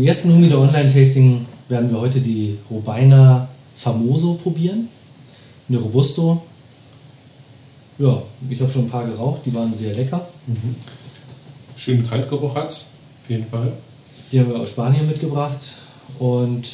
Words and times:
Im 0.00 0.06
ersten 0.06 0.32
Humidor 0.32 0.62
Online-Tasting 0.62 1.44
werden 1.68 1.90
wir 1.90 2.00
heute 2.00 2.22
die 2.22 2.56
Robeina 2.70 3.46
Famoso 3.76 4.32
probieren. 4.32 4.88
Eine 5.68 5.76
Robusto. 5.76 6.40
Ja, 7.98 8.22
ich 8.48 8.58
habe 8.62 8.72
schon 8.72 8.86
ein 8.86 8.88
paar 8.88 9.06
geraucht, 9.06 9.42
die 9.44 9.52
waren 9.52 9.74
sehr 9.74 9.94
lecker. 9.94 10.26
Schönen 11.76 12.08
Kaltgeruch 12.08 12.54
hat's, 12.54 12.92
auf 13.22 13.28
jeden 13.28 13.44
Fall. 13.44 13.74
Die 14.32 14.40
haben 14.40 14.48
wir 14.48 14.60
aus 14.60 14.70
Spanien 14.70 15.06
mitgebracht 15.06 15.60
und 16.18 16.66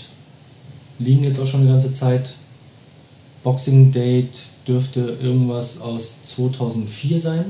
liegen 1.01 1.25
jetzt 1.25 1.41
auch 1.41 1.49
schon 1.49 1.63
eine 1.63 1.71
ganze 1.73 1.93
Zeit. 1.93 2.31
Boxing 3.43 3.91
Date 3.91 4.41
dürfte 4.69 5.01
irgendwas 5.21 5.81
aus 5.81 6.23
2004 6.23 7.19
sein. 7.19 7.45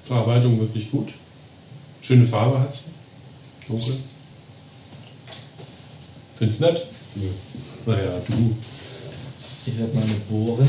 Verarbeitung 0.00 0.58
wirklich 0.60 0.90
gut. 0.90 1.12
Schöne 2.00 2.24
Farbe 2.24 2.58
hat's. 2.58 2.84
Dunkel. 3.68 4.13
Find's 6.36 6.60
nett? 6.60 6.82
Nö. 7.14 7.28
Naja, 7.86 8.20
du. 8.28 8.56
Ich 9.66 9.78
werde 9.78 9.94
meine 9.94 10.14
bohren. 10.30 10.68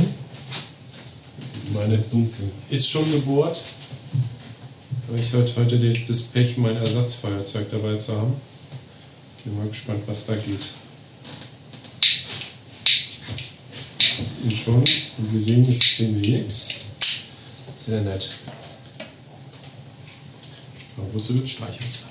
Meine 1.74 1.98
dunkel. 1.98 2.52
ist 2.70 2.90
schon 2.90 3.12
gebohrt. 3.12 3.60
Aber 5.08 5.18
ich 5.18 5.34
hatte 5.34 5.56
heute 5.58 5.94
das 6.08 6.22
Pech, 6.24 6.58
mein 6.58 6.76
Ersatzfeuerzeug 6.78 7.70
dabei 7.72 7.96
zu 7.96 8.16
haben. 8.16 8.34
Bin 9.44 9.58
mal 9.58 9.68
gespannt, 9.68 10.02
was 10.08 10.26
da 10.26 10.34
geht. 10.34 10.74
Und 14.44 14.58
schon, 14.58 14.84
wie 14.84 15.34
wir 15.34 15.42
sehen, 15.42 15.66
ist 15.66 15.98
sehen 15.98 16.22
wir 16.22 16.38
nichts. 16.38 16.86
Sehr 17.86 18.02
nett. 18.02 18.30
Aber 20.98 21.14
wozu 21.14 21.36
wird 21.36 21.48
Streichholz? 21.48 22.06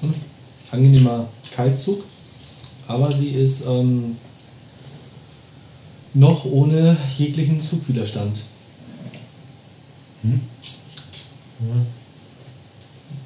Hm. 0.00 0.14
Angenehmer 0.70 1.28
Kaltzug, 1.54 2.02
aber 2.88 3.12
sie 3.12 3.30
ist 3.30 3.66
ähm, 3.66 4.16
noch 6.14 6.44
ohne 6.46 6.96
jeglichen 7.18 7.62
Zugwiderstand. 7.62 8.40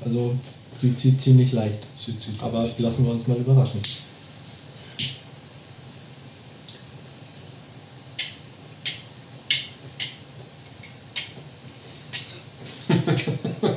Also 0.05 0.35
sie 0.81 0.97
zieht 0.97 1.23
ziemlich 1.23 1.53
leicht. 1.53 1.79
Sie 1.99 2.19
zieht 2.19 2.43
Aber 2.43 2.63
leicht. 2.65 2.81
lassen 2.81 3.07
wir 3.07 3.13
uns 3.13 3.29
mal 3.29 3.37
überraschen. 3.37 3.81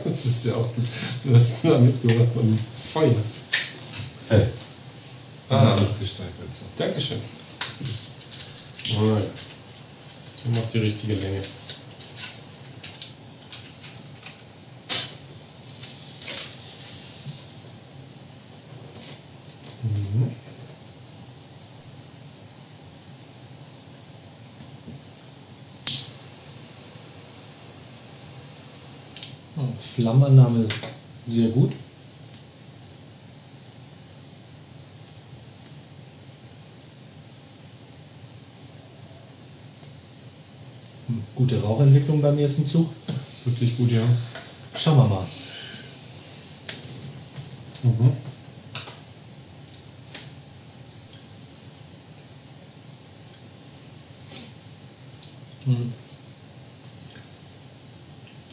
Das 0.06 0.26
ist 0.26 0.46
ja 0.46 0.54
auch. 0.56 0.70
Du 1.24 1.36
hast 1.36 1.66
da 1.66 1.78
mitgebracht 1.78 2.30
von 2.34 2.60
Feuer. 2.94 3.12
Hey. 4.30 4.46
Ah. 5.56 5.82
Echte 5.82 6.06
Streichhölzer. 6.06 6.66
Dankeschön. 6.78 7.20
Oh, 9.00 9.18
der 10.44 10.62
macht 10.62 10.74
die 10.74 10.80
richtige 10.80 11.14
Länge. 11.16 11.42
Mhm. 19.84 20.32
Flammannahme 29.80 30.68
sehr 31.28 31.50
gut. 31.50 31.72
Gute 41.46 41.62
Rauchentwicklung 41.62 42.24
beim 42.24 42.40
ersten 42.40 42.66
Zug. 42.66 42.90
Wirklich 43.46 43.78
gut, 43.78 43.92
ja. 43.92 44.02
Schauen 44.76 44.98
wir 44.98 45.06
mal. 45.06 45.24
Mhm. 47.84 48.12
Hm. 55.66 55.94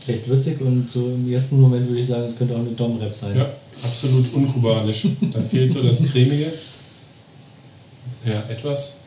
Recht 0.08 0.28
würzig 0.28 0.60
und 0.60 0.92
so 0.92 1.00
im 1.12 1.32
ersten 1.32 1.62
Moment 1.62 1.88
würde 1.88 2.00
ich 2.02 2.06
sagen, 2.06 2.24
es 2.24 2.36
könnte 2.36 2.54
auch 2.54 2.58
eine 2.58 2.72
Domrep 2.72 3.14
sein. 3.14 3.38
Ja, 3.38 3.50
absolut 3.84 4.34
unkubanisch. 4.34 5.06
Da 5.32 5.40
fehlt 5.40 5.72
so 5.72 5.82
das 5.82 6.04
Cremige. 6.12 6.52
Ja, 8.24 8.40
etwas. 8.50 9.01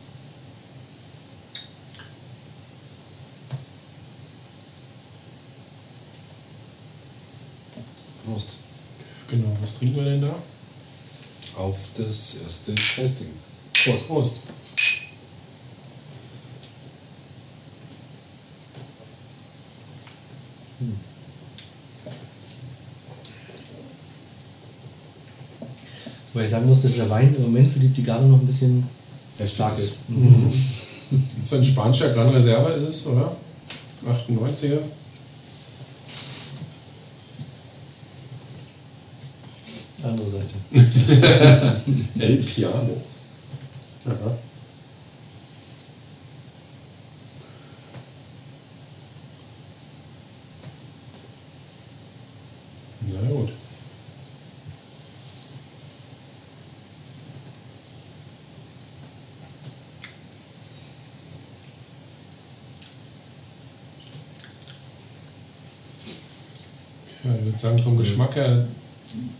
Was 9.66 9.78
trinken 9.78 9.96
wir 9.96 10.04
denn 10.04 10.20
da? 10.20 10.34
Auf 11.58 11.88
das 11.96 12.36
erste 12.46 12.72
Tasting. 12.74 13.26
Prost. 13.72 14.08
Prost. 14.08 14.40
Weil 26.34 26.44
ich 26.44 26.50
sagen 26.50 26.68
muss, 26.68 26.82
dass 26.82 26.96
der 26.96 27.10
Wein 27.10 27.34
im 27.34 27.42
Moment 27.42 27.68
für 27.68 27.80
die 27.80 27.92
Zigarre 27.92 28.24
noch 28.26 28.38
ein 28.38 28.46
bisschen 28.46 28.86
stark 29.44 29.76
ist. 29.76 30.10
Mhm. 30.10 30.52
Das 31.08 31.52
ist 31.52 31.54
ein 31.54 31.62
spanischer 31.62 32.12
Gran 32.12 32.30
Reserva, 32.30 32.70
ist 32.70 32.82
es, 32.82 33.06
oder? 33.06 33.36
98er. 34.04 34.80
Andere 40.06 40.28
Seite. 40.28 40.54
El 42.20 42.36
Piano. 42.38 43.02
Aha. 44.06 44.38
Na 53.00 53.28
gut. 53.28 53.48
Ich 67.24 67.44
würde 67.44 67.58
sagen, 67.58 67.82
vom 67.82 67.98
Geschmack 67.98 68.36
her 68.36 68.66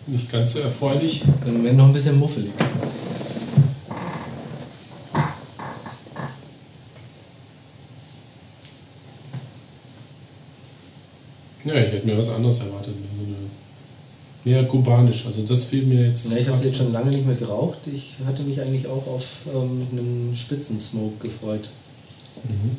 nicht 0.06 0.30
ganz 0.30 0.54
so 0.54 0.60
erfreulich. 0.60 1.24
Im 1.46 1.54
Moment 1.58 1.76
noch 1.78 1.86
ein 1.86 1.92
bisschen 1.92 2.18
muffelig. 2.18 2.50
Ja, 11.64 11.74
ich 11.74 11.92
hätte 11.92 12.06
mir 12.06 12.16
was 12.16 12.30
anderes 12.30 12.60
erwartet. 12.60 12.94
mehr 12.94 13.10
So 13.16 13.24
eine, 13.24 13.36
mehr 14.44 14.68
kubanisch. 14.68 15.26
Also 15.26 15.42
das 15.42 15.64
fiel 15.64 15.84
mir 15.86 16.06
jetzt. 16.06 16.30
Ja, 16.30 16.38
ich 16.38 16.46
habe 16.46 16.56
es 16.56 16.64
jetzt 16.64 16.76
schon 16.78 16.92
lange 16.92 17.10
nicht 17.10 17.26
mehr 17.26 17.34
geraucht. 17.34 17.78
Ich 17.92 18.14
hatte 18.24 18.42
mich 18.44 18.60
eigentlich 18.60 18.86
auch 18.86 19.06
auf 19.08 19.40
ähm, 19.52 19.86
einen 19.90 20.32
Spitzensmoke 20.36 21.18
gefreut. 21.26 21.68
Mhm. 22.44 22.76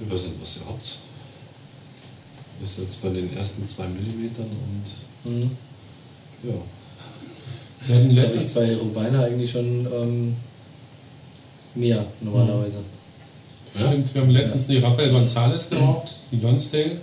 Ich 0.00 0.12
weiß 0.12 0.22
nicht, 0.24 0.42
was 0.42 0.56
ihr 0.56 0.66
habt. 0.68 0.98
Ist 2.62 2.78
jetzt 2.80 3.02
bei 3.02 3.10
den 3.10 3.32
ersten 3.36 3.64
zwei 3.64 3.86
Millimetern 3.88 4.46
und 4.46 5.10
Mhm. 5.22 5.50
Ja. 6.44 6.54
Wir 7.86 7.96
hatten 7.96 8.10
letztens, 8.10 8.54
bei 8.54 8.76
Rubeina 8.76 9.24
eigentlich 9.24 9.50
schon 9.50 9.86
ähm, 9.92 10.36
mehr 11.74 12.04
normalerweise. 12.20 12.80
stimmt, 13.74 14.14
wir 14.14 14.20
haben 14.22 14.30
letztens 14.30 14.66
die 14.66 14.78
Rafael 14.78 15.14
González 15.14 15.70
geraucht, 15.70 16.14
die 16.30 16.40
Lonsdale. 16.40 16.98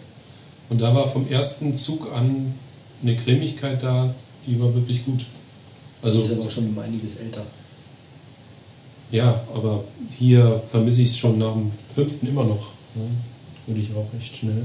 Und 0.70 0.80
da 0.80 0.94
war 0.94 1.08
vom 1.08 1.28
ersten 1.30 1.76
Zug 1.76 2.14
an 2.14 2.54
eine 3.02 3.16
Cremigkeit 3.16 3.82
da, 3.82 4.14
die 4.46 4.60
war 4.60 4.74
wirklich 4.76 5.06
gut. 5.06 5.26
Also 6.04 6.20
Also, 6.20 6.34
ist 6.34 6.38
aber 6.38 6.48
auch 6.48 6.52
schon 6.52 6.68
um 6.68 6.80
einiges 6.80 7.18
älter. 7.18 7.42
ja, 9.12 9.42
aber 9.56 9.84
hier 10.18 10.62
vermisse 10.68 11.02
ich 11.02 11.10
es 11.10 11.18
schon 11.18 11.38
nach 11.40 11.54
dem 11.54 11.72
fünften 11.96 12.28
immer 12.28 12.44
noch. 12.44 12.68
Ja, 12.96 13.02
Würde 13.68 13.82
ich 13.82 13.90
auch 13.96 14.14
recht 14.14 14.36
schnell. 14.36 14.64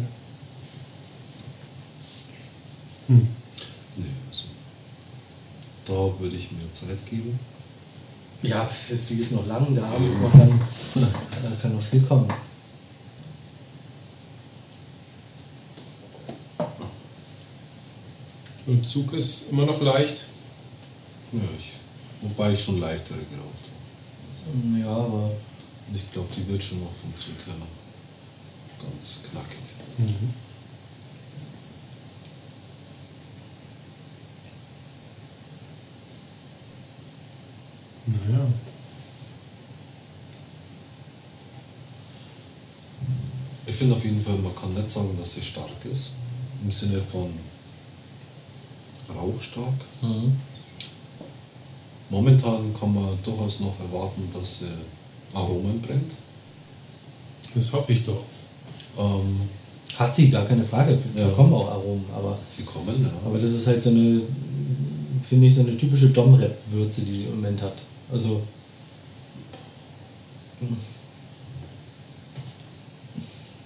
Hm. 3.08 3.26
Nee, 3.96 4.04
also. 4.28 4.44
Da 5.92 6.20
würde 6.20 6.36
ich 6.36 6.50
mir 6.52 6.72
Zeit 6.72 7.04
geben. 7.10 7.38
Ja, 8.42 8.66
sie 8.66 9.20
ist 9.20 9.32
noch 9.32 9.46
lang, 9.46 9.74
der 9.74 9.84
Abend 9.84 10.08
ist 10.08 10.22
noch 10.22 10.34
lang. 10.34 10.60
Da 10.94 11.56
kann 11.62 11.74
noch 11.74 11.82
viel 11.82 12.00
kommen. 12.00 12.32
Und 18.66 18.88
Zug 18.88 19.12
ist 19.12 19.50
immer 19.50 19.66
noch 19.66 19.82
leicht. 19.82 20.24
Ja, 21.32 21.40
ich, 21.58 21.72
wobei 22.22 22.52
ich 22.52 22.62
schon 22.62 22.80
leichtere 22.80 23.18
geraucht 23.18 23.68
habe. 23.68 24.80
Ja, 24.80 24.96
aber 24.96 25.30
Und 25.88 25.94
ich 25.94 26.10
glaube, 26.10 26.28
die 26.34 26.48
wird 26.48 26.64
schon 26.64 26.80
noch 26.80 26.92
vom 26.92 27.12
Zug 27.18 27.36
her 27.46 27.54
ganz 28.80 29.20
knackig. 29.30 29.58
Mhm. 29.98 30.41
Naja. 38.12 38.44
Ich 43.66 43.74
finde 43.74 43.94
auf 43.94 44.04
jeden 44.04 44.22
Fall, 44.22 44.36
man 44.38 44.54
kann 44.54 44.74
nicht 44.74 44.90
sagen, 44.90 45.16
dass 45.18 45.34
sie 45.34 45.42
stark 45.42 45.70
ist. 45.90 46.10
Im 46.64 46.70
Sinne 46.70 47.00
von 47.00 47.28
rauchstark. 49.16 49.72
mhm. 50.02 50.32
Momentan 52.10 52.74
kann 52.78 52.92
man 52.92 53.08
durchaus 53.24 53.60
noch 53.60 53.74
erwarten, 53.80 54.28
dass 54.34 54.58
sie 54.58 54.66
Aromen 55.32 55.80
bringt. 55.80 56.12
Das 57.54 57.72
hoffe 57.72 57.92
ich 57.92 58.04
doch. 58.04 58.22
Ähm, 58.98 59.40
hat 59.96 60.14
sie 60.14 60.28
gar 60.30 60.44
keine 60.44 60.64
Frage. 60.64 60.98
Da 61.14 61.22
Ja. 61.22 61.28
kommen 61.30 61.52
auch 61.54 61.70
Aromen, 61.70 62.04
aber, 62.14 62.36
die 62.58 62.64
kommen, 62.64 63.02
ja. 63.02 63.10
aber 63.26 63.38
das 63.38 63.50
ist 63.52 63.66
halt 63.66 63.82
so 63.82 63.90
eine, 63.90 64.20
finde 65.24 65.46
ich, 65.46 65.54
so 65.54 65.62
eine 65.62 65.76
typische 65.76 66.10
Dom-Rap-Würze, 66.10 67.02
die 67.02 67.12
sie 67.12 67.24
im 67.24 67.36
Moment 67.36 67.62
hat. 67.62 67.74
Also. 68.12 68.42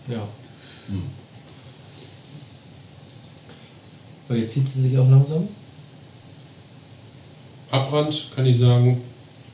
Ja. 0.08 0.28
Hm. 0.88 1.02
Aber 4.28 4.38
jetzt 4.38 4.54
zieht 4.54 4.68
sie 4.68 4.82
sich 4.82 4.98
auch 4.98 5.10
langsam. 5.10 5.48
Abbrand 7.70 8.30
kann 8.36 8.46
ich 8.46 8.56
sagen, 8.56 9.02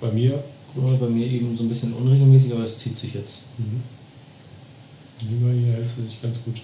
bei 0.00 0.10
mir. 0.12 0.30
Ja, 0.30 0.96
bei 0.96 1.08
mir 1.08 1.26
eben 1.26 1.56
so 1.56 1.64
ein 1.64 1.68
bisschen 1.68 1.92
unregelmäßig, 1.94 2.52
aber 2.52 2.64
es 2.64 2.78
zieht 2.78 2.96
sich 2.96 3.14
jetzt. 3.14 3.58
Mhm. 3.58 3.82
Lieber 5.28 5.52
hier 5.52 5.72
hält 5.74 5.88
sie 5.88 6.02
sich 6.02 6.20
ganz 6.20 6.44
gut. 6.44 6.56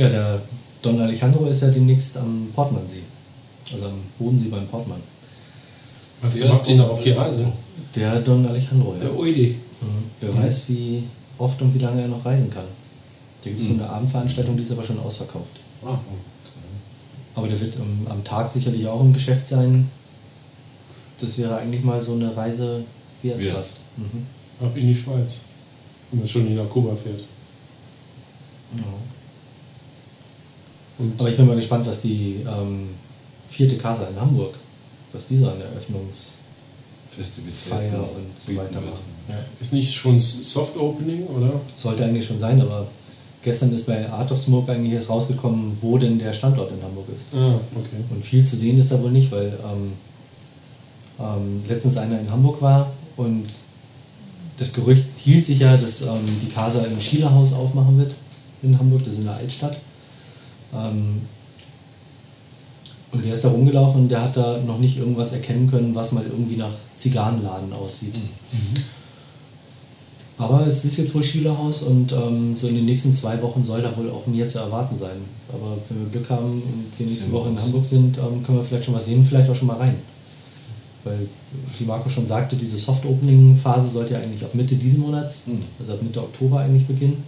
Ja, 0.00 0.08
der 0.08 0.40
Don 0.80 0.98
Alejandro 0.98 1.44
ist 1.44 1.60
ja 1.60 1.68
demnächst 1.68 2.16
am 2.16 2.48
Portmansee. 2.54 3.02
Also 3.70 3.84
am 3.84 4.00
Bodensee 4.18 4.48
beim 4.48 4.66
Portmann. 4.66 5.00
Was 6.22 6.38
Ja, 6.38 6.48
macht 6.48 6.64
sie 6.64 6.76
noch 6.76 6.88
auf 6.88 7.02
die 7.02 7.10
Reise? 7.10 7.52
Der 7.94 8.18
Don 8.20 8.46
Alejandro, 8.46 8.94
ja. 8.94 9.00
Der 9.00 9.14
Oide. 9.14 9.48
Mhm. 9.48 10.04
Wer 10.20 10.36
weiß, 10.42 10.70
wie 10.70 11.02
oft 11.36 11.60
und 11.60 11.74
wie 11.74 11.78
lange 11.78 12.00
er 12.00 12.08
noch 12.08 12.24
reisen 12.24 12.48
kann. 12.48 12.64
Da 13.42 13.50
gibt 13.50 13.60
es 13.60 13.68
so 13.68 13.74
eine 13.74 13.90
Abendveranstaltung, 13.90 14.56
die 14.56 14.62
ist 14.62 14.72
aber 14.72 14.84
schon 14.84 14.98
ausverkauft. 15.00 15.60
Ah, 15.84 15.90
okay. 15.90 15.98
Aber 17.34 17.48
der 17.48 17.60
wird 17.60 17.76
am, 17.76 18.06
am 18.10 18.24
Tag 18.24 18.48
sicherlich 18.48 18.86
auch 18.86 19.02
im 19.02 19.12
Geschäft 19.12 19.48
sein. 19.48 19.86
Das 21.20 21.36
wäre 21.36 21.58
eigentlich 21.58 21.84
mal 21.84 22.00
so 22.00 22.14
eine 22.14 22.34
Reise 22.34 22.82
wert 23.22 23.38
Wert. 23.38 23.54
fast. 23.54 23.80
Mhm. 23.98 24.64
Ab 24.64 24.74
in 24.76 24.88
die 24.88 24.94
Schweiz. 24.94 25.44
Wenn 26.10 26.20
man 26.20 26.28
schon 26.28 26.54
nach 26.54 26.70
Kuba 26.70 26.96
fährt. 26.96 27.20
Ja. 28.76 28.82
Und 31.00 31.14
Aber 31.18 31.28
ich 31.28 31.36
bin 31.36 31.46
mal 31.46 31.56
gespannt, 31.56 31.86
was 31.86 32.02
die 32.02 32.36
ähm, 32.46 32.88
vierte 33.48 33.76
Casa 33.76 34.06
in 34.06 34.20
Hamburg, 34.20 34.54
was 35.12 35.26
die 35.26 35.38
so 35.38 35.48
an 35.48 35.60
Eröffnungsfeier 35.60 36.50
Festivitäten 37.10 37.96
und 37.96 38.38
so 38.38 38.56
weiter 38.56 38.80
machen. 38.80 39.04
Ja. 39.28 39.34
ist 39.60 39.72
nicht 39.72 39.92
schon 39.92 40.18
Soft 40.20 40.76
Opening, 40.76 41.26
oder? 41.26 41.52
Sollte 41.76 42.04
eigentlich 42.04 42.26
schon 42.26 42.38
sein, 42.38 42.60
aber 42.60 42.86
gestern 43.42 43.72
ist 43.72 43.86
bei 43.86 44.08
Art 44.10 44.30
of 44.30 44.38
Smoke 44.38 44.70
eigentlich 44.70 44.92
erst 44.92 45.10
rausgekommen, 45.10 45.72
wo 45.80 45.98
denn 45.98 46.18
der 46.18 46.32
Standort 46.32 46.70
in 46.70 46.82
Hamburg 46.82 47.06
ist. 47.14 47.34
Ah, 47.34 47.54
okay. 47.76 48.04
Und 48.10 48.24
viel 48.24 48.44
zu 48.44 48.56
sehen 48.56 48.78
ist 48.78 48.92
da 48.92 49.02
wohl 49.02 49.10
nicht, 49.10 49.30
weil 49.32 49.46
ähm, 49.46 49.92
ähm, 51.18 51.62
letztens 51.68 51.96
einer 51.96 52.20
in 52.20 52.30
Hamburg 52.30 52.62
war 52.62 52.90
und 53.16 53.46
das 54.56 54.72
Gerücht 54.72 55.04
hielt 55.16 55.44
sich 55.44 55.60
ja, 55.60 55.76
dass 55.76 56.02
ähm, 56.02 56.20
die 56.42 56.48
Casa 56.48 56.84
im 56.84 57.00
Schielerhaus 57.00 57.54
aufmachen 57.54 57.98
wird 57.98 58.12
in 58.62 58.78
Hamburg, 58.78 59.04
das 59.04 59.14
ist 59.14 59.20
in 59.20 59.26
der 59.26 59.36
Altstadt. 59.36 59.76
Ähm, 60.74 61.20
und 63.12 63.24
der 63.24 63.32
ist 63.32 63.44
da 63.44 63.48
rumgelaufen 63.50 64.02
und 64.02 64.08
der 64.08 64.22
hat 64.22 64.36
da 64.36 64.58
noch 64.66 64.78
nicht 64.78 64.98
irgendwas 64.98 65.32
erkennen 65.32 65.68
können, 65.68 65.94
was 65.94 66.12
mal 66.12 66.24
irgendwie 66.24 66.56
nach 66.56 66.70
Zigarrenladen 66.96 67.72
aussieht. 67.72 68.14
Aber 70.38 70.66
es 70.66 70.84
ist 70.84 70.96
jetzt 70.96 71.14
wohl 71.14 71.22
Schielerhaus 71.22 71.82
und 71.82 72.12
ähm, 72.12 72.56
so 72.56 72.68
in 72.68 72.76
den 72.76 72.86
nächsten 72.86 73.12
zwei 73.12 73.40
Wochen 73.42 73.62
soll 73.62 73.82
da 73.82 73.94
wohl 73.96 74.08
auch 74.10 74.26
mehr 74.26 74.48
zu 74.48 74.58
erwarten 74.60 74.96
sein. 74.96 75.16
Aber 75.52 75.76
wenn 75.88 76.00
wir 76.00 76.10
Glück 76.12 76.30
haben 76.30 76.62
und 76.62 76.98
wir 76.98 77.06
nächste 77.06 77.32
Woche 77.32 77.50
in. 77.50 77.60
Hamburg 77.60 77.84
sind, 77.84 78.16
ähm, 78.16 78.42
können 78.42 78.58
wir 78.58 78.64
vielleicht 78.64 78.84
schon 78.86 78.94
was 78.94 79.06
sehen, 79.06 79.22
vielleicht 79.24 79.50
auch 79.50 79.54
schon 79.54 79.66
mal 79.68 79.76
rein. 79.76 79.94
Weil, 81.04 81.18
wie 81.78 81.84
Marco 81.84 82.08
schon 82.08 82.26
sagte, 82.26 82.56
diese 82.56 82.78
Soft-Opening-Phase 82.78 83.88
sollte 83.88 84.14
ja 84.14 84.20
eigentlich 84.20 84.44
ab 84.44 84.54
Mitte 84.54 84.76
diesen 84.76 85.00
Monats, 85.00 85.48
Mhm. 85.48 85.62
also 85.78 85.94
ab 85.94 86.02
Mitte 86.02 86.20
Oktober 86.20 86.60
eigentlich 86.60 86.86
beginnen, 86.86 87.22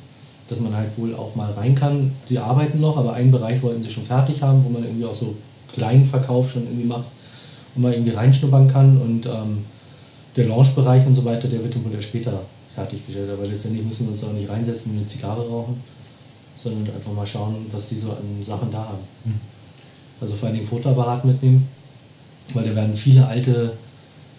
dass 0.49 0.61
man 0.61 0.75
halt 0.75 0.97
wohl 0.99 1.15
auch 1.15 1.35
mal 1.35 1.51
rein 1.53 1.75
kann. 1.75 2.13
Sie 2.27 2.39
arbeiten 2.39 2.81
noch, 2.81 2.97
aber 2.97 3.15
einen 3.15 3.31
Bereich 3.31 3.63
wollten 3.63 3.83
sie 3.83 3.91
schon 3.91 4.05
fertig 4.05 4.43
haben, 4.43 4.65
wo 4.65 4.69
man 4.69 4.85
irgendwie 4.85 5.07
auch 5.07 5.15
so 5.15 5.35
kleinen 5.73 6.07
Verkauf 6.07 6.51
schon 6.51 6.65
irgendwie 6.65 6.87
macht 6.87 7.07
und 7.75 7.83
mal 7.83 7.93
irgendwie 7.93 8.11
reinschnuppern 8.11 8.69
kann 8.69 9.01
und 9.01 9.27
ähm, 9.27 9.65
der 10.37 10.47
Lounge-Bereich 10.47 11.07
und 11.07 11.15
so 11.15 11.25
weiter, 11.25 11.49
der 11.49 11.63
wird 11.63 11.75
dann 11.75 11.85
wohl 11.85 11.95
erst 11.95 12.09
später 12.09 12.33
fertiggestellt. 12.69 13.31
Aber 13.31 13.47
letztendlich 13.47 13.85
müssen 13.85 14.07
wir 14.07 14.11
uns 14.11 14.25
auch 14.25 14.33
nicht 14.33 14.49
reinsetzen 14.49 14.93
und 14.93 14.99
eine 14.99 15.07
Zigarre 15.07 15.47
rauchen, 15.47 15.77
sondern 16.57 16.95
einfach 16.95 17.13
mal 17.13 17.27
schauen, 17.27 17.67
was 17.71 17.89
die 17.89 17.97
so 17.97 18.11
an 18.11 18.43
Sachen 18.43 18.71
da 18.71 18.79
haben. 18.79 19.03
Hm. 19.25 19.35
Also 20.21 20.35
vor 20.35 20.49
allem 20.49 20.59
den 20.59 20.67
Fotoapparat 20.67 21.25
mitnehmen, 21.25 21.67
weil 22.55 22.65
da 22.65 22.75
werden 22.75 22.95
viele 22.95 23.27
alte 23.27 23.73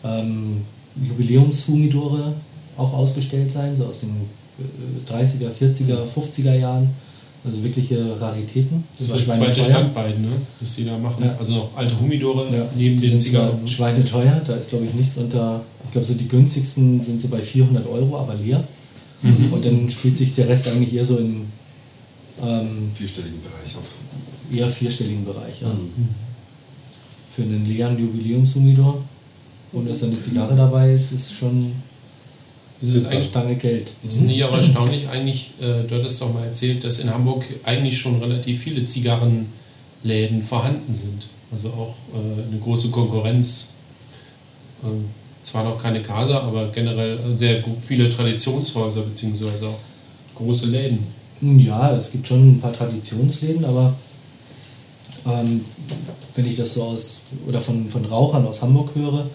ähm, 0.03 0.61
Jubiläumshumidore 1.03 2.33
auch 2.77 2.93
ausgestellt 2.93 3.51
sein, 3.51 3.75
so 3.75 3.85
aus 3.85 4.01
den 4.01 4.15
30er, 5.09 5.49
40er, 5.51 6.05
50er 6.05 6.55
Jahren. 6.55 6.89
Also 7.45 7.61
wirkliche 7.61 7.97
Raritäten. 8.21 8.85
Das 8.97 9.09
war 9.09 9.17
ist 9.17 9.27
das 9.27 9.37
zweite. 9.37 9.61
Standbein, 9.63 10.21
ne? 10.21 10.29
das 10.61 10.75
sie 10.75 10.85
da 10.85 10.97
machen. 10.97 11.25
Ja. 11.25 11.35
Also 11.37 11.55
noch 11.55 11.75
alte 11.75 11.99
Humidore 11.99 12.45
Ja, 12.55 12.65
neben 12.77 12.97
die 12.97 13.09
den 13.09 13.19
Zigarren. 13.19 13.67
schweineteuer, 13.67 14.41
da 14.47 14.55
ist 14.55 14.69
glaube 14.69 14.85
ich 14.85 14.93
nichts 14.93 15.17
unter, 15.17 15.61
ich 15.85 15.91
glaube 15.91 16.07
so 16.07 16.13
die 16.13 16.29
günstigsten 16.29 17.01
sind 17.01 17.19
so 17.19 17.27
bei 17.27 17.41
400 17.41 17.85
Euro, 17.87 18.17
aber 18.17 18.33
leer. 18.35 18.63
Mhm. 19.23 19.51
Und 19.51 19.65
dann 19.65 19.89
spielt 19.89 20.17
sich 20.17 20.33
der 20.35 20.47
Rest 20.47 20.69
eigentlich 20.69 20.93
eher 20.93 21.03
so 21.03 21.17
im 21.17 21.45
ähm, 22.45 22.89
Vierstelligen 22.93 23.41
Bereich 23.41 23.75
ab. 23.75 23.83
eher 24.53 24.69
vierstelligen 24.69 25.25
Bereich 25.25 25.65
an. 25.65 25.73
Mhm. 25.97 26.07
Für 27.27 27.41
einen 27.41 27.65
leeren 27.67 27.99
Jubiläumshumidor, 27.99 29.03
ohne 29.73 29.89
dass 29.89 29.99
da 29.99 30.05
eine 30.07 30.21
Zigarre 30.21 30.55
dabei 30.55 30.93
ist, 30.93 31.11
ist 31.11 31.33
schon 31.33 31.73
Ist 32.83 32.95
es 32.95 33.05
eine 33.05 33.23
Stange 33.23 33.55
Geld. 33.55 33.89
Es 34.05 34.15
ist 34.15 34.23
nicht 34.23 34.43
aber 34.43 34.57
erstaunlich, 34.57 35.07
eigentlich, 35.07 35.51
äh, 35.61 35.87
du 35.87 35.95
hattest 35.95 36.21
doch 36.21 36.33
mal 36.33 36.45
erzählt, 36.45 36.83
dass 36.83 36.99
in 36.99 37.09
Hamburg 37.09 37.45
eigentlich 37.63 37.97
schon 37.97 38.21
relativ 38.21 38.61
viele 38.61 38.85
Zigarrenläden 38.85 40.43
vorhanden 40.43 40.93
sind. 40.93 41.23
Also 41.53 41.69
auch 41.69 41.95
äh, 42.13 42.43
eine 42.45 42.59
große 42.59 42.89
Konkurrenz. 42.89 43.75
Ähm, 44.83 45.05
zwar 45.43 45.63
noch 45.63 45.81
keine 45.81 46.01
Casa, 46.01 46.41
aber 46.41 46.67
generell 46.73 47.17
sehr 47.37 47.63
viele 47.79 48.09
Traditionshäuser 48.09 49.03
beziehungsweise 49.03 49.67
auch 49.67 49.79
große 50.35 50.67
Läden. 50.67 50.99
Ja, 51.39 51.95
es 51.95 52.11
gibt 52.11 52.27
schon 52.27 52.55
ein 52.55 52.59
paar 52.59 52.73
Traditionsläden, 52.73 53.63
aber 53.63 53.93
ähm, 55.25 55.61
wenn 56.35 56.45
ich 56.45 56.57
das 56.57 56.73
so 56.73 56.83
aus 56.83 57.27
oder 57.47 57.61
von, 57.61 57.87
von 57.87 58.03
Rauchern 58.03 58.45
aus 58.45 58.61
Hamburg 58.61 58.89
höre, 58.93 59.25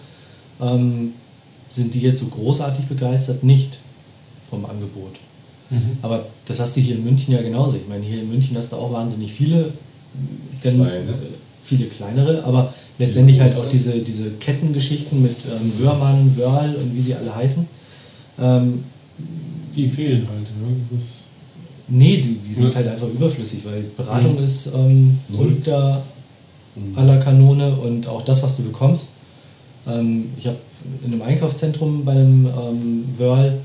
ähm, 0.61 1.13
sind 1.69 1.93
die 1.93 2.01
jetzt 2.01 2.19
so 2.19 2.27
großartig 2.27 2.85
begeistert 2.85 3.43
nicht 3.43 3.77
vom 4.49 4.65
Angebot. 4.65 5.13
Aber 6.01 6.25
das 6.45 6.59
hast 6.59 6.75
du 6.75 6.81
hier 6.81 6.95
in 6.95 7.03
München 7.03 7.33
ja 7.33 7.41
genauso. 7.43 7.75
Ich 7.75 7.87
meine, 7.87 8.03
hier 8.03 8.19
in 8.21 8.29
München 8.29 8.57
hast 8.57 8.71
du 8.71 8.77
auch 8.77 8.91
wahnsinnig 8.91 9.31
viele, 9.31 9.71
denn, 10.63 10.77
Kleine. 10.77 11.13
viele 11.61 11.85
kleinere, 11.85 12.43
aber 12.43 12.73
letztendlich 12.97 13.39
halt 13.39 13.51
große. 13.53 13.65
auch 13.65 13.69
diese, 13.69 13.99
diese 13.99 14.31
Kettengeschichten 14.31 15.21
mit 15.21 15.35
ähm, 15.45 15.79
Wörmann, 15.79 16.37
Wörl 16.37 16.75
und 16.75 16.95
wie 16.95 17.01
sie 17.01 17.13
alle 17.13 17.35
heißen. 17.35 17.67
Ähm, 18.39 18.83
Die 19.75 19.87
fehlen 19.87 20.27
halt. 20.27 20.39
Ne? 20.57 20.75
Das 20.91 21.25
Nee, 21.91 22.17
die, 22.17 22.35
die 22.35 22.53
sind 22.53 22.69
Ja. 22.69 22.75
halt 22.75 22.87
einfach 22.87 23.07
überflüssig, 23.07 23.65
weil 23.65 23.81
Beratung 23.97 24.37
Mhm. 24.37 24.43
ist 24.43 24.67
ähm, 24.73 25.17
Null. 25.29 25.47
unter 25.47 26.01
Mhm. 26.75 26.97
aller 26.97 27.17
Kanone 27.17 27.73
und 27.75 28.07
auch 28.07 28.21
das, 28.23 28.41
was 28.43 28.57
du 28.57 28.63
bekommst. 28.63 29.07
Ähm, 29.87 30.25
ich 30.37 30.45
habe 30.47 30.57
in 31.05 31.13
einem 31.13 31.21
Einkaufszentrum 31.21 32.05
bei 32.05 32.11
einem 32.13 32.45
ähm, 32.45 33.05
Wörl 33.17 33.59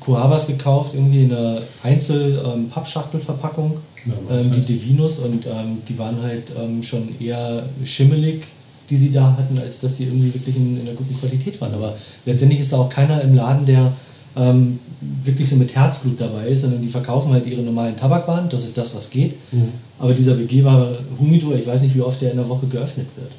Coavas 0.00 0.46
gekauft, 0.46 0.94
irgendwie 0.94 1.24
in 1.24 1.32
einer 1.32 1.60
Einzel-Pappschachtelverpackung, 1.82 3.78
ähm, 4.06 4.12
Mahlzeit. 4.28 4.56
die 4.56 4.72
Devinos 4.72 5.20
und 5.20 5.46
ähm, 5.46 5.82
die 5.88 5.98
waren 5.98 6.20
halt 6.22 6.52
ähm, 6.58 6.82
schon 6.82 7.08
eher 7.20 7.62
schimmelig, 7.84 8.46
die 8.88 8.96
sie 8.96 9.10
da 9.10 9.36
hatten, 9.36 9.58
als 9.58 9.80
dass 9.80 9.98
die 9.98 10.04
irgendwie 10.04 10.32
wirklich 10.32 10.56
in, 10.56 10.80
in 10.80 10.88
einer 10.88 10.96
guten 10.96 11.14
Qualität 11.18 11.60
waren. 11.60 11.74
Aber 11.74 11.94
letztendlich 12.24 12.60
ist 12.60 12.72
da 12.72 12.78
auch 12.78 12.88
keiner 12.88 13.20
im 13.20 13.34
Laden, 13.34 13.66
der 13.66 13.92
ähm, 14.36 14.78
wirklich 15.22 15.48
so 15.48 15.56
mit 15.56 15.74
Herzblut 15.74 16.20
dabei 16.20 16.48
ist, 16.48 16.62
sondern 16.62 16.82
die 16.82 16.88
verkaufen 16.88 17.32
halt 17.32 17.46
ihre 17.46 17.62
normalen 17.62 17.96
Tabakwaren, 17.96 18.48
das 18.48 18.64
ist 18.64 18.76
das, 18.78 18.94
was 18.94 19.10
geht. 19.10 19.34
Mhm. 19.52 19.68
Aber 19.98 20.14
dieser 20.14 20.34
begehbare 20.34 20.98
Humidor, 21.18 21.54
ich 21.54 21.66
weiß 21.66 21.82
nicht, 21.82 21.94
wie 21.94 22.00
oft 22.00 22.20
der 22.20 22.30
in 22.30 22.38
der 22.38 22.48
Woche 22.48 22.66
geöffnet 22.66 23.06
wird. 23.16 23.30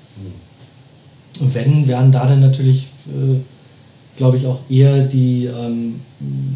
Und 1.42 1.54
wenn, 1.56 1.88
werden 1.88 2.12
da 2.12 2.26
dann 2.26 2.40
natürlich, 2.40 2.88
äh, 3.08 3.38
glaube 4.18 4.38
ich, 4.38 4.46
auch 4.46 4.60
eher 4.70 5.06
die 5.06 5.46
ähm, 5.46 5.96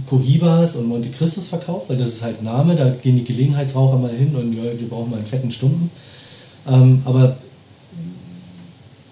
Cohibas 0.08 0.78
und 0.78 0.88
Monte 0.88 1.10
Cristos 1.10 1.48
verkauft, 1.48 1.90
weil 1.90 1.98
das 1.98 2.10
ist 2.10 2.24
halt 2.24 2.44
Name, 2.44 2.76
da 2.76 2.90
gehen 2.90 3.18
die 3.18 3.24
Gelegenheitsraucher 3.24 3.98
mal 3.98 4.12
hin 4.12 4.36
und 4.36 4.54
ja, 4.54 4.64
wir 4.64 4.90
brauchen 4.90 5.10
mal 5.10 5.18
einen 5.18 5.26
fetten 5.26 5.52
Stumpen. 5.52 5.90
Ähm, 6.68 7.02
aber 7.06 7.36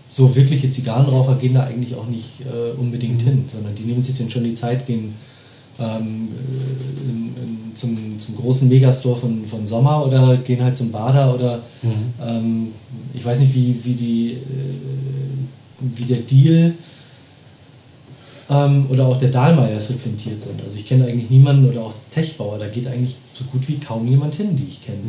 so 0.09 0.35
wirkliche 0.35 0.69
Zigarrenraucher 0.69 1.35
gehen 1.35 1.55
da 1.55 1.63
eigentlich 1.63 1.95
auch 1.95 2.07
nicht 2.07 2.41
äh, 2.41 2.79
unbedingt 2.79 3.21
hin, 3.23 3.45
sondern 3.47 3.73
die 3.73 3.83
nehmen 3.83 4.01
sich 4.01 4.15
dann 4.15 4.29
schon 4.29 4.43
die 4.43 4.53
Zeit, 4.53 4.85
gehen 4.85 5.13
ähm, 5.79 6.27
in, 7.09 7.25
in, 7.43 7.75
zum, 7.75 8.19
zum 8.19 8.35
großen 8.35 8.69
Megastore 8.69 9.15
von, 9.15 9.43
von 9.45 9.65
Sommer 9.65 10.05
oder 10.05 10.37
gehen 10.37 10.63
halt 10.63 10.77
zum 10.77 10.91
Bader 10.91 11.33
oder 11.33 11.59
ähm, 12.23 12.67
ich 13.13 13.25
weiß 13.25 13.39
nicht, 13.39 13.55
wie, 13.55 13.75
wie, 13.83 13.93
die, 13.93 14.31
äh, 14.33 14.37
wie 15.95 16.05
der 16.05 16.19
Deal 16.19 16.73
ähm, 18.49 18.85
oder 18.89 19.07
auch 19.07 19.17
der 19.17 19.29
Dahlmeier 19.29 19.79
frequentiert 19.79 20.41
sind. 20.41 20.61
Also 20.61 20.77
ich 20.77 20.85
kenne 20.85 21.05
eigentlich 21.05 21.29
niemanden 21.29 21.69
oder 21.69 21.81
auch 21.81 21.93
Zechbauer, 22.09 22.57
da 22.59 22.67
geht 22.67 22.87
eigentlich 22.87 23.15
so 23.33 23.45
gut 23.45 23.67
wie 23.67 23.77
kaum 23.77 24.07
jemand 24.07 24.35
hin, 24.35 24.55
die 24.55 24.67
ich 24.67 24.81
kenne. 24.81 24.99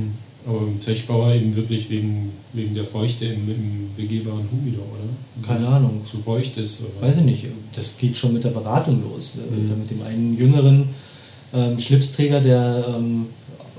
Aber 0.47 0.59
im 0.59 0.79
Zechbauer 0.79 1.33
eben 1.33 1.55
wirklich 1.57 1.89
wegen, 1.89 2.31
wegen 2.53 2.75
der 2.75 2.85
Feuchte 2.85 3.25
im, 3.25 3.49
im 3.49 3.89
begehbaren 3.97 4.47
Humidor, 4.53 4.85
oder? 4.85 5.47
Keine 5.47 5.67
Ahnung. 5.69 6.03
Zu 6.05 6.19
feucht 6.19 6.59
ist, 6.59 6.83
oder? 6.83 7.07
Weiß 7.07 7.19
ich 7.19 7.25
nicht, 7.25 7.47
das 7.75 7.97
geht 7.97 8.17
schon 8.17 8.35
mit 8.35 8.45
der 8.45 8.51
Beratung 8.51 9.03
los. 9.11 9.39
Da 9.39 9.75
Mit 9.75 9.91
dem 9.91 10.03
einen 10.03 10.37
jüngeren 10.37 10.87
ähm, 11.55 11.79
Schlipsträger, 11.79 12.41
der 12.41 12.85
ähm, 12.95 13.25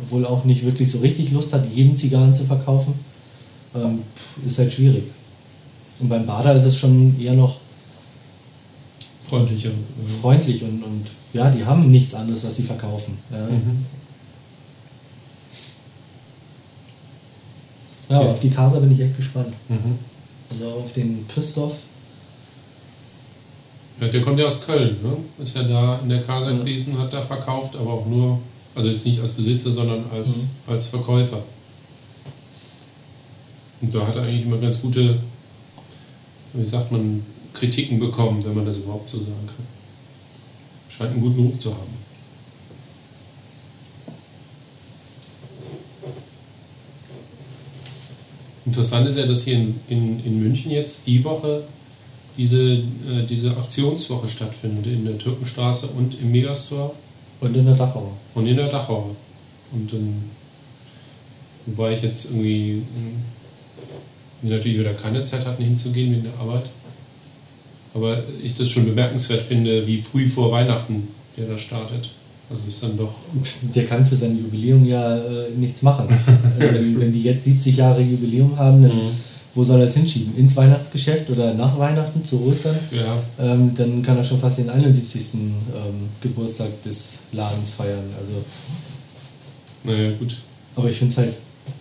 wohl 0.09 0.25
auch 0.25 0.43
nicht 0.45 0.65
wirklich 0.65 0.89
so 0.89 0.99
richtig 0.99 1.31
Lust 1.31 1.53
hat, 1.53 1.63
jeden 1.71 1.95
Zigarren 1.95 2.33
zu 2.33 2.43
verkaufen, 2.45 2.93
ähm, 3.75 3.99
ist 4.45 4.57
halt 4.57 4.73
schwierig. 4.73 5.03
Und 5.99 6.09
beim 6.09 6.25
Bader 6.25 6.53
ist 6.55 6.65
es 6.65 6.77
schon 6.77 7.19
eher 7.19 7.33
noch 7.33 7.55
Freundlicher. 9.23 9.69
freundlich 10.21 10.61
und, 10.63 10.83
und 10.83 11.05
ja, 11.33 11.49
die 11.49 11.65
haben 11.65 11.89
nichts 11.89 12.13
anderes, 12.13 12.45
was 12.45 12.55
sie 12.57 12.63
verkaufen. 12.63 13.17
Ja, 13.31 13.39
Mhm. 13.47 13.85
ja 18.09 18.19
auf 18.19 18.39
die 18.39 18.49
Casa 18.49 18.79
bin 18.79 18.91
ich 18.91 18.99
echt 18.99 19.17
gespannt. 19.17 19.51
Mhm. 19.69 19.97
Also 20.51 20.65
auf 20.69 20.93
den 20.93 21.25
Christoph. 21.27 21.73
Ja, 23.99 24.07
der 24.09 24.21
kommt 24.21 24.37
ja 24.39 24.45
aus 24.45 24.65
Köln, 24.67 24.95
ne? 25.01 25.17
Ist 25.43 25.55
ja 25.55 25.63
da 25.63 25.99
in 26.03 26.09
der 26.09 26.21
Casa 26.21 26.51
gewesen, 26.51 26.97
hat 26.99 27.11
da 27.13 27.21
verkauft, 27.21 27.75
aber 27.77 27.93
auch 27.93 28.05
nur, 28.05 28.37
also 28.75 28.89
jetzt 28.89 29.05
nicht 29.05 29.21
als 29.21 29.33
Besitzer, 29.33 29.71
sondern 29.71 30.03
als, 30.11 30.37
Mhm. 30.37 30.49
als 30.73 30.87
Verkäufer. 30.87 31.41
Und 33.81 33.93
da 33.95 34.05
hat 34.05 34.15
er 34.17 34.23
eigentlich 34.23 34.45
immer 34.45 34.57
ganz 34.57 34.81
gute, 34.81 35.17
wie 36.55 36.65
sagt 36.65 36.91
man, 36.91 37.23
Kritiken 37.53 37.99
bekommen, 37.99 38.43
wenn 38.43 38.55
man 38.55 38.65
das 38.65 38.77
überhaupt 38.77 39.09
so 39.09 39.17
sagen 39.17 39.47
kann. 39.47 39.65
Scheint 40.89 41.11
einen 41.11 41.21
guten 41.21 41.41
Ruf 41.41 41.57
zu 41.57 41.71
haben. 41.71 42.05
Interessant 48.65 49.07
ist 49.07 49.17
ja, 49.17 49.25
dass 49.25 49.43
hier 49.43 49.55
in, 49.55 49.75
in, 49.89 50.25
in 50.25 50.43
München 50.43 50.71
jetzt 50.71 51.05
die 51.07 51.23
Woche 51.23 51.63
diese, 52.37 52.73
äh, 52.73 53.25
diese 53.29 53.55
Aktionswoche 53.55 54.27
stattfindet, 54.27 54.87
in 54.87 55.05
der 55.05 55.17
Türkenstraße 55.17 55.87
und 55.97 56.19
im 56.19 56.31
Megastore 56.31 56.91
Und 57.39 57.55
in 57.55 57.65
der 57.65 57.75
Dachau. 57.75 58.11
und 58.33 58.47
in 58.47 58.57
der 58.57 58.69
Dachau. 58.69 59.15
Und 59.71 59.93
dann, 59.93 60.23
wobei 61.67 61.93
ich 61.93 62.01
jetzt 62.01 62.31
irgendwie 62.31 62.81
wir 64.49 64.57
natürlich 64.57 64.79
wieder 64.79 64.93
keine 64.93 65.23
Zeit 65.23 65.45
hatten 65.45 65.63
hinzugehen 65.63 66.11
wegen 66.11 66.23
der 66.23 66.33
Arbeit. 66.39 66.65
Aber 67.93 68.17
ich 68.43 68.53
das 68.55 68.69
schon 68.69 68.85
bemerkenswert 68.85 69.41
finde, 69.41 69.85
wie 69.87 70.01
früh 70.01 70.27
vor 70.27 70.51
Weihnachten 70.51 71.07
der 71.37 71.47
da 71.47 71.57
startet. 71.57 72.09
Also 72.49 72.67
ist 72.67 72.81
dann 72.83 72.95
doch. 72.97 73.13
Der 73.75 73.85
kann 73.85 74.05
für 74.05 74.15
sein 74.15 74.37
Jubiläum 74.37 74.85
ja 74.85 75.17
äh, 75.17 75.49
nichts 75.57 75.81
machen. 75.81 76.07
Also 76.07 76.73
wenn, 76.75 77.01
wenn 77.01 77.11
die 77.11 77.23
jetzt 77.23 77.43
70 77.43 77.75
Jahre 77.77 78.01
Jubiläum 78.01 78.55
haben, 78.57 78.83
dann 78.83 78.95
Mhm. 78.95 79.09
wo 79.55 79.63
soll 79.63 79.79
er 79.79 79.85
es 79.85 79.95
hinschieben? 79.95 80.37
Ins 80.37 80.55
Weihnachtsgeschäft 80.55 81.29
oder 81.31 81.53
nach 81.55 81.77
Weihnachten 81.79 82.23
zu 82.23 82.45
Ostern? 82.45 82.75
Ja, 82.91 83.17
Ähm, 83.53 83.71
dann 83.73 84.01
kann 84.03 84.15
er 84.17 84.23
schon 84.23 84.39
fast 84.39 84.59
den 84.59 84.69
71. 84.69 85.27
Ähm, 85.33 86.07
Geburtstag 86.21 86.69
des 86.83 87.23
Ladens 87.33 87.71
feiern. 87.71 88.03
Also, 88.19 88.33
naja, 89.83 90.11
gut. 90.19 90.35
aber 90.75 90.89
ich 90.89 90.95
finde 90.97 91.11
es 91.11 91.17
halt 91.17 91.33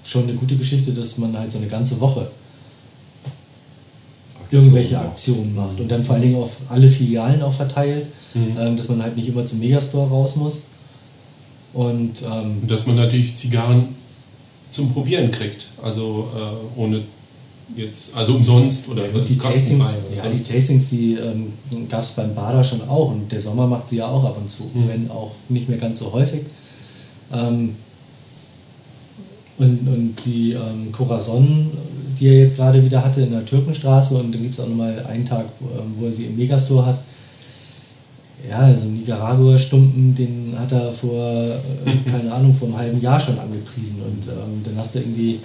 schon 0.03 0.23
eine 0.25 0.35
gute 0.35 0.57
Geschichte, 0.57 0.93
dass 0.93 1.19
man 1.19 1.37
halt 1.39 1.51
so 1.51 1.59
eine 1.59 1.67
ganze 1.67 2.01
Woche 2.01 2.27
irgendwelche 4.55 4.99
Aktionen 4.99 5.55
macht 5.55 5.81
und 5.81 5.89
dann 5.91 6.03
vor 6.03 6.15
allen 6.15 6.25
Dingen 6.25 6.37
auf 6.43 6.57
alle 6.69 6.89
Filialen 6.89 7.43
auch 7.43 7.53
verteilt, 7.53 8.07
Mhm. 8.35 8.57
ähm, 8.59 8.77
dass 8.77 8.89
man 8.89 9.01
halt 9.03 9.17
nicht 9.17 9.29
immer 9.29 9.45
zum 9.45 9.61
Megastore 9.61 10.09
raus 10.11 10.37
muss. 10.37 10.63
Und 11.73 12.23
ähm, 12.23 12.59
Und 12.63 12.71
dass 12.71 12.87
man 12.87 12.97
natürlich 12.97 13.37
Zigarren 13.37 13.85
zum 14.71 14.93
Probieren 14.93 15.31
kriegt. 15.31 15.67
Also 15.83 16.29
äh, 16.35 16.81
ohne 16.81 17.01
jetzt, 17.77 18.17
also 18.17 18.35
umsonst 18.35 18.89
oder 18.91 19.03
Ja, 19.03 19.19
die 19.21 19.39
Tastings, 19.39 20.03
ja, 20.17 20.29
die 20.29 20.43
Tastings, 20.43 20.91
die 20.91 21.15
ähm, 21.15 21.53
gab 21.89 22.03
es 22.03 22.11
beim 22.11 22.35
Bader 22.35 22.63
schon 22.65 22.83
auch 22.89 23.11
und 23.13 23.31
der 23.31 23.41
Sommer 23.41 23.67
macht 23.69 23.87
sie 23.89 23.97
ja 23.99 24.09
auch 24.09 24.25
ab 24.25 24.37
und 24.41 24.49
zu, 24.51 24.65
Mhm. 24.75 24.89
wenn 24.89 25.11
auch 25.11 25.31
nicht 25.49 25.69
mehr 25.69 25.79
ganz 25.79 26.01
so 26.01 26.13
häufig. 26.13 26.43
Ähm, 27.33 27.75
und, 29.59 29.89
und 29.89 30.15
die 30.27 30.53
ähm, 30.53 30.91
Corazon, 30.91 31.71
die 32.19 32.29
er 32.29 32.41
jetzt 32.41 32.57
gerade 32.57 32.85
wieder 32.85 33.05
hatte 33.05 33.23
in 33.23 33.31
der 33.31 33.45
Türkenstraße 33.45 34.17
und 34.17 34.35
dann 34.35 34.43
gibt 34.43 34.55
es 34.55 34.61
auch 34.61 34.69
nochmal 34.69 35.05
einen 35.11 35.25
Tag, 35.25 35.45
ähm, 35.63 35.93
wo 35.97 36.07
er 36.07 36.13
sie 36.13 36.27
im 36.27 36.37
Megastore 36.37 36.87
hat. 36.87 36.99
Ja, 38.49 38.59
also 38.59 38.89
Nicaragua-Stumpen, 38.89 40.15
den 40.15 40.55
hat 40.59 40.73
er 40.73 40.93
vor, 40.93 41.45
äh, 41.45 42.11
keine 42.11 42.33
Ahnung, 42.33 42.55
vor 42.55 42.69
einem 42.69 42.77
halben 42.77 43.01
Jahr 43.01 43.19
schon 43.19 43.39
angepriesen 43.39 44.03
und 44.03 44.29
ähm, 44.29 44.63
dann 44.65 44.77
hast 44.77 44.95
du 44.95 44.99
irgendwie 44.99 45.41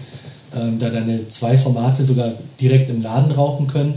ähm, 0.56 0.80
da 0.80 0.90
deine 0.90 1.28
zwei 1.28 1.58
Formate 1.58 2.04
sogar 2.04 2.32
direkt 2.60 2.90
im 2.90 3.02
Laden 3.02 3.32
rauchen 3.32 3.68
können. 3.68 3.94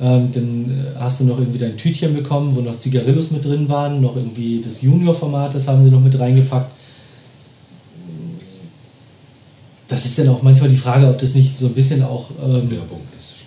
Ähm, 0.00 0.28
dann 0.32 0.70
äh, 0.70 0.98
hast 0.98 1.20
du 1.20 1.24
noch 1.24 1.38
irgendwie 1.38 1.58
dein 1.58 1.76
Tütchen 1.76 2.14
bekommen, 2.14 2.54
wo 2.54 2.60
noch 2.60 2.76
Zigarillos 2.76 3.30
mit 3.30 3.44
drin 3.44 3.68
waren, 3.68 4.00
noch 4.00 4.16
irgendwie 4.16 4.60
das 4.62 4.82
Junior-Format, 4.82 5.54
das 5.54 5.68
haben 5.68 5.84
sie 5.84 5.90
noch 5.90 6.00
mit 6.00 6.18
reingepackt. 6.18 6.70
Das 9.94 10.04
ist 10.06 10.18
dann 10.18 10.28
auch 10.28 10.42
manchmal 10.42 10.68
die 10.70 10.76
Frage, 10.76 11.06
ob 11.08 11.18
das 11.18 11.36
nicht 11.36 11.56
so 11.56 11.66
ein 11.66 11.72
bisschen 11.72 12.02
auch 12.02 12.28
ähm, 12.42 12.68
Werbung 12.70 13.00
ist. 13.16 13.44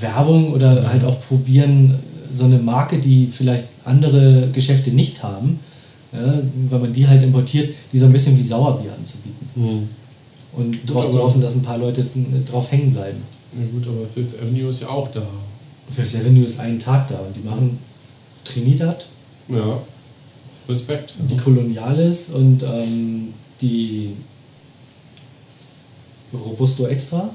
Werbung 0.00 0.52
oder 0.52 0.88
halt 0.90 1.04
auch 1.04 1.16
probieren, 1.28 1.94
so 2.32 2.44
eine 2.44 2.58
Marke, 2.58 2.98
die 2.98 3.28
vielleicht 3.28 3.64
andere 3.84 4.48
Geschäfte 4.52 4.90
nicht 4.90 5.22
haben, 5.22 5.60
ja, 6.12 6.34
wenn 6.70 6.80
man 6.80 6.92
die 6.92 7.06
halt 7.06 7.22
importiert, 7.22 7.72
die 7.92 7.98
so 7.98 8.06
ein 8.06 8.12
bisschen 8.12 8.36
wie 8.36 8.42
Sauerbier 8.42 8.92
anzubieten. 8.98 9.48
Mhm. 9.54 9.88
Und 10.58 10.90
darauf 10.90 11.08
zu 11.08 11.22
hoffen, 11.22 11.40
dass 11.40 11.54
ein 11.54 11.62
paar 11.62 11.78
Leute 11.78 12.00
n- 12.16 12.44
drauf 12.50 12.72
hängen 12.72 12.92
bleiben. 12.92 13.18
Ja 13.58 13.66
gut, 13.72 13.86
aber 13.86 14.06
Fifth 14.12 14.42
Avenue 14.42 14.68
ist 14.70 14.80
ja 14.80 14.88
auch 14.88 15.08
da. 15.12 15.22
Fifth 15.88 16.16
Avenue 16.20 16.44
ist 16.44 16.58
einen 16.58 16.80
Tag 16.80 17.08
da 17.08 17.14
und 17.18 17.36
die 17.36 17.46
machen 17.48 17.78
Trinidad, 18.44 19.06
Ja. 19.48 19.80
Respekt. 20.68 21.14
die 21.30 21.36
Coloniales 21.36 22.30
und 22.30 22.62
ähm, 22.64 23.28
die 23.60 24.10
Robusto 26.44 26.86
Extra. 26.86 27.28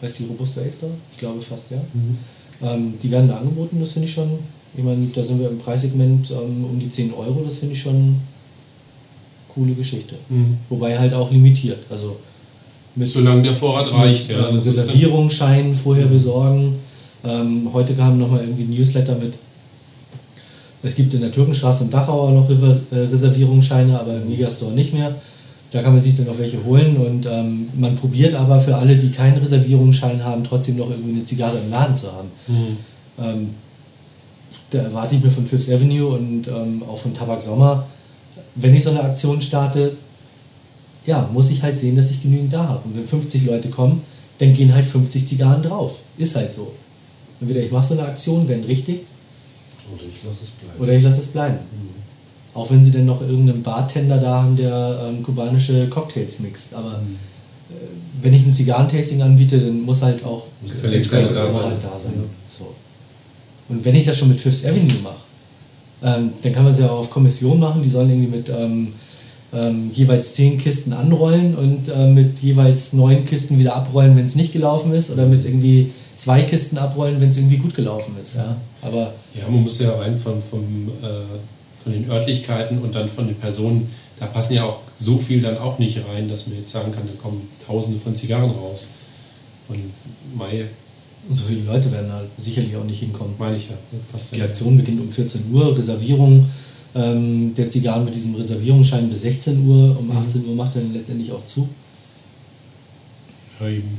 Weißt 0.00 0.20
du 0.20 0.24
die 0.24 0.28
Robusto 0.30 0.60
Extra? 0.60 0.88
Ich 1.12 1.18
glaube 1.18 1.40
fast 1.40 1.70
ja. 1.70 1.78
Mhm. 1.94 2.18
Ähm, 2.62 2.94
die 3.02 3.10
werden 3.10 3.28
da 3.28 3.36
angeboten, 3.36 3.78
das 3.80 3.92
finde 3.92 4.08
ich 4.08 4.14
schon. 4.14 4.30
Ich 4.76 4.82
meine, 4.82 5.04
da 5.14 5.22
sind 5.22 5.40
wir 5.40 5.48
im 5.48 5.58
Preissegment 5.58 6.30
ähm, 6.30 6.64
um 6.64 6.78
die 6.78 6.88
10 6.88 7.12
Euro, 7.14 7.42
das 7.44 7.58
finde 7.58 7.74
ich 7.74 7.80
schon 7.80 8.16
coole 9.54 9.74
Geschichte. 9.74 10.14
Mhm. 10.28 10.56
Wobei 10.70 10.98
halt 10.98 11.12
auch 11.12 11.30
limitiert. 11.30 11.78
Also 11.90 12.16
mit, 12.94 13.08
Solange 13.08 13.42
der 13.42 13.54
Vorrat 13.54 13.92
reicht, 13.92 14.28
mit, 14.28 14.38
ja. 14.38 14.48
ähm, 14.48 14.58
Reservierungsschein 14.58 15.74
vorher 15.74 16.06
besorgen. 16.06 16.76
Ähm, 17.24 17.68
heute 17.72 17.94
kam 17.94 18.18
nochmal 18.18 18.40
irgendwie 18.40 18.64
ein 18.64 18.70
Newsletter 18.70 19.16
mit. 19.16 19.34
Es 20.82 20.96
gibt 20.96 21.14
in 21.14 21.20
der 21.20 21.30
Türkenstraße 21.30 21.84
und 21.84 21.94
Dachauer 21.94 22.32
noch 22.32 22.50
äh, 22.50 22.96
Reservierungsscheine, 22.96 23.98
aber 23.98 24.16
im 24.16 24.28
Megastore 24.28 24.72
nicht 24.72 24.92
mehr. 24.92 25.14
Da 25.72 25.82
kann 25.82 25.92
man 25.92 26.00
sich 26.00 26.16
dann 26.16 26.28
auch 26.28 26.38
welche 26.38 26.62
holen 26.64 26.96
und 26.98 27.26
ähm, 27.26 27.68
man 27.78 27.96
probiert 27.96 28.34
aber 28.34 28.60
für 28.60 28.76
alle, 28.76 28.96
die 28.96 29.10
keinen 29.10 29.38
Reservierungsschein 29.38 30.22
haben, 30.22 30.44
trotzdem 30.44 30.76
noch 30.76 30.90
irgendwie 30.90 31.14
eine 31.14 31.24
Zigarre 31.24 31.56
im 31.58 31.70
Laden 31.70 31.94
zu 31.94 32.12
haben. 32.12 32.28
Mhm. 32.46 32.76
Ähm, 33.18 33.50
da 34.70 34.78
erwarte 34.82 35.16
ich 35.16 35.22
mir 35.22 35.30
von 35.30 35.46
Fifth 35.46 35.70
Avenue 35.70 36.08
und 36.14 36.46
ähm, 36.48 36.82
auch 36.88 36.98
von 36.98 37.14
Tabak 37.14 37.40
Sommer, 37.40 37.86
wenn 38.54 38.74
ich 38.74 38.82
so 38.82 38.90
eine 38.90 39.02
Aktion 39.02 39.40
starte, 39.40 39.92
ja, 41.06 41.28
muss 41.32 41.50
ich 41.50 41.62
halt 41.62 41.80
sehen, 41.80 41.96
dass 41.96 42.10
ich 42.10 42.22
genügend 42.22 42.52
da 42.52 42.68
habe. 42.68 42.80
Und 42.84 42.96
wenn 42.96 43.06
50 43.06 43.46
Leute 43.46 43.68
kommen, 43.70 44.00
dann 44.38 44.52
gehen 44.52 44.72
halt 44.72 44.86
50 44.86 45.26
Zigarren 45.26 45.62
drauf. 45.62 46.00
Ist 46.18 46.36
halt 46.36 46.52
so. 46.52 46.72
Entweder 47.40 47.60
ich 47.60 47.72
mache 47.72 47.86
so 47.86 47.94
eine 47.94 48.04
Aktion, 48.04 48.48
wenn 48.48 48.62
richtig, 48.64 49.00
Oder 49.92 50.02
ich 50.04 50.22
lasse 50.24 50.44
es 50.44 50.50
bleiben. 50.50 50.80
oder 50.80 50.92
ich 50.92 51.02
lasse 51.02 51.20
es 51.20 51.26
bleiben. 51.28 51.58
Auch 52.54 52.70
wenn 52.70 52.84
sie 52.84 52.90
dann 52.90 53.06
noch 53.06 53.20
irgendeinen 53.22 53.62
Bartender 53.62 54.18
da 54.18 54.42
haben, 54.42 54.56
der 54.56 55.08
ähm, 55.08 55.22
kubanische 55.22 55.88
Cocktails 55.88 56.40
mixt. 56.40 56.74
Aber 56.74 56.90
Mhm. 56.90 57.16
äh, 57.70 58.22
wenn 58.24 58.34
ich 58.34 58.44
ein 58.44 58.52
Zigarrentasting 58.52 59.22
anbiete, 59.22 59.58
dann 59.58 59.80
muss 59.82 60.02
halt 60.02 60.22
auch 60.24 60.44
Muss 60.60 60.72
muss 60.74 60.82
da 60.82 60.88
halt 60.88 61.06
sein. 61.06 61.28
da 61.82 61.98
sein. 61.98 62.12
So. 62.46 62.68
Und 63.68 63.84
wenn 63.84 63.94
ich 63.94 64.04
das 64.04 64.18
schon 64.18 64.28
mit 64.28 64.40
Fifth 64.40 64.66
Avenue 64.66 64.98
mache, 65.02 65.14
ähm, 66.02 66.30
dann 66.42 66.52
kann 66.52 66.64
man 66.64 66.72
es 66.72 66.78
ja 66.78 66.90
auch 66.90 66.98
auf 66.98 67.10
Kommission 67.10 67.58
machen. 67.58 67.82
Die 67.82 67.88
sollen 67.88 68.10
irgendwie 68.10 68.36
mit 68.36 68.48
ähm, 68.50 68.92
ähm, 69.54 69.90
jeweils 69.94 70.34
zehn 70.34 70.58
Kisten 70.58 70.92
anrollen 70.92 71.54
und 71.54 71.88
äh, 71.88 72.08
mit 72.10 72.40
jeweils 72.40 72.92
neun 72.94 73.24
Kisten 73.24 73.58
wieder 73.58 73.76
abrollen, 73.76 74.16
wenn 74.16 74.24
es 74.24 74.34
nicht 74.34 74.52
gelaufen 74.52 74.92
ist, 74.94 75.10
oder 75.10 75.26
mit 75.26 75.44
irgendwie 75.44 75.90
zwei 76.16 76.42
Kisten 76.42 76.76
abrollen, 76.78 77.20
wenn 77.20 77.28
es 77.28 77.38
irgendwie 77.38 77.58
gut 77.58 77.74
gelaufen 77.74 78.14
ist. 78.22 78.36
Ja? 78.36 78.56
Aber 78.82 79.12
Ja, 79.34 79.48
man 79.50 79.62
muss 79.62 79.80
ja 79.80 79.92
rein 79.96 80.18
von, 80.18 80.40
vom, 80.42 80.60
äh, 81.02 81.06
von 81.82 81.92
den 81.92 82.08
Örtlichkeiten 82.08 82.78
und 82.78 82.94
dann 82.94 83.08
von 83.08 83.26
den 83.26 83.36
Personen, 83.36 83.88
da 84.18 84.26
passen 84.26 84.54
ja 84.54 84.64
auch 84.64 84.80
so 84.96 85.18
viel 85.18 85.40
dann 85.40 85.58
auch 85.58 85.78
nicht 85.78 85.98
rein, 86.08 86.28
dass 86.28 86.46
man 86.46 86.56
jetzt 86.56 86.72
sagen 86.72 86.92
kann, 86.92 87.06
da 87.06 87.22
kommen 87.22 87.40
tausende 87.66 87.98
von 87.98 88.14
Zigarren 88.14 88.50
raus. 88.50 88.90
Und 89.68 89.78
Mai, 90.36 90.64
so 91.30 91.44
viele 91.44 91.62
Leute 91.62 91.90
werden 91.92 92.08
da 92.08 92.22
sicherlich 92.38 92.76
auch 92.76 92.84
nicht 92.84 93.00
hinkommen. 93.00 93.34
meine 93.38 93.56
ich 93.56 93.68
ja, 93.68 93.76
Die. 94.32 94.42
Aktion 94.42 94.76
beginnt 94.76 95.00
um 95.00 95.10
14 95.10 95.52
Uhr, 95.52 95.76
Reservierung 95.76 96.46
ähm, 96.94 97.54
der 97.54 97.68
Zigarren 97.68 98.04
mit 98.04 98.14
diesem 98.14 98.34
Reservierungsschein 98.34 99.08
bis 99.08 99.22
16 99.22 99.66
Uhr. 99.66 99.98
Um 99.98 100.10
18 100.10 100.46
Uhr 100.46 100.56
macht 100.56 100.76
er 100.76 100.82
dann 100.82 100.92
letztendlich 100.92 101.32
auch 101.32 101.44
zu. 101.44 101.68
Ja, 103.60 103.68
eben. 103.68 103.90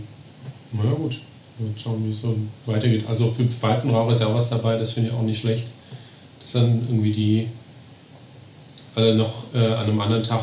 Na 0.73 0.83
ja, 0.83 0.91
gut. 0.91 1.19
Mal 1.59 1.69
schauen, 1.77 2.03
wie 2.05 2.11
es 2.11 2.21
so 2.21 2.35
weitergeht. 2.65 3.05
Also 3.07 3.31
für 3.31 3.45
Pfeifenraucher 3.45 4.11
ist 4.11 4.21
ja 4.21 4.27
auch 4.27 4.35
was 4.35 4.49
dabei, 4.49 4.77
das 4.77 4.91
finde 4.91 5.09
ich 5.09 5.15
auch 5.15 5.21
nicht 5.21 5.39
schlecht. 5.39 5.65
Dass 6.41 6.53
dann 6.53 6.81
irgendwie 6.89 7.11
die 7.11 7.47
alle 8.95 9.15
noch 9.15 9.33
äh, 9.53 9.57
an 9.59 9.85
einem 9.87 9.99
anderen 10.01 10.23
Tag 10.23 10.41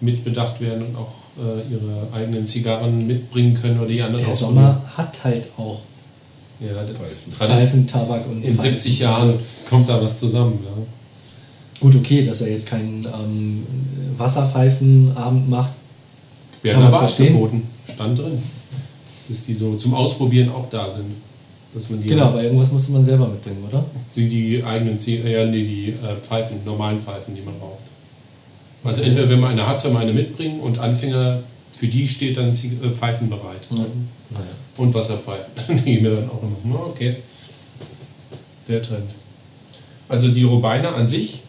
mitbedacht 0.00 0.60
werden 0.60 0.86
und 0.86 0.96
auch 0.96 1.12
äh, 1.38 1.72
ihre 1.72 2.08
eigenen 2.14 2.46
Zigarren 2.46 2.98
mitbringen 3.06 3.54
können 3.54 3.78
oder 3.78 3.88
die 3.88 4.02
anderen 4.02 4.24
Der. 4.24 4.34
Sommer 4.34 4.80
hat 4.96 5.24
halt 5.24 5.48
auch 5.56 5.80
Ja, 6.60 6.68
Pfeifen. 7.30 7.86
Tabak 7.86 8.26
und 8.26 8.42
in 8.42 8.54
Pfeifen. 8.54 8.72
70 8.72 8.98
Jahren 9.00 9.28
Also, 9.28 9.38
kommt 9.68 9.88
da 9.88 10.00
was 10.02 10.18
zusammen. 10.20 10.58
Ja. 10.64 10.82
gut, 11.80 11.96
okay, 11.96 12.24
dass 12.24 12.40
er 12.42 12.50
jetzt 12.52 12.68
keinen 12.70 13.04
ähm, 13.04 13.66
Wasserpfeifenabend 14.16 15.48
macht. 15.48 15.72
Werden 16.62 16.74
Kann 16.74 16.82
man 16.84 16.92
aber 16.92 17.00
verstehen. 17.00 17.28
angeboten. 17.28 17.62
Stand 17.92 18.18
drin. 18.18 18.42
Dass 19.28 19.42
die 19.46 19.54
so 19.54 19.74
zum 19.76 19.94
Ausprobieren 19.94 20.50
auch 20.50 20.68
da 20.70 20.88
sind. 20.88 21.06
Dass 21.76 21.90
man 21.90 22.02
die 22.02 22.08
Genau, 22.08 22.28
aber 22.28 22.42
irgendwas 22.42 22.72
musste 22.72 22.92
man 22.92 23.04
selber 23.04 23.28
mitbringen, 23.28 23.62
oder? 23.68 23.84
die, 24.16 24.28
die 24.30 24.64
eigenen 24.64 24.98
Zie- 24.98 25.22
ja, 25.28 25.44
nee, 25.44 25.62
die 25.62 25.88
äh, 25.90 26.16
Pfeifen, 26.22 26.64
normalen 26.64 26.98
Pfeifen, 26.98 27.34
die 27.36 27.42
man 27.42 27.54
raucht. 27.60 27.80
Also 28.82 29.02
entweder 29.02 29.28
wenn 29.28 29.40
man 29.40 29.50
eine 29.50 29.66
hat, 29.66 29.78
soll 29.78 29.92
man 29.92 30.02
eine 30.02 30.14
mitbringen 30.14 30.60
und 30.60 30.78
Anfänger, 30.78 31.38
für 31.72 31.86
die 31.86 32.08
steht 32.08 32.38
dann 32.38 32.52
Zie- 32.54 32.82
äh, 32.82 32.88
Pfeifen 32.90 33.28
bereit. 33.28 33.68
Naja. 33.70 33.86
Und 34.78 34.94
Wasserpfeifen. 34.94 35.76
die 35.84 36.00
mir 36.00 36.16
dann 36.16 36.30
auch. 36.30 36.40
Na, 36.64 36.76
okay. 36.76 37.14
Der 38.68 38.80
Trend. 38.80 39.10
Also 40.08 40.28
die 40.30 40.44
Robeine 40.44 40.88
an 40.94 41.06
sich 41.06 41.40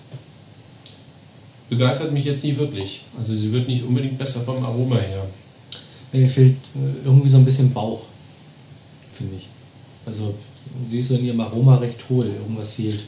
begeistert 1.69 2.11
mich 2.11 2.25
jetzt 2.25 2.43
nie 2.43 2.57
wirklich. 2.57 3.01
Also 3.17 3.33
sie 3.33 3.51
wird 3.53 3.67
nicht 3.69 3.85
unbedingt 3.85 4.17
besser 4.17 4.41
vom 4.41 4.63
Aroma 4.63 4.97
her. 4.97 5.25
Mir 6.11 6.27
fehlt 6.27 6.55
äh, 6.75 7.05
irgendwie 7.05 7.29
so 7.29 7.37
ein 7.37 7.45
bisschen 7.45 7.71
Bauch, 7.71 8.01
finde 9.13 9.35
ich. 9.37 9.47
Also, 10.07 10.33
sie 10.87 10.99
ist 10.99 11.09
so 11.09 11.15
in 11.15 11.25
ihrem 11.25 11.41
Aroma 11.41 11.75
recht 11.75 11.99
hohl, 12.09 12.25
irgendwas 12.25 12.71
fehlt. 12.71 13.03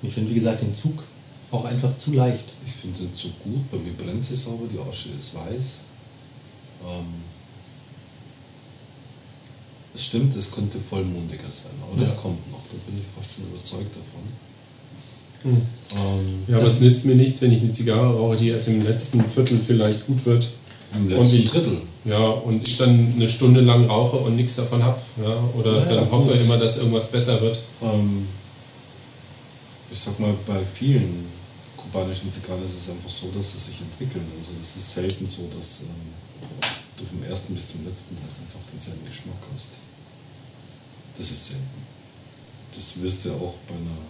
Ich 0.00 0.12
finde, 0.14 0.30
wie 0.30 0.34
gesagt, 0.34 0.60
den 0.60 0.72
Zug 0.72 1.02
auch 1.50 1.64
einfach 1.64 1.94
zu 1.96 2.12
leicht. 2.12 2.44
Ich 2.64 2.72
finde 2.72 2.98
den 3.00 3.14
Zug 3.16 3.32
gut, 3.42 3.68
bei 3.72 3.78
mir 3.78 3.92
brennt 3.94 4.24
sie 4.24 4.36
sauber, 4.36 4.68
die 4.70 4.78
Asche 4.78 5.08
ist 5.08 5.34
weiß. 5.34 5.78
Ähm, 6.86 7.06
es 9.94 10.06
stimmt, 10.06 10.36
es 10.36 10.52
könnte 10.52 10.78
vollmundiger 10.78 11.50
sein, 11.50 11.72
aber 11.82 12.00
das 12.00 12.10
Ja. 12.10 12.14
kommt 12.14 12.52
noch, 12.52 12.62
da 12.70 12.76
bin 12.86 12.96
ich 12.96 13.06
fast 13.12 13.32
schon 13.32 13.44
überzeugt 13.48 13.96
davon. 13.96 14.17
Hm. 15.42 15.52
Ähm, 15.52 16.44
Ja, 16.48 16.56
aber 16.58 16.66
es 16.66 16.80
nützt 16.80 17.04
mir 17.06 17.14
nichts, 17.14 17.40
wenn 17.42 17.52
ich 17.52 17.60
eine 17.62 17.72
Zigarre 17.72 18.14
rauche, 18.16 18.36
die 18.36 18.48
erst 18.48 18.68
im 18.68 18.82
letzten 18.84 19.24
Viertel 19.24 19.58
vielleicht 19.58 20.06
gut 20.06 20.24
wird. 20.26 20.48
Im 20.94 21.02
Und 21.04 21.10
letzten 21.10 21.36
ich- 21.36 21.50
Drittel. 21.50 21.78
Ja, 22.04 22.18
und 22.26 22.66
ich 22.66 22.78
dann 22.78 23.12
eine 23.16 23.28
Stunde 23.28 23.60
lang 23.60 23.86
rauche 23.86 24.16
und 24.18 24.36
nichts 24.36 24.56
davon 24.56 24.82
habe. 24.82 24.98
Ja, 25.22 25.36
oder 25.58 25.76
Ja, 25.78 25.94
dann 25.96 26.10
hoffe 26.10 26.32
gut. 26.32 26.40
immer, 26.40 26.56
dass 26.56 26.78
irgendwas 26.78 27.10
besser 27.10 27.40
wird. 27.42 27.58
Ähm, 27.82 28.26
ich 29.90 29.98
sag 29.98 30.18
mal, 30.18 30.32
bei 30.46 30.58
vielen 30.64 31.26
kubanischen 31.76 32.30
Zigarren 32.32 32.64
ist 32.64 32.76
es 32.76 32.90
einfach 32.90 33.10
so, 33.10 33.30
dass 33.36 33.52
sie 33.52 33.58
sich 33.58 33.80
entwickeln. 33.82 34.24
Also 34.38 34.52
es 34.60 34.76
ist 34.76 34.94
selten 34.94 35.26
so, 35.26 35.48
dass 35.56 35.82
ähm, 35.82 36.68
du 36.96 37.04
vom 37.04 37.22
ersten 37.24 37.54
bis 37.54 37.68
zum 37.72 37.84
letzten 37.84 38.16
halt 38.16 38.32
einfach 38.42 38.70
denselben 38.72 39.04
Geschmack 39.06 39.36
hast. 39.54 39.78
Das 41.18 41.30
ist 41.30 41.46
selten. 41.48 41.78
Das 42.74 43.02
wirst 43.02 43.24
du 43.26 43.30
auch 43.32 43.54
bei 43.68 43.74
einer 43.74 44.00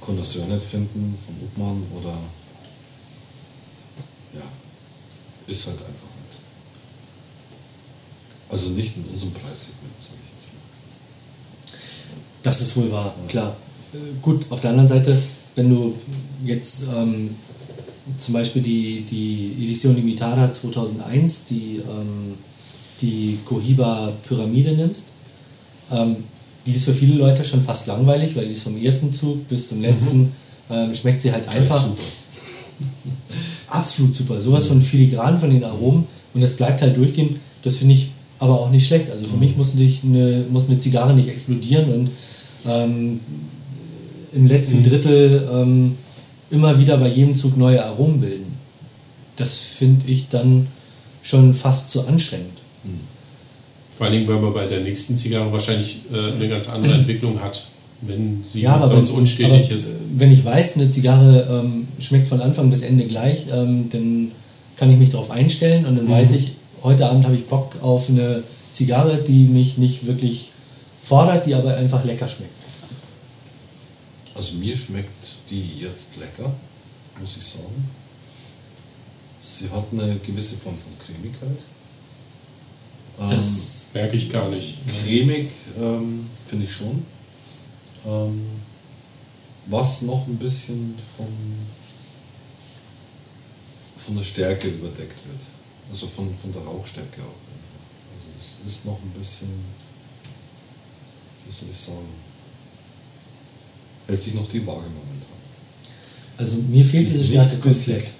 Connoisseur 0.00 0.46
nicht 0.46 0.62
finden, 0.62 1.16
von 1.24 1.34
Obmann 1.44 1.82
oder 1.98 2.16
ja, 4.34 4.42
ist 5.46 5.66
halt 5.66 5.78
einfach 5.78 5.90
nicht. 5.90 6.38
Also 8.48 8.70
nicht 8.70 8.96
in 8.96 9.04
unserem 9.04 9.32
Preissegment, 9.32 9.98
sage 9.98 10.16
ich 10.24 10.30
jetzt 10.32 10.52
mal. 10.52 10.60
Das 12.42 12.60
ist 12.60 12.76
wohl 12.76 12.90
wahr, 12.90 13.14
klar. 13.28 13.56
Äh, 13.92 13.96
gut, 14.22 14.44
auf 14.50 14.60
der 14.60 14.70
anderen 14.70 14.88
Seite, 14.88 15.16
wenn 15.56 15.70
du 15.70 15.94
jetzt 16.44 16.88
ähm, 16.94 17.30
zum 18.16 18.34
Beispiel 18.34 18.62
die, 18.62 19.02
die 19.02 19.64
Edition 19.64 19.94
Limitada 19.94 20.50
2001, 20.52 21.46
die, 21.46 21.76
ähm, 21.76 22.34
die 23.00 23.38
Cohiba 23.44 24.12
Pyramide 24.26 24.72
nimmst, 24.72 25.10
ähm, 25.92 26.16
die 26.66 26.72
ist 26.72 26.84
für 26.84 26.94
viele 26.94 27.14
Leute 27.14 27.44
schon 27.44 27.62
fast 27.62 27.86
langweilig, 27.86 28.36
weil 28.36 28.46
die 28.46 28.52
ist 28.52 28.62
vom 28.62 28.82
ersten 28.82 29.12
Zug 29.12 29.48
bis 29.48 29.68
zum 29.68 29.80
letzten, 29.80 30.32
ähm, 30.70 30.94
schmeckt 30.94 31.22
sie 31.22 31.32
halt 31.32 31.48
einfach 31.48 31.80
Super. 31.80 32.02
absolut 33.68 34.14
super. 34.14 34.40
Sowas 34.40 34.66
von 34.66 34.82
filigran 34.82 35.38
von 35.38 35.50
den 35.50 35.64
Aromen 35.64 36.06
und 36.34 36.40
das 36.40 36.56
bleibt 36.56 36.82
halt 36.82 36.96
durchgehend. 36.96 37.36
Das 37.62 37.76
finde 37.76 37.94
ich 37.94 38.10
aber 38.38 38.58
auch 38.58 38.70
nicht 38.70 38.86
schlecht. 38.86 39.10
Also 39.10 39.26
für 39.26 39.36
mich 39.36 39.56
muss, 39.56 39.74
nicht 39.74 40.04
eine, 40.04 40.44
muss 40.50 40.68
eine 40.68 40.78
Zigarre 40.78 41.14
nicht 41.14 41.28
explodieren 41.28 41.92
und 41.92 42.10
ähm, 42.66 43.20
im 44.32 44.46
letzten 44.46 44.82
Drittel 44.82 45.48
ähm, 45.52 45.96
immer 46.50 46.78
wieder 46.78 46.96
bei 46.98 47.08
jedem 47.08 47.36
Zug 47.36 47.56
neue 47.56 47.84
Aromen 47.84 48.20
bilden. 48.20 48.46
Das 49.36 49.56
finde 49.56 50.06
ich 50.10 50.28
dann 50.28 50.66
schon 51.22 51.54
fast 51.54 51.90
zu 51.90 52.06
anstrengend. 52.06 52.59
Vor 54.00 54.06
allen 54.06 54.16
Dingen, 54.16 54.28
weil 54.28 54.40
man 54.40 54.54
bei 54.54 54.64
der 54.66 54.80
nächsten 54.80 55.14
Zigarre 55.14 55.52
wahrscheinlich 55.52 55.98
äh, 56.10 56.32
eine 56.32 56.48
ganz 56.48 56.70
andere 56.70 56.94
Entwicklung 56.94 57.38
hat, 57.38 57.66
wenn 58.00 58.42
sie 58.48 58.62
Ja, 58.62 58.76
aber 58.76 58.88
sonst 58.88 59.10
wenn, 59.12 59.18
unstetig 59.18 59.66
aber, 59.66 59.74
ist. 59.74 59.96
wenn 60.16 60.32
ich 60.32 60.42
weiß, 60.42 60.78
eine 60.78 60.88
Zigarre 60.88 61.60
ähm, 61.62 61.86
schmeckt 61.98 62.26
von 62.26 62.40
Anfang 62.40 62.70
bis 62.70 62.80
Ende 62.80 63.04
gleich, 63.04 63.48
ähm, 63.52 63.90
dann 63.90 64.32
kann 64.76 64.90
ich 64.90 64.96
mich 64.96 65.10
darauf 65.10 65.30
einstellen 65.30 65.84
und 65.84 65.96
dann 65.96 66.06
Mhm. 66.06 66.12
weiß 66.12 66.32
ich, 66.32 66.52
heute 66.82 67.10
Abend 67.10 67.26
habe 67.26 67.34
ich 67.34 67.44
Bock 67.48 67.74
auf 67.82 68.08
eine 68.08 68.42
Zigarre, 68.72 69.18
die 69.28 69.48
mich 69.48 69.76
nicht 69.76 70.06
wirklich 70.06 70.48
fordert, 71.02 71.44
die 71.44 71.52
aber 71.54 71.76
einfach 71.76 72.02
lecker 72.06 72.26
schmeckt. 72.26 72.54
Also 74.34 74.54
mir 74.54 74.74
schmeckt 74.74 75.12
die 75.50 75.80
jetzt 75.82 76.16
lecker, 76.18 76.50
muss 77.20 77.36
ich 77.38 77.44
sagen. 77.44 77.84
Sie 79.40 79.68
hat 79.68 79.84
eine 79.92 80.16
gewisse 80.26 80.56
Form 80.56 80.74
von 80.74 80.92
Cremigkeit. 81.06 81.58
Ähm, 83.20 83.30
Das, 83.30 83.86
Merke 83.94 84.16
ich 84.16 84.30
gar 84.30 84.48
nicht. 84.48 84.78
cremig 84.86 85.48
ähm, 85.78 86.26
finde 86.48 86.64
ich 86.64 86.72
schon. 86.72 87.04
Ähm, 88.06 88.46
was 89.66 90.02
noch 90.02 90.26
ein 90.26 90.36
bisschen 90.36 90.94
von, 91.16 91.26
von 93.98 94.16
der 94.16 94.24
Stärke 94.24 94.68
überdeckt 94.68 95.26
wird. 95.26 95.40
Also 95.90 96.06
von, 96.06 96.34
von 96.40 96.52
der 96.52 96.62
Rauchstärke 96.62 97.20
auch 97.20 97.26
einfach. 97.26 98.16
Also 98.16 98.28
es 98.38 98.66
ist 98.66 98.86
noch 98.86 98.98
ein 99.02 99.10
bisschen, 99.10 99.48
wie 101.46 101.52
soll 101.52 101.68
ich 101.70 101.76
sagen, 101.78 102.08
hält 104.06 104.22
sich 104.22 104.34
noch 104.34 104.46
die 104.48 104.66
Waage 104.66 104.88
momentan. 104.88 105.38
also 106.38 106.56
mir 106.68 106.84
fehlt 106.84 107.06
diese 107.06 107.18
nicht 107.18 107.28
Stärke 107.30 107.56
komplett. 107.58 108.19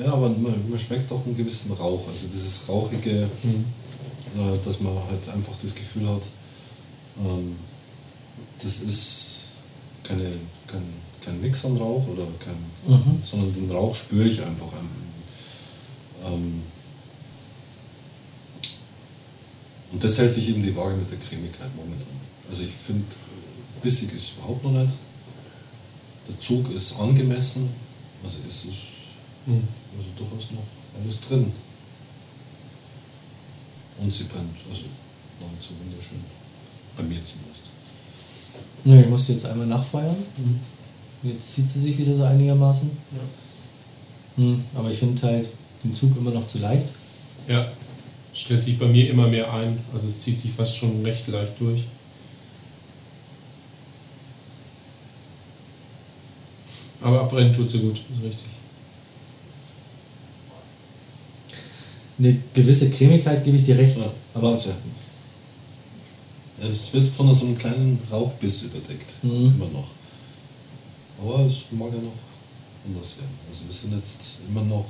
Ja, 0.00 0.12
aber 0.12 0.28
man, 0.30 0.70
man 0.70 0.78
schmeckt 0.78 1.10
auch 1.12 1.24
einen 1.26 1.36
gewissen 1.36 1.72
Rauch. 1.72 2.08
Also 2.08 2.26
dieses 2.26 2.68
Rauchige, 2.68 3.10
äh, 3.22 4.58
dass 4.64 4.80
man 4.80 4.94
halt 4.94 5.28
einfach 5.28 5.56
das 5.60 5.74
Gefühl 5.74 6.08
hat, 6.08 6.22
ähm, 7.24 7.54
das 8.62 8.80
ist 8.80 9.34
keine, 10.02 10.30
kein, 10.66 10.82
kein 11.24 11.40
Mix 11.40 11.64
an 11.64 11.76
Rauch 11.76 12.06
oder 12.08 12.26
kein, 12.38 12.74
Mhm. 12.86 13.18
sondern 13.22 13.54
den 13.54 13.70
Rauch 13.70 13.94
spüre 13.94 14.28
ich 14.28 14.42
einfach. 14.44 14.72
Ähm, 16.26 16.62
Und 19.92 20.02
das 20.02 20.18
hält 20.18 20.32
sich 20.34 20.48
eben 20.48 20.60
die 20.60 20.74
Waage 20.74 20.96
mit 20.96 21.08
der 21.08 21.18
Cremigkeit 21.18 21.70
momentan. 21.76 22.08
Also 22.50 22.64
ich 22.64 22.72
finde, 22.72 23.04
bissig 23.80 24.12
ist 24.12 24.32
überhaupt 24.38 24.64
noch 24.64 24.72
nicht. 24.72 24.92
Der 26.28 26.40
Zug 26.40 26.68
ist 26.74 26.98
angemessen, 26.98 27.70
also 28.24 28.38
es 28.48 28.64
ist 28.64 28.74
Mhm. 29.46 29.68
also 29.98 30.10
durchaus 30.16 30.50
noch 30.52 31.00
alles 31.00 31.20
drin. 31.20 31.52
Und 34.00 34.12
sie 34.12 34.24
brennt, 34.24 34.56
also 34.68 34.84
nahezu 35.40 35.74
wunderschön. 35.84 36.18
Bei 36.96 37.02
mir 37.04 37.18
zumindest. 37.24 37.64
Ja, 38.84 39.00
ich 39.00 39.08
musste 39.08 39.32
jetzt 39.32 39.46
einmal 39.46 39.66
nachfeuern. 39.66 40.16
Jetzt 41.22 41.54
zieht 41.54 41.70
sie 41.70 41.80
sich 41.80 41.98
wieder 41.98 42.14
so 42.14 42.24
einigermaßen. 42.24 42.90
Hm, 44.36 44.62
aber 44.74 44.90
ich 44.90 44.98
finde 44.98 45.22
halt 45.22 45.48
den 45.82 45.94
Zug 45.94 46.16
immer 46.16 46.30
noch 46.30 46.46
zu 46.46 46.58
leicht. 46.58 46.86
Ja, 47.48 47.66
stellt 48.34 48.62
sich 48.62 48.78
bei 48.78 48.86
mir 48.86 49.08
immer 49.10 49.28
mehr 49.28 49.52
ein. 49.52 49.78
Also 49.92 50.06
es 50.08 50.20
zieht 50.20 50.38
sich 50.38 50.52
fast 50.52 50.76
schon 50.76 51.02
recht 51.02 51.26
leicht 51.28 51.60
durch. 51.60 51.84
Aber 57.00 57.20
abbrennen 57.22 57.52
tut 57.52 57.68
sie 57.70 57.80
gut, 57.80 57.96
ist 57.96 58.24
richtig. 58.24 58.53
Eine 62.18 62.36
gewisse 62.54 62.90
Cremigkeit 62.90 63.44
gebe 63.44 63.56
ich 63.56 63.64
dir 63.64 63.76
recht. 63.76 63.96
Ja, 63.98 64.04
aber 64.34 64.50
Wahnsinn. 64.52 64.72
Es 66.60 66.92
wird 66.94 67.08
von 67.08 67.34
so 67.34 67.46
einem 67.46 67.58
kleinen 67.58 67.98
Rauchbiss 68.10 68.62
überdeckt, 68.64 69.22
Mhm. 69.22 69.54
immer 69.56 69.68
noch. 69.72 69.88
Aber 71.22 71.44
es 71.46 71.72
mag 71.72 71.88
ja 71.92 71.98
noch 72.00 72.12
anders 72.86 73.16
werden. 73.18 73.30
Also 73.48 73.62
wir 73.66 73.74
sind 73.74 73.94
jetzt 73.96 74.22
immer 74.48 74.62
noch, 74.62 74.84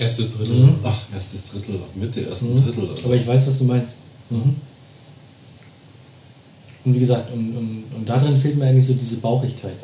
Erstes 0.00 0.32
Drittel. 0.36 0.54
Mhm. 0.54 0.76
ach, 0.84 1.00
erstes 1.12 1.50
Drittel, 1.50 1.80
Mitte, 1.96 2.24
ersten 2.28 2.52
Mhm. 2.54 2.62
Drittel. 2.64 2.88
Also 2.88 3.04
Aber 3.06 3.16
ich 3.16 3.26
weiß, 3.26 3.46
was 3.48 3.58
du 3.58 3.64
meinst. 3.64 3.94
Mhm. 4.30 4.54
Und 6.84 6.94
wie 6.94 7.00
gesagt, 7.00 7.32
und, 7.32 7.56
und, 7.56 7.84
und 7.96 8.08
da 8.08 8.18
drin 8.18 8.36
fehlt 8.36 8.56
mir 8.56 8.66
eigentlich 8.66 8.86
so 8.86 8.94
diese 8.94 9.16
Bauchigkeit. 9.16 9.74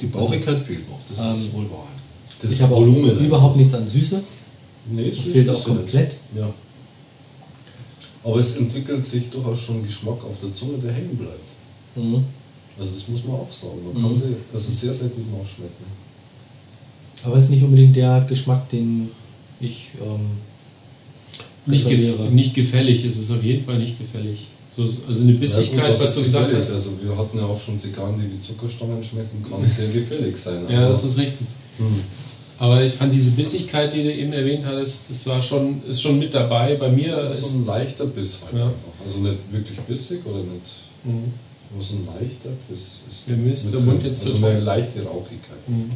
die 0.00 0.06
Bauchigkeit 0.06 0.58
fehlt 0.60 0.88
noch, 0.90 0.98
das 1.08 1.18
ist 1.36 1.46
Ähm, 1.46 1.52
wohl 1.54 1.70
wahr. 1.70 1.86
Das 2.40 2.52
ich 2.52 2.60
habe 2.62 2.74
auch 2.74 2.82
überhaupt 2.84 3.56
nichts 3.56 3.74
an 3.74 3.88
Süße. 3.88 4.20
Nee, 4.90 5.10
süß 5.10 5.32
fehlt 5.32 5.48
ist 5.48 5.54
auch 5.54 5.64
komplett. 5.64 6.16
Ja. 6.36 6.52
Aber 8.24 8.38
es 8.38 8.56
entwickelt 8.56 9.04
sich 9.04 9.30
durchaus 9.30 9.60
schon 9.62 9.82
Geschmack 9.82 10.22
auf 10.24 10.38
der 10.40 10.54
Zunge, 10.54 10.78
der 10.78 10.92
hängen 10.92 11.16
bleibt. 11.16 11.48
Mhm. 11.96 12.24
Also 12.78 12.92
das 12.92 13.08
muss 13.08 13.24
man 13.24 13.36
auch 13.36 13.52
sagen. 13.52 13.78
Man 13.84 14.00
kann 14.00 14.10
Mhm. 14.10 14.16
sie 14.16 14.34
also 14.52 14.70
sehr, 14.70 14.94
sehr 14.94 15.08
gut 15.08 15.26
nachschmecken. 15.38 15.84
Aber 17.24 17.36
es 17.36 17.44
ist 17.44 17.50
nicht 17.50 17.62
unbedingt 17.62 17.94
der 17.96 18.24
Geschmack, 18.28 18.68
den 18.70 19.08
ich 19.60 19.90
ähm, 20.00 20.20
Nicht, 21.66 21.88
gef 21.88 22.30
nicht 22.30 22.54
gefällig 22.54 23.04
ist 23.04 23.18
es 23.18 23.30
auf 23.30 23.42
jeden 23.42 23.64
Fall 23.64 23.78
nicht 23.78 23.98
gefällig. 23.98 24.48
So, 24.74 24.82
also 24.82 25.22
eine 25.22 25.34
Bissigkeit, 25.34 25.78
Ja, 25.84 25.88
gut, 25.92 26.00
was 26.00 26.14
du 26.14 26.20
ist 26.20 26.26
gesagt 26.26 26.52
hast. 26.54 26.70
Also 26.72 26.90
wir 27.02 27.16
hatten 27.16 27.38
ja 27.38 27.44
auch 27.44 27.58
schon 27.60 27.78
Zigarren, 27.78 28.16
die 28.16 28.32
wie 28.32 28.40
Zuckerstangen 28.40 29.04
schmecken, 29.04 29.42
kann 29.48 29.64
sehr 29.68 29.88
gefällig 29.88 30.36
sein. 30.36 30.58
Also, 30.66 30.72
Ja, 30.72 30.88
das 30.88 31.04
ist 31.04 31.18
richtig. 31.18 31.46
hm. 31.78 32.00
Aber 32.62 32.80
ich 32.80 32.92
fand 32.92 33.12
diese 33.12 33.32
Bissigkeit, 33.32 33.92
die 33.92 34.04
du 34.04 34.12
eben 34.12 34.32
erwähnt 34.32 34.64
hattest, 34.64 35.10
das 35.10 35.26
war 35.26 35.42
schon, 35.42 35.82
ist 35.88 36.00
schon 36.00 36.20
mit 36.20 36.32
dabei. 36.32 36.76
Bei 36.76 36.88
mir 36.90 37.16
Das 37.16 37.40
ist 37.40 37.52
so 37.54 37.58
ein 37.58 37.66
leichter 37.66 38.06
Biss 38.06 38.42
halt 38.44 38.54
Ja. 38.54 38.66
einfach. 38.66 38.94
Also 39.04 39.18
nicht 39.18 39.36
wirklich 39.50 39.78
bissig 39.80 40.24
oder 40.24 40.38
nicht. 40.44 40.70
Mhm. 41.02 41.32
Aber 41.74 41.82
so 41.82 41.94
ein 41.96 42.06
leichter 42.20 42.50
Biss 42.68 43.00
ist 43.10 43.28
Mir 43.30 43.50
ist 43.50 43.64
der 43.72 43.80
drin. 43.80 43.86
Mund 43.86 44.04
jetzt 44.04 44.22
also 44.26 44.38
zu 44.38 44.46
eine 44.46 44.60
leichte 44.60 45.02
Rauchigkeit. 45.02 45.58
Mhm. 45.66 45.90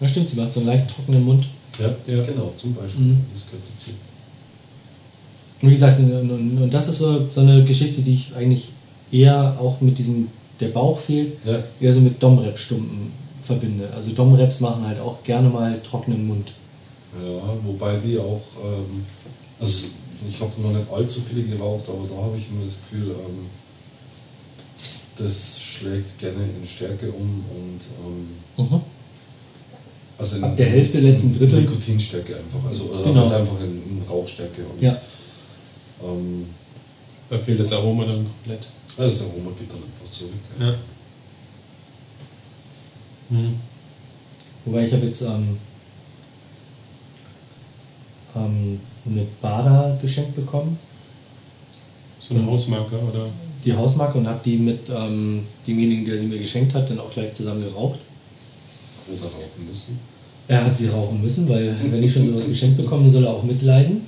Ja, 0.00 0.08
stimmt, 0.08 0.28
sie 0.28 0.40
macht 0.40 0.52
so 0.52 0.58
einen 0.58 0.70
leicht 0.70 0.90
trockenen 0.92 1.24
Mund. 1.24 1.44
Ja, 1.78 1.86
Ja. 1.86 2.22
genau, 2.24 2.52
zum 2.56 2.74
Beispiel. 2.74 3.04
Mhm. 3.04 3.20
Das 3.32 3.44
gehört 3.46 3.62
dazu. 3.62 3.90
Und 5.62 5.68
wie 5.68 5.72
gesagt, 5.72 6.00
und, 6.00 6.12
und, 6.12 6.62
und 6.62 6.74
das 6.74 6.88
ist 6.88 6.98
so, 6.98 7.28
so 7.30 7.42
eine 7.42 7.62
Geschichte, 7.62 8.00
die 8.02 8.14
ich 8.14 8.34
eigentlich 8.34 8.70
eher 9.12 9.56
auch 9.60 9.80
mit 9.82 9.96
diesem, 9.98 10.26
der 10.58 10.68
Bauch 10.68 10.98
fehlt, 10.98 11.32
Ja, 11.46 11.62
eher 11.80 11.92
so 11.92 12.00
mit 12.00 12.20
Domrep-Stumpen 12.20 13.27
verbinde. 13.48 13.90
Also 13.94 14.12
Domreps 14.12 14.60
machen 14.60 14.86
halt 14.86 15.00
auch 15.00 15.22
gerne 15.24 15.48
mal 15.48 15.78
trockenen 15.82 16.26
Mund. 16.26 16.52
ja, 17.14 17.42
wobei 17.64 17.96
die 17.96 18.16
auch, 18.18 18.40
ähm, 18.64 19.04
also 19.60 19.88
ich 20.30 20.40
habe 20.40 20.52
noch 20.62 20.72
nicht 20.72 20.90
allzu 20.92 21.20
viele 21.20 21.42
geraucht, 21.42 21.88
aber 21.88 22.06
da 22.08 22.14
habe 22.22 22.36
ich 22.36 22.48
immer 22.50 22.62
das 22.64 22.76
Gefühl, 22.78 23.08
ähm, 23.10 23.46
das 25.18 25.60
schlägt 25.60 26.18
gerne 26.18 26.42
in 26.44 26.64
Stärke 26.66 27.10
um 27.10 27.44
und 27.56 27.80
ähm, 28.04 28.80
also 30.18 30.36
in, 30.36 30.44
Ab 30.44 30.56
der 30.56 30.66
Hälfte, 30.66 30.98
letzten 31.00 31.32
Drittel. 31.32 31.60
Nikotinstärke 31.60 32.36
einfach, 32.36 32.68
also 32.68 32.84
oder 32.84 33.02
Genau. 33.02 33.22
halt 33.28 33.40
einfach 33.40 33.60
in, 33.60 33.82
in 33.98 34.02
Rauchstärke 34.08 34.62
und 34.64 34.80
Ja. 34.82 34.96
ähm, 36.04 36.46
Da 37.30 37.38
fehlt 37.38 37.60
das 37.60 37.72
Aroma 37.72 38.04
dann 38.04 38.24
komplett. 38.24 38.66
ja, 38.98 39.04
das 39.04 39.22
Aroma 39.22 39.50
geht 39.58 39.70
dann 39.70 39.78
einfach 39.82 40.10
zurück. 40.10 40.32
Ja. 40.60 40.66
Ja. 40.66 40.74
Mhm. 43.30 43.54
Wobei 44.64 44.84
ich 44.84 44.92
habe 44.92 45.06
jetzt 45.06 45.22
ähm, 45.22 45.58
ähm, 48.36 48.80
eine 49.06 49.26
Bada 49.40 49.96
geschenkt 50.00 50.36
bekommen, 50.36 50.78
So 52.20 52.34
eine 52.34 52.46
Hausmarke 52.46 52.96
oder. 52.98 53.26
die 53.64 53.72
Hausmarke, 53.72 54.18
und 54.18 54.26
habe 54.26 54.40
die 54.44 54.58
mit 54.58 54.90
ähm, 54.90 55.42
demjenigen, 55.66 56.04
der 56.04 56.18
sie 56.18 56.26
mir 56.26 56.38
geschenkt 56.38 56.74
hat, 56.74 56.90
dann 56.90 57.00
auch 57.00 57.10
gleich 57.10 57.32
zusammen 57.32 57.62
geraucht. 57.62 57.98
Oder 59.08 59.22
rauchen 59.22 59.66
müssen. 59.68 59.98
Er 60.48 60.64
hat 60.64 60.76
sie 60.76 60.88
rauchen 60.88 61.22
müssen, 61.22 61.48
weil 61.48 61.74
wenn 61.90 62.02
ich 62.02 62.12
schon 62.12 62.26
sowas 62.26 62.48
geschenkt 62.48 62.76
bekomme, 62.76 63.08
soll 63.10 63.24
er 63.24 63.30
auch 63.30 63.42
mitleiden. 63.42 64.00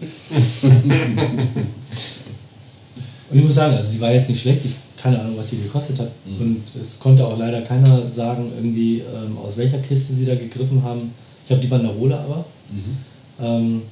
Und 3.30 3.38
ich 3.38 3.44
muss 3.44 3.54
sagen, 3.54 3.76
also 3.76 3.90
sie 3.90 4.00
war 4.00 4.12
jetzt 4.12 4.28
nicht 4.28 4.40
schlecht, 4.40 4.64
ich 4.64 4.74
keine 5.00 5.18
Ahnung, 5.18 5.34
was 5.36 5.50
sie 5.50 5.58
gekostet 5.58 5.98
hat. 5.98 6.10
Mhm. 6.26 6.40
Und 6.40 6.62
es 6.80 6.98
konnte 6.98 7.26
auch 7.26 7.38
leider 7.38 7.62
keiner 7.62 8.10
sagen, 8.10 8.50
irgendwie 8.54 8.98
ähm, 9.00 9.38
aus 9.38 9.56
welcher 9.56 9.78
Kiste 9.78 10.14
sie 10.14 10.26
da 10.26 10.34
gegriffen 10.34 10.82
haben. 10.82 11.10
Ich 11.44 11.50
habe 11.50 11.60
die 11.60 11.68
Banderole 11.68 12.18
aber. 12.18 12.44
Mhm. 12.70 13.44
Ähm, 13.44 13.82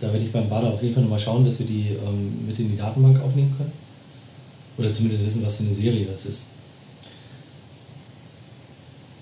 da 0.00 0.12
werde 0.12 0.24
ich 0.24 0.32
beim 0.32 0.48
Bader 0.48 0.72
auf 0.72 0.82
jeden 0.82 0.94
Fall 0.94 1.04
nochmal 1.04 1.18
schauen, 1.18 1.44
dass 1.44 1.58
wir 1.58 1.66
die 1.66 1.88
ähm, 2.06 2.46
mit 2.46 2.58
in 2.58 2.70
die 2.70 2.76
Datenbank 2.76 3.20
aufnehmen 3.22 3.54
können. 3.56 3.72
Oder 4.78 4.92
zumindest 4.92 5.24
wissen, 5.24 5.44
was 5.44 5.56
für 5.56 5.64
eine 5.64 5.72
Serie 5.72 6.06
das 6.10 6.26
ist. 6.26 6.46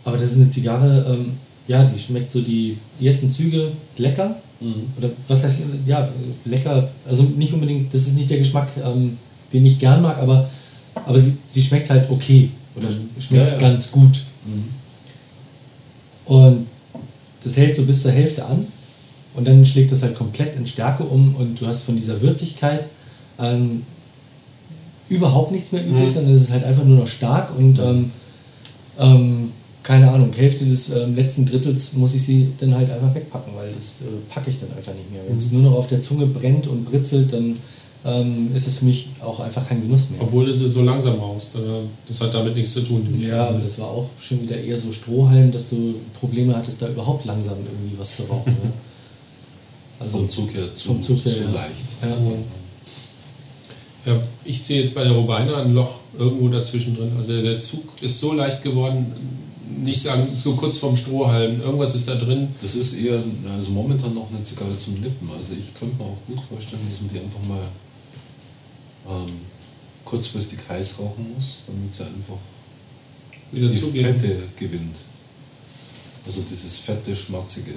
Aber 0.04 0.16
das 0.16 0.32
ist 0.32 0.38
eine 0.38 0.50
Zigarre, 0.50 1.06
ähm, 1.08 1.32
ja, 1.68 1.84
die 1.84 1.98
schmeckt 1.98 2.30
so 2.30 2.40
die 2.40 2.76
ersten 3.00 3.30
Züge 3.30 3.70
lecker. 3.96 4.34
Mhm. 4.60 4.92
Oder 4.98 5.10
was 5.28 5.44
heißt, 5.44 5.62
ja, 5.86 6.08
lecker, 6.44 6.88
also 7.06 7.22
nicht 7.36 7.52
unbedingt, 7.52 7.92
das 7.92 8.08
ist 8.08 8.16
nicht 8.16 8.30
der 8.30 8.38
Geschmack, 8.38 8.68
ähm, 8.84 9.16
den 9.52 9.64
ich 9.64 9.78
gern 9.78 10.02
mag, 10.02 10.18
aber, 10.18 10.48
aber 10.94 11.18
sie, 11.18 11.36
sie 11.48 11.62
schmeckt 11.62 11.90
halt 11.90 12.10
okay. 12.10 12.50
Oder 12.76 12.88
schmeckt 12.90 13.30
Ja, 13.30 13.48
ja. 13.52 13.58
ganz 13.58 13.92
gut. 13.92 14.20
Mhm. 14.46 14.64
Und 16.26 16.66
das 17.42 17.56
hält 17.56 17.76
so 17.76 17.84
bis 17.84 18.02
zur 18.02 18.12
Hälfte 18.12 18.44
an 18.44 18.64
und 19.34 19.46
dann 19.46 19.64
schlägt 19.64 19.92
das 19.92 20.02
halt 20.02 20.16
komplett 20.16 20.56
in 20.56 20.66
Stärke 20.66 21.04
um 21.04 21.34
und 21.36 21.60
du 21.60 21.66
hast 21.66 21.82
von 21.82 21.96
dieser 21.96 22.20
Würzigkeit 22.22 22.86
ähm, 23.38 23.82
überhaupt 25.08 25.52
nichts 25.52 25.72
mehr 25.72 25.84
übrig, 25.84 26.04
Mhm. 26.04 26.08
sondern 26.08 26.34
es 26.34 26.42
ist 26.42 26.52
halt 26.52 26.64
einfach 26.64 26.84
nur 26.84 26.98
noch 26.98 27.06
stark 27.06 27.56
und 27.58 27.78
ähm, 27.78 28.10
ähm, 28.98 29.52
keine 29.82 30.10
Ahnung, 30.10 30.32
Hälfte 30.32 30.64
des 30.64 30.96
ähm, 30.96 31.14
letzten 31.14 31.44
Drittels 31.44 31.92
muss 31.94 32.14
ich 32.14 32.22
sie 32.22 32.48
dann 32.58 32.74
halt 32.74 32.90
einfach 32.90 33.14
wegpacken, 33.14 33.52
weil 33.54 33.70
das 33.72 34.00
äh, 34.00 34.04
packe 34.32 34.48
ich 34.48 34.56
dann 34.58 34.70
einfach 34.74 34.94
nicht 34.94 35.12
mehr. 35.12 35.20
Wenn 35.28 35.36
es 35.36 35.52
nur 35.52 35.60
noch 35.62 35.74
auf 35.74 35.88
der 35.88 36.00
Zunge 36.00 36.24
brennt 36.26 36.66
und 36.68 36.86
britzelt, 36.86 37.30
dann 37.34 37.54
ähm, 38.04 38.54
ist 38.54 38.66
es 38.66 38.78
für 38.78 38.84
mich 38.84 39.08
auch 39.22 39.40
einfach 39.40 39.66
kein 39.66 39.80
Genuss 39.80 40.10
mehr. 40.10 40.20
Obwohl 40.22 40.44
du 40.44 40.52
sie 40.52 40.68
so 40.68 40.82
langsam 40.82 41.14
rauchst. 41.14 41.56
Oder? 41.56 41.80
Das 42.06 42.20
hat 42.20 42.34
damit 42.34 42.54
nichts 42.54 42.74
zu 42.74 42.82
tun. 42.82 43.06
Ja, 43.20 43.48
aber 43.48 43.58
das 43.58 43.78
war 43.78 43.88
auch 43.88 44.08
schon 44.20 44.42
wieder 44.42 44.60
eher 44.60 44.76
so 44.76 44.92
Strohhalm, 44.92 45.50
dass 45.52 45.70
du 45.70 45.94
Probleme 46.20 46.54
hattest, 46.54 46.82
da 46.82 46.88
überhaupt 46.88 47.24
langsam 47.24 47.56
irgendwie 47.58 47.98
was 47.98 48.16
zu 48.16 48.24
rauchen. 48.24 48.52
Ne? 48.52 48.72
Also 50.00 50.18
Vom 50.18 50.28
Zug 50.28 50.52
her 50.52 50.64
zu, 50.76 50.88
vom 50.88 51.00
Zug 51.00 51.24
her, 51.24 51.32
zu 51.32 51.38
ja. 51.38 51.50
leicht. 51.50 51.86
Ja. 52.02 54.12
Ja, 54.12 54.20
ich 54.44 54.60
sehe 54.60 54.80
jetzt 54.80 54.94
bei 54.94 55.04
der 55.04 55.12
Robina 55.12 55.62
ein 55.62 55.72
Loch 55.72 56.00
irgendwo 56.18 56.48
dazwischen 56.48 56.96
drin. 56.96 57.12
Also 57.16 57.40
der 57.40 57.60
Zug 57.60 57.84
ist 58.02 58.18
so 58.18 58.32
leicht 58.32 58.64
geworden, 58.64 59.06
nicht 59.82 60.02
sagen, 60.02 60.20
so 60.20 60.52
kurz 60.56 60.78
vorm 60.78 60.96
Strohhalm. 60.96 61.60
Irgendwas 61.60 61.94
ist 61.94 62.08
da 62.08 62.16
drin. 62.16 62.48
Das 62.60 62.74
ist 62.74 62.94
eher, 62.94 63.22
also 63.56 63.70
momentan 63.70 64.14
noch 64.14 64.28
eine 64.30 64.42
Zigarre 64.42 64.76
zum 64.76 64.94
Nippen. 64.94 65.30
Also 65.38 65.54
ich 65.54 65.72
könnte 65.74 65.96
mir 65.96 66.04
auch 66.04 66.18
gut 66.26 66.40
vorstellen, 66.40 66.82
dass 66.90 67.00
man 67.00 67.08
die 67.08 67.20
einfach 67.20 67.42
mal 67.48 67.62
ähm, 69.08 69.32
kurzfristig 70.04 70.58
heiß 70.68 70.98
rauchen 71.00 71.32
muss, 71.34 71.64
damit 71.66 71.92
sie 71.94 72.02
einfach 72.04 72.38
Wieder 73.52 73.68
die 73.68 73.74
zugeben. 73.80 74.18
Fette 74.20 74.48
gewinnt. 74.56 74.96
Also 76.26 76.42
dieses 76.42 76.76
fette, 76.78 77.14
schmatzige. 77.14 77.74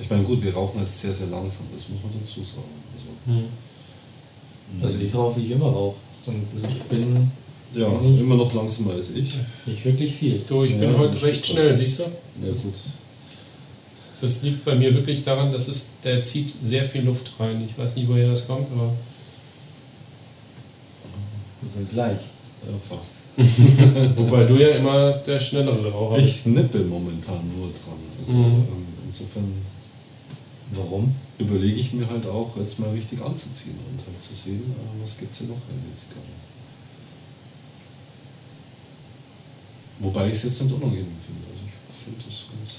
Ich 0.00 0.10
meine, 0.10 0.22
gut, 0.24 0.42
wir 0.42 0.54
rauchen 0.54 0.80
jetzt 0.80 1.00
sehr, 1.00 1.12
sehr 1.14 1.26
langsam, 1.28 1.66
das 1.74 1.88
muss 1.88 2.02
man 2.02 2.12
dazu 2.20 2.42
sagen. 2.44 2.62
Also, 2.94 3.08
Hm. 3.38 4.82
Also 4.82 4.98
ich 5.00 5.14
rauche, 5.14 5.40
wie 5.40 5.44
ich 5.46 5.50
immer 5.52 5.66
rauche. 5.66 5.96
Und 6.26 6.46
ich 6.56 6.82
bin 6.84 7.30
ja, 7.74 7.88
Mhm. 7.88 8.18
immer 8.20 8.36
noch 8.36 8.52
langsamer 8.54 8.92
als 8.94 9.10
ich. 9.10 9.34
nicht 9.66 9.84
wirklich 9.84 10.14
viel. 10.14 10.42
So, 10.46 10.64
ich 10.64 10.78
bin 10.78 10.90
Ja, 10.90 10.98
heute 10.98 11.14
das 11.14 11.22
recht 11.24 11.46
schnell, 11.46 11.74
siehst 11.74 12.00
du? 12.00 12.02
Ja, 12.44 12.52
gut. 12.52 12.74
Das 14.20 14.42
liegt 14.42 14.64
bei 14.64 14.74
mir 14.74 14.92
wirklich 14.94 15.22
daran, 15.24 15.52
dass 15.52 15.68
es, 15.68 15.94
der 16.04 16.22
zieht 16.22 16.50
sehr 16.62 16.84
viel 16.84 17.02
Luft 17.02 17.30
rein. 17.38 17.66
Ich 17.68 17.78
weiß 17.78 17.96
nicht, 17.96 18.08
woher 18.08 18.28
das 18.30 18.46
kommt, 18.46 18.66
aber. 18.72 18.92
Sind 21.78 21.90
gleich. 21.90 22.18
Ja, 22.66 22.74
fast. 22.76 23.20
Wobei 24.18 24.42
du 24.44 24.56
ja 24.56 24.68
immer 24.70 25.12
der 25.24 25.38
schnellere 25.38 25.92
Raucher 25.92 26.16
bist. 26.20 26.46
Ich 26.46 26.52
nippe 26.52 26.80
momentan 26.84 27.38
nur 27.56 27.68
dran. 27.70 28.00
Also 28.18 28.32
Mhm. 28.32 28.56
ähm, 28.56 28.84
insofern 29.06 29.44
Warum? 30.72 31.14
überlege 31.38 31.76
ich 31.80 31.92
mir 31.94 32.06
halt 32.10 32.26
auch, 32.26 32.54
jetzt 32.58 32.78
mal 32.80 32.90
richtig 32.90 33.22
anzuziehen 33.24 33.76
und 33.90 33.98
halt 34.04 34.20
zu 34.20 34.34
sehen, 34.34 34.60
äh, 34.60 35.02
was 35.02 35.16
gibt 35.18 35.32
es 35.32 35.38
denn 35.38 35.48
noch 35.48 35.56
in 35.70 35.80
der 35.88 35.96
Zigarre. 35.96 36.20
Wobei 40.00 40.26
ich 40.26 40.32
es 40.32 40.44
jetzt 40.44 40.62
nicht 40.62 40.74
unangenehm 40.74 41.06
finde. 41.18 41.42
Also 41.48 41.60
ich 41.64 41.72
finde 42.04 42.22
das 42.26 42.44
ganz. 42.52 42.70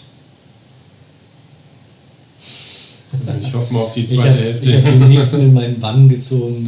Ich 3.48 3.54
hoffe 3.54 3.74
mal 3.74 3.82
auf 3.82 3.92
die 3.94 4.04
Ich 4.06 4.10
zweite 4.12 4.30
habe 4.32 4.42
Hälfte. 4.44 4.78
hab 4.78 4.84
den 4.84 5.10
nächsten 5.10 5.42
in 5.42 5.54
meinen 5.54 5.80
Bann 5.80 6.08
gezogen. 6.08 6.68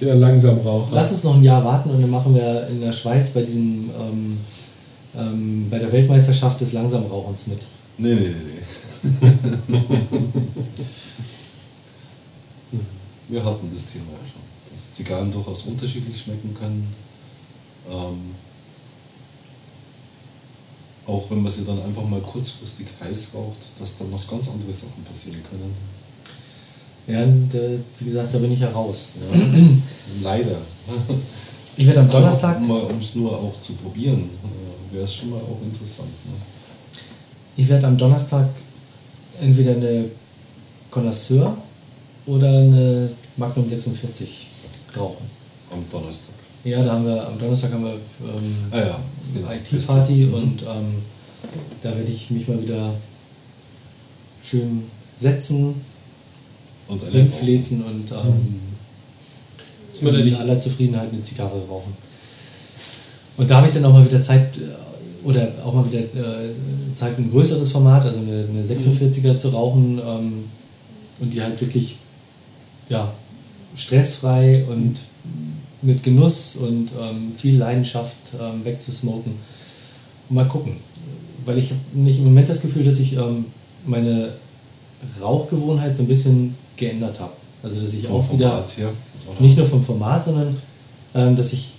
Der 0.00 0.14
langsam 0.14 0.58
Raucher. 0.58 0.90
Lass 0.92 1.10
uns 1.10 1.24
noch 1.24 1.34
ein 1.34 1.42
Jahr 1.42 1.64
warten 1.64 1.90
und 1.90 2.00
dann 2.00 2.10
machen 2.10 2.34
wir 2.34 2.68
in 2.68 2.80
der 2.80 2.92
Schweiz 2.92 3.30
bei 3.30 3.40
diesem 3.40 3.90
ähm, 3.90 4.38
ähm, 5.16 5.66
bei 5.70 5.78
der 5.78 5.90
Weltmeisterschaft 5.90 6.60
des 6.60 6.72
Langsamrauchens 6.72 7.48
mit. 7.48 7.58
Nee, 7.98 8.14
nee, 8.14 8.28
nee, 8.28 8.34
nee. 8.50 9.32
Wir 13.28 13.44
hatten 13.44 13.70
das 13.72 13.92
Thema 13.92 14.12
ja 14.12 14.26
schon. 14.26 14.40
Dass 14.74 14.92
Zigarren 14.92 15.30
durchaus 15.30 15.62
unterschiedlich 15.64 16.18
schmecken 16.18 16.54
können. 16.54 16.86
Ähm, 17.90 18.34
auch 21.06 21.30
wenn 21.30 21.42
man 21.42 21.50
sie 21.50 21.64
dann 21.64 21.82
einfach 21.82 22.04
mal 22.04 22.20
kurzfristig 22.20 22.86
heiß 23.00 23.34
raucht, 23.34 23.58
dass 23.80 23.98
dann 23.98 24.10
noch 24.10 24.26
ganz 24.28 24.48
andere 24.48 24.72
Sachen 24.72 25.04
passieren 25.04 25.42
können. 25.48 25.74
Ja, 27.08 27.22
und, 27.22 27.54
äh, 27.54 27.78
wie 27.98 28.04
gesagt, 28.04 28.34
da 28.34 28.38
bin 28.38 28.52
ich 28.52 28.60
ja 28.60 28.70
raus. 28.70 29.12
Leider. 30.22 30.56
Ich 31.76 31.86
werde 31.86 32.00
am 32.00 32.10
Donnerstag, 32.10 32.60
um 32.60 32.98
es 33.00 33.14
nur 33.14 33.32
auch 33.32 33.60
zu 33.60 33.74
probieren, 33.74 34.18
äh, 34.20 34.94
wäre 34.94 35.04
es 35.04 35.14
schon 35.14 35.30
mal 35.30 35.36
auch 35.40 35.62
interessant. 35.64 36.08
Ne? 36.26 36.32
ich 37.58 37.68
werde 37.68 37.86
am 37.88 37.98
Donnerstag 37.98 38.48
entweder 39.40 39.72
eine 39.72 40.04
Connoisseur 40.90 41.56
oder 42.26 42.48
eine 42.48 43.08
Magnum 43.36 43.66
46 43.66 44.46
rauchen. 44.96 45.26
Am 45.72 45.84
Donnerstag. 45.90 46.34
Ja, 46.64 46.82
da 46.84 46.92
haben 46.92 47.04
wir 47.04 47.26
am 47.26 47.38
Donnerstag 47.38 47.72
haben 47.72 47.84
wir 47.84 47.92
ähm, 47.92 48.54
Ah 48.70 48.78
ja, 48.78 49.00
genau. 49.34 49.50
IT-Party 49.50 50.24
Feste. 50.24 50.36
und 50.36 50.62
ähm, 50.62 51.02
da 51.82 51.96
werde 51.96 52.10
ich 52.10 52.30
mich 52.30 52.46
mal 52.48 52.60
wieder 52.62 52.94
schön 54.42 54.82
setzen, 55.16 55.74
und 56.88 57.04
eine 57.04 57.18
hinflezen 57.18 57.84
und 57.84 58.10
ähm, 58.12 58.60
da 60.02 60.18
in 60.18 60.24
nicht 60.24 60.40
aller 60.40 60.58
Zufriedenheit 60.58 61.12
eine 61.12 61.22
Zigarre 61.22 61.60
rauchen. 61.68 61.92
Und 63.36 63.50
da 63.50 63.56
habe 63.56 63.66
ich 63.66 63.72
dann 63.72 63.84
auch 63.84 63.92
mal 63.92 64.04
wieder 64.04 64.20
Zeit 64.20 64.56
äh, 64.56 65.26
oder 65.26 65.48
auch 65.64 65.74
mal 65.74 65.86
wieder 65.86 66.00
äh, 66.00 66.50
Zeit, 66.94 67.18
ein 67.18 67.30
größeres 67.30 67.70
Format, 67.70 68.04
also 68.04 68.20
eine, 68.20 68.46
eine 68.48 68.64
46er 68.64 69.36
zu 69.36 69.50
rauchen 69.50 70.00
ähm, 70.04 70.44
und 71.20 71.32
die 71.32 71.42
halt 71.42 71.60
wirklich 71.60 71.96
ja, 72.88 73.10
stressfrei 73.74 74.64
und 74.68 75.00
mit 75.82 76.02
Genuss 76.02 76.56
und 76.56 76.90
ähm, 77.00 77.32
viel 77.32 77.58
Leidenschaft 77.58 78.34
ähm, 78.40 78.64
wegzusmoken. 78.64 79.32
Und 80.28 80.34
mal 80.34 80.48
gucken. 80.48 80.76
Weil 81.44 81.58
ich 81.58 81.70
habe 81.70 81.80
nicht 81.94 82.18
im 82.18 82.24
Moment 82.24 82.48
das 82.48 82.62
Gefühl, 82.62 82.84
dass 82.84 82.98
ich 82.98 83.16
ähm, 83.16 83.44
meine 83.86 84.32
Rauchgewohnheit 85.20 85.94
so 85.96 86.02
ein 86.02 86.08
bisschen 86.08 86.54
geändert 86.78 87.20
habe. 87.20 87.32
Also 87.62 87.80
dass 87.80 87.94
ich 87.94 88.06
vom 88.06 88.16
auch 88.16 88.32
wieder 88.32 88.50
Format 88.50 88.78
her. 88.78 88.88
Oder? 88.88 89.40
nicht 89.40 89.56
nur 89.56 89.66
vom 89.66 89.82
Format, 89.82 90.24
sondern 90.24 90.56
ähm, 91.14 91.36
dass 91.36 91.52
ich 91.52 91.72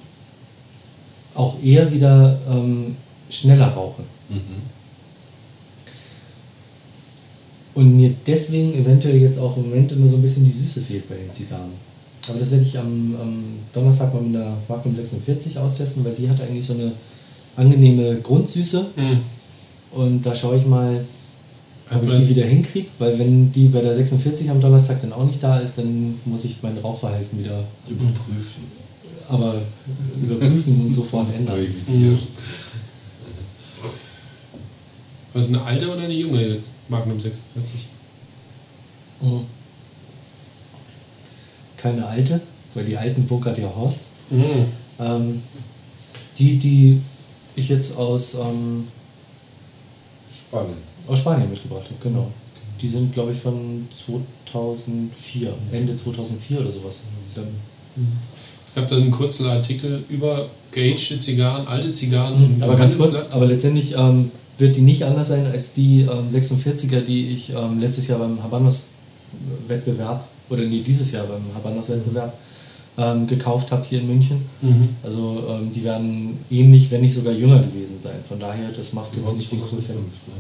auch 1.36 1.56
eher 1.64 1.92
wieder 1.92 2.38
ähm, 2.50 2.96
schneller 3.30 3.68
rauche. 3.68 4.04
Mhm. 4.30 4.40
Und 7.76 7.96
mir 7.96 8.14
deswegen 8.28 8.74
eventuell 8.74 9.18
jetzt 9.18 9.40
auch 9.40 9.56
im 9.56 9.70
Moment 9.70 9.92
immer 9.92 10.08
so 10.08 10.18
ein 10.18 10.22
bisschen 10.22 10.46
die 10.46 10.52
Süße 10.52 10.82
fehlt 10.82 11.08
bei 11.08 11.16
den 11.16 11.32
Zigarren. 11.32 11.72
Aber 12.28 12.38
das 12.38 12.52
werde 12.52 12.64
ich 12.64 12.78
am, 12.78 13.16
am 13.22 13.44
Donnerstag 13.74 14.14
mal 14.14 14.22
mit 14.22 14.36
der 14.36 14.52
Magnum 14.68 14.94
46 14.94 15.58
austesten, 15.58 16.04
weil 16.04 16.14
die 16.14 16.30
hat 16.30 16.42
eigentlich 16.42 16.66
so 16.66 16.74
eine 16.74 16.92
angenehme 17.56 18.20
Grundsüße. 18.22 18.86
Hm. 18.96 19.20
Und 19.92 20.26
da 20.26 20.36
schaue 20.36 20.58
ich 20.58 20.66
mal, 20.66 21.04
ob 21.92 22.04
Aber 22.04 22.14
ich 22.14 22.28
die 22.28 22.36
wieder 22.36 22.46
hinkriege, 22.46 22.88
weil 23.00 23.18
wenn 23.18 23.52
die 23.52 23.68
bei 23.68 23.82
der 23.82 23.96
46 23.96 24.50
am 24.52 24.62
Donnerstag 24.62 25.02
dann 25.02 25.14
auch 25.14 25.26
nicht 25.26 25.42
da 25.42 25.60
ist, 25.60 25.80
dann 25.80 26.20
muss 26.26 26.46
ich 26.46 26.58
mein 26.62 26.78
Rauchverhalten 26.78 27.40
wieder 27.40 27.64
Überprüfen. 27.88 28.64
aber 29.30 29.56
überprüfen 30.22 30.82
und 30.86 30.94
sofort 30.94 31.34
ändern. 31.36 31.68
Was 35.34 35.48
ist 35.48 35.56
eine 35.56 35.64
alte 35.64 35.90
oder 35.90 36.04
eine 36.04 36.14
junge 36.14 36.48
jetzt? 36.48 36.72
Magnum 36.90 37.20
46. 37.20 37.88
Mhm. 39.22 39.42
Keine 41.78 42.06
alte, 42.06 42.40
weil 42.76 42.86
die 42.86 42.98
alten 42.98 43.26
bunkert 43.26 43.58
ja 43.58 43.70
Horst. 43.76 44.06
Mhm. 44.30 44.66
Ähm, 45.00 45.42
die, 46.38 46.58
die 46.58 47.02
ich 47.56 47.70
jetzt 47.70 47.98
aus, 47.98 48.36
ähm, 48.36 48.88
Spannend. 50.32 50.78
Aus 51.10 51.20
Spanien 51.20 51.50
mitgebracht 51.50 51.86
habe, 51.86 51.96
genau. 52.02 52.28
Die 52.82 52.88
sind, 52.88 53.14
glaube 53.14 53.34
ich, 53.34 53.38
von 53.38 53.88
2004, 54.06 55.54
Ende 55.74 55.96
2004 55.96 56.62
oder 56.62 56.72
sowas. 56.72 57.04
Es 58.64 58.76
gab 58.76 58.88
dann 58.88 59.02
einen 59.02 59.12
kurzen 59.12 59.48
Artikel 59.48 60.04
über 60.10 60.46
geagte 60.72 61.20
Zigarren, 61.20 61.68
alte 61.68 61.92
Zigarren. 61.92 62.36
im 62.36 62.64
Aber 62.64 62.76
ganz 62.76 62.98
kurz, 62.98 63.30
aber 63.32 63.48
letztendlich 63.48 63.96
ähm, 63.98 64.32
wird 64.60 64.76
die 64.76 64.82
nicht 64.82 65.04
anders 65.04 65.30
sein 65.30 65.48
als 65.48 65.74
die 65.74 66.02
ähm, 66.02 66.30
46er, 66.30 67.02
die 67.02 67.34
ich 67.34 67.54
ähm, 67.54 67.80
letztes 67.80 68.08
Jahr 68.08 68.20
beim 68.20 68.42
Habanos-Wettbewerb, 68.44 70.24
oder 70.50 70.64
nee, 70.64 70.82
dieses 70.86 71.12
Jahr 71.12 71.26
beim 71.26 71.42
Habanos-Wettbewerb 71.56 72.34
ähm, 72.98 73.28
gekauft 73.28 73.72
habe 73.72 73.84
hier 73.88 74.00
in 74.00 74.08
München. 74.08 74.38
Mhm. 74.62 74.90
Also 75.04 75.44
ähm, 75.50 75.72
die 75.74 75.84
werden 75.84 76.38
ähnlich, 76.52 76.92
wenn 76.92 77.02
nicht 77.02 77.14
sogar 77.14 77.34
jünger 77.34 77.60
gewesen 77.60 78.00
sein. 78.00 78.20
Von 78.28 78.40
daher, 78.40 78.70
das 78.76 78.94
macht 78.94 79.16
jetzt 79.16 79.36
nicht 79.36 79.52
den 79.52 79.60
großen 79.60 79.82
2005, 79.82 80.14
Fan. 80.14 80.34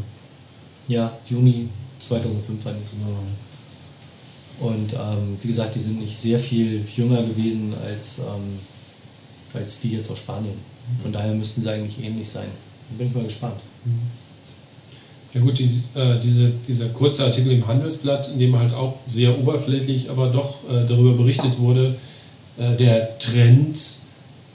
Ja, 0.89 1.12
Juni 1.30 1.69
2005 1.99 2.65
war 2.65 2.73
die. 2.73 4.63
Und 4.65 4.93
ähm, 4.93 5.38
wie 5.41 5.47
gesagt, 5.47 5.75
die 5.75 5.80
sind 5.80 6.02
nicht 6.02 6.17
sehr 6.17 6.38
viel 6.38 6.84
jünger 6.97 7.21
gewesen 7.21 7.73
als, 7.86 8.19
ähm, 8.19 8.60
als 9.54 9.80
die 9.82 9.91
jetzt 9.93 10.12
aus 10.12 10.19
Spanien. 10.19 10.56
Von 11.02 11.13
daher 11.13 11.34
müssten 11.34 11.62
sie 11.62 11.71
eigentlich 11.71 12.04
ähnlich 12.04 12.28
sein. 12.28 12.47
Bin 12.97 13.08
ich 13.08 13.13
mal 13.13 13.23
gespannt. 13.23 13.60
Ja 15.34 15.41
gut, 15.41 15.60
die, 15.60 15.65
äh, 15.95 16.19
diese, 16.21 16.52
dieser 16.67 16.89
kurze 16.89 17.23
Artikel 17.25 17.52
im 17.52 17.65
Handelsblatt, 17.67 18.32
in 18.34 18.39
dem 18.39 18.58
halt 18.58 18.73
auch 18.73 18.95
sehr 19.08 19.38
oberflächlich, 19.38 20.10
aber 20.10 20.28
doch 20.30 20.63
äh, 20.69 20.88
darüber 20.88 21.13
berichtet 21.13 21.60
wurde, 21.60 21.95
äh, 22.58 22.75
der 22.78 23.17
Trend 23.19 23.80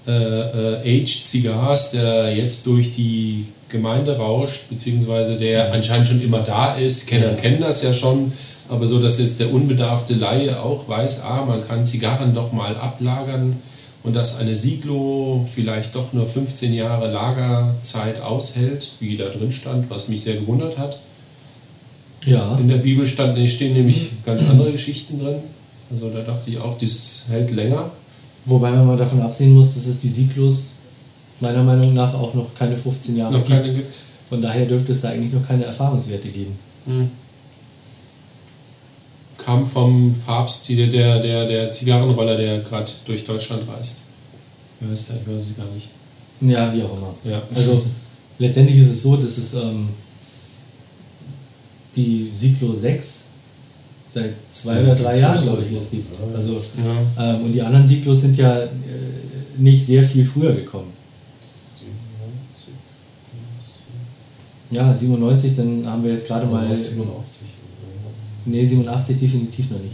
äh, 0.07 0.11
äh, 0.11 1.01
Aged 1.01 1.25
Cigars, 1.25 1.93
der 1.93 2.37
jetzt 2.37 2.67
durch 2.67 2.93
die 2.93 3.47
Gemeinde 3.75 4.17
rauscht, 4.17 4.71
beziehungsweise 4.71 5.37
der 5.37 5.73
anscheinend 5.73 6.09
schon 6.09 6.23
immer 6.23 6.41
da 6.41 6.75
ist. 6.75 7.09
Kenner 7.09 7.35
kennen 7.35 7.61
das 7.61 7.83
ja 7.83 7.93
schon, 7.93 8.33
aber 8.71 8.87
so, 8.87 9.01
dass 9.03 9.19
jetzt 9.19 9.41
der 9.41 9.53
unbedarfte 9.53 10.15
Laie 10.15 10.59
auch 10.61 10.89
weiß, 10.89 11.25
ah, 11.25 11.45
man 11.47 11.67
kann 11.67 11.85
Zigarren 11.85 12.35
doch 12.35 12.53
mal 12.53 12.77
ablagern 12.77 13.57
und 14.05 14.15
dass 14.15 14.39
eine 14.39 14.55
Siglo 14.55 15.45
vielleicht 15.53 15.95
doch 15.97 16.13
nur 16.13 16.27
15 16.27 16.73
Jahre 16.73 17.11
Lagerzeit 17.11 18.21
aushält, 18.21 18.93
wie 19.01 19.17
da 19.17 19.29
drin 19.29 19.51
stand, 19.51 19.91
was 19.91 20.09
mich 20.09 20.23
sehr 20.23 20.37
gewundert 20.37 20.79
hat. 20.79 20.99
Ja. 22.25 22.57
In 22.59 22.69
der 22.69 22.77
Bibel 22.77 23.05
stand, 23.05 23.39
stehen 23.51 23.75
nämlich 23.75 24.11
ganz 24.25 24.49
andere 24.49 24.71
Geschichten 24.71 25.19
drin. 25.19 25.37
Also 25.91 26.11
da 26.11 26.21
dachte 26.21 26.51
ich 26.51 26.59
auch, 26.59 26.79
das 26.79 27.25
hält 27.29 27.51
länger. 27.51 27.91
Wobei 28.47 28.71
man 28.71 28.87
mal 28.87 28.97
davon 28.97 29.21
absehen 29.23 29.53
muss, 29.53 29.75
dass 29.75 29.87
es 29.87 30.01
die 30.01 30.09
Sieglos 30.09 30.71
meiner 31.41 31.63
Meinung 31.63 31.95
nach 31.95 32.15
auch 32.15 32.35
noch 32.35 32.55
keine 32.55 32.77
15 32.77 33.17
Jahre 33.17 33.33
Noch 33.33 33.45
gibt. 33.45 33.65
gibt. 33.65 34.03
Von 34.29 34.41
daher 34.43 34.67
dürfte 34.67 34.93
es 34.93 35.01
da 35.03 35.11
eigentlich 35.11 35.33
noch 35.33 35.47
keine 35.47 35.65
Erfahrungswerte 35.65 36.29
geben. 36.29 36.57
Hm. 36.87 37.11
Kam 39.39 39.65
vom 39.67 40.15
Papst, 40.27 40.69
die- 40.69 40.89
der, 40.91 41.21
der, 41.21 41.47
der 41.47 41.73
Zigarrenroller, 41.73 42.37
der 42.37 42.61
gerade 42.61 42.91
durch 43.05 43.25
Deutschland 43.27 43.63
reist. 43.69 44.03
Wer 44.81 44.91
heißt 44.91 45.11
der? 45.11 45.17
Ich 45.17 45.29
weiß 45.37 45.51
es 45.51 45.57
gar 45.57 45.67
nicht. 45.75 45.89
Ja, 46.41 46.73
wie 46.75 46.83
auch 46.83 46.97
immer. 46.97 47.15
Ja. 47.25 47.43
Also 47.55 47.83
letztendlich 48.39 48.79
ist 48.79 48.91
es 48.91 49.03
so, 49.03 49.17
dass 49.17 49.37
es 49.37 49.55
ähm, 49.55 49.89
die 51.97 52.31
Siglo 52.35 52.75
6 52.75 53.27
seit 54.11 54.33
zwei 54.51 54.81
oder 54.83 54.95
drei 54.95 55.19
Jahren, 55.19 55.43
glaube 55.43 55.63
ich, 55.63 55.69
gibt. 55.91 56.07
Also, 56.35 56.53
Ja. 57.19 57.35
ähm, 57.35 57.45
und 57.45 57.53
die 57.53 57.63
anderen 57.63 57.87
Siglos 57.87 58.21
sind 58.23 58.37
ja 58.37 58.63
äh, 58.63 58.69
nicht 59.59 59.85
sehr 59.85 60.03
viel 60.05 60.25
früher 60.25 60.53
gekommen. 60.55 60.93
Ja, 64.71 64.93
97, 64.93 65.57
dann 65.57 65.87
haben 65.87 66.03
wir 66.03 66.13
jetzt 66.13 66.29
gerade 66.29 66.47
mal. 66.47 66.73
87. 66.73 67.49
Nee, 68.47 68.65
87 68.65 69.19
definitiv 69.19 69.71
noch 69.71 69.79
nicht. 69.79 69.93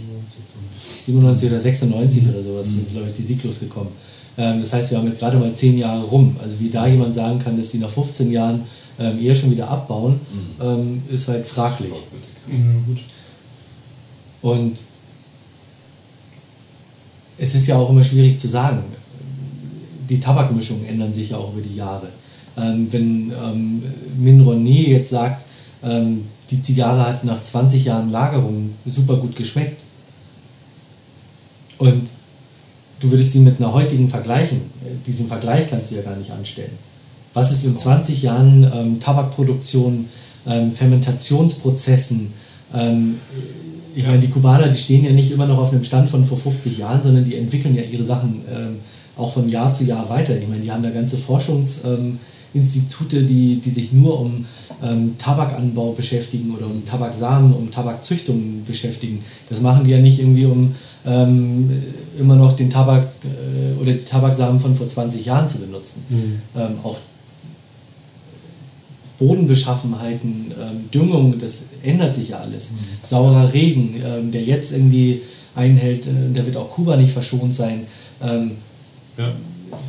97 0.80 1.50
oder 1.50 1.60
96 1.60 2.28
oder 2.28 2.42
sowas 2.42 2.72
sind, 2.72 2.90
glaube 2.90 3.08
ich, 3.08 3.14
die 3.14 3.22
Sieglos 3.22 3.60
gekommen. 3.60 3.90
Ähm, 4.38 4.60
das 4.60 4.72
heißt, 4.72 4.90
wir 4.90 4.98
haben 4.98 5.06
jetzt 5.06 5.20
gerade 5.20 5.38
mal 5.38 5.52
10 5.52 5.78
Jahre 5.78 6.02
rum. 6.04 6.34
Also 6.42 6.60
wie 6.60 6.70
da 6.70 6.86
jemand 6.86 7.14
sagen 7.14 7.38
kann, 7.38 7.56
dass 7.56 7.72
die 7.72 7.78
nach 7.78 7.90
15 7.90 8.30
Jahren 8.30 8.62
ähm, 8.98 9.20
eher 9.22 9.34
schon 9.34 9.50
wieder 9.50 9.68
abbauen, 9.68 10.18
ähm, 10.60 11.02
ist 11.10 11.28
halt 11.28 11.46
fraglich. 11.46 11.90
Gut. 12.86 12.98
Und 14.42 14.82
es 17.38 17.54
ist 17.54 17.66
ja 17.66 17.76
auch 17.76 17.90
immer 17.90 18.04
schwierig 18.04 18.38
zu 18.38 18.48
sagen. 18.48 18.82
Die 20.08 20.20
Tabakmischungen 20.20 20.86
ändern 20.86 21.12
sich 21.12 21.30
ja 21.30 21.36
auch 21.36 21.52
über 21.52 21.62
die 21.62 21.76
Jahre. 21.76 22.08
Ähm, 22.60 22.92
wenn 22.92 23.32
ähm, 23.32 23.82
Min 24.18 24.66
jetzt 24.66 25.10
sagt, 25.10 25.42
ähm, 25.82 26.24
die 26.50 26.60
Zigarre 26.60 27.06
hat 27.06 27.24
nach 27.24 27.40
20 27.40 27.84
Jahren 27.84 28.10
Lagerung 28.10 28.70
super 28.86 29.16
gut 29.16 29.36
geschmeckt 29.36 29.80
und 31.78 32.02
du 33.00 33.10
würdest 33.10 33.32
sie 33.32 33.40
mit 33.40 33.58
einer 33.58 33.72
heutigen 33.72 34.08
vergleichen, 34.08 34.60
diesen 35.06 35.28
Vergleich 35.28 35.70
kannst 35.70 35.90
du 35.90 35.96
ja 35.96 36.02
gar 36.02 36.16
nicht 36.16 36.30
anstellen. 36.30 36.72
Was 37.32 37.52
ist 37.52 37.64
in 37.66 37.76
20 37.76 38.22
Jahren 38.22 38.70
ähm, 38.74 39.00
Tabakproduktion, 39.00 40.06
ähm, 40.46 40.72
Fermentationsprozessen, 40.72 42.32
ähm, 42.74 43.14
ich 43.94 44.06
meine, 44.06 44.20
die 44.20 44.28
Kubaner, 44.28 44.68
die 44.68 44.78
stehen 44.78 45.04
ja 45.04 45.12
nicht 45.12 45.32
immer 45.32 45.46
noch 45.46 45.58
auf 45.58 45.72
einem 45.72 45.82
Stand 45.82 46.08
von 46.08 46.24
vor 46.24 46.38
50 46.38 46.78
Jahren, 46.78 47.02
sondern 47.02 47.24
die 47.24 47.36
entwickeln 47.36 47.74
ja 47.74 47.82
ihre 47.82 48.04
Sachen 48.04 48.42
ähm, 48.52 48.76
auch 49.16 49.32
von 49.32 49.48
Jahr 49.48 49.72
zu 49.72 49.84
Jahr 49.84 50.08
weiter. 50.08 50.36
Ich 50.36 50.48
meine, 50.48 50.62
die 50.62 50.70
haben 50.70 50.82
da 50.82 50.90
ganze 50.90 51.16
Forschungsinstitute, 51.16 52.00
ähm, 52.00 52.18
die, 52.54 53.60
die 53.60 53.70
sich 53.70 53.92
nur 53.92 54.20
um 54.20 54.44
ähm, 54.82 55.14
Tabakanbau 55.18 55.92
beschäftigen 55.92 56.54
oder 56.56 56.66
um 56.66 56.84
Tabaksamen, 56.84 57.52
um 57.52 57.70
Tabakzüchtung 57.70 58.64
beschäftigen. 58.66 59.18
Das 59.48 59.60
machen 59.60 59.84
die 59.84 59.90
ja 59.90 59.98
nicht 59.98 60.18
irgendwie, 60.18 60.46
um 60.46 60.74
ähm, 61.06 61.70
immer 62.18 62.36
noch 62.36 62.52
den 62.52 62.70
Tabak 62.70 63.06
äh, 63.24 63.80
oder 63.80 63.92
die 63.92 64.04
Tabaksamen 64.04 64.60
von 64.60 64.74
vor 64.74 64.88
20 64.88 65.26
Jahren 65.26 65.48
zu 65.48 65.60
benutzen. 65.60 66.04
Ähm, 66.56 66.78
auch 66.82 66.96
Bodenbeschaffenheiten, 69.18 70.52
ähm, 70.60 70.90
Düngung, 70.92 71.38
das 71.38 71.68
ändert 71.82 72.14
sich 72.14 72.30
ja 72.30 72.40
alles. 72.40 72.72
Saurer 73.02 73.52
Regen, 73.52 73.94
ähm, 74.02 74.30
der 74.32 74.42
jetzt 74.42 74.72
irgendwie 74.72 75.20
einhält, 75.54 76.06
äh, 76.06 76.32
der 76.34 76.46
wird 76.46 76.56
auch 76.56 76.70
Kuba 76.70 76.96
nicht 76.96 77.12
verschont 77.12 77.54
sein. 77.54 77.86
Ähm, 78.22 78.52
Ja. 79.18 79.30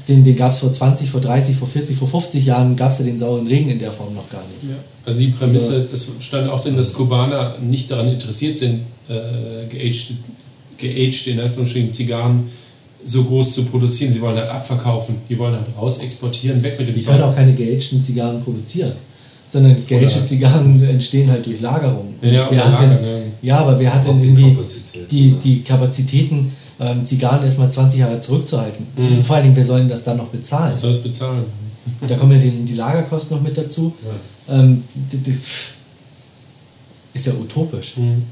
Den 0.07 0.23
den 0.23 0.35
gab 0.35 0.51
es 0.51 0.59
vor 0.59 0.71
20, 0.71 1.09
vor 1.09 1.21
30, 1.21 1.55
vor 1.55 1.67
40, 1.67 1.95
vor 1.97 2.07
50 2.07 2.45
Jahren, 2.45 2.75
gab 2.75 2.91
es 2.91 2.99
ja 2.99 3.05
den 3.05 3.17
sauren 3.17 3.47
Regen 3.47 3.69
in 3.69 3.79
der 3.79 3.91
Form 3.91 4.13
noch 4.13 4.29
gar 4.29 4.41
nicht. 4.43 4.71
Ja. 4.71 4.75
Also 5.05 5.19
die 5.19 5.27
Prämisse, 5.27 5.87
Also- 5.91 6.13
es 6.17 6.25
stand 6.25 6.49
auch 6.49 6.61
drin, 6.61 6.75
dass 6.75 6.93
Kubaner 6.93 7.57
nicht 7.59 7.89
daran 7.89 8.07
interessiert 8.07 8.57
sind, 8.57 8.81
äh, 9.09 9.67
geaged, 9.69 10.13
geaged 10.77 11.27
in 11.27 11.39
Anführungsstrichen 11.39 11.91
Zigarren 11.91 12.49
so 13.05 13.23
groß 13.23 13.55
zu 13.55 13.65
produzieren. 13.65 14.11
Sie 14.11 14.21
wollen 14.21 14.37
halt 14.37 14.49
abverkaufen, 14.49 15.15
die 15.29 15.37
wollen 15.39 15.53
halt 15.55 15.65
raus 15.77 15.99
exportieren, 15.99 16.61
weg 16.61 16.77
mit 16.77 16.87
dem 16.87 16.95
Die 16.95 17.01
können 17.03 17.19
Zeug. 17.19 17.27
auch 17.29 17.35
keine 17.35 17.53
geagten 17.53 18.01
Zigarren 18.01 18.43
produzieren, 18.43 18.91
sondern 19.47 19.75
geagte 19.87 20.23
Zigarren 20.23 20.83
entstehen 20.83 21.29
halt 21.29 21.45
durch 21.45 21.59
Lagerung. 21.61 22.13
Ja, 22.21 22.51
ja, 22.51 22.71
hat 22.71 22.79
denn, 22.79 22.91
ja, 23.41 23.57
aber 23.57 23.79
wer 23.79 23.93
hat 23.93 24.05
denn 24.05 24.21
irgendwie 24.21 24.55
die, 25.09 25.31
die 25.31 25.61
Kapazitäten, 25.63 26.51
ähm, 26.81 27.05
Zigarren 27.05 27.43
erstmal 27.43 27.71
20 27.71 27.99
Jahre 28.01 28.19
zurückzuhalten? 28.19 28.85
Mhm. 28.97 29.17
Und 29.17 29.23
vor 29.23 29.35
allen 29.37 29.45
Dingen, 29.45 29.55
wer 29.55 29.63
soll 29.63 29.79
denn 29.79 29.89
das 29.89 30.03
dann 30.03 30.17
noch 30.17 30.27
bezahlen? 30.27 30.71
Wer 30.71 30.77
soll 30.77 30.91
es 30.91 31.01
bezahlen? 31.01 31.45
Da 32.07 32.15
kommen 32.15 32.33
ja 32.33 32.37
die, 32.37 32.51
die 32.65 32.75
Lagerkosten 32.75 33.37
noch 33.37 33.43
mit 33.43 33.57
dazu. 33.57 33.91
Ähm, 34.49 34.83
das, 35.23 35.71
ist 37.13 37.27
ja 37.27 37.33
utopisch. 37.33 37.97
Mhm. 37.97 38.23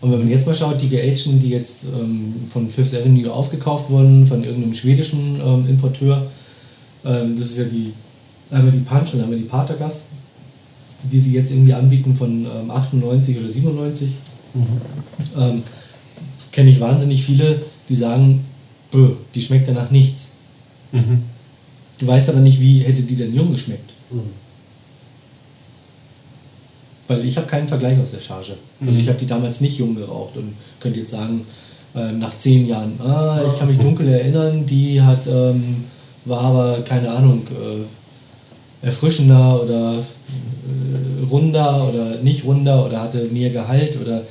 Und 0.00 0.12
wenn 0.12 0.18
man 0.20 0.28
jetzt 0.28 0.46
mal 0.46 0.54
schaut, 0.54 0.80
die 0.80 0.88
geagten, 0.88 1.38
die 1.38 1.50
jetzt 1.50 1.84
ähm, 2.00 2.34
von 2.46 2.70
Fifth 2.70 2.94
Avenue 2.94 3.30
aufgekauft 3.30 3.90
wurden, 3.90 4.26
von 4.26 4.42
irgendeinem 4.42 4.72
schwedischen 4.72 5.40
ähm, 5.44 5.68
Importeur, 5.68 6.26
ähm, 7.04 7.36
das 7.36 7.50
ist 7.50 7.58
ja 7.58 7.64
die, 7.64 7.92
einmal 8.50 8.72
die 8.72 8.78
Punch 8.78 9.14
und 9.14 9.22
einmal 9.22 9.38
die 9.38 9.44
Patergas, 9.44 10.08
die 11.04 11.20
sie 11.20 11.34
jetzt 11.34 11.52
irgendwie 11.52 11.74
anbieten 11.74 12.14
von 12.16 12.44
ähm, 12.46 12.70
98 12.70 13.38
oder 13.38 13.48
97. 13.48 14.08
Ähm, 15.38 15.62
Kenne 16.52 16.70
ich 16.70 16.80
wahnsinnig 16.80 17.22
viele, 17.22 17.60
die 17.88 17.94
sagen, 17.94 18.44
"Öh, 18.92 19.10
die 19.34 19.42
schmeckt 19.42 19.68
ja 19.68 19.74
nach 19.74 19.90
nichts. 19.90 20.32
Mhm. 20.92 21.22
Du 21.98 22.06
weißt 22.06 22.30
aber 22.30 22.40
nicht, 22.40 22.60
wie 22.60 22.80
hätte 22.80 23.02
die 23.02 23.14
denn 23.16 23.34
jung 23.34 23.50
geschmeckt. 23.52 23.90
Weil 27.06 27.24
ich 27.24 27.36
habe 27.36 27.46
keinen 27.46 27.68
Vergleich 27.68 27.98
aus 28.00 28.12
der 28.12 28.20
Charge. 28.20 28.54
Also 28.80 28.98
Mhm. 28.98 29.00
ich 29.04 29.08
habe 29.08 29.18
die 29.18 29.26
damals 29.26 29.60
nicht 29.60 29.78
jung 29.78 29.94
geraucht 29.94 30.36
und 30.36 30.54
könnte 30.80 30.98
jetzt 31.00 31.10
sagen, 31.10 31.40
ähm, 31.96 32.18
nach 32.20 32.34
zehn 32.36 32.68
Jahren, 32.68 33.00
ah, 33.00 33.40
ich 33.46 33.58
kann 33.58 33.68
mich 33.68 33.78
dunkel 33.78 34.08
erinnern, 34.08 34.64
die 34.66 35.00
hat, 35.00 35.26
ähm, 35.26 35.62
war 36.24 36.40
aber, 36.42 36.82
keine 36.82 37.10
Ahnung, 37.10 37.42
äh, 37.50 38.86
erfrischender 38.86 39.62
oder 39.62 39.98
äh, 39.98 40.02
runder 41.30 41.88
oder 41.88 42.16
nicht 42.22 42.44
runder 42.44 42.86
oder 42.86 43.00
hatte 43.00 43.24
mehr 43.32 43.50
Gehalt 43.50 44.00
oder 44.00 44.22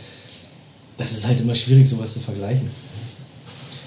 das 0.98 1.12
ist 1.14 1.28
halt 1.28 1.40
immer 1.40 1.56
schwierig, 1.56 1.88
sowas 1.88 2.14
zu 2.14 2.20
vergleichen. 2.20 2.68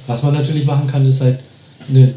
Was 0.06 0.22
man 0.22 0.34
natürlich 0.34 0.64
machen 0.64 0.88
kann, 0.88 1.06
ist 1.06 1.20
halt 1.20 1.38
eine 1.88 2.12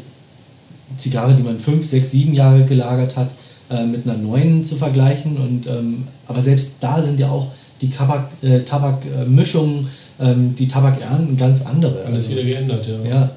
Zigarre, 0.96 1.34
die 1.34 1.42
man 1.42 1.60
fünf, 1.60 1.84
sechs, 1.84 2.10
sieben 2.10 2.34
Jahre 2.34 2.64
gelagert 2.64 3.16
hat, 3.16 3.28
äh, 3.70 3.84
mit 3.84 4.06
einer 4.06 4.16
neuen 4.16 4.64
zu 4.64 4.74
vergleichen. 4.76 5.36
Und, 5.36 5.66
ähm, 5.66 6.04
aber 6.26 6.40
selbst 6.40 6.76
da 6.80 7.02
sind 7.02 7.20
ja 7.20 7.28
auch 7.28 7.48
die 7.80 7.90
Tabak, 7.90 8.28
äh, 8.42 8.60
Tabakmischungen, 8.60 9.86
ähm, 10.20 10.54
die 10.54 10.68
Tabakernten 10.68 11.36
ganz 11.36 11.66
andere. 11.66 12.04
Alles 12.04 12.28
Also, 12.28 12.36
wieder 12.36 12.44
geändert, 12.44 12.86
ja. 12.86 13.10
ja. 13.10 13.30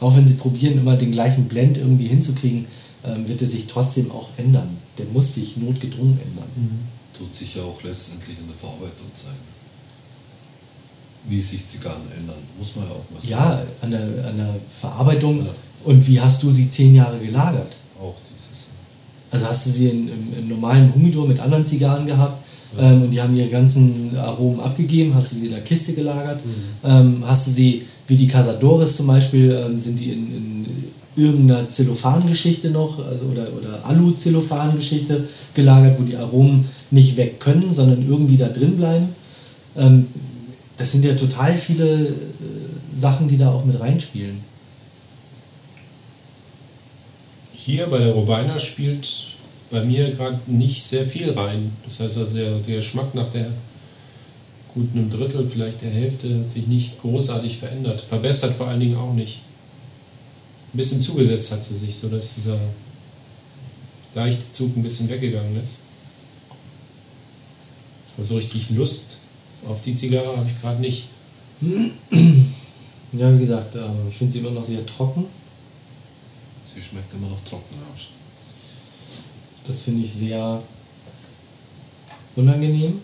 Auch 0.00 0.16
wenn 0.16 0.26
sie 0.26 0.34
probieren, 0.34 0.78
immer 0.78 0.96
den 0.96 1.12
gleichen 1.12 1.44
Blend 1.44 1.78
irgendwie 1.78 2.06
hinzukriegen, 2.06 2.66
ähm, 3.06 3.28
wird 3.28 3.40
er 3.40 3.48
sich 3.48 3.66
trotzdem 3.66 4.10
auch 4.10 4.28
ändern. 4.36 4.68
Der 5.00 5.12
muss 5.12 5.34
sich 5.34 5.56
notgedrungen 5.58 6.18
ändern. 6.26 6.50
Tut 7.16 7.34
sich 7.34 7.54
ja 7.56 7.62
auch 7.62 7.82
letztendlich 7.82 8.36
in 8.38 8.46
der 8.46 8.56
Verarbeitung 8.56 9.08
zeigen. 9.14 9.44
Wie 11.28 11.40
sich 11.40 11.66
Zigarren 11.66 12.02
ändern, 12.18 12.36
muss 12.58 12.76
man 12.76 12.86
ja 12.86 12.92
auch 12.92 13.10
mal 13.10 13.28
Ja, 13.28 13.56
sagen. 13.56 13.68
an 13.82 13.90
der, 13.90 14.00
an 14.28 14.36
der 14.36 14.54
Verarbeitung. 14.74 15.38
Ja. 15.38 15.50
Und 15.84 16.06
wie 16.08 16.20
hast 16.20 16.42
du 16.42 16.50
sie 16.50 16.70
zehn 16.70 16.94
Jahre 16.94 17.18
gelagert? 17.18 17.72
Auch 18.00 18.14
dieses. 18.30 18.68
Also 19.30 19.46
hast 19.46 19.66
du 19.66 19.70
sie 19.70 19.88
in, 19.88 20.08
im, 20.08 20.38
im 20.38 20.48
normalen 20.48 20.92
Humidor 20.94 21.26
mit 21.28 21.38
anderen 21.40 21.64
Zigarren 21.64 22.06
gehabt 22.06 22.42
ähm, 22.78 23.02
und 23.02 23.10
die 23.10 23.20
haben 23.20 23.36
ihre 23.36 23.48
ganzen 23.48 24.16
Aromen 24.18 24.60
abgegeben, 24.60 25.14
hast 25.14 25.32
du 25.32 25.36
sie 25.36 25.46
in 25.46 25.52
der 25.52 25.62
Kiste 25.62 25.92
gelagert, 25.92 26.40
ähm, 26.84 27.22
hast 27.26 27.46
du 27.48 27.50
sie, 27.52 27.82
wie 28.08 28.16
die 28.16 28.26
Casadores 28.26 28.96
zum 28.96 29.06
Beispiel, 29.06 29.52
ähm, 29.52 29.78
sind 29.78 30.00
die 30.00 30.12
in, 30.12 30.36
in 30.36 30.59
irgendeiner 31.20 31.68
Zellophan-Geschichte 31.68 32.70
noch 32.70 33.04
also, 33.06 33.26
oder, 33.26 33.46
oder 33.56 33.86
Alu-Zellophan-Geschichte 33.86 35.26
gelagert, 35.54 35.98
wo 36.00 36.04
die 36.04 36.16
Aromen 36.16 36.64
nicht 36.90 37.16
weg 37.16 37.40
können, 37.40 37.72
sondern 37.72 38.06
irgendwie 38.08 38.36
da 38.36 38.48
drin 38.48 38.76
bleiben. 38.76 39.08
Ähm, 39.76 40.06
das 40.76 40.92
sind 40.92 41.04
ja 41.04 41.14
total 41.14 41.56
viele 41.56 41.84
äh, 41.84 42.12
Sachen, 42.94 43.28
die 43.28 43.36
da 43.36 43.50
auch 43.50 43.64
mit 43.64 43.78
reinspielen. 43.78 44.40
Hier 47.52 47.86
bei 47.86 47.98
der 47.98 48.12
Robina 48.12 48.58
spielt 48.58 49.06
bei 49.70 49.84
mir 49.84 50.10
gerade 50.12 50.38
nicht 50.46 50.82
sehr 50.82 51.06
viel 51.06 51.30
rein. 51.30 51.70
Das 51.84 52.00
heißt 52.00 52.18
also, 52.18 52.36
der, 52.36 52.76
Geschmack 52.76 53.14
nach 53.14 53.28
der 53.28 53.46
guten 54.74 54.98
einem 54.98 55.10
Drittel, 55.10 55.46
vielleicht 55.46 55.82
der 55.82 55.90
Hälfte, 55.90 56.28
hat 56.38 56.50
sich 56.50 56.66
nicht 56.66 57.00
großartig 57.00 57.58
verändert. 57.58 58.00
Verbessert 58.00 58.54
vor 58.54 58.68
allen 58.68 58.80
Dingen 58.80 58.96
auch 58.96 59.12
nicht. 59.12 59.40
Ein 60.72 60.76
bisschen 60.76 61.00
zugesetzt 61.00 61.50
hat 61.52 61.64
sie 61.64 61.74
sich, 61.74 61.96
sodass 61.96 62.34
dieser 62.34 62.58
leichte 64.14 64.50
Zug 64.52 64.76
ein 64.76 64.82
bisschen 64.82 65.08
weggegangen 65.08 65.60
ist. 65.60 65.84
Aber 68.16 68.24
so 68.24 68.36
richtig 68.36 68.70
Lust 68.70 69.18
auf 69.66 69.82
die 69.82 69.94
Zigarre 69.94 70.36
habe 70.36 70.48
ich 70.48 70.60
gerade 70.60 70.80
nicht. 70.80 71.06
Ja, 73.12 73.34
wie 73.34 73.40
gesagt, 73.40 73.74
ähm, 73.74 74.08
ich 74.08 74.16
finde 74.16 74.32
sie 74.32 74.38
immer 74.38 74.52
noch 74.52 74.62
sehr 74.62 74.86
trocken. 74.86 75.26
Sie 76.72 76.80
schmeckt 76.80 77.12
immer 77.12 77.28
noch 77.28 77.44
trocken 77.44 77.74
aus. 77.92 78.08
Das 79.66 79.82
finde 79.82 80.04
ich 80.04 80.12
sehr 80.12 80.62
unangenehm. 82.36 83.00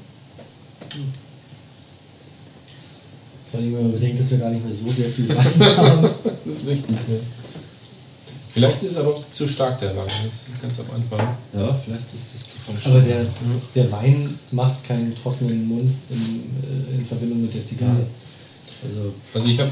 Vor 3.50 3.60
allem, 3.60 3.74
wenn 3.74 3.82
man 3.82 3.92
bedenkt, 3.92 4.20
dass 4.20 4.30
wir 4.30 4.38
gar 4.38 4.50
nicht 4.50 4.62
mehr 4.62 4.72
so 4.72 4.88
sehr 4.88 5.08
viel 5.08 5.28
Wein 5.28 5.76
haben. 5.76 6.08
Das 6.44 6.56
ist 6.56 6.68
richtig, 6.68 6.96
ja. 7.08 7.35
Vielleicht 8.56 8.82
ist 8.84 8.92
es 8.92 8.98
aber 8.98 9.14
auch 9.14 9.22
zu 9.30 9.46
stark 9.46 9.78
der 9.80 9.94
Wein, 9.94 10.06
das 10.06 10.24
ist 10.24 10.62
ganz 10.62 10.80
am 10.80 10.86
Anfang. 10.94 11.28
Ja, 11.52 11.74
vielleicht 11.74 12.14
ist 12.14 12.34
das 12.34 12.54
davon 12.54 12.74
Aber 12.74 13.02
schon- 13.02 13.08
der, 13.10 13.26
der 13.74 13.92
Wein 13.92 14.38
macht 14.52 14.82
keinen 14.84 15.14
trockenen 15.14 15.68
Mund 15.68 15.92
in, 16.10 16.16
äh, 16.16 16.94
in 16.96 17.04
Verbindung 17.06 17.42
mit 17.42 17.52
der 17.52 17.66
Zigarre. 17.66 18.06
Also, 18.82 19.12
Also 19.34 19.48
ich 19.48 19.58
habe 19.60 19.70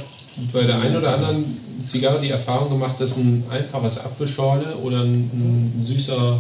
bei 0.53 0.65
der 0.65 0.79
einen 0.81 0.97
oder 0.97 1.15
anderen 1.15 1.43
Zigarre 1.87 2.21
die 2.21 2.29
Erfahrung 2.29 2.69
gemacht, 2.69 2.97
dass 3.01 3.17
ein 3.17 3.43
einfaches 3.51 4.05
Apfelschorle 4.05 4.77
oder 4.77 5.01
ein, 5.01 5.15
ein 5.33 5.83
süßer, 5.83 6.39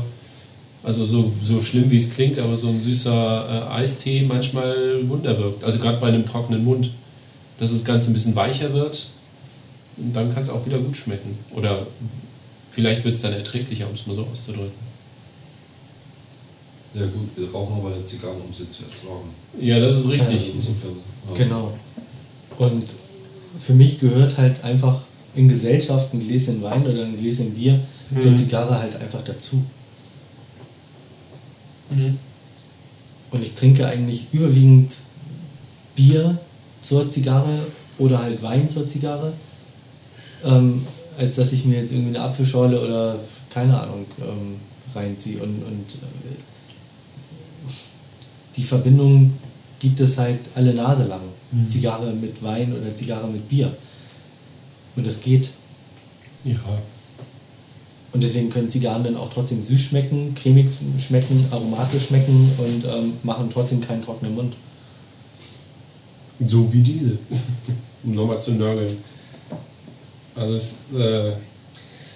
also 0.82 1.07
so, 1.07 1.32
so 1.42 1.62
schlimm 1.62 1.90
wie 1.90 1.97
es 1.97 2.12
klingt, 2.14 2.38
aber 2.38 2.57
so 2.59 2.68
ein 2.68 2.78
süßer 2.80 3.68
äh, 3.70 3.74
Eistee 3.74 4.22
manchmal 4.28 5.09
Wunder 5.09 5.38
wirkt. 5.38 5.64
Also 5.64 5.78
gerade 5.78 5.97
bei 5.99 6.09
einem 6.09 6.26
trockenen 6.26 6.62
Mund, 6.62 6.90
dass 7.59 7.72
das 7.72 7.86
Ganze 7.86 8.11
ein 8.11 8.12
bisschen 8.14 8.36
weicher 8.36 8.70
wird 8.74 9.07
und 9.97 10.12
dann 10.14 10.32
kann 10.34 10.42
es 10.42 10.51
auch 10.51 10.66
wieder 10.66 10.76
gut 10.78 10.95
schmecken. 10.97 11.38
Oder 11.55 11.86
vielleicht 12.70 13.04
wird 13.04 13.14
es 13.14 13.22
dann 13.22 13.32
erträglicher, 13.32 13.86
um 13.88 13.94
es 13.94 14.06
mal 14.06 14.14
so 14.14 14.24
auszudrücken. 14.26 14.84
Ja 16.94 17.06
gut, 17.06 17.28
wir 17.36 17.50
rauchen 17.50 17.76
aber 17.76 17.92
eine 17.94 18.04
Zigarren, 18.04 18.40
um 18.40 18.52
sie 18.52 18.70
zu 18.70 18.84
ertragen. 18.84 19.28
Ja, 19.60 19.80
das 19.80 19.96
ist 19.96 20.10
richtig. 20.10 20.34
Also 20.34 20.52
insofern. 20.52 20.96
Ja. 21.30 21.36
Genau. 21.38 21.72
Und 22.58 22.84
für 23.58 23.74
mich 23.74 23.98
gehört 23.98 24.38
halt 24.38 24.62
einfach 24.62 25.00
in 25.34 25.48
Gesellschaft 25.48 26.14
ein 26.14 26.20
Gläschen 26.20 26.62
Wein 26.62 26.86
oder 26.86 27.04
ein 27.04 27.16
Gläschen 27.16 27.54
Bier 27.54 27.78
zur 28.18 28.30
Mhm. 28.30 28.36
Zigarre 28.36 28.78
halt 28.78 28.94
einfach 28.96 29.24
dazu. 29.24 29.60
Mhm. 31.90 32.16
Und 33.32 33.42
ich 33.42 33.54
trinke 33.54 33.86
eigentlich 33.86 34.26
überwiegend 34.32 34.94
Bier 35.96 36.38
zur 36.82 37.08
Zigarre 37.08 37.58
oder 37.98 38.22
halt 38.22 38.40
Wein 38.42 38.68
zur 38.68 38.86
Zigarre, 38.86 39.32
ähm, 40.44 40.80
als 41.18 41.36
dass 41.36 41.52
ich 41.52 41.64
mir 41.64 41.78
jetzt 41.78 41.92
irgendwie 41.92 42.16
eine 42.16 42.24
Apfelschorle 42.26 42.80
oder 42.80 43.16
keine 43.50 43.78
Ahnung 43.78 44.04
ähm, 44.20 44.56
reinziehe. 44.94 45.42
Und, 45.42 45.62
und 45.62 45.94
äh, 45.94 47.70
die 48.56 48.64
Verbindung 48.64 49.32
gibt 49.80 50.00
es 50.00 50.18
halt 50.18 50.40
alle 50.54 50.74
Nase 50.74 51.04
lang. 51.04 51.20
Mhm. 51.52 51.68
Zigarre 51.68 52.12
mit 52.12 52.42
Wein 52.42 52.72
oder 52.72 52.94
Zigarre 52.94 53.28
mit 53.28 53.48
Bier. 53.48 53.70
Und 54.96 55.06
das 55.06 55.22
geht. 55.22 55.50
Ja. 56.44 56.58
Und 58.12 58.22
deswegen 58.22 58.50
können 58.50 58.70
Zigarren 58.70 59.02
dann 59.02 59.16
auch 59.16 59.28
trotzdem 59.28 59.62
süß 59.62 59.80
schmecken, 59.80 60.34
cremig 60.36 60.68
schmecken, 61.00 61.44
aromatisch 61.50 62.06
schmecken 62.06 62.50
und 62.58 62.84
ähm, 62.84 63.12
machen 63.24 63.48
trotzdem 63.52 63.80
keinen 63.80 64.04
trockenen 64.04 64.36
Mund. 64.36 64.54
So 66.46 66.72
wie 66.72 66.82
diese. 66.82 67.18
um 68.04 68.14
nochmal 68.14 68.40
zu 68.40 68.52
nörgeln. 68.52 68.96
Also 70.37 70.55
es, 70.57 70.93
äh, 70.95 71.32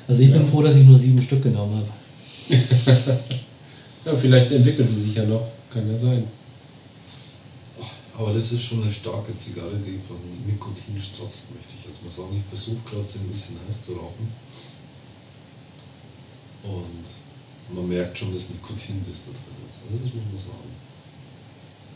Also 0.08 0.22
ich 0.22 0.32
bin 0.32 0.40
Ja. 0.40 0.46
froh, 0.46 0.62
dass 0.62 0.76
ich 0.76 0.84
nur 0.84 0.96
sieben 0.98 1.20
Stück 1.20 1.42
genommen 1.42 1.76
habe. 1.76 1.86
ja, 4.06 4.16
vielleicht 4.16 4.50
entwickelt 4.52 4.88
sie 4.88 5.02
sich 5.02 5.14
ja 5.16 5.24
noch. 5.24 5.46
Kann 5.72 5.90
ja 5.90 5.98
sein. 5.98 6.24
Aber 8.16 8.32
das 8.32 8.50
ist 8.52 8.64
schon 8.64 8.82
eine 8.82 8.90
starke 8.90 9.36
Zigarre, 9.36 9.76
die 9.76 9.98
von 10.00 10.16
Nikotin 10.46 10.98
strotzt, 10.98 11.52
möchte 11.54 11.74
ich 11.78 11.86
jetzt 11.86 12.02
mal 12.02 12.08
sagen. 12.10 12.34
Ich 12.40 12.48
versuche 12.48 12.78
gerade 12.90 13.06
sie 13.06 13.18
ein 13.18 13.28
bisschen 13.28 13.56
heiß 13.68 13.84
zu 13.84 13.92
rauchen. 13.92 14.26
Und 16.64 17.76
man 17.76 17.88
merkt 17.88 18.16
schon 18.18 18.34
das 18.34 18.50
Nikotin, 18.50 19.04
das 19.06 19.26
da 19.26 19.32
drin 19.32 19.62
ist. 19.68 19.80
Also 19.86 20.02
das 20.02 20.14
muss 20.14 20.24
man 20.32 20.38
sagen. 20.40 20.72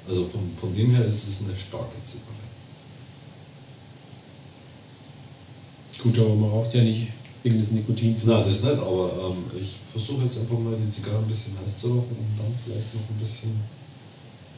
Also 0.06 0.24
von, 0.26 0.42
von 0.60 0.74
dem 0.76 0.90
her 0.94 1.04
ist 1.06 1.26
es 1.26 1.48
eine 1.48 1.56
starke 1.56 1.96
Zigarre. 2.02 2.41
Gut, 6.02 6.18
aber 6.18 6.34
man 6.34 6.50
raucht 6.50 6.74
ja 6.74 6.82
nicht 6.82 7.06
wegen 7.42 7.58
des 7.58 7.70
Nikotins. 7.72 8.24
Nein, 8.24 8.42
das 8.44 8.62
nicht, 8.62 8.78
aber 8.78 9.10
ähm, 9.28 9.44
ich 9.58 9.78
versuche 9.90 10.24
jetzt 10.24 10.40
einfach 10.40 10.58
mal 10.58 10.74
die 10.76 10.90
Zigarre 10.90 11.18
ein 11.18 11.28
bisschen 11.28 11.54
heiß 11.62 11.76
zu 11.76 11.88
rauchen, 11.88 12.16
um 12.18 12.38
dann 12.38 12.54
vielleicht 12.64 12.94
noch 12.94 13.08
ein 13.08 13.20
bisschen 13.20 13.52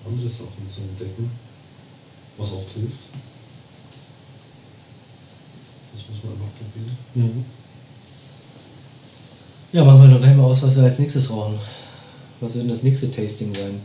andere 0.07 0.29
Sachen 0.29 0.67
zu 0.67 0.81
entdecken, 0.83 1.31
was 2.39 2.53
oft 2.53 2.71
hilft. 2.71 3.09
Das 5.93 6.03
muss 6.09 6.25
man 6.25 6.33
einfach 6.33 6.53
probieren. 6.59 6.97
Mhm. 7.15 7.45
Ja, 9.73 9.85
machen 9.85 10.03
wir 10.03 10.15
doch 10.15 10.21
gleich 10.21 10.37
mal 10.37 10.45
aus, 10.45 10.63
was 10.63 10.77
wir 10.77 10.85
als 10.85 10.99
nächstes 10.99 11.31
rauchen. 11.31 11.59
Was 12.41 12.55
wird 12.55 12.65
denn 12.65 12.71
das 12.71 12.83
nächste 12.85 13.11
Tasting 13.11 13.53
sein? 13.55 13.81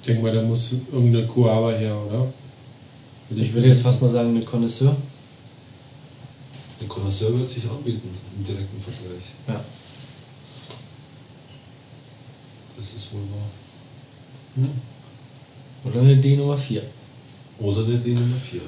Ich 0.00 0.06
denke 0.06 0.22
mal, 0.22 0.34
da 0.34 0.42
muss 0.42 0.72
irgendeine 0.92 1.26
Kuaba 1.26 1.70
her, 1.72 1.94
oder? 2.06 2.26
Ich 3.36 3.52
würde 3.52 3.68
jetzt 3.68 3.82
fast 3.82 4.02
mal 4.02 4.08
sagen, 4.08 4.30
eine 4.30 4.44
Connoisseur. 4.44 4.96
Der 6.80 6.88
Connoisseur 6.88 7.38
wird 7.38 7.48
sich 7.48 7.70
anbieten 7.70 8.08
im 8.36 8.44
direkten 8.44 8.80
Vergleich. 8.80 9.22
Ja. 9.48 9.60
Das 12.76 12.94
ist 12.94 13.12
wohl 13.12 13.20
wahr. 13.20 13.50
Hm. 14.56 14.70
Oder 15.84 16.00
eine 16.00 16.16
D 16.16 16.36
Nummer 16.36 16.56
4. 16.56 16.82
Oder 17.58 17.84
eine 17.84 17.98
D 17.98 18.14
Nummer 18.14 18.36
4. 18.36 18.60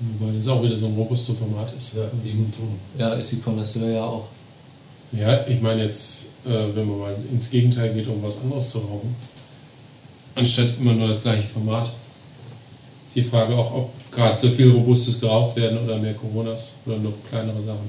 Wobei 0.00 0.36
das 0.36 0.48
auch 0.48 0.62
wieder 0.62 0.76
so 0.76 0.86
ein 0.86 0.94
Robusto-Format 0.94 1.74
ist. 1.76 1.96
Ja, 1.96 2.04
eben 2.24 2.50
drum. 2.50 2.78
Ja, 2.98 3.14
ist 3.14 3.32
die 3.32 3.40
Connoisseur 3.40 3.88
ja 3.90 4.04
auch. 4.04 4.28
Ja, 5.12 5.46
ich 5.46 5.60
meine 5.60 5.84
jetzt, 5.84 6.46
äh, 6.46 6.74
wenn 6.74 6.88
man 6.88 6.98
mal 6.98 7.16
ins 7.30 7.50
Gegenteil 7.50 7.92
geht, 7.92 8.08
um 8.08 8.22
was 8.22 8.40
anderes 8.40 8.70
zu 8.70 8.78
rauchen, 8.78 9.14
anstatt 10.34 10.78
immer 10.80 10.94
nur 10.94 11.08
das 11.08 11.22
gleiche 11.22 11.46
Format, 11.46 11.90
ist 13.04 13.16
die 13.16 13.22
Frage 13.24 13.54
auch, 13.54 13.74
ob 13.74 13.90
gerade 14.14 14.36
so 14.36 14.48
viel 14.48 14.70
Robustes 14.70 15.20
geraucht 15.20 15.56
werden 15.56 15.78
oder 15.84 15.98
mehr 15.98 16.14
Coronas 16.14 16.74
oder 16.86 16.98
nur 16.98 17.12
kleinere 17.30 17.62
Sachen. 17.62 17.88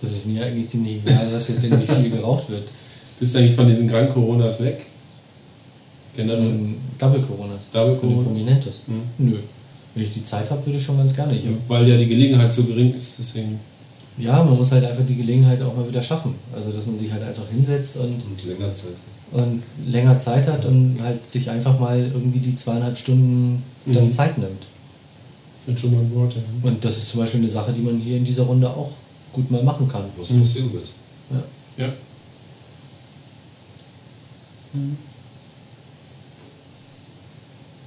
Das 0.00 0.10
ist 0.10 0.26
mir 0.26 0.44
eigentlich 0.44 0.68
ziemlich 0.68 0.98
egal, 1.04 1.30
dass 1.30 1.48
jetzt 1.48 1.64
irgendwie 1.64 1.86
viel 1.86 2.10
geraucht 2.10 2.48
wird. 2.48 2.70
Bist 3.18 3.34
du 3.34 3.38
eigentlich 3.38 3.54
von 3.54 3.68
diesen 3.68 3.88
Grand 3.88 4.12
Coronas 4.12 4.62
weg? 4.64 4.80
Generell? 6.16 6.38
Ähm, 6.40 6.74
Double 6.98 7.20
Coronas. 7.20 7.70
Double 7.70 7.96
Coronas? 7.96 8.24
Prominentes. 8.24 8.82
Hm. 8.86 9.02
Nö. 9.18 9.36
Wenn 9.94 10.04
ich 10.04 10.10
die 10.10 10.22
Zeit 10.22 10.50
habe, 10.50 10.64
würde 10.64 10.78
ich 10.78 10.84
schon 10.84 10.96
ganz 10.98 11.14
gerne. 11.14 11.34
Hab, 11.34 11.68
Weil 11.68 11.88
ja 11.88 11.96
die 11.96 12.06
Gelegenheit 12.08 12.52
so 12.52 12.64
gering 12.64 12.94
ist, 12.94 13.18
deswegen. 13.18 13.58
ja, 14.18 14.42
man 14.42 14.56
muss 14.56 14.72
halt 14.72 14.84
einfach 14.84 15.04
die 15.04 15.16
Gelegenheit 15.16 15.60
auch 15.62 15.74
mal 15.76 15.86
wieder 15.88 16.02
schaffen. 16.02 16.34
Also, 16.54 16.70
dass 16.72 16.86
man 16.86 16.96
sich 16.96 17.10
halt 17.12 17.22
einfach 17.22 17.48
hinsetzt 17.50 17.96
und, 17.98 18.14
Und 18.24 18.44
länger 18.46 18.72
Zeit. 18.74 18.92
und 19.32 19.62
länger 19.88 20.18
Zeit 20.18 20.46
hat 20.48 20.64
und 20.66 20.98
halt 21.02 21.28
sich 21.28 21.50
einfach 21.50 21.78
mal 21.78 21.98
irgendwie 21.98 22.38
die 22.38 22.54
zweieinhalb 22.54 22.96
Stunden 22.96 23.62
dann 23.86 24.04
Mhm. 24.04 24.10
Zeit 24.10 24.38
nimmt. 24.38 24.62
Das 25.60 25.66
sind 25.66 25.78
schon 25.78 25.92
mal 25.94 26.00
ein 26.00 26.14
Wort, 26.14 26.32
ja. 26.34 26.40
Und 26.62 26.82
das 26.82 26.96
ist 26.96 27.10
zum 27.10 27.20
Beispiel 27.20 27.40
eine 27.40 27.48
Sache, 27.50 27.74
die 27.74 27.82
man 27.82 27.98
hier 27.98 28.16
in 28.16 28.24
dieser 28.24 28.44
Runde 28.44 28.66
auch 28.66 28.92
gut 29.30 29.50
mal 29.50 29.62
machen 29.62 29.86
kann. 29.88 30.02
Was 30.16 30.30
Mhm. 30.30 30.38
passieren 30.40 30.72
wird. 30.72 30.88
Ja. 31.76 31.84
Ja. 31.84 31.92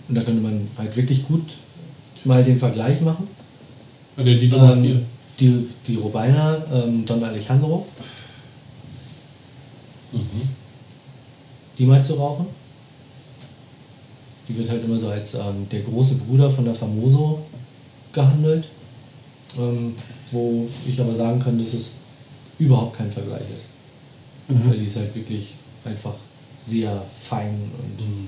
Und 0.10 0.16
da 0.16 0.22
könnte 0.22 0.42
man 0.42 0.68
halt 0.78 0.96
wirklich 0.96 1.26
gut 1.26 1.44
mal 2.26 2.44
den 2.44 2.58
Vergleich 2.60 3.02
machen. 3.02 3.28
Hat 4.18 4.26
er 4.26 4.36
die 4.36 4.48
Nummer 4.50 4.76
Ähm, 4.76 4.84
4? 4.84 5.02
die, 5.40 5.68
die 5.88 5.96
Robeiner, 5.96 6.62
ähm, 6.74 7.06
Don 7.06 7.24
Alejandro, 7.24 7.86
Mhm. 10.12 10.20
die 11.80 11.86
mal 11.86 12.04
zu 12.04 12.14
rauchen. 12.16 12.46
Die 14.48 14.56
wird 14.58 14.70
halt 14.70 14.84
immer 14.84 15.00
so 15.00 15.08
als 15.08 15.34
ähm, 15.36 15.68
der 15.72 15.80
große 15.82 16.16
Bruder 16.16 16.50
von 16.50 16.66
der 16.66 16.76
Famoso 16.76 17.44
gehandelt. 18.14 18.68
Ähm, 19.58 19.94
wo 20.32 20.68
ich 20.88 21.00
aber 21.00 21.14
sagen 21.14 21.40
kann, 21.40 21.60
dass 21.60 21.74
es 21.74 21.98
überhaupt 22.58 22.98
kein 22.98 23.12
Vergleich 23.12 23.44
ist. 23.56 23.74
Weil 24.48 24.78
die 24.80 24.86
ist 24.86 24.96
halt 24.98 25.14
wirklich 25.16 25.54
einfach 25.86 26.14
sehr 26.60 27.02
fein 27.14 27.50
und 27.50 28.00
Mhm. 28.00 28.28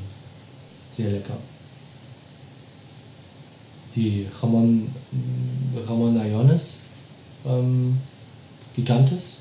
sehr 0.90 1.10
lecker. 1.10 1.38
Die 3.96 4.28
Ramon, 4.42 4.88
Ramon 5.88 6.18
Ayones 6.20 6.82
ähm, 7.46 7.98
Gigantes 8.76 9.38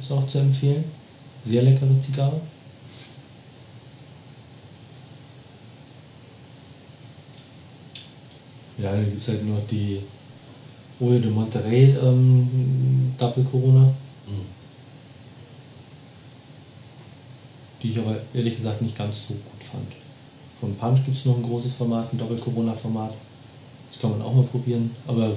ist 0.00 0.10
auch 0.10 0.26
zu 0.26 0.38
empfehlen. 0.38 0.82
Sehr 1.44 1.62
leckere 1.62 2.00
Zigarre. 2.00 2.40
Ja, 8.82 8.90
dann 8.90 9.04
gibt 9.04 9.20
es 9.20 9.28
halt 9.28 9.46
noch 9.46 9.64
die 9.70 10.00
Oyo 11.00 11.20
de 11.20 11.30
Monterrey 11.30 11.94
ähm, 12.02 13.14
Double 13.16 13.44
Corona, 13.44 13.84
Mhm. 14.26 14.46
die 17.82 17.88
ich 17.88 17.98
aber 17.98 18.16
ehrlich 18.34 18.54
gesagt 18.54 18.82
nicht 18.82 18.96
ganz 18.96 19.28
so 19.28 19.34
gut 19.34 19.62
fand. 19.62 19.92
Von 20.58 20.76
Punch 20.76 21.04
gibt 21.04 21.16
es 21.16 21.24
noch 21.24 21.36
ein 21.36 21.42
großes 21.42 21.74
Format, 21.74 22.12
ein 22.12 22.18
Doppel 22.18 22.38
Corona 22.38 22.74
Format. 22.74 23.12
Das 23.90 24.00
kann 24.00 24.10
man 24.10 24.22
auch 24.22 24.34
mal 24.34 24.44
probieren. 24.44 24.90
Aber 25.06 25.32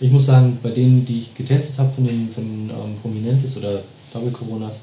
ich 0.00 0.10
muss 0.10 0.26
sagen, 0.26 0.58
bei 0.62 0.70
denen, 0.70 1.04
die 1.04 1.18
ich 1.18 1.34
getestet 1.34 1.78
habe 1.78 1.90
von 1.90 2.04
den 2.04 2.30
von 2.30 2.44
ähm, 2.44 2.96
Prominentes 3.00 3.56
oder 3.58 3.80
Double 4.12 4.30
Coronas, 4.32 4.82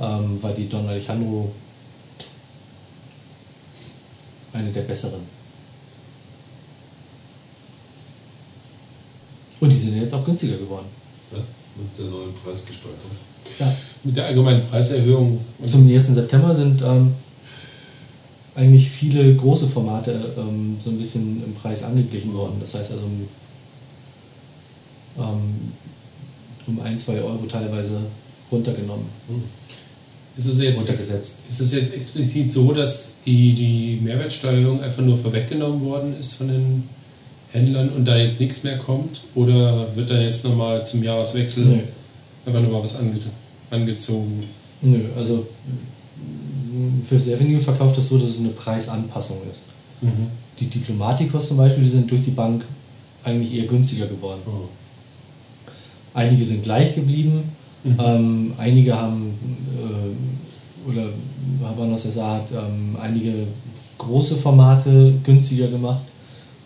ähm, 0.00 0.42
war 0.42 0.52
die 0.52 0.68
Don 0.68 0.86
Alejandro 0.88 1.50
eine 4.52 4.70
der 4.70 4.82
besseren. 4.82 5.35
Und 9.60 9.72
die 9.72 9.76
sind 9.76 9.96
ja 9.96 10.02
jetzt 10.02 10.14
auch 10.14 10.24
günstiger 10.24 10.56
geworden. 10.56 10.86
Ja, 11.32 11.38
mit 11.76 11.98
der 11.98 12.06
neuen 12.06 12.34
Preisgestaltung. 12.44 13.10
Ja. 13.58 13.72
Mit 14.04 14.16
der 14.16 14.26
allgemeinen 14.26 14.66
Preiserhöhung. 14.68 15.38
Zum 15.66 15.88
1. 15.88 16.06
September 16.14 16.54
sind 16.54 16.82
ähm, 16.82 17.12
eigentlich 18.54 18.88
viele 18.88 19.34
große 19.34 19.66
Formate 19.66 20.12
ähm, 20.36 20.76
so 20.82 20.90
ein 20.90 20.98
bisschen 20.98 21.42
im 21.44 21.54
Preis 21.54 21.84
angeglichen 21.84 22.34
worden. 22.34 22.56
Das 22.60 22.74
heißt 22.74 22.92
also 22.92 23.04
ähm, 25.18 25.72
um 26.66 26.80
ein, 26.80 26.98
zwei 26.98 27.20
Euro 27.20 27.46
teilweise 27.48 28.00
runtergenommen. 28.50 29.06
Ist 30.36 30.46
es, 30.46 30.60
jetzt, 30.60 30.80
Runtergesetzt. 30.80 31.44
ist 31.48 31.60
es 31.60 31.72
jetzt 31.72 31.94
explizit 31.94 32.52
so, 32.52 32.72
dass 32.72 33.14
die, 33.24 33.54
die 33.54 34.00
Mehrwertsteuerung 34.02 34.82
einfach 34.82 35.02
nur 35.02 35.16
vorweggenommen 35.16 35.80
worden 35.80 36.14
ist 36.20 36.34
von 36.34 36.48
den 36.48 36.82
Händlern 37.56 37.88
und 37.90 38.04
da 38.04 38.16
jetzt 38.16 38.40
nichts 38.40 38.64
mehr 38.64 38.76
kommt? 38.78 39.22
Oder 39.34 39.86
wird 39.94 40.10
dann 40.10 40.20
jetzt 40.20 40.44
nochmal 40.44 40.84
zum 40.84 41.02
Jahreswechsel 41.02 41.64
Nö. 41.64 41.78
einfach 42.46 42.60
nochmal 42.60 42.82
was 42.82 42.96
ange 43.00 43.14
angezogen? 43.70 44.40
Nö, 44.82 44.98
also 45.16 45.46
mm, 46.72 47.02
Fifth 47.02 47.32
Avenue 47.34 47.60
verkauft 47.60 47.96
das 47.96 48.08
so, 48.08 48.18
dass 48.18 48.30
es 48.30 48.40
eine 48.40 48.50
Preisanpassung 48.50 49.38
ist. 49.50 49.64
Mhm. 50.02 50.28
Die 50.60 50.66
Diplomatikos 50.66 51.48
zum 51.48 51.56
Beispiel, 51.56 51.82
die 51.84 51.90
sind 51.90 52.10
durch 52.10 52.22
die 52.22 52.30
Bank 52.30 52.64
eigentlich 53.24 53.54
eher 53.54 53.66
günstiger 53.66 54.06
geworden. 54.06 54.40
Oh. 54.46 54.68
Einige 56.14 56.44
sind 56.44 56.62
gleich 56.62 56.94
geblieben, 56.94 57.42
Mhm. 57.84 57.96
ähm, 58.04 58.52
einige 58.58 58.96
haben, 58.96 59.32
äh, 59.78 60.90
oder 60.90 61.08
Habanos 61.64 62.02
SA 62.02 62.36
hat 62.36 62.50
ähm, 62.52 62.96
einige 63.00 63.32
große 63.98 64.36
Formate 64.36 65.12
günstiger 65.24 65.68
gemacht. 65.68 66.02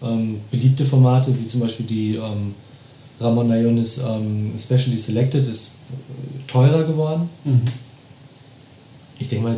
Ähm, 0.03 0.41
beliebte 0.51 0.85
Formate, 0.85 1.35
wie 1.39 1.47
zum 1.47 1.61
Beispiel 1.61 1.87
die 1.87 2.15
ähm, 2.15 2.55
Ramon 3.21 3.49
Nayonis 3.49 3.99
ähm, 3.99 4.53
Specially 4.57 4.97
Selected, 4.97 5.47
ist 5.47 5.73
äh, 5.93 6.51
teurer 6.51 6.85
geworden. 6.85 7.29
Mhm. 7.45 7.63
Ich 9.19 9.29
denke 9.29 9.45
mal, 9.45 9.57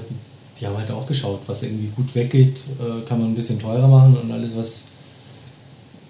die 0.59 0.66
haben 0.66 0.76
halt 0.76 0.90
auch 0.90 1.07
geschaut, 1.07 1.40
was 1.47 1.62
irgendwie 1.62 1.88
gut 1.95 2.12
weggeht, 2.14 2.57
äh, 2.80 3.07
kann 3.07 3.20
man 3.20 3.30
ein 3.30 3.34
bisschen 3.36 3.61
teurer 3.61 3.86
machen 3.86 4.16
und 4.16 4.32
alles, 4.32 4.57
was 4.57 4.88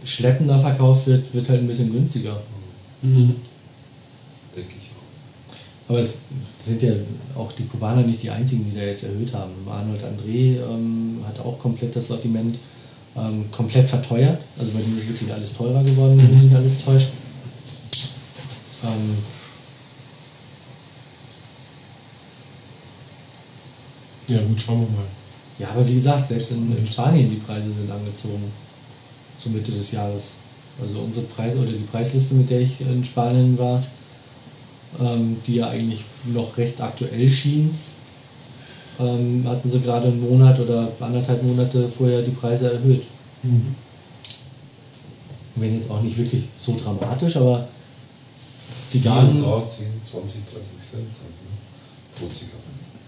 schleppender 0.04 0.58
verkauft 0.58 1.06
wird, 1.06 1.32
wird 1.34 1.48
halt 1.48 1.60
ein 1.60 1.66
bisschen 1.66 1.92
günstiger. 1.92 2.36
Mhm. 3.02 3.34
Denke 4.56 4.72
ich 4.76 4.90
auch. 4.96 5.90
Aber 5.90 5.98
es 5.98 6.20
sind 6.60 6.82
ja 6.82 6.92
auch 7.36 7.52
die 7.52 7.64
Kubaner 7.64 8.02
nicht 8.02 8.22
die 8.22 8.30
einzigen, 8.30 8.64
die 8.70 8.76
da 8.76 8.82
jetzt 8.82 9.04
erhöht 9.04 9.32
haben. 9.34 9.52
Arnold 9.68 10.02
André 10.02 10.56
ähm, 10.56 11.18
hat 11.26 11.38
auch 11.40 11.58
komplett 11.58 11.94
das 11.94 12.08
Sortiment 12.08 12.56
ähm, 13.16 13.50
komplett 13.50 13.88
verteuert. 13.88 14.40
Also 14.58 14.72
bei 14.72 14.80
denen 14.80 14.98
ist 14.98 15.08
wirklich 15.08 15.32
alles 15.32 15.54
teurer 15.54 15.82
geworden, 15.82 16.18
wenn 16.18 16.32
mich 16.32 16.42
nicht 16.44 16.54
alles 16.56 16.84
täuscht. 16.84 17.10
Ähm, 18.84 19.16
Ja 24.28 24.40
gut, 24.40 24.60
schauen 24.60 24.80
wir 24.80 24.96
mal. 24.96 25.06
ja, 25.58 25.68
aber 25.70 25.86
wie 25.86 25.94
gesagt, 25.94 26.26
selbst 26.26 26.52
in, 26.52 26.76
in 26.76 26.86
Spanien 26.86 27.28
die 27.28 27.36
Preise 27.36 27.70
sind 27.70 27.90
angezogen 27.90 28.50
zur 29.36 29.52
Mitte 29.52 29.72
des 29.72 29.92
Jahres. 29.92 30.36
Also 30.80 31.00
unsere 31.00 31.26
Preise 31.26 31.58
oder 31.58 31.72
die 31.72 31.86
Preisliste, 31.90 32.36
mit 32.36 32.48
der 32.48 32.60
ich 32.60 32.80
in 32.80 33.04
Spanien 33.04 33.58
war, 33.58 33.82
ähm, 35.00 35.36
die 35.46 35.56
ja 35.56 35.68
eigentlich 35.68 36.02
noch 36.32 36.56
recht 36.56 36.80
aktuell 36.80 37.28
schien, 37.28 37.70
ähm, 39.00 39.44
hatten 39.46 39.68
sie 39.68 39.80
gerade 39.80 40.08
einen 40.08 40.20
Monat 40.20 40.58
oder 40.60 40.88
anderthalb 41.00 41.42
Monate 41.42 41.88
vorher 41.88 42.22
die 42.22 42.30
Preise 42.30 42.72
erhöht. 42.72 43.02
Mhm. 43.42 43.74
Wenn 45.56 45.74
jetzt 45.74 45.90
auch 45.90 46.00
nicht 46.00 46.16
wirklich 46.18 46.44
so 46.56 46.74
dramatisch, 46.76 47.36
aber 47.36 47.66
Zigarren, 48.86 49.36
da 49.36 49.68
10, 49.68 49.86
20, 50.02 50.40
30 50.44 50.78
Cent 50.78 51.02
halt, 51.02 51.30
ne? 51.30 52.18
pro 52.18 52.26
Zigarre. 52.28 52.62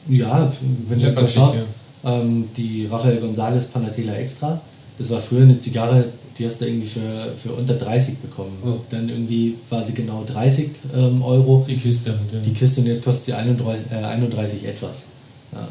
ja, 0.09 0.53
wenn 0.89 0.99
du 1.01 1.07
jetzt 1.07 1.21
mal 1.21 1.29
schaust, 1.29 1.63
ähm, 2.05 2.49
die 2.57 2.87
Rafael 2.87 3.19
González 3.19 3.73
Panatela 3.73 4.15
Extra, 4.15 4.61
das 4.99 5.11
war 5.11 5.21
früher 5.21 5.43
eine 5.43 5.59
Zigarre, 5.59 6.05
die 6.39 6.47
hast 6.47 6.61
du 6.61 6.67
irgendwie 6.67 6.87
für, 6.87 7.33
für 7.37 7.53
unter 7.53 7.75
30 7.75 8.19
bekommen. 8.19 8.57
Ja. 8.65 8.77
Dann 8.91 9.09
irgendwie 9.09 9.57
war 9.71 9.85
sie 9.85 9.95
genau 9.95 10.25
30 10.25 10.71
ähm, 10.97 11.23
Euro. 11.23 11.65
Die 11.67 11.77
Kiste 11.77 12.11
halt, 12.11 12.33
ja. 12.33 12.41
Die 12.41 12.53
Kiste 12.53 12.81
und 12.81 12.87
jetzt 12.89 13.05
kostet 13.05 13.25
sie 13.27 13.33
31, 13.35 13.93
äh, 13.93 13.97
31 13.97 14.67
etwas. 14.67 15.07
Ja. 15.55 15.69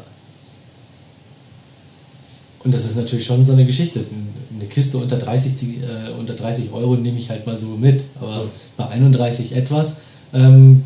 Und 2.64 2.72
das 2.72 2.84
ist 2.86 2.96
natürlich 2.96 3.24
schon 3.24 3.44
so 3.44 3.52
eine 3.52 3.66
Geschichte. 3.66 4.00
Eine 4.54 4.66
Kiste 4.66 4.98
unter 4.98 5.18
30, 5.18 5.56
Zi- 5.56 5.78
äh, 5.82 6.10
unter 6.18 6.34
30 6.34 6.72
Euro 6.72 6.94
nehme 6.96 7.18
ich 7.18 7.28
halt 7.28 7.46
mal 7.46 7.58
so 7.58 7.68
mit. 7.76 8.02
Aber 8.20 8.36
Ja. 8.36 8.42
bei 8.78 8.88
31 8.88 9.52
etwas 9.54 10.00
ähm, 10.32 10.82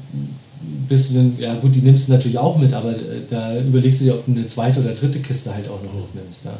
bist 0.88 1.14
du 1.14 1.32
ja 1.38 1.54
gut, 1.54 1.74
die 1.74 1.82
nimmst 1.82 2.08
du 2.08 2.12
natürlich 2.12 2.38
auch 2.38 2.58
mit, 2.58 2.72
aber 2.72 2.90
äh, 2.90 3.20
da 3.28 3.58
überlegst 3.60 4.00
du 4.00 4.04
dir, 4.06 4.14
ob 4.14 4.24
du 4.26 4.32
eine 4.32 4.46
zweite 4.46 4.80
oder 4.80 4.92
dritte 4.92 5.20
Kiste 5.20 5.54
halt 5.54 5.68
auch 5.68 5.80
noch 5.82 5.94
mitnimmst. 5.94 6.46
Ja. 6.46 6.58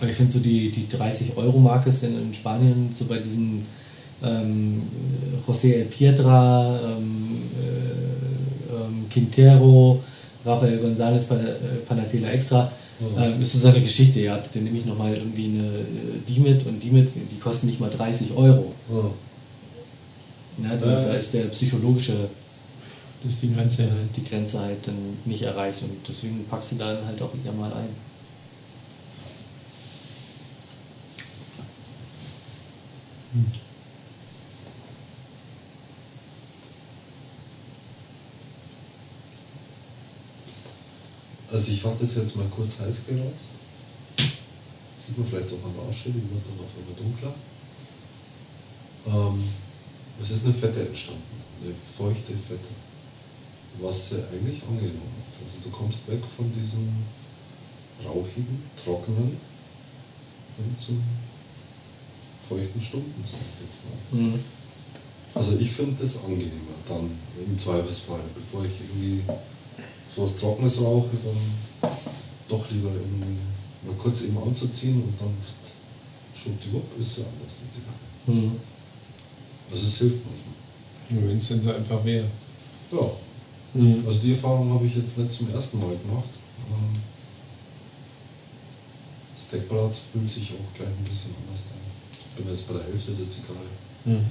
Und 0.00 0.08
ich 0.08 0.14
finde 0.16 0.32
so 0.32 0.38
die, 0.40 0.70
die 0.70 0.86
30-Euro-Marke 0.96 1.90
sind 1.90 2.16
in 2.16 2.32
Spanien 2.32 2.88
so 2.92 3.06
bei 3.06 3.18
diesen 3.18 3.66
ähm, 4.22 4.80
José 5.46 5.72
El 5.74 5.84
Piedra, 5.86 6.78
ähm, 6.84 6.86
äh, 6.86 6.92
ähm, 6.92 7.27
Quintero, 9.18 10.00
Rafael 10.44 10.78
González 10.78 11.32
äh, 11.34 11.54
Panatela 11.86 12.28
Extra. 12.30 12.70
Ähm, 13.16 13.40
ist 13.40 13.52
so 13.62 13.68
eine 13.68 13.80
Geschichte, 13.80 14.20
ja, 14.20 14.36
bitte 14.36 14.58
nehme 14.58 14.76
ich 14.78 14.84
nochmal 14.86 15.14
irgendwie 15.14 15.44
eine, 15.46 15.62
äh, 15.62 16.18
die 16.28 16.40
mit 16.40 16.66
und 16.66 16.82
die 16.82 16.90
mit, 16.90 17.08
die 17.14 17.38
kosten 17.38 17.68
nicht 17.68 17.78
mal 17.80 17.90
30 17.90 18.32
Euro. 18.36 18.72
Ja. 18.90 20.70
Ja, 20.70 20.76
da, 20.76 20.86
Ja. 20.86 21.00
da 21.02 21.12
ist 21.14 21.34
der 21.34 21.44
psychologische, 21.44 22.16
Das 23.22 23.34
ist 23.34 23.42
die 23.42 23.54
Grenze. 23.54 23.84
äh, 23.84 23.86
die 24.16 24.24
Grenze 24.24 24.58
halt 24.60 24.84
dann 24.86 24.96
nicht 25.26 25.42
erreicht 25.42 25.82
und 25.82 25.90
deswegen 26.08 26.44
packst 26.50 26.72
du 26.72 26.76
dann 26.76 27.04
halt 27.06 27.20
auch 27.22 27.32
wieder 27.34 27.52
mal 27.52 27.72
ein. 27.72 27.88
Also 41.58 41.72
ich 41.72 41.84
hatte 41.84 42.04
es 42.04 42.14
jetzt 42.14 42.36
mal 42.36 42.46
kurz 42.54 42.78
heiß 42.78 43.06
geraucht. 43.08 43.42
Sieht 44.96 45.18
man 45.18 45.26
vielleicht 45.26 45.48
auch 45.48 45.66
an 45.66 45.74
der 45.74 45.90
die 45.90 46.30
wird 46.30 46.46
dann 46.46 46.64
auf 46.64 46.76
einmal 46.78 46.94
dunkler. 46.94 47.34
Ähm, 49.06 49.42
es 50.22 50.30
ist 50.30 50.44
eine 50.44 50.54
Fette 50.54 50.86
entstanden, 50.86 51.42
eine 51.64 51.74
feuchte 51.74 52.32
Fette, 52.32 52.70
was 53.80 54.10
sie 54.10 54.22
eigentlich 54.30 54.62
angenehm 54.70 55.02
hat. 55.02 55.42
Also 55.42 55.58
du 55.64 55.70
kommst 55.70 56.06
weg 56.06 56.22
von 56.24 56.46
diesem 56.54 56.88
rauchigen, 58.06 58.62
trockenen 58.76 59.36
hin 60.58 60.76
zum 60.76 61.02
feuchten 62.48 62.80
Stumpen, 62.80 63.24
sag 63.26 63.40
ich 63.40 63.64
jetzt 63.64 63.82
mal. 63.86 64.20
Mhm. 64.20 64.38
Also 65.34 65.56
ich 65.58 65.72
finde 65.72 66.00
das 66.00 66.22
angenehmer 66.22 66.78
dann 66.86 67.10
im 67.44 67.58
Zweifelsfall, 67.58 68.20
bevor 68.36 68.64
ich 68.64 68.70
irgendwie 68.78 69.24
sowas 70.14 70.36
Trockenes 70.36 70.80
rauche, 70.82 71.16
dann 71.24 71.92
doch 72.48 72.70
lieber 72.70 72.90
irgendwie 72.90 73.38
mal 73.86 73.94
kurz 73.98 74.22
eben 74.22 74.38
anzuziehen 74.42 75.02
und 75.02 75.14
dann 75.20 75.34
schwuppdiwupp 76.34 76.98
ist 77.00 77.14
sie 77.16 77.22
anders, 77.22 77.62
die 77.64 77.70
Zigarre. 77.70 78.40
Mhm. 78.40 78.52
Also 79.70 79.84
es 79.86 79.98
hilft 79.98 80.20
manchmal. 80.26 80.54
Nur 81.20 81.30
wenn 81.30 81.38
es 81.38 81.48
denn 81.48 81.62
so 81.62 81.72
einfach 81.72 82.04
wäre. 82.04 82.26
Ja, 82.92 83.10
Mhm. 83.74 84.02
also 84.06 84.20
die 84.20 84.32
Erfahrung 84.32 84.72
habe 84.72 84.86
ich 84.86 84.96
jetzt 84.96 85.18
nicht 85.18 85.30
zum 85.32 85.52
ersten 85.52 85.78
Mal 85.78 85.88
gemacht. 85.96 86.30
Ähm, 86.70 87.00
Das 89.34 89.48
Deckblatt 89.50 89.94
fühlt 89.94 90.30
sich 90.30 90.52
auch 90.54 90.74
gleich 90.76 90.88
ein 90.88 91.04
bisschen 91.04 91.34
anders 91.36 91.60
an. 91.70 91.78
Ich 92.30 92.36
bin 92.36 92.48
jetzt 92.48 92.66
bei 92.66 92.74
der 92.74 92.84
Hälfte 92.84 93.12
der 93.12 93.28
Zigarre. 93.28 93.68
Mhm. 94.06 94.24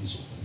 Insofern. 0.00 0.38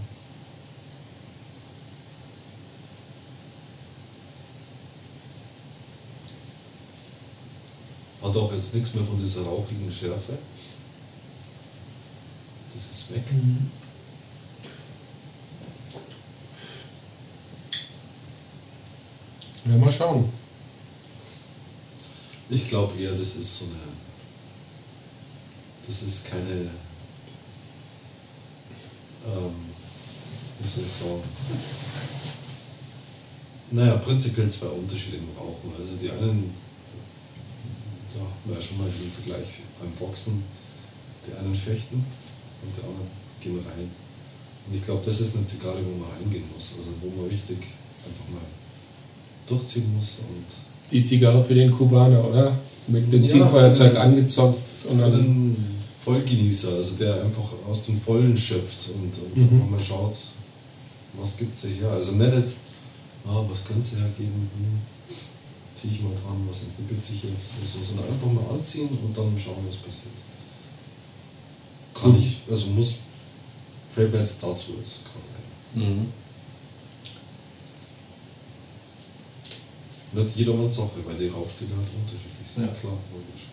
Hat 8.33 8.41
auch 8.41 8.53
jetzt 8.53 8.73
nichts 8.73 8.95
mehr 8.95 9.03
von 9.03 9.15
dieser 9.19 9.43
rauchigen 9.43 9.91
Schärfe. 9.91 10.35
Das 12.73 12.89
ist 12.89 13.13
weg. 13.13 13.21
Ja, 19.65 19.77
mal 19.77 19.91
schauen. 19.91 20.27
Ich 22.49 22.67
glaube 22.69 22.99
eher, 22.99 23.11
das 23.11 23.35
ist 23.35 23.59
so 23.59 23.65
eine. 23.65 23.75
Das 25.85 26.01
ist 26.01 26.31
keine. 26.31 26.71
Ähm, 29.27 29.55
wie 30.59 30.67
soll 30.67 30.85
ich 30.85 30.91
sagen? 30.91 31.21
Naja, 33.69 33.95
prinzipiell 33.97 34.49
zwei 34.49 34.69
Unterschiede 34.69 35.17
im 35.17 35.29
Rauchen. 35.37 35.71
Also 35.77 35.97
die 35.97 36.09
einen, 36.09 36.62
hatten 38.43 38.51
wir 38.51 38.59
ja 38.59 38.61
schon 38.61 38.77
mal 38.77 38.87
den 38.91 39.11
Vergleich 39.23 39.47
beim 39.79 39.91
Boxen, 39.99 40.43
die 41.25 41.31
einen 41.39 41.55
fechten 41.55 41.95
und 41.95 42.75
die 42.75 42.81
anderen 42.83 43.07
gehen 43.39 43.55
rein. 43.55 43.87
Und 44.67 44.75
ich 44.75 44.81
glaube, 44.83 45.01
das 45.05 45.19
ist 45.21 45.35
eine 45.37 45.45
Zigarre, 45.45 45.79
wo 45.79 46.03
man 46.03 46.11
reingehen 46.11 46.43
muss. 46.53 46.73
Also 46.77 46.91
wo 47.01 47.21
man 47.21 47.29
richtig 47.29 47.55
einfach 47.55 48.27
mal 48.35 48.43
durchziehen 49.47 49.93
muss 49.95 50.19
und 50.27 50.91
Die 50.91 51.03
Zigarre 51.03 51.41
für 51.43 51.55
den 51.55 51.71
Kubaner, 51.71 52.23
oder? 52.23 52.53
mit 52.87 53.09
Benzinfeuerzeug 53.09 53.93
Ja, 53.93 54.01
angezopft 54.01 54.85
und 54.89 54.99
dann. 54.99 55.55
Vollgenießer, 56.03 56.73
also 56.75 56.95
der 56.95 57.23
einfach 57.23 57.49
aus 57.69 57.85
dem 57.85 57.97
Vollen 57.97 58.35
schöpft 58.35 58.89
und, 58.89 59.17
und 59.23 59.37
Mhm. 59.37 59.53
einfach 59.53 59.69
mal 59.69 59.79
schaut, 59.79 60.13
was 61.17 61.37
gibt 61.37 61.55
es 61.55 61.63
her. 61.63 61.87
Also 61.91 62.11
nicht 62.13 62.33
jetzt, 62.33 62.59
ah, 63.25 63.41
was 63.47 63.63
könnte 63.63 63.83
es 63.83 63.93
hergeben, 63.93 64.49
hm, 64.53 64.81
ziehe 65.75 65.93
ich 65.93 66.01
mal 66.01 66.13
dran, 66.13 66.37
was 66.47 66.63
entwickelt 66.63 67.01
sich 67.03 67.23
jetzt, 67.23 67.53
so, 67.65 67.81
sondern 67.81 68.11
einfach 68.11 68.31
mal 68.31 68.53
anziehen 68.53 68.89
und 68.89 69.15
dann 69.17 69.33
schauen, 69.37 69.63
was 69.67 69.77
passiert. 69.77 70.13
Kann 71.93 72.11
Mhm. 72.11 72.17
ich, 72.17 72.37
also 72.49 72.67
muss, 72.67 72.93
fällt 73.93 74.11
mir 74.11 74.19
jetzt 74.19 74.41
dazu 74.43 74.71
jetzt 74.79 75.01
gerade 75.05 75.85
ein. 75.85 75.99
Mhm. 75.99 76.07
Nicht 80.13 80.35
jedermanns 80.37 80.75
Sache, 80.75 80.99
weil 81.05 81.15
die 81.17 81.27
Rauchstile 81.27 81.71
halt 81.75 81.87
unterschiedlich 82.01 82.47
sind, 82.53 82.65
Ja. 82.65 82.71
klar, 82.79 82.93
logisch. 83.11 83.47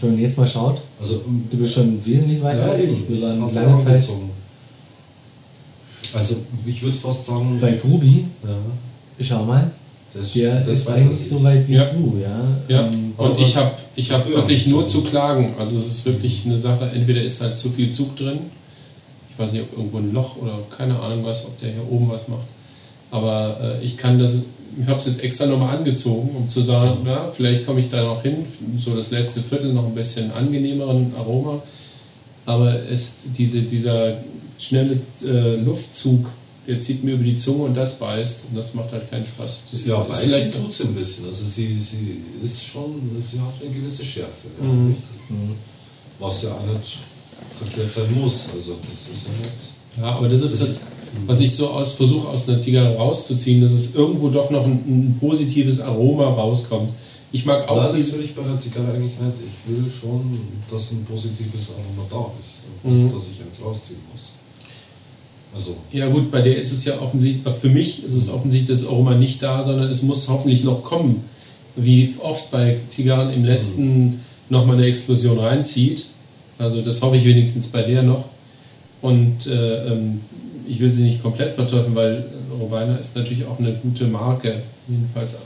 Wenn 0.00 0.10
man 0.10 0.18
jetzt 0.20 0.38
mal 0.38 0.48
schaut, 0.48 0.80
Also, 0.98 1.22
um, 1.26 1.46
du 1.48 1.56
bist 1.58 1.74
schon 1.74 2.04
wesentlich 2.04 2.42
weiter 2.42 2.64
als 2.72 2.84
eben, 2.84 2.94
ich. 2.94 3.08
Wir 3.08 3.22
waren 3.22 3.42
hab 3.42 3.52
lange 3.54 3.78
Zeit 3.78 4.00
gezogen. 4.00 4.30
Also, 6.12 6.36
ich 6.66 6.82
würde 6.82 6.96
fast 6.96 7.24
sagen, 7.26 7.58
bei 7.60 7.72
Grubi. 7.76 8.26
ja, 8.44 8.56
Schau 9.20 9.44
mal, 9.44 9.70
das, 10.14 10.32
der 10.34 10.60
das 10.60 10.68
ist 10.68 10.88
eigentlich 10.90 11.28
so 11.28 11.42
weit 11.42 11.66
wie 11.68 11.74
Ja. 11.74 11.84
du, 11.86 12.18
ja. 12.20 12.76
Ja, 12.76 12.86
Ähm, 12.86 13.14
und 13.16 13.38
ich 13.40 13.56
habe 13.56 13.70
ich 13.96 14.10
hab 14.12 14.28
wirklich 14.28 14.66
nur 14.68 14.82
so. 14.82 14.88
zu 14.88 15.02
klagen. 15.04 15.54
Also 15.58 15.76
es 15.78 15.86
ist 15.86 16.06
wirklich 16.06 16.44
eine 16.46 16.58
Sache, 16.58 16.90
entweder 16.94 17.22
ist 17.22 17.40
halt 17.42 17.56
zu 17.56 17.70
viel 17.70 17.90
Zug 17.90 18.14
drin, 18.16 18.38
ich 19.30 19.38
weiß 19.38 19.52
nicht, 19.54 19.62
ob 19.62 19.78
irgendwo 19.78 19.98
ein 19.98 20.12
Loch 20.12 20.36
oder 20.36 20.58
keine 20.76 20.98
Ahnung 20.98 21.24
was, 21.24 21.46
ob 21.46 21.58
der 21.60 21.70
hier 21.72 21.90
oben 21.90 22.08
was 22.10 22.28
macht. 22.28 22.46
Aber 23.10 23.56
äh, 23.80 23.84
ich 23.84 23.96
kann 23.96 24.18
das, 24.18 24.34
ich 24.80 24.86
habe 24.86 24.98
es 24.98 25.06
jetzt 25.06 25.22
extra 25.24 25.46
nochmal 25.46 25.76
angezogen, 25.76 26.30
um 26.36 26.48
zu 26.48 26.62
sagen, 26.62 26.98
ja, 27.06 27.30
vielleicht 27.30 27.64
komme 27.66 27.80
ich 27.80 27.88
da 27.90 28.02
noch 28.02 28.22
hin, 28.22 28.36
so 28.78 28.94
das 28.94 29.10
letzte 29.10 29.40
Viertel 29.42 29.72
noch 29.72 29.86
ein 29.86 29.94
bisschen 29.94 30.30
angenehmeren 30.32 31.12
Aroma. 31.16 31.62
Aber 32.44 32.74
es, 32.90 33.28
diese, 33.36 33.62
dieser 33.62 34.16
schnelle 34.58 34.98
äh, 35.26 35.56
Luftzug, 35.62 36.26
der 36.66 36.80
zieht 36.80 37.02
mir 37.04 37.14
über 37.14 37.24
die 37.24 37.36
Zunge 37.36 37.64
und 37.64 37.74
das 37.74 37.98
beißt 37.98 38.44
und 38.50 38.56
das 38.56 38.74
macht 38.74 38.92
halt 38.92 39.10
keinen 39.10 39.26
Spaß. 39.26 39.64
Das 39.70 39.84
Ja, 39.86 40.00
ist 40.02 40.08
beißen 40.08 40.28
vielleicht 40.28 40.52
tut 40.54 40.72
sie 40.72 40.84
ein 40.84 40.94
bisschen. 40.94 41.26
Also, 41.26 41.44
sie, 41.44 41.80
sie 41.80 42.16
ist 42.42 42.64
schon, 42.64 42.94
sie 43.18 43.40
hat 43.40 43.54
eine 43.60 43.70
gewisse 43.74 44.04
Schärfe. 44.04 44.46
Ja, 44.60 44.66
Mhm. 44.68 44.92
richtig. 44.92 45.56
Was 46.20 46.42
ja 46.44 46.50
auch 46.52 46.66
nicht 46.66 46.98
verkehrt 47.50 47.90
sein 47.90 48.20
muss. 48.20 48.50
Also, 48.54 48.76
das 48.80 49.16
ist 49.16 49.26
ja 49.26 49.32
nicht. 49.40 49.98
Ja, 49.98 50.16
aber 50.16 50.28
das 50.28 50.40
ist 50.42 50.52
Das 50.52 50.60
das, 50.60 50.68
ist- 50.70 50.86
was 51.26 51.40
ich 51.40 51.52
so 51.54 51.68
aus 51.70 51.92
versuche 51.92 52.28
aus 52.28 52.48
einer 52.48 52.60
Zigarre 52.60 52.96
rauszuziehen, 52.96 53.60
dass 53.60 53.72
es 53.72 53.94
irgendwo 53.94 54.30
doch 54.30 54.50
noch 54.50 54.64
ein, 54.64 54.72
ein 54.86 55.16
positives 55.20 55.80
Aroma 55.80 56.24
rauskommt. 56.28 56.90
Ich 57.32 57.44
mag 57.44 57.68
auch 57.68 57.76
Nein, 57.76 57.92
das 57.96 58.12
will 58.14 58.22
ich 58.24 58.34
bei 58.34 58.42
der 58.42 58.58
Zigarre 58.58 58.92
eigentlich 58.92 59.18
nicht. 59.18 59.36
Ich 59.38 59.70
will 59.74 59.90
schon, 59.90 60.38
dass 60.70 60.92
ein 60.92 61.04
positives 61.04 61.70
Aroma 61.72 62.06
da 62.10 62.30
ist. 62.38 62.62
Mhm. 62.84 63.06
Und 63.06 63.14
dass 63.16 63.24
ich 63.30 63.40
eins 63.44 63.62
rausziehen 63.64 64.00
muss. 64.12 64.32
Also, 65.54 65.76
Ja 65.92 66.08
gut, 66.08 66.30
bei 66.30 66.40
der 66.40 66.56
ist 66.56 66.72
es 66.72 66.84
ja 66.86 66.98
offensichtlich, 67.00 67.54
für 67.54 67.68
mich 67.68 68.04
ist 68.04 68.14
es 68.14 68.30
offensichtlich 68.30 68.78
das 68.78 68.88
Aroma 68.88 69.14
nicht 69.14 69.42
da, 69.42 69.62
sondern 69.62 69.90
es 69.90 70.02
muss 70.02 70.28
hoffentlich 70.28 70.64
noch 70.64 70.82
kommen. 70.82 71.22
Wie 71.76 72.08
oft 72.22 72.50
bei 72.50 72.78
Zigarren 72.88 73.32
im 73.32 73.44
letzten 73.44 74.20
nochmal 74.48 74.76
eine 74.76 74.86
Explosion 74.86 75.38
reinzieht. 75.38 76.06
Also 76.58 76.80
das 76.82 77.02
hoffe 77.02 77.16
ich 77.16 77.24
wenigstens 77.24 77.68
bei 77.68 77.82
der 77.82 78.02
noch. 78.02 78.24
Und 79.00 79.46
äh, 79.46 79.86
ähm, 79.88 80.20
ich 80.68 80.78
will 80.78 80.92
sie 80.92 81.02
nicht 81.02 81.22
komplett 81.22 81.52
verteufeln, 81.52 81.94
weil 81.94 82.24
Robina 82.60 82.96
ist 82.96 83.16
natürlich 83.16 83.44
auch 83.46 83.58
eine 83.58 83.72
gute 83.82 84.06
Marke. 84.06 84.54
Jedenfalls 84.88 85.38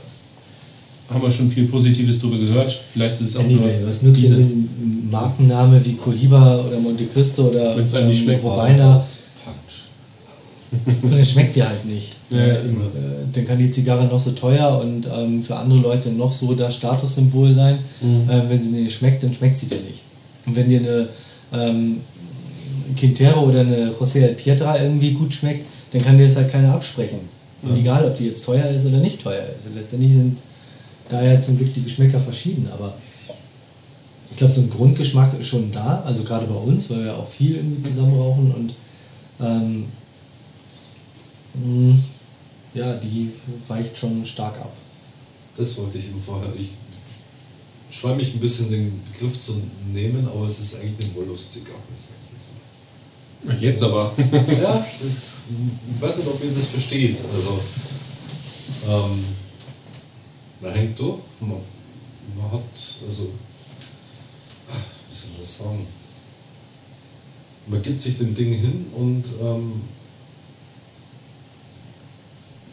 haben 1.09 1.21
wir 1.21 1.31
schon 1.31 1.49
viel 1.49 1.65
Positives 1.65 2.19
darüber 2.19 2.37
gehört. 2.37 2.71
Vielleicht 2.71 3.15
ist 3.15 3.29
es 3.29 3.37
auch 3.37 3.45
Anyway, 3.45 3.79
nur 3.79 3.87
was 3.87 4.03
nützt 4.03 4.21
diese. 4.21 4.45
Markenname 5.09 5.83
wie 5.85 5.93
Cohiba 5.93 6.59
oder 6.67 6.79
Monte 6.79 7.05
Cristo 7.05 7.47
oder 7.47 7.75
schmeckt. 7.87 8.43
Robina 8.43 8.93
Punch. 8.93 9.05
und 11.01 11.13
es 11.13 11.31
schmeckt 11.31 11.55
dir 11.55 11.67
halt 11.67 11.85
nicht. 11.85 12.13
Ja, 12.29 12.45
ja, 12.45 12.53
Äh, 12.55 12.59
dann 13.31 13.47
kann 13.47 13.57
die 13.57 13.71
Zigarre 13.71 14.05
noch 14.05 14.19
so 14.19 14.31
teuer 14.31 14.81
und 14.81 15.05
ähm, 15.05 15.41
für 15.41 15.55
andere 15.55 15.79
Leute 15.79 16.09
noch 16.09 16.33
so 16.33 16.53
das 16.53 16.75
Statussymbol 16.75 17.51
sein. 17.51 17.77
Mhm. 18.01 18.29
Äh, 18.29 18.49
wenn 18.49 18.61
sie 18.61 18.71
dir 18.71 18.83
nicht 18.83 18.97
schmeckt, 18.97 19.23
dann 19.23 19.33
schmeckt 19.33 19.57
sie 19.57 19.67
dir 19.67 19.79
nicht. 19.79 20.01
Und 20.45 20.55
wenn 20.55 20.69
dir 20.69 20.79
eine 20.79 21.07
ähm, 21.53 21.97
Quintero 22.97 23.41
oder 23.41 23.61
eine 23.61 23.91
José 23.91 24.21
El 24.21 24.33
Pietra 24.33 24.81
irgendwie 24.81 25.11
gut 25.11 25.33
schmeckt, 25.33 25.63
dann 25.93 26.03
kann 26.03 26.17
dir 26.17 26.25
das 26.25 26.35
halt 26.35 26.51
keiner 26.51 26.73
absprechen. 26.73 27.19
Egal, 27.75 28.05
ob 28.05 28.15
die 28.15 28.25
jetzt 28.25 28.45
teuer 28.45 28.69
ist 28.69 28.85
oder 28.85 28.97
nicht 28.97 29.21
teuer 29.21 29.43
ist. 29.57 29.67
Und 29.67 29.75
letztendlich 29.75 30.13
sind 30.13 30.37
daher 31.09 31.39
zum 31.41 31.57
Glück 31.57 31.73
die 31.73 31.83
Geschmäcker 31.83 32.19
verschieden. 32.19 32.67
Aber 32.71 32.93
ich 34.29 34.37
glaube, 34.37 34.53
so 34.53 34.61
ein 34.61 34.69
Grundgeschmack 34.69 35.39
ist 35.39 35.47
schon 35.47 35.71
da. 35.71 36.03
Also 36.05 36.23
gerade 36.23 36.45
bei 36.45 36.55
uns, 36.55 36.89
weil 36.89 37.05
wir 37.05 37.15
auch 37.15 37.27
viel 37.27 37.55
irgendwie 37.55 37.81
zusammen 37.81 38.13
rauchen 38.15 38.53
und 38.55 38.73
ähm, 39.41 39.85
ja, 42.73 42.93
die 42.97 43.31
weicht 43.67 43.97
schon 43.97 44.25
stark 44.25 44.55
ab. 44.59 44.71
Das 45.55 45.77
wollte 45.77 45.97
ich 45.97 46.07
ihm 46.07 46.21
vorher. 46.21 46.49
Ich 46.55 46.69
scheue 47.89 48.15
mich 48.15 48.33
ein 48.33 48.39
bisschen 48.39 48.69
den 48.69 49.03
Begriff 49.11 49.39
zu 49.39 49.53
nehmen, 49.93 50.27
aber 50.27 50.45
es 50.45 50.59
ist 50.59 50.81
eigentlich 50.81 51.07
eine 51.07 51.15
Wollust-Zigarre, 51.15 51.79
sag 51.93 52.15
ich 52.25 52.33
jetzt 52.33 52.49
mal. 53.45 53.57
Jetzt 53.59 53.83
aber. 53.83 54.13
Ja, 54.61 54.85
das, 55.01 55.43
ich 55.95 56.01
weiß 56.01 56.17
nicht, 56.17 56.27
ob 56.27 56.43
ihr 56.43 56.51
das 56.53 56.65
versteht. 56.65 57.17
Also, 57.33 57.59
ähm, 58.87 59.23
man 60.61 60.73
hängt 60.73 60.99
durch, 60.99 61.19
man, 61.39 61.61
man 62.37 62.51
hat, 62.51 62.61
also, 63.05 63.29
wie 65.09 65.15
soll 65.15 65.29
man 65.31 65.39
das 65.39 65.57
sagen? 65.57 65.87
Man 67.67 67.81
gibt 67.81 68.01
sich 68.01 68.17
dem 68.17 68.33
Ding 68.33 68.53
hin 68.53 68.85
und 68.95 69.23
ähm, 69.41 69.81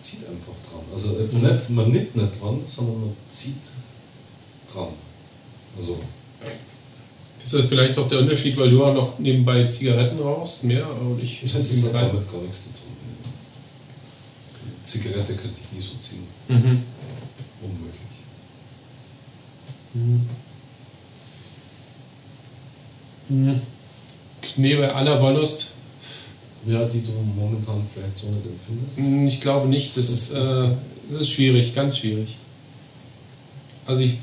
zieht 0.05 0.29
einfach 0.29 0.53
dran. 0.71 0.85
Also, 0.93 1.19
jetzt 1.19 1.43
nicht, 1.43 1.71
man 1.71 1.91
nippt 1.91 2.15
nicht 2.15 2.41
dran, 2.41 2.61
sondern 2.65 3.01
man 3.01 3.17
zieht 3.31 3.57
dran. 4.73 4.89
Also, 5.77 5.99
Ist 7.43 7.55
das 7.55 7.67
vielleicht 7.67 7.99
auch 7.99 8.09
der 8.09 8.21
Unterschied, 8.21 8.57
weil 8.57 8.71
du 8.71 8.85
auch 8.85 8.95
noch 8.95 9.19
nebenbei 9.19 9.67
Zigaretten 9.67 10.21
rauchst, 10.21 10.63
mehr? 10.65 10.87
Und 11.01 11.21
ich 11.23 11.41
das 11.43 11.85
hat 11.87 11.95
damit 11.95 12.31
gar 12.31 12.41
nichts 12.41 12.65
zu 12.65 12.71
tun. 12.71 12.81
Zigarette 14.83 15.35
könnte 15.35 15.61
ich 15.61 15.73
nie 15.73 15.81
so 15.81 15.95
ziehen. 15.99 16.25
Mhm. 16.49 16.83
Unmöglich. 17.63 17.95
Mhm. 19.95 20.29
Nee, 24.57 24.77
bei 24.77 24.93
aller 24.93 25.21
Wollust, 25.23 25.74
Ja, 26.67 26.85
die 26.87 27.03
du 27.03 27.11
momentan 27.37 27.77
vielleicht 27.93 28.17
so 28.17 28.29
nicht 28.29 28.47
empfindest. 28.47 28.99
mh, 29.01 29.29
ich 29.29 29.41
glaube 29.41 29.69
nicht. 29.69 29.97
Das, 29.97 30.33
äh, 30.33 30.69
das 31.11 31.21
ist 31.21 31.31
schwierig, 31.33 31.75
ganz 31.75 31.99
schwierig. 31.99 32.37
Also 33.87 34.03
ich, 34.03 34.15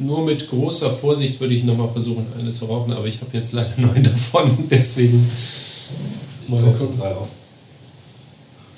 nur 0.00 0.24
mit 0.24 0.48
großer 0.48 0.90
Vorsicht 0.90 1.40
würde 1.40 1.54
ich 1.54 1.64
nochmal 1.64 1.88
versuchen, 1.90 2.26
eine 2.38 2.50
zu 2.50 2.64
rauchen, 2.66 2.92
aber 2.92 3.06
ich 3.06 3.20
habe 3.20 3.36
jetzt 3.36 3.52
leider 3.52 3.72
neun 3.76 4.02
davon, 4.02 4.50
deswegen. 4.70 5.24
Ich 6.44 6.48
Mal 6.50 6.62
kaufe 6.62 6.78
gucken. 6.78 6.98
drei 6.98 7.10
ab. 7.10 7.28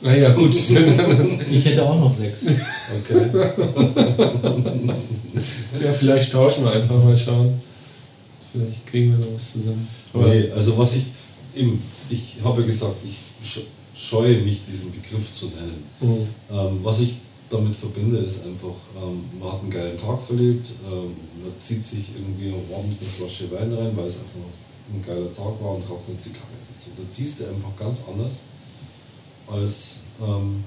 Naja, 0.02 0.30
gut. 0.32 0.54
Ich 1.50 1.64
hätte 1.64 1.82
auch 1.84 1.98
noch 1.98 2.12
sechs. 2.12 2.44
Okay. 3.00 3.24
ja, 5.82 5.92
vielleicht 5.92 6.32
tauschen 6.32 6.64
wir 6.64 6.72
einfach 6.72 7.02
mal 7.02 7.16
schauen. 7.16 7.52
Vielleicht 8.52 8.86
kriegen 8.86 9.12
wir 9.12 9.18
noch 9.26 9.34
was 9.34 9.52
zusammen. 9.52 9.86
Aber 10.12 10.26
nee, 10.28 10.50
also 10.54 10.76
was 10.76 10.96
ich 10.96 11.04
eben, 11.60 11.80
ich 12.10 12.36
habe 12.44 12.60
ja 12.60 12.66
gesagt, 12.66 12.96
ich 13.06 13.16
sch- 13.46 13.66
scheue 13.94 14.42
mich, 14.42 14.64
diesen 14.64 14.92
Begriff 14.92 15.32
zu 15.34 15.46
nennen. 15.46 15.84
Mhm. 16.00 16.26
Ähm, 16.50 16.80
was 16.82 17.00
ich 17.00 17.14
damit 17.50 17.76
verbinde, 17.76 18.18
ist 18.18 18.46
einfach, 18.46 18.74
ähm, 19.02 19.22
man 19.40 19.52
hat 19.52 19.60
einen 19.60 19.70
geilen 19.70 19.96
Tag 19.96 20.20
verlebt, 20.20 20.68
ähm, 20.90 21.14
man 21.42 21.52
zieht 21.60 21.84
sich 21.84 22.10
irgendwie 22.16 22.52
ordentlich 22.72 22.98
eine 23.00 23.08
Flasche 23.08 23.50
Wein 23.52 23.72
rein, 23.72 23.96
weil 23.96 24.06
es 24.06 24.18
einfach 24.18 24.50
ein 24.92 25.02
geiler 25.02 25.32
Tag 25.32 25.54
war 25.62 25.76
und 25.76 25.88
raucht 25.90 26.08
eine 26.08 26.18
Zigarre 26.18 26.46
dazu. 26.72 26.90
Da 26.96 27.08
ziehst 27.10 27.40
du 27.40 27.48
einfach 27.48 27.74
ganz 27.78 28.04
anders, 28.08 28.40
als 29.48 30.00
ähm, 30.20 30.62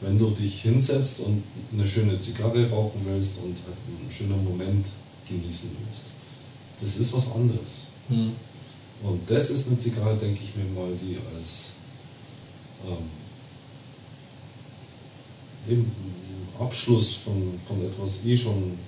wenn 0.00 0.18
du 0.18 0.30
dich 0.30 0.62
hinsetzt 0.62 1.20
und 1.20 1.42
eine 1.72 1.86
schöne 1.86 2.18
Zigarre 2.18 2.68
rauchen 2.70 3.00
willst 3.06 3.38
und 3.44 3.56
halt 3.66 3.76
einen 3.86 4.10
schönen 4.10 4.44
Moment 4.44 4.86
genießen 5.28 5.70
willst. 5.78 6.04
Das 6.80 6.96
ist 6.96 7.12
was 7.14 7.32
anderes. 7.32 7.82
Hm. 8.08 8.32
Und 9.04 9.30
das 9.30 9.50
ist 9.50 9.68
eine 9.68 9.78
Zigarre, 9.78 10.16
denke 10.16 10.40
ich 10.42 10.56
mir 10.56 10.80
mal, 10.80 10.90
die 10.96 11.18
als 11.36 11.74
ähm, 12.86 13.10
eben 15.68 15.92
Abschluss 16.58 17.14
von, 17.24 17.60
von 17.68 17.84
etwas 17.84 18.24
eh 18.24 18.36
schon 18.36 18.78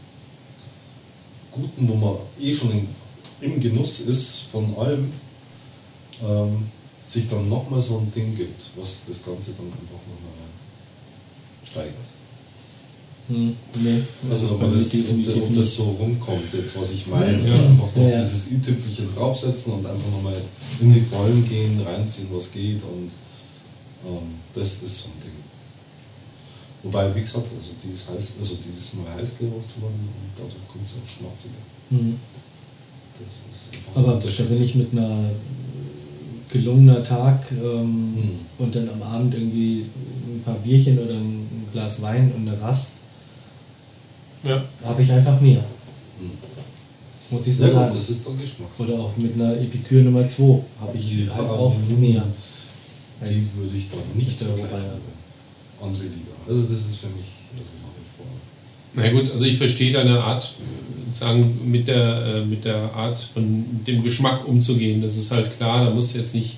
Guten, 1.53 1.89
wo 1.89 1.95
man 1.95 2.17
eh 2.41 2.53
schon 2.53 2.71
in, 2.71 2.87
im 3.41 3.61
Genuss 3.61 4.01
ist 4.01 4.49
von 4.53 4.77
allem, 4.77 5.11
ähm, 6.23 6.71
sich 7.03 7.31
dann 7.31 7.49
nochmal 7.49 7.81
so 7.81 7.99
ein 7.99 8.13
Ding 8.13 8.37
gibt, 8.37 8.63
was 8.77 9.07
das 9.07 9.25
Ganze 9.25 9.53
dann 9.53 9.67
einfach 9.67 10.05
nochmal 10.07 10.49
steigert. 11.65 12.16
Hm, 13.29 13.57
nee, 13.83 14.01
Also, 14.31 14.61
wenn 14.61 14.71
mir 14.71 14.77
das, 14.77 14.91
definitiv 14.91 15.37
ob 15.43 15.49
nicht. 15.49 15.59
das 15.61 15.75
so 15.75 15.83
rumkommt, 15.99 16.53
jetzt 16.53 16.79
was 16.79 16.93
ich 16.93 17.07
meine. 17.09 17.39
Ja. 17.49 17.53
Also 17.55 17.67
einfach 17.67 17.97
noch 17.97 18.03
Ja, 18.03 18.19
dieses 18.21 18.53
i-Tüpfelchen 18.53 19.11
draufsetzen 19.15 19.73
und 19.75 19.87
einfach 19.87 20.11
nochmal 20.13 20.41
in 20.81 20.93
die 20.93 21.01
Vollen 21.01 21.49
gehen, 21.49 21.81
reinziehen, 21.85 22.29
was 22.33 22.53
geht 22.53 22.83
und 22.85 23.11
ähm, 24.07 24.29
das 24.55 24.83
ist 24.83 25.03
so 25.03 25.09
ein 25.09 25.21
Ding. 25.25 25.33
Wobei, 26.85 27.13
wie 27.17 27.21
gesagt, 27.21 27.47
also 27.53 27.71
die 27.83 27.93
ist 27.93 28.09
heiß, 28.11 28.35
also 28.39 28.55
die 28.63 28.79
ist 28.79 28.95
mal 28.95 29.13
heiß 29.19 29.39
geraucht 29.39 29.75
worden 29.83 30.07
und 30.07 30.31
dadurch 30.37 30.69
kommt 30.71 30.87
es 30.87 30.93
auch 30.95 31.09
schmatziger. 31.09 31.59
Hm. 31.91 32.15
Das 33.19 33.57
ist 33.57 33.75
einfach 33.75 34.03
Aber 34.03 34.21
bin 34.55 34.63
ich 34.63 34.75
mit 34.77 34.93
einer 34.93 35.31
gelungener 36.53 37.03
Tag 37.03 37.43
ähm, 37.51 38.15
Hm. 38.15 38.39
und 38.59 38.75
dann 38.75 38.89
am 38.89 39.03
Abend 39.03 39.35
irgendwie 39.35 39.85
ein 40.29 40.43
paar 40.45 40.55
Bierchen 40.57 40.99
oder 40.99 41.15
ein 41.15 41.47
Glas 41.73 42.03
Wein 42.03 42.33
und 42.37 42.49
eine 42.49 42.61
Rast, 42.61 42.99
Ja. 44.47 44.63
habe 44.85 45.03
ich 45.03 45.11
einfach 45.13 45.41
mehr. 45.41 45.59
Hm. 46.21 46.31
Muss 47.31 47.47
ich 47.47 47.57
so 47.57 47.63
Ja 47.65 47.69
gut, 47.71 47.79
sagen. 47.79 47.95
das 47.95 48.11
ist 48.11 48.27
dann 48.27 48.39
Geschmackssache. 48.39 48.93
Oder 48.93 49.03
auch 49.03 49.17
mit 49.17 49.35
einer 49.35 49.55
Epikür 49.61 50.03
Nummer 50.03 50.27
2 50.27 50.43
habe 50.81 50.97
ich 50.97 51.27
Ja, 51.27 51.35
halt 51.35 51.49
auch 51.49 51.75
mehr. 51.99 52.23
Die 53.23 53.57
würde 53.57 53.77
ich 53.77 53.89
dann 53.91 54.01
nicht 54.17 54.39
vergleichen. 54.39 54.91
Andere 55.83 56.03
Liga. 56.05 56.33
Also 56.49 56.63
das 56.63 56.79
ist 56.79 56.97
für 56.99 57.07
mich 57.09 57.27
also 57.59 57.71
nach 57.83 57.95
wie 57.97 58.17
vor. 58.17 58.27
Na 58.95 59.11
gut, 59.11 59.31
also 59.31 59.45
ich 59.45 59.57
verstehe 59.57 59.93
deine 59.93 60.21
Art, 60.21 60.55
sagen, 61.13 61.61
mit 61.65 61.89
der, 61.89 62.27
äh, 62.27 62.45
mit 62.45 62.65
der 62.65 62.93
Art 62.95 63.19
von 63.19 63.65
dem 63.87 64.03
Geschmack 64.03 64.47
umzugehen. 64.47 65.03
Das 65.03 65.17
ist 65.17 65.31
halt 65.33 65.57
klar, 65.57 65.85
da 65.85 65.91
musst 65.91 66.15
du 66.15 66.19
jetzt 66.19 66.35
nicht 66.35 66.57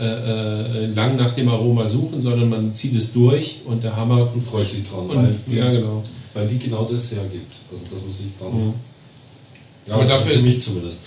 äh, 0.00 0.04
äh, 0.04 0.86
lang 0.86 1.16
nach 1.16 1.32
dem 1.32 1.48
Aroma 1.48 1.86
suchen, 1.88 2.20
sondern 2.20 2.48
man 2.48 2.74
zieht 2.74 2.96
es 2.96 3.12
durch 3.12 3.60
und 3.66 3.82
der 3.84 3.94
Hammer 3.94 4.28
Und 4.32 4.42
freut 4.42 4.66
sich 4.66 4.84
dran, 4.88 5.06
Und, 5.10 5.54
ja, 5.54 5.70
genau. 5.70 6.02
Weil 6.34 6.46
die 6.48 6.58
genau 6.58 6.84
das 6.90 7.12
hergibt. 7.12 7.52
Also 7.72 7.84
dass 7.86 8.02
man 8.02 8.12
sich 8.12 8.32
dann. 8.40 8.52
Mhm. 8.68 8.74
Ja, 9.86 9.94
Aber 9.94 10.04
dafür 10.04 10.38
für 10.38 10.48
ist- 10.48 10.62
zumindest. 10.62 10.98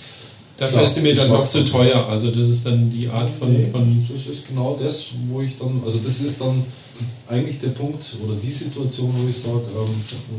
Dafür 0.56 0.78
Klar, 0.78 0.84
ist 0.86 0.94
sie 0.96 1.00
mir 1.02 1.14
dann 1.14 1.28
noch 1.28 1.44
zu 1.46 1.64
teuer. 1.64 2.04
Also 2.08 2.32
das 2.32 2.48
ist 2.48 2.66
dann 2.66 2.90
die 2.90 3.06
Art 3.08 3.30
von, 3.30 3.52
Nee, 3.52 3.68
von 3.70 4.08
das 4.12 4.26
ist 4.26 4.48
genau 4.48 4.76
das, 4.82 5.04
wo 5.28 5.40
ich 5.40 5.56
dann, 5.56 5.80
also 5.84 5.98
das 5.98 6.20
ist 6.20 6.40
dann 6.40 6.60
eigentlich 7.28 7.60
der 7.60 7.68
Punkt 7.68 8.04
oder 8.24 8.34
die 8.42 8.50
Situation, 8.50 9.12
wo 9.16 9.28
ich 9.28 9.36
sage, 9.36 9.62
ähm, 9.76 9.94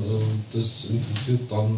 ähm, 0.10 0.44
das 0.52 0.86
interessiert 0.90 1.40
dann, 1.50 1.72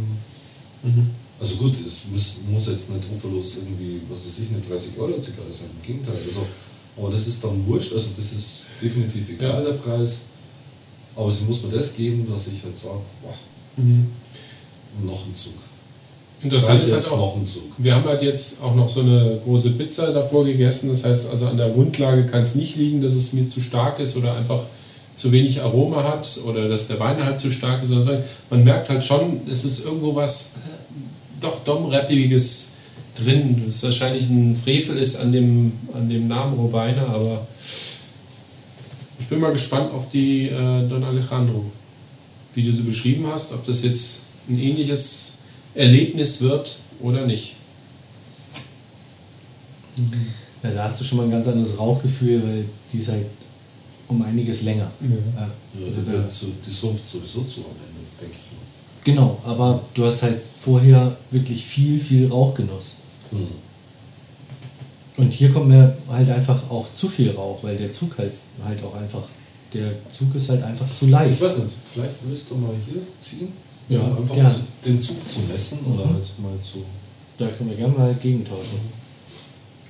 Mhm. 0.84 1.12
also 1.40 1.56
gut, 1.58 1.74
es 1.86 2.10
muss, 2.12 2.38
muss 2.50 2.68
jetzt 2.68 2.90
nicht 2.90 3.04
uferlos 3.16 3.58
irgendwie, 3.58 4.02
was 4.10 4.26
weiß 4.26 4.40
ich, 4.40 4.50
eine 4.50 4.62
30 4.62 4.98
Euro 4.98 5.22
Zigarre 5.22 5.52
sein, 5.52 5.70
im 5.80 5.86
Gegenteil, 5.86 6.16
also, 6.16 6.42
aber 6.98 7.12
das 7.12 7.28
ist 7.28 7.44
dann 7.44 7.68
wurscht, 7.68 7.94
also 7.94 8.10
das 8.18 8.34
ist 8.34 8.50
definitiv 8.82 9.30
egal, 9.30 9.62
Ja. 9.64 9.70
der 9.70 9.74
Preis, 9.78 10.22
aber 11.16 11.32
sie 11.32 11.46
muss 11.46 11.64
mir 11.64 11.72
das 11.76 11.96
geben, 11.96 12.28
dass 12.32 12.48
ich 12.48 12.64
halt 12.64 12.78
sage, 12.78 13.00
boah, 13.22 13.34
Mhm. 13.78 14.06
noch 15.06 15.26
ein 15.26 15.34
Zug. 15.34 15.54
Interessant 16.44 16.84
ist 16.84 16.92
halt 16.92 17.08
auch, 17.12 17.18
noch 17.18 17.36
ein 17.38 17.46
Zug. 17.48 17.64
wir 17.78 17.96
haben 17.96 18.04
halt 18.06 18.22
jetzt 18.22 18.64
auch 18.64 18.76
noch 18.76 18.90
so 18.90 19.02
eine 19.02 19.40
große 19.46 19.72
Pizza 19.72 20.12
davor 20.12 20.44
gegessen. 20.44 20.90
Das 20.90 21.06
heißt, 21.06 21.30
also 21.30 21.48
an 21.48 21.58
der 21.58 21.70
Grundlage 21.70 22.26
kann 22.26 22.42
es 22.42 22.56
nicht 22.56 22.76
liegen, 22.78 23.02
dass 23.02 23.14
es 23.14 23.34
mir 23.34 23.48
zu 23.48 23.62
stark 23.62 24.00
ist 24.00 24.18
oder 24.18 24.36
einfach 24.36 24.60
zu 25.14 25.32
wenig 25.32 25.62
Aroma 25.62 26.04
hat 26.04 26.40
oder 26.48 26.68
dass 26.68 26.88
der 26.88 27.00
Wein 27.00 27.24
halt 27.24 27.40
zu 27.40 27.52
stark 27.52 27.82
ist, 27.84 27.90
sondern 27.90 28.22
man 28.50 28.64
merkt 28.64 28.90
halt 28.90 29.04
schon, 29.04 29.40
es 29.50 29.64
ist 29.66 29.86
irgendwo 29.86 30.16
was 30.16 30.54
äh, 30.56 31.42
doch 31.42 31.64
Dom-Rappiges 31.64 32.72
drin, 33.16 33.64
was 33.68 33.84
wahrscheinlich 33.84 34.30
ein 34.30 34.56
Frevel 34.56 34.98
ist 34.98 35.18
an 35.22 35.32
dem, 35.32 35.72
an 35.94 36.10
dem 36.10 36.28
Namen 36.28 36.58
Robeiner, 36.58 37.08
aber 37.08 37.46
bin 39.32 39.40
mal 39.40 39.54
gespannt 39.54 39.94
auf 39.94 40.10
die 40.10 40.50
äh, 40.50 40.88
Don 40.90 41.02
Alejandro, 41.06 41.64
wie 42.54 42.64
du 42.64 42.74
sie 42.74 42.84
beschrieben 42.84 43.26
hast, 43.28 43.54
ob 43.54 43.66
das 43.66 43.84
jetzt 43.84 44.24
ein 44.50 44.60
ähnliches 44.60 45.38
Erlebnis 45.74 46.42
wird 46.42 46.80
oder 47.00 47.26
nicht. 47.26 47.56
ja, 50.64 50.72
da 50.72 50.84
hast 50.84 51.00
du 51.00 51.06
schon 51.06 51.20
mal 51.20 51.24
ein 51.24 51.32
ganz 51.32 51.48
anderes 51.48 51.80
Rauchgefühl, 51.80 52.44
weil 52.44 52.66
die 52.92 52.98
ist 52.98 53.08
halt 53.08 53.26
um 54.10 54.22
einiges 54.22 54.64
länger. 54.64 54.92
Ja, 55.00 55.48
Ja, 55.80 55.86
also 55.88 56.02
da 56.02 56.28
so, 56.28 56.48
die 56.66 56.70
Sumpft 56.70 57.06
sowieso 57.06 57.44
zu 57.44 57.62
am 57.62 57.72
Ende, 57.72 58.02
denke 58.20 58.36
ich 58.36 58.52
mal. 58.52 59.16
genau, 59.16 59.40
aber 59.46 59.82
du 59.94 60.04
hast 60.04 60.24
halt 60.24 60.42
vorher 60.58 61.16
wirklich 61.32 61.64
viel, 61.64 61.98
viel 61.98 62.28
Rauchgenuss. 62.28 62.98
Hm. 63.30 63.48
Und 65.22 65.32
hier 65.32 65.52
kommt 65.52 65.68
mir 65.68 65.96
halt 66.10 66.30
einfach 66.32 66.68
auch 66.72 66.88
zu 66.96 67.08
viel 67.08 67.30
Rauch, 67.30 67.62
weil 67.64 67.78
der 67.78 67.92
Zug 67.92 68.18
halt, 68.18 68.34
halt 68.66 68.84
auch 68.84 68.96
einfach, 68.96 69.22
der 69.72 69.92
Zug 70.10 70.34
ist 70.34 70.50
halt 70.50 70.64
einfach 70.64 70.92
zu 70.92 71.06
leicht. 71.08 71.36
Ich 71.36 71.42
weiß 71.42 71.60
nicht, 71.60 71.76
vielleicht 71.94 72.16
willst 72.28 72.50
du 72.50 72.56
mal 72.56 72.74
hier 72.90 73.02
ziehen? 73.20 73.54
Ja, 73.88 74.02
um 74.02 74.18
einfach 74.18 74.34
gern. 74.34 74.52
den 74.84 75.00
Zug 75.00 75.18
zu 75.30 75.42
messen 75.42 75.86
oder 75.94 76.08
Mhm. 76.08 76.14
halt 76.16 76.40
mal 76.40 76.58
zu. 76.64 76.84
Da 77.38 77.48
können 77.50 77.70
wir 77.70 77.78
gerne 77.78 77.96
mal 77.96 78.16
gegentauschen. 78.16 78.80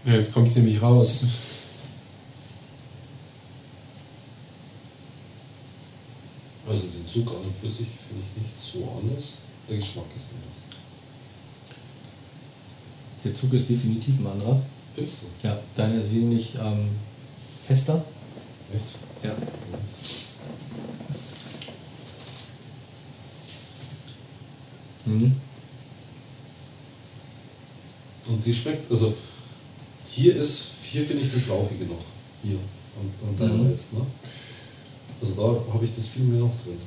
Ja, 0.06 0.14
jetzt 0.16 0.34
kommt 0.34 0.50
es 0.50 0.58
nämlich 0.58 0.82
raus. 0.82 1.26
Also 6.68 6.88
den 6.88 7.08
Zug 7.08 7.30
an 7.30 7.46
und 7.46 7.56
für 7.56 7.70
sich 7.70 7.88
finde 7.88 8.24
ich 8.24 8.42
nicht 8.44 8.60
so 8.60 8.80
anders. 9.02 9.34
Der 9.70 9.78
Geschmack 9.78 10.06
ist 10.16 10.30
anders. 10.34 10.58
Der 13.24 13.34
Zug 13.34 13.54
ist 13.54 13.70
definitiv 13.70 14.20
ein 14.20 14.28
anderer. 14.28 14.62
Findest 14.96 15.24
du? 15.24 15.48
Ja, 15.48 15.58
deiner 15.76 16.00
ist 16.02 16.14
wesentlich 16.14 16.56
ähm, 16.56 16.90
fester. 17.66 18.04
Echt? 18.76 18.96
Ja. 19.24 19.32
Mhm. 25.06 25.36
Und 28.28 28.46
die 28.46 28.54
schmeckt, 28.54 28.90
also 28.92 29.14
hier 30.06 30.36
ist, 30.36 30.64
hier 30.92 31.06
finde 31.06 31.24
ich 31.24 31.32
das 31.32 31.50
Rauchige 31.50 31.86
noch. 31.86 32.04
Hier. 32.44 32.58
Und, 33.00 33.30
und 33.30 33.40
deiner 33.40 33.54
Mhm. 33.54 33.70
jetzt, 33.72 33.94
ne? 33.94 34.06
Also 35.22 35.36
da 35.36 35.74
habe 35.74 35.86
ich 35.86 35.94
das 35.96 36.08
viel 36.08 36.24
mehr 36.24 36.40
noch 36.42 36.56
drin. 36.64 36.80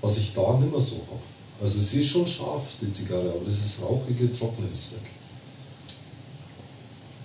Was 0.00 0.18
ich 0.18 0.34
da 0.34 0.54
nicht 0.58 0.70
mehr 0.70 0.80
so 0.80 0.96
habe. 1.10 1.20
Also 1.60 1.78
sie 1.80 2.00
ist 2.00 2.08
schon 2.10 2.26
scharf, 2.26 2.62
die 2.80 2.90
Zigarre, 2.90 3.30
aber 3.30 3.44
dieses 3.46 3.82
rauchige, 3.82 4.32
trockene 4.32 4.68
ist 4.72 4.92
weg. 4.92 5.10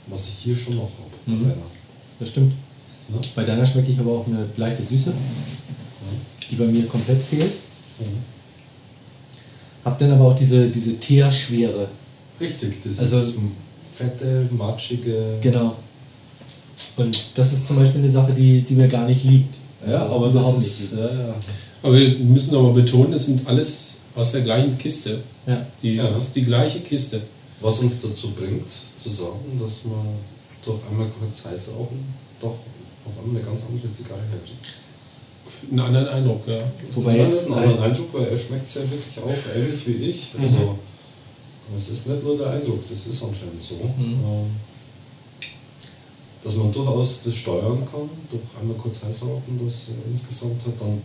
Was 0.10 0.28
ich 0.30 0.36
hier 0.46 0.56
schon 0.56 0.76
noch 0.76 0.84
habe. 0.84 1.12
Mhm. 1.26 1.44
bei 1.44 1.50
deiner. 1.50 1.62
Das 2.20 2.30
stimmt. 2.30 2.54
Ne? 3.10 3.20
Bei 3.36 3.44
deiner 3.44 3.66
schmecke 3.66 3.92
ich 3.92 4.00
aber 4.00 4.12
auch 4.12 4.28
eine 4.28 4.46
leichte 4.58 4.84
Süße, 4.84 5.14
die 6.52 6.56
bei 6.56 6.66
mir 6.66 6.86
komplett 6.88 7.22
fehlt. 7.22 7.52
Mhm. 8.00 8.06
Hab 9.86 10.00
dann 10.00 10.12
aber 10.12 10.26
auch 10.26 10.36
diese, 10.36 10.68
diese 10.70 10.98
Teerschwere. 11.00 11.88
Richtig, 12.40 12.82
das 12.84 13.00
Also- 13.00 13.18
ist 13.18 13.36
fette, 13.98 14.48
matschige. 14.52 15.38
Genau. 15.42 15.76
Und 16.98 17.18
das 17.36 17.54
ist 17.54 17.68
zum 17.68 17.78
Beispiel 17.78 18.02
eine 18.02 18.10
Sache, 18.10 18.34
die, 18.34 18.62
die 18.62 18.76
mir 18.76 18.88
gar 18.88 19.08
nicht 19.08 19.24
liegt. 19.24 19.56
Ja, 19.88 19.94
Also 20.02 20.16
aber 20.16 20.30
das 20.30 20.56
ist. 20.56 20.94
Ja, 20.94 21.06
ja. 21.06 21.36
Aber 21.84 21.94
wir 21.96 22.10
müssen 22.20 22.54
mal 22.62 22.74
betonen, 22.74 23.12
das 23.12 23.26
sind 23.26 23.48
alles 23.48 23.98
aus 24.16 24.32
der 24.34 24.42
gleichen 24.42 24.78
Kiste. 24.78 25.20
Ja. 25.46 25.66
Die 25.82 25.94
Ja. 25.94 26.04
ist 26.04 26.36
die 26.36 26.42
gleiche 26.42 26.80
Kiste. 26.82 27.22
Was 27.60 27.82
uns 27.82 28.02
dazu 28.02 28.32
bringt, 28.32 28.70
zu 28.70 29.10
sagen, 29.10 29.60
dass 29.60 29.86
man 29.86 30.06
doch 30.64 30.80
einmal 30.90 31.08
kurz 31.20 31.46
heiß 31.46 31.72
rauchen, 31.76 32.06
doch 32.40 32.56
auf 33.06 33.18
einmal 33.24 33.42
eine 33.42 33.50
ganz 33.50 33.66
andere 33.66 33.92
Zigarre 33.92 34.22
herkriegt. 34.22 34.66
Einen 35.72 35.80
anderen 35.80 36.08
Eindruck, 36.08 36.48
ja. 36.48 36.62
Wobei 36.92 37.18
jetzt 37.18 37.48
einen 37.48 37.56
halt, 37.56 37.68
anderen 37.70 37.92
Eindruck, 37.92 38.14
weil 38.14 38.28
er 38.28 38.38
schmeckt 38.38 38.76
ja 38.76 38.82
wirklich 38.82 39.20
auch 39.24 39.56
ähnlich 39.56 39.88
wie 39.88 40.10
ich. 40.10 40.34
Mhm. 40.34 40.42
Also, 40.44 40.78
es 41.76 41.90
ist 41.90 42.08
nicht 42.08 42.24
nur 42.24 42.38
der 42.38 42.52
Eindruck, 42.52 42.82
das 42.88 43.08
ist 43.08 43.24
anscheinend 43.24 43.62
so. 43.62 43.76
Mhm. 43.76 44.20
Ähm, 44.24 44.52
Dass 46.44 46.56
man 46.56 46.72
durchaus 46.72 47.22
das 47.24 47.36
steuern 47.36 47.88
kann, 47.90 48.10
durch 48.30 48.44
einmal 48.60 48.78
kurz 48.78 49.04
heiß 49.04 49.24
rauchen, 49.24 49.60
das 49.64 49.90
äh, 49.90 50.10
insgesamt 50.12 50.64
hat 50.66 50.80
dann 50.80 51.02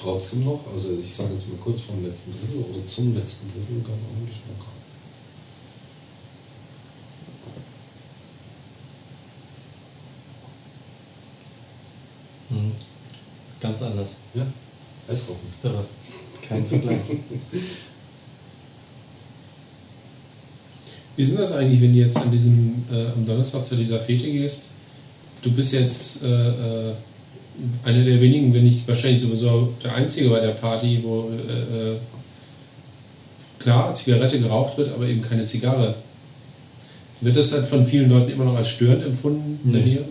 trotzdem 0.00 0.44
noch, 0.44 0.60
also 0.72 0.98
ich 1.02 1.12
sage 1.12 1.32
jetzt 1.32 1.48
mal 1.48 1.58
kurz 1.58 1.82
vom 1.82 2.04
letzten 2.04 2.32
Drittel 2.32 2.64
oder 2.68 2.86
zum 2.88 3.14
letzten 3.14 3.48
Drittel 3.48 3.76
einen 3.76 3.86
ganz 3.86 4.02
anderen 4.02 4.28
Geschmack 4.28 4.71
Mhm. 12.52 12.72
ganz 13.60 13.82
anders. 13.82 14.16
Ja, 14.34 14.46
Eisrauchen. 15.08 15.48
Irre. 15.62 15.84
Kein 16.48 16.66
Vergleich. 16.66 17.00
Wie 21.16 21.22
ist 21.22 21.32
denn 21.32 21.40
das 21.40 21.52
eigentlich, 21.52 21.80
wenn 21.80 21.92
du 21.92 22.00
jetzt 22.00 22.16
an 22.16 22.30
diesem, 22.30 22.84
äh, 22.90 23.06
am 23.14 23.26
Donnerstag 23.26 23.64
zu 23.66 23.76
dieser 23.76 24.00
Fete 24.00 24.30
gehst? 24.30 24.70
Du 25.42 25.50
bist 25.50 25.74
jetzt 25.74 26.22
äh, 26.24 26.28
äh, 26.48 26.92
einer 27.84 28.04
der 28.04 28.20
wenigen, 28.20 28.54
wenn 28.54 28.64
nicht 28.64 28.86
wahrscheinlich 28.88 29.20
sowieso 29.20 29.72
der 29.84 29.94
Einzige 29.94 30.30
bei 30.30 30.40
der 30.40 30.52
Party, 30.52 31.00
wo 31.02 31.30
äh, 31.30 31.92
äh, 31.92 31.96
klar 33.58 33.94
Zigarette 33.94 34.40
geraucht 34.40 34.78
wird, 34.78 34.92
aber 34.94 35.06
eben 35.06 35.20
keine 35.20 35.44
Zigarre. 35.44 35.94
Wird 37.20 37.36
das 37.36 37.52
halt 37.52 37.66
von 37.66 37.86
vielen 37.86 38.10
Leuten 38.10 38.32
immer 38.32 38.44
noch 38.44 38.56
als 38.56 38.70
störend 38.70 39.04
empfunden? 39.04 39.58
Nee. 39.64 39.82
dir? 39.82 40.04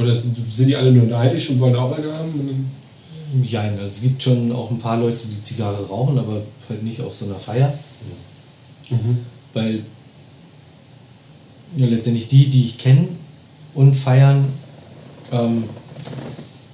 Oder 0.00 0.14
sind 0.14 0.66
die 0.66 0.76
alle 0.76 0.92
nur 0.92 1.06
neidisch 1.06 1.50
und 1.50 1.60
wollen 1.60 1.76
auch 1.76 1.96
eine 1.96 2.06
haben? 2.12 2.70
Ja, 3.44 3.62
also 3.62 3.84
es 3.84 4.00
gibt 4.02 4.22
schon 4.22 4.50
auch 4.50 4.70
ein 4.70 4.78
paar 4.78 4.98
Leute, 4.98 5.18
die 5.24 5.42
Zigarre 5.42 5.86
rauchen, 5.86 6.18
aber 6.18 6.40
halt 6.68 6.82
nicht 6.82 7.00
auf 7.00 7.14
so 7.14 7.26
einer 7.26 7.36
Feier. 7.36 7.72
Mhm. 8.88 9.18
Weil 9.52 9.80
ja, 11.76 11.86
letztendlich 11.86 12.28
die, 12.28 12.48
die 12.48 12.64
ich 12.64 12.78
kenne 12.78 13.06
und 13.74 13.94
feiern, 13.94 14.44
ähm, 15.32 15.64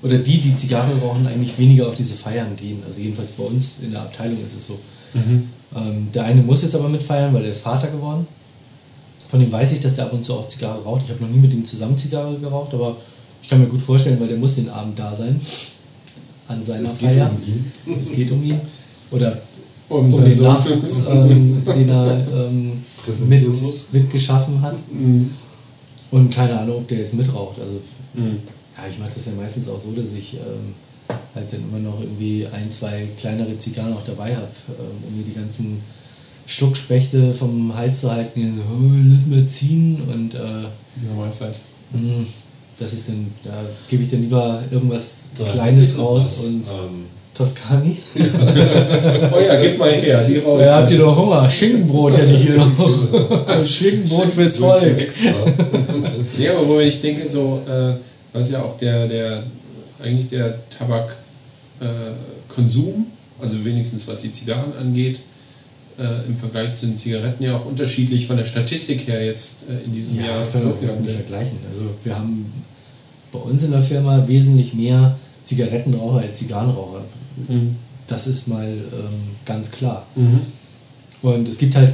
oder 0.03 0.19
die, 0.19 0.41
die 0.41 0.55
Zigarre 0.55 0.97
rauchen, 1.01 1.27
eigentlich 1.27 1.59
weniger 1.59 1.89
auf 1.89 1.95
diese 1.95 2.15
Feiern 2.15 2.55
gehen. 2.57 2.83
Also 2.87 3.03
jedenfalls 3.03 3.33
bei 3.33 3.45
uns 3.45 3.81
in 3.83 3.91
der 3.91 4.03
Abteilung 4.03 4.43
ist 4.43 4.57
es 4.57 4.67
so. 4.69 4.79
Mhm. 5.15 5.49
Ähm, 5.75 6.09
der 6.15 6.25
eine 6.25 6.43
muss 6.43 6.63
jetzt 6.63 6.77
aber 6.77 6.89
mitfeiern, 6.89 7.35
weil 7.35 7.43
er 7.43 7.51
ist 7.51 7.61
Vater 7.61 7.89
geworden. 7.89 8.27
Von 9.29 9.41
dem 9.41 9.51
weiß 9.51 9.73
ich, 9.73 9.81
dass 9.81 9.97
der 9.97 10.05
ab 10.05 10.13
und 10.13 10.25
zu 10.25 10.35
auch 10.35 10.47
Zigarre 10.47 10.83
raucht. 10.85 11.03
Ich 11.05 11.11
habe 11.11 11.25
noch 11.25 11.31
nie 11.31 11.41
mit 11.41 11.53
ihm 11.53 11.65
zusammen 11.65 11.99
Zigarre 11.99 12.39
geraucht, 12.39 12.73
aber 12.73 12.97
ich 13.47 13.51
kann 13.51 13.61
mir 13.61 13.69
gut 13.69 13.81
vorstellen, 13.81 14.19
weil 14.19 14.27
der 14.27 14.39
muss 14.39 14.57
den 14.57 14.69
Abend 14.71 14.99
da 14.99 15.15
sein. 15.15 15.41
An 16.49 16.61
seiner 16.65 16.81
Es 16.83 16.99
geht 16.99 17.15
Feier. 17.15 17.31
um 17.31 17.93
ihn. 17.95 18.01
Es 18.01 18.11
geht 18.11 18.29
um 18.33 18.43
ihn. 18.43 18.59
Oder 19.13 19.39
Um 19.89 20.07
um 20.07 20.11
den. 20.11 20.43
Nachwuchs, 20.43 21.07
ähm, 21.09 21.63
den 21.65 21.89
er 21.89 22.27
ähm, 22.35 22.73
mit, 23.29 23.47
mitgeschaffen 23.93 24.61
hat. 24.63 24.75
Mhm. 24.93 25.31
Und 26.11 26.35
keine 26.35 26.59
Ahnung, 26.59 26.79
ob 26.79 26.89
der 26.89 26.99
jetzt 26.99 27.15
mitraucht. 27.15 27.61
Also, 27.61 27.75
Mhm. 28.15 28.39
ja, 28.77 28.85
ich 28.91 28.99
mache 28.99 29.11
das 29.15 29.27
ja 29.27 29.33
meistens 29.41 29.69
auch 29.69 29.79
so, 29.79 29.93
dass 29.93 30.13
ich 30.15 30.35
ähm, 30.35 30.75
halt 31.37 31.53
dann 31.53 31.61
immer 31.69 31.79
noch 31.89 32.01
irgendwie 32.01 32.47
ein, 32.53 32.69
zwei 32.69 33.07
kleinere 33.17 33.57
Zigarren 33.59 33.93
auch 33.93 34.05
dabei 34.05 34.35
habe, 34.35 34.49
ähm, 34.71 35.05
um 35.09 35.17
mir 35.19 35.23
die 35.25 35.35
ganzen 35.39 35.81
Schluckspechte 36.47 37.33
vom 37.33 37.73
Hals 37.77 38.01
zu 38.01 38.11
halten. 38.11 38.41
Die, 38.41 38.49
so, 38.49 38.63
oh, 38.63 38.91
lass 39.09 39.27
mal 39.27 39.47
ziehen. 39.47 40.01
Und 40.13 40.35
äh, 40.35 40.39
In 40.99 41.07
der 41.07 41.15
Mahlzeit. 41.15 41.55
mh, 41.93 42.25
das 42.79 42.93
ist 42.93 43.09
dann, 43.09 43.33
da 43.45 43.53
gebe 43.89 44.03
ich 44.03 44.11
dann 44.11 44.21
lieber 44.21 44.63
irgendwas 44.71 45.31
Da 45.39 45.45
Kleines 45.45 45.99
raus 45.99 46.45
und 46.47 46.65
ähm, 46.69 47.07
Toscani. 47.35 47.97
Oh 49.33 49.41
ja, 49.41 49.61
gib 49.61 49.79
mal 49.79 49.91
her, 49.91 50.25
die 50.25 50.39
raus. 50.39 50.61
Ja, 50.63 50.77
habt 50.77 50.91
ihr 50.91 50.99
noch 50.99 51.17
Hunger? 51.17 51.49
Schinkenbrot 51.49 52.17
hätte 52.17 52.33
ich 52.33 52.43
hier 52.43 52.57
noch. 52.57 52.75
Schinkenbrot 53.65 54.33
fürs 54.33 54.57
Volk. 54.57 55.01
Extra. 55.01 55.31
Ja, 56.39 56.53
aber 56.53 56.69
wo 56.69 56.81
ich 56.81 57.01
denke, 57.01 57.27
so, 57.29 57.63
äh, 57.67 57.95
was 58.33 58.51
ja 58.51 58.63
auch 58.63 58.77
der, 58.79 59.09
der, 59.09 59.43
eigentlich 60.03 60.29
der 60.29 60.59
Tabakkonsum, 60.71 61.07
äh, 63.01 63.43
also 63.43 63.65
wenigstens 63.65 64.07
was 64.07 64.19
die 64.19 64.33
Zigarren 64.33 64.73
angeht, 64.79 65.19
äh, 65.99 66.27
im 66.27 66.35
Vergleich 66.35 66.75
zu 66.75 66.87
den 66.87 66.97
Zigaretten 66.97 67.43
ja 67.43 67.57
auch 67.57 67.65
unterschiedlich 67.67 68.27
von 68.27 68.37
der 68.37 68.45
Statistik 68.45 69.07
her 69.07 69.25
jetzt 69.25 69.69
äh, 69.69 69.85
in 69.85 69.95
diesem 69.95 70.17
Ja, 70.19 70.27
Jahr 70.27 70.37
das 70.37 70.55
man 70.55 70.63
zurückgegangen 70.63 71.01
nicht 71.01 71.15
vergleichen. 71.15 71.59
Also 71.69 71.85
wir 72.05 72.15
haben 72.15 72.53
bei 73.33 73.39
uns 73.39 73.65
in 73.65 73.73
der 73.73 73.83
Firma 73.83 74.27
wesentlich 74.27 74.75
mehr 74.75 75.17
Zigarettenraucher 75.43 76.21
als 76.21 76.39
Zigarrenraucher. 76.39 77.03
Mhm. 77.49 77.77
Das 78.07 78.27
ist 78.27 78.49
mal 78.49 78.67
ähm, 78.67 79.21
ganz 79.45 79.71
klar. 79.71 80.07
Mhm. 80.15 80.41
Und 81.23 81.49
es 81.49 81.59
gibt 81.59 81.77
halt 81.77 81.93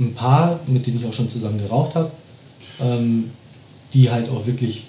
ein 0.00 0.14
paar, 0.14 0.58
mit 0.66 0.86
denen 0.86 0.98
ich 0.98 1.06
auch 1.06 1.12
schon 1.12 1.28
zusammen 1.28 1.58
geraucht 1.58 1.94
habe, 1.94 2.10
ähm, 2.80 3.30
die 3.92 4.10
halt 4.10 4.28
auch 4.30 4.46
wirklich 4.46 4.84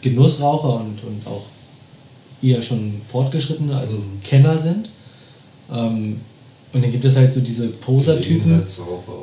Genussraucher 0.00 0.80
und, 0.80 1.04
und 1.04 1.26
auch 1.26 1.44
eher 2.42 2.60
schon 2.60 2.92
fortgeschrittene, 3.06 3.76
also 3.76 4.02
Kenner 4.24 4.58
sind. 4.58 4.88
Ähm, 5.72 6.20
und 6.72 6.82
dann 6.82 6.90
gibt 6.90 7.04
es 7.04 7.16
halt 7.16 7.32
so 7.32 7.40
diese 7.40 7.68
Poser-Typen, 7.68 8.62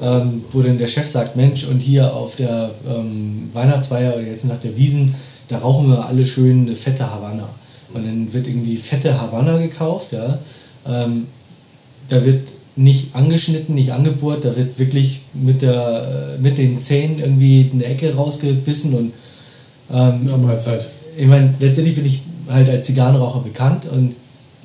ähm, 0.02 0.44
wo 0.52 0.62
dann 0.62 0.78
der 0.78 0.88
Chef 0.88 1.08
sagt, 1.08 1.36
Mensch, 1.36 1.68
und 1.68 1.80
hier 1.80 2.14
auf 2.14 2.36
der 2.36 2.70
ähm, 2.88 3.50
Weihnachtsfeier 3.54 4.14
oder 4.14 4.26
jetzt 4.26 4.46
nach 4.46 4.58
der 4.58 4.78
Wiesen, 4.78 5.16
da 5.48 5.58
rauchen 5.58 5.90
wir 5.90 6.06
alle 6.06 6.26
schön 6.26 6.68
eine 6.68 6.76
fette 6.76 7.10
Havanna. 7.10 7.50
Und 7.94 8.06
dann 8.06 8.32
wird 8.32 8.48
irgendwie 8.48 8.78
fette 8.78 9.20
Havanna 9.20 9.58
gekauft, 9.58 10.12
ja. 10.12 10.38
Ähm, 10.88 11.26
da 12.10 12.24
wird 12.24 12.50
nicht 12.76 13.16
angeschnitten, 13.16 13.74
nicht 13.74 13.92
angebohrt, 13.92 14.46
da 14.46 14.56
wird 14.56 14.78
wirklich 14.78 15.22
mit, 15.34 15.64
der, 15.64 16.38
äh, 16.38 16.42
mit 16.42 16.60
den 16.60 16.78
Zähnen 16.78 17.20
irgendwie 17.20 17.70
eine 17.74 17.86
Ecke 17.86 18.14
rausgebissen 18.14 18.94
und 18.94 19.14
ähm, 19.92 20.42
Mahlzeit. 20.44 20.86
ich 21.18 21.26
meine, 21.26 21.52
letztendlich 21.60 21.96
bin 21.96 22.06
ich 22.06 22.22
halt 22.48 22.70
als 22.70 22.86
Zigarrenraucher 22.86 23.40
bekannt 23.40 23.88
und 23.92 24.16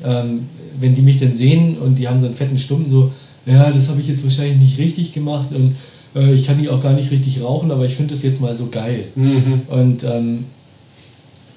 ähm, 0.05 0.47
wenn 0.81 0.95
die 0.95 1.03
mich 1.03 1.19
dann 1.19 1.35
sehen 1.35 1.79
und 1.79 1.99
die 1.99 2.09
haben 2.09 2.21
so 2.21 2.27
einen 2.27 2.35
fetten 2.35 2.59
Stumpen, 2.59 2.89
so, 2.89 3.11
ja, 3.47 3.71
das 3.71 3.89
habe 3.89 4.01
ich 4.01 4.09
jetzt 4.09 4.25
wahrscheinlich 4.25 4.59
nicht 4.59 4.79
richtig 4.79 5.13
gemacht 5.13 5.49
und 5.53 5.77
äh, 6.15 6.33
ich 6.33 6.45
kann 6.45 6.61
die 6.61 6.69
auch 6.69 6.83
gar 6.83 6.93
nicht 6.93 7.11
richtig 7.11 7.43
rauchen, 7.43 7.71
aber 7.71 7.85
ich 7.85 7.95
finde 7.95 8.15
das 8.15 8.23
jetzt 8.23 8.41
mal 8.41 8.55
so 8.55 8.69
geil. 8.69 9.05
Mhm. 9.15 9.63
Und 9.69 10.05
ähm, 10.05 10.45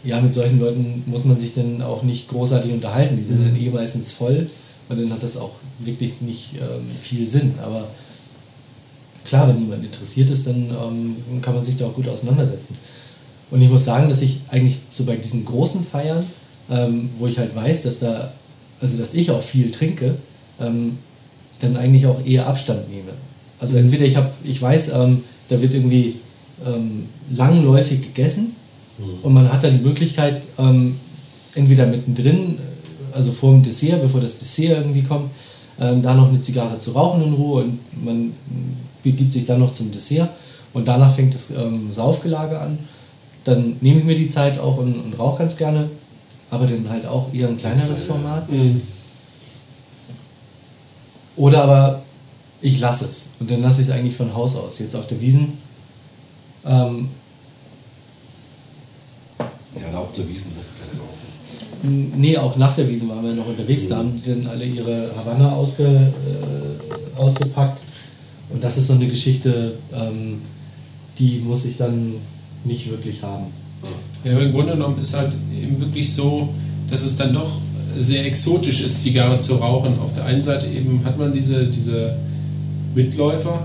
ja, 0.03 0.21
mit 0.21 0.33
solchen 0.33 0.59
Leuten 0.59 1.03
muss 1.05 1.25
man 1.25 1.37
sich 1.37 1.53
dann 1.53 1.81
auch 1.81 2.03
nicht 2.03 2.29
großartig 2.29 2.71
unterhalten. 2.71 3.17
Die 3.17 3.25
sind 3.25 3.43
dann 3.43 3.55
eh 3.55 3.69
meistens 3.69 4.11
voll 4.11 4.47
und 4.89 4.99
dann 4.99 5.11
hat 5.11 5.23
das 5.23 5.37
auch 5.37 5.51
wirklich 5.79 6.21
nicht 6.21 6.55
ähm, 6.55 6.87
viel 6.87 7.27
Sinn. 7.27 7.53
Aber 7.63 7.87
klar, 9.25 9.47
wenn 9.47 9.59
jemand 9.59 9.83
interessiert 9.83 10.29
ist, 10.29 10.47
dann 10.47 10.69
ähm, 10.69 11.41
kann 11.41 11.55
man 11.55 11.63
sich 11.63 11.77
da 11.77 11.85
auch 11.85 11.93
gut 11.93 12.07
auseinandersetzen. 12.07 12.75
Und 13.51 13.61
ich 13.61 13.69
muss 13.69 13.85
sagen, 13.85 14.09
dass 14.09 14.21
ich 14.21 14.41
eigentlich 14.49 14.77
so 14.91 15.05
bei 15.05 15.15
diesen 15.15 15.45
großen 15.45 15.83
Feiern, 15.83 16.23
ähm, 16.69 17.09
wo 17.17 17.27
ich 17.27 17.37
halt 17.37 17.55
weiß, 17.55 17.83
dass 17.83 17.99
da, 17.99 18.31
also 18.81 18.97
dass 18.97 19.13
ich 19.13 19.31
auch 19.31 19.41
viel 19.41 19.71
trinke, 19.71 20.15
ähm, 20.59 20.97
dann 21.59 21.77
eigentlich 21.77 22.05
auch 22.05 22.23
eher 22.25 22.47
Abstand 22.47 22.89
nehme. 22.89 23.11
Also 23.59 23.77
entweder 23.77 24.05
ich 24.05 24.15
habe, 24.15 24.29
ich 24.43 24.61
weiß, 24.61 24.93
ähm, 24.93 25.23
da 25.49 25.59
wird 25.61 25.73
irgendwie 25.73 26.15
ähm, 26.65 27.07
langläufig 27.35 28.01
gegessen 28.01 28.55
und 29.23 29.33
man 29.33 29.51
hat 29.51 29.63
dann 29.63 29.77
die 29.77 29.83
Möglichkeit, 29.83 30.43
ähm, 30.57 30.95
entweder 31.55 31.85
mittendrin, 31.85 32.57
also 33.13 33.31
vor 33.31 33.51
dem 33.51 33.63
Dessert, 33.63 34.01
bevor 34.01 34.21
das 34.21 34.37
Dessert 34.39 34.79
irgendwie 34.79 35.03
kommt, 35.03 35.29
ähm, 35.79 36.01
da 36.01 36.15
noch 36.15 36.29
eine 36.29 36.41
Zigarre 36.41 36.77
zu 36.77 36.91
rauchen 36.91 37.23
in 37.23 37.33
Ruhe 37.33 37.63
und 37.63 38.05
man 38.05 38.33
begibt 39.03 39.31
sich 39.31 39.45
dann 39.45 39.59
noch 39.59 39.73
zum 39.73 39.91
Dessert 39.91 40.29
und 40.73 40.87
danach 40.87 41.13
fängt 41.13 41.33
das 41.33 41.51
ähm, 41.51 41.91
Saufgelage 41.91 42.59
an. 42.59 42.77
Dann 43.43 43.77
nehme 43.81 43.99
ich 43.99 44.05
mir 44.05 44.15
die 44.15 44.27
Zeit 44.27 44.59
auch 44.59 44.77
und, 44.77 44.93
und 44.93 45.17
rauche 45.17 45.39
ganz 45.39 45.57
gerne, 45.57 45.89
aber 46.49 46.65
dann 46.65 46.89
halt 46.89 47.05
auch 47.05 47.33
eher 47.33 47.47
ein 47.47 47.57
kleineres 47.57 48.03
Format. 48.03 48.49
Mhm. 48.51 48.81
Oder 51.35 51.63
aber 51.63 52.01
ich 52.61 52.79
lasse 52.79 53.05
es 53.05 53.33
und 53.39 53.51
dann 53.51 53.61
lasse 53.61 53.81
ich 53.81 53.87
es 53.87 53.93
eigentlich 53.93 54.15
von 54.15 54.33
Haus 54.33 54.55
aus. 54.55 54.79
Jetzt 54.79 54.95
auf 54.95 55.07
der 55.07 55.21
Wiesen. 55.21 55.57
Ähm, 56.65 57.09
Ja, 59.79 59.99
auf 59.99 60.11
der 60.13 60.27
Wiesen 60.27 60.51
du 60.55 60.61
keine 60.61 61.01
rauchen. 61.01 62.21
nee, 62.21 62.37
auch 62.37 62.55
nach 62.55 62.75
der 62.75 62.89
Wiesen 62.89 63.09
waren 63.09 63.23
wir 63.23 63.33
noch 63.33 63.47
unterwegs. 63.47 63.87
Da 63.87 63.97
haben 63.97 64.19
die 64.19 64.29
dann 64.29 64.47
alle 64.47 64.65
ihre 64.65 65.11
Havanna 65.15 65.53
ausge, 65.53 65.83
äh, 65.85 67.19
ausgepackt. 67.19 67.79
Und 68.49 68.63
das 68.63 68.77
ist 68.77 68.87
so 68.87 68.93
eine 68.93 69.07
Geschichte, 69.07 69.77
ähm, 69.93 70.41
die 71.19 71.39
muss 71.39 71.65
ich 71.65 71.77
dann 71.77 72.13
nicht 72.63 72.89
wirklich 72.89 73.21
haben. 73.23 73.45
Ja, 74.23 74.33
aber 74.33 74.43
im 74.43 74.51
Grunde 74.51 74.73
genommen 74.73 74.99
ist 74.99 75.15
halt 75.15 75.31
eben 75.61 75.79
wirklich 75.79 76.11
so, 76.11 76.49
dass 76.89 77.03
es 77.03 77.17
dann 77.17 77.33
doch 77.33 77.49
sehr 77.97 78.25
exotisch 78.25 78.81
ist, 78.81 79.01
Zigarre 79.03 79.39
zu 79.39 79.55
rauchen. 79.55 79.99
Auf 79.99 80.13
der 80.13 80.25
einen 80.25 80.43
Seite 80.43 80.67
eben 80.67 81.01
hat 81.03 81.17
man 81.17 81.33
diese, 81.33 81.65
diese 81.65 82.15
Mitläufer, 82.95 83.61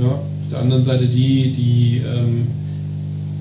ja, 0.00 0.08
auf 0.08 0.48
der 0.50 0.60
anderen 0.60 0.82
Seite 0.82 1.06
die, 1.06 1.52
die, 1.52 2.02
ähm, 2.06 2.46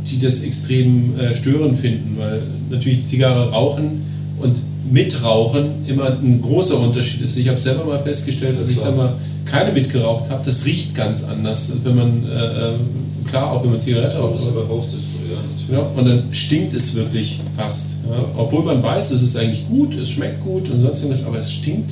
die 0.06 0.20
das 0.20 0.44
extrem 0.44 1.18
äh, 1.20 1.36
störend 1.36 1.78
finden, 1.78 2.18
weil 2.18 2.42
natürlich 2.70 3.08
Zigarre 3.08 3.50
rauchen 3.52 4.02
und 4.40 4.56
mitrauchen 4.92 5.86
immer 5.88 6.18
ein 6.22 6.42
großer 6.42 6.80
Unterschied 6.80 7.22
ist. 7.22 7.38
Ich 7.38 7.48
habe 7.48 7.58
selber 7.58 7.86
mal 7.86 8.00
festgestellt, 8.00 8.58
als 8.58 8.70
ich 8.70 8.80
da 8.80 8.92
mal 8.92 9.14
keine 9.46 9.72
mitgeraucht 9.72 10.30
habe, 10.30 10.44
das 10.44 10.66
riecht 10.66 10.96
ganz 10.96 11.26
anders, 11.26 11.72
als 11.72 11.86
wenn 11.86 11.96
man, 11.96 12.24
äh, 12.30 12.70
äh, 12.70 13.30
klar, 13.30 13.52
auch 13.52 13.64
wenn 13.64 13.72
man 13.72 13.80
Zigarette 13.80 14.18
raucht. 14.18 14.36
das 14.36 14.50
aber 14.50 14.66
raucht 14.66 14.90
es 14.90 15.17
ja 15.72 15.80
und 15.80 16.06
dann 16.08 16.24
stinkt 16.32 16.74
es 16.74 16.96
wirklich 16.96 17.40
fast. 17.58 18.00
Ja. 18.10 18.26
Obwohl 18.38 18.64
man 18.64 18.82
weiß, 18.82 19.12
es 19.12 19.22
ist 19.22 19.38
eigentlich 19.38 19.68
gut, 19.68 19.96
es 19.96 20.12
schmeckt 20.12 20.42
gut 20.44 20.70
und 20.70 20.80
sonst 20.80 21.02
irgendwas, 21.02 21.26
aber 21.26 21.40
es 21.40 21.52
stinkt 21.54 21.92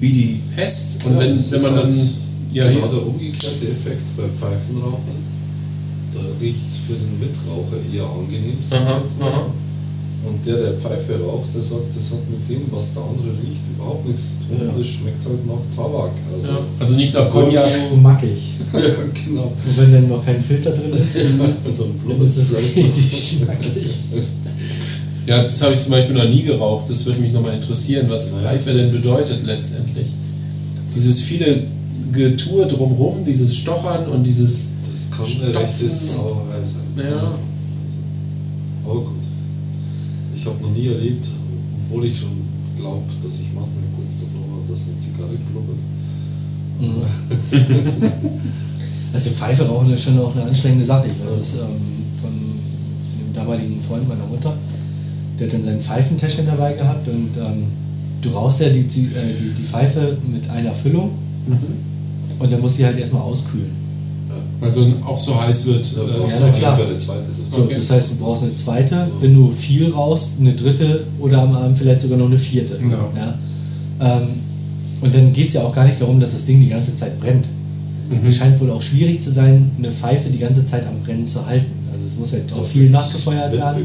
wie 0.00 0.12
die 0.12 0.40
Pest. 0.54 1.04
Und 1.04 1.12
Ja, 1.14 1.18
wenn, 1.20 1.50
wenn 1.50 1.62
man 1.62 1.74
dann. 1.76 1.90
halt 1.90 2.10
Ja, 2.52 2.70
genau 2.70 2.86
der 2.88 3.06
umgekehrte 3.06 3.68
Effekt 3.70 4.16
beim 4.16 4.30
Pfeifenrauchen. 4.34 5.26
Da 6.14 6.20
riecht 6.40 6.58
es 6.58 6.76
für 6.86 6.94
den 6.94 7.20
Mitraucher 7.20 7.76
eher 7.94 8.04
angenehm, 8.04 8.56
Aha, 8.70 9.02
aha. 9.20 9.46
Und 10.26 10.44
der, 10.44 10.56
der 10.56 10.72
Pfeife 10.72 11.20
raucht, 11.22 11.54
der 11.54 11.62
sagt, 11.62 11.94
das 11.94 12.10
hat 12.10 12.18
mit 12.28 12.48
dem, 12.48 12.66
was 12.72 12.94
der 12.94 13.02
andere 13.02 13.30
riecht, 13.30 13.62
überhaupt 13.76 14.06
nichts 14.08 14.40
zu 14.40 14.48
tun. 14.48 14.66
Ja. 14.66 14.74
Das 14.76 14.86
schmeckt 14.86 15.24
halt 15.24 15.46
nach 15.46 15.62
Tabak. 15.74 16.10
Also, 16.34 16.48
Ja. 16.48 16.58
Also 16.80 16.96
nicht 16.96 17.14
nach 17.14 17.30
Cognac. 17.30 17.62
Schmackig. 17.92 18.38
ja, 18.72 18.80
genau. 19.14 19.52
Und 19.64 19.76
wenn 19.78 19.92
dann 19.92 20.08
noch 20.08 20.24
kein 20.24 20.42
Filter 20.42 20.72
drin 20.72 20.90
ist, 20.90 21.16
dann, 21.38 22.20
ist 22.22 22.36
es 22.38 22.56
richtig 22.56 23.38
schmackig. 23.38 23.86
Ja, 25.26 25.42
das 25.42 25.62
habe 25.62 25.74
ich 25.74 25.80
zum 25.80 25.92
Beispiel 25.92 26.16
noch 26.16 26.28
nie 26.28 26.42
geraucht. 26.42 26.88
Das 26.88 27.06
würde 27.06 27.20
mich 27.20 27.32
nochmal 27.32 27.54
interessieren, 27.54 28.06
was. 28.08 28.34
Pfeife 28.42 28.72
denn 28.72 28.90
bedeutet 28.92 29.44
letztendlich. 29.44 30.08
Dieses 30.94 31.20
viele 31.22 31.62
Getue 32.12 32.66
drumherum, 32.66 33.24
dieses 33.24 33.58
Stochern 33.58 34.06
und 34.08 34.24
dieses. 34.24 34.70
Das 34.82 35.10
kann 35.10 35.26
eine 35.26 35.50
Stopfen. 35.50 35.56
rechte 35.56 35.88
Sauerei 35.88 36.64
sein. 36.64 37.10
Ja. 37.10 37.38
Ich 40.46 40.52
habe 40.52 40.62
noch 40.62 40.70
nie 40.70 40.86
erlebt, 40.86 41.26
obwohl 41.82 42.04
ich 42.04 42.16
schon 42.16 42.30
glaube, 42.78 43.02
dass 43.24 43.40
ich 43.40 43.46
manchmal 43.52 43.82
kurz 43.98 44.20
davor 44.20 44.42
war, 44.42 44.62
dass 44.70 44.88
eine 44.88 45.00
Zigarre 45.00 45.34
blubbert. 45.50 45.80
Also 49.12 49.30
Pfeife 49.30 49.66
rauchen 49.66 49.92
ist 49.92 50.04
schon 50.04 50.18
auch 50.18 50.34
eine 50.36 50.44
anstrengende 50.44 50.84
Sache. 50.84 51.06
Ich 51.06 51.26
weiß 51.26 51.36
es 51.38 51.54
ähm, 51.54 51.68
von, 52.20 52.30
dem 52.30 53.34
damaligen 53.34 53.80
Freund 53.80 54.06
meiner 54.08 54.26
Mutter, 54.26 54.52
der 55.38 55.46
hat 55.46 55.54
dann 55.54 55.62
sein 55.62 55.80
Pfeifentäschchen 55.80 56.46
dabei 56.46 56.74
gehabt 56.74 57.08
und 57.08 57.30
ähm, 57.38 57.64
du 58.20 58.28
rauchst 58.30 58.60
ja 58.60 58.68
die, 58.68 58.80
äh, 58.80 58.84
die, 58.84 59.54
die 59.56 59.62
Pfeife 59.62 60.18
mit 60.30 60.50
einer 60.50 60.72
Füllung 60.72 61.10
und 62.38 62.52
dann 62.52 62.60
muss 62.60 62.76
sie 62.76 62.84
halt 62.84 62.98
erstmal 62.98 63.22
auskühlen. 63.22 63.70
Weil 64.60 64.72
so 64.72 64.86
auch 65.06 65.18
so 65.18 65.40
heiß 65.40 65.66
wird. 65.66 65.84
Äh, 65.84 66.18
brauchst 66.18 66.40
ja, 66.40 66.46
du 66.46 66.52
auf 66.52 66.58
klar. 66.58 66.80
eine 66.80 66.96
zweite. 66.96 67.26
So, 67.50 67.62
Okay. 67.62 67.74
Das 67.74 67.90
heißt, 67.90 68.12
du 68.12 68.16
brauchst 68.16 68.42
eine 68.44 68.54
zweite, 68.54 69.06
wenn 69.20 69.34
du 69.34 69.52
viel 69.52 69.90
rauchst, 69.90 70.40
eine 70.40 70.52
dritte 70.52 71.04
oder 71.20 71.42
am 71.42 71.54
Abend 71.54 71.78
vielleicht 71.78 72.00
sogar 72.00 72.18
noch 72.18 72.26
eine 72.26 72.38
vierte. 72.38 72.76
Genau. 72.78 73.10
Ja? 73.16 73.34
Ähm, 74.00 74.28
und 75.00 75.14
dann 75.14 75.32
geht 75.32 75.48
es 75.48 75.54
ja 75.54 75.62
auch 75.62 75.74
gar 75.74 75.86
nicht 75.86 76.00
darum, 76.00 76.20
dass 76.20 76.32
das 76.32 76.46
Ding 76.46 76.60
die 76.60 76.68
ganze 76.68 76.94
Zeit 76.94 77.18
brennt. 77.20 77.44
Mhm. 78.10 78.28
Es 78.28 78.36
scheint 78.36 78.58
wohl 78.60 78.70
auch 78.70 78.82
schwierig 78.82 79.20
zu 79.20 79.30
sein, 79.30 79.70
eine 79.78 79.92
Pfeife 79.92 80.30
die 80.30 80.38
ganze 80.38 80.64
Zeit 80.64 80.86
am 80.86 80.98
Brennen 81.02 81.26
zu 81.26 81.44
halten. 81.46 81.70
Also 81.92 82.06
es 82.06 82.16
muss 82.16 82.32
halt 82.32 82.52
auch 82.52 82.64
viel 82.64 82.90
nachgefeuert 82.90 83.52
werden. 83.52 83.84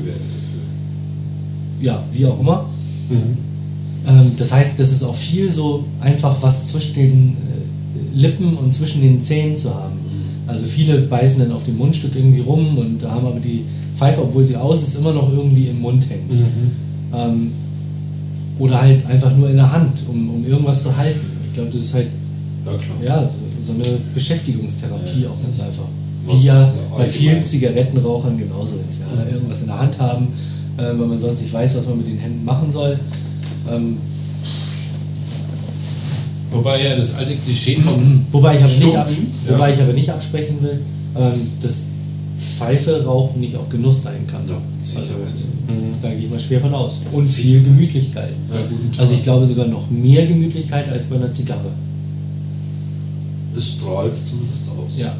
Ja, 1.81 2.01
wie 2.13 2.25
auch 2.25 2.39
immer. 2.39 2.65
Mhm. 3.09 3.37
Ähm, 4.07 4.31
das 4.37 4.51
heißt, 4.51 4.79
das 4.79 4.91
ist 4.91 5.03
auch 5.03 5.15
viel 5.15 5.49
so 5.49 5.83
einfach 5.99 6.35
was 6.41 6.65
zwischen 6.65 6.95
den 6.95 7.37
äh, 7.37 8.19
Lippen 8.19 8.55
und 8.57 8.73
zwischen 8.73 9.01
den 9.01 9.21
Zähnen 9.21 9.55
zu 9.55 9.73
haben. 9.73 9.90
Also 10.47 10.65
viele 10.65 10.99
beißen 11.01 11.39
dann 11.43 11.51
auf 11.51 11.65
dem 11.65 11.77
Mundstück 11.77 12.15
irgendwie 12.15 12.41
rum 12.41 12.77
und 12.77 13.03
haben 13.09 13.25
aber 13.25 13.39
die 13.39 13.63
Pfeife, 13.95 14.21
obwohl 14.21 14.43
sie 14.43 14.55
aus 14.55 14.83
ist, 14.83 14.95
immer 14.95 15.13
noch 15.13 15.31
irgendwie 15.31 15.67
im 15.67 15.79
Mund 15.81 16.03
hängen. 16.09 16.27
Mhm. 16.29 17.15
Ähm, 17.17 17.51
oder 18.59 18.81
halt 18.81 19.05
einfach 19.07 19.35
nur 19.35 19.49
in 19.49 19.55
der 19.55 19.71
Hand, 19.71 20.03
um, 20.09 20.29
um 20.29 20.45
irgendwas 20.45 20.83
zu 20.83 20.97
halten. 20.97 21.19
Ich 21.47 21.53
glaube, 21.55 21.69
das 21.71 21.83
ist 21.83 21.93
halt 21.93 22.07
Ja, 22.65 22.71
klar. 22.77 22.97
ja, 23.03 23.29
so 23.61 23.73
eine 23.73 23.83
Beschäftigungstherapie 24.13 25.23
Ja, 25.23 25.29
auch 25.29 25.41
ganz 25.41 25.59
einfach. 25.59 25.85
Wie 26.27 26.45
ja 26.45 26.73
bei 26.97 27.07
vielen 27.07 27.43
Zigarettenrauchern 27.43 28.37
genauso 28.37 28.77
ist. 28.87 29.01
Ja? 29.15 29.33
Irgendwas 29.33 29.61
in 29.61 29.67
der 29.67 29.79
Hand 29.79 29.99
haben, 29.99 30.27
äh, 30.77 30.83
weil 30.83 31.07
man 31.07 31.19
sonst 31.19 31.41
nicht 31.41 31.53
weiß, 31.53 31.77
was 31.77 31.87
man 31.87 31.97
mit 31.97 32.07
den 32.07 32.17
Händen 32.17 32.45
machen 32.45 32.69
soll. 32.69 32.99
Ähm, 33.71 33.97
Wobei 36.51 36.83
ja 36.83 36.95
das 36.95 37.15
alte 37.15 37.35
Klischee 37.35 37.77
vom. 37.77 38.25
wobei, 38.31 38.55
ich 38.57 38.63
aber 38.63 38.85
nicht 38.85 38.97
abs 38.97 39.21
ja. 39.47 39.53
wobei 39.53 39.73
ich 39.73 39.81
aber 39.81 39.93
nicht 39.93 40.09
absprechen 40.09 40.61
will, 40.61 40.79
ähm, 41.17 41.41
dass 41.61 41.87
Pfeife 42.57 43.03
rauchen 43.05 43.39
nicht 43.39 43.55
auch 43.55 43.69
Genuss 43.69 44.03
sein 44.03 44.25
kann. 44.27 44.41
Ja, 44.47 44.59
Sicherheit. 44.79 45.35
Mhm. 45.67 45.93
Da 46.01 46.09
gehe 46.09 46.25
ich 46.25 46.29
mal 46.29 46.39
schwer 46.39 46.59
von 46.59 46.73
aus. 46.73 47.01
Und 47.11 47.25
viel 47.25 47.63
Gemütlichkeit. 47.63 48.31
Ja, 48.49 48.57
Also 48.97 49.13
ich 49.13 49.23
glaube 49.23 49.45
sogar 49.45 49.67
noch 49.67 49.89
mehr 49.89 50.25
Gemütlichkeit 50.25 50.89
als 50.89 51.07
bei 51.07 51.17
einer 51.17 51.31
Zigarre. 51.31 51.71
Es 53.55 53.73
strahlt 53.73 54.15
zumindest 54.15 54.65
aus. 54.69 54.99
Ja. 54.99 55.13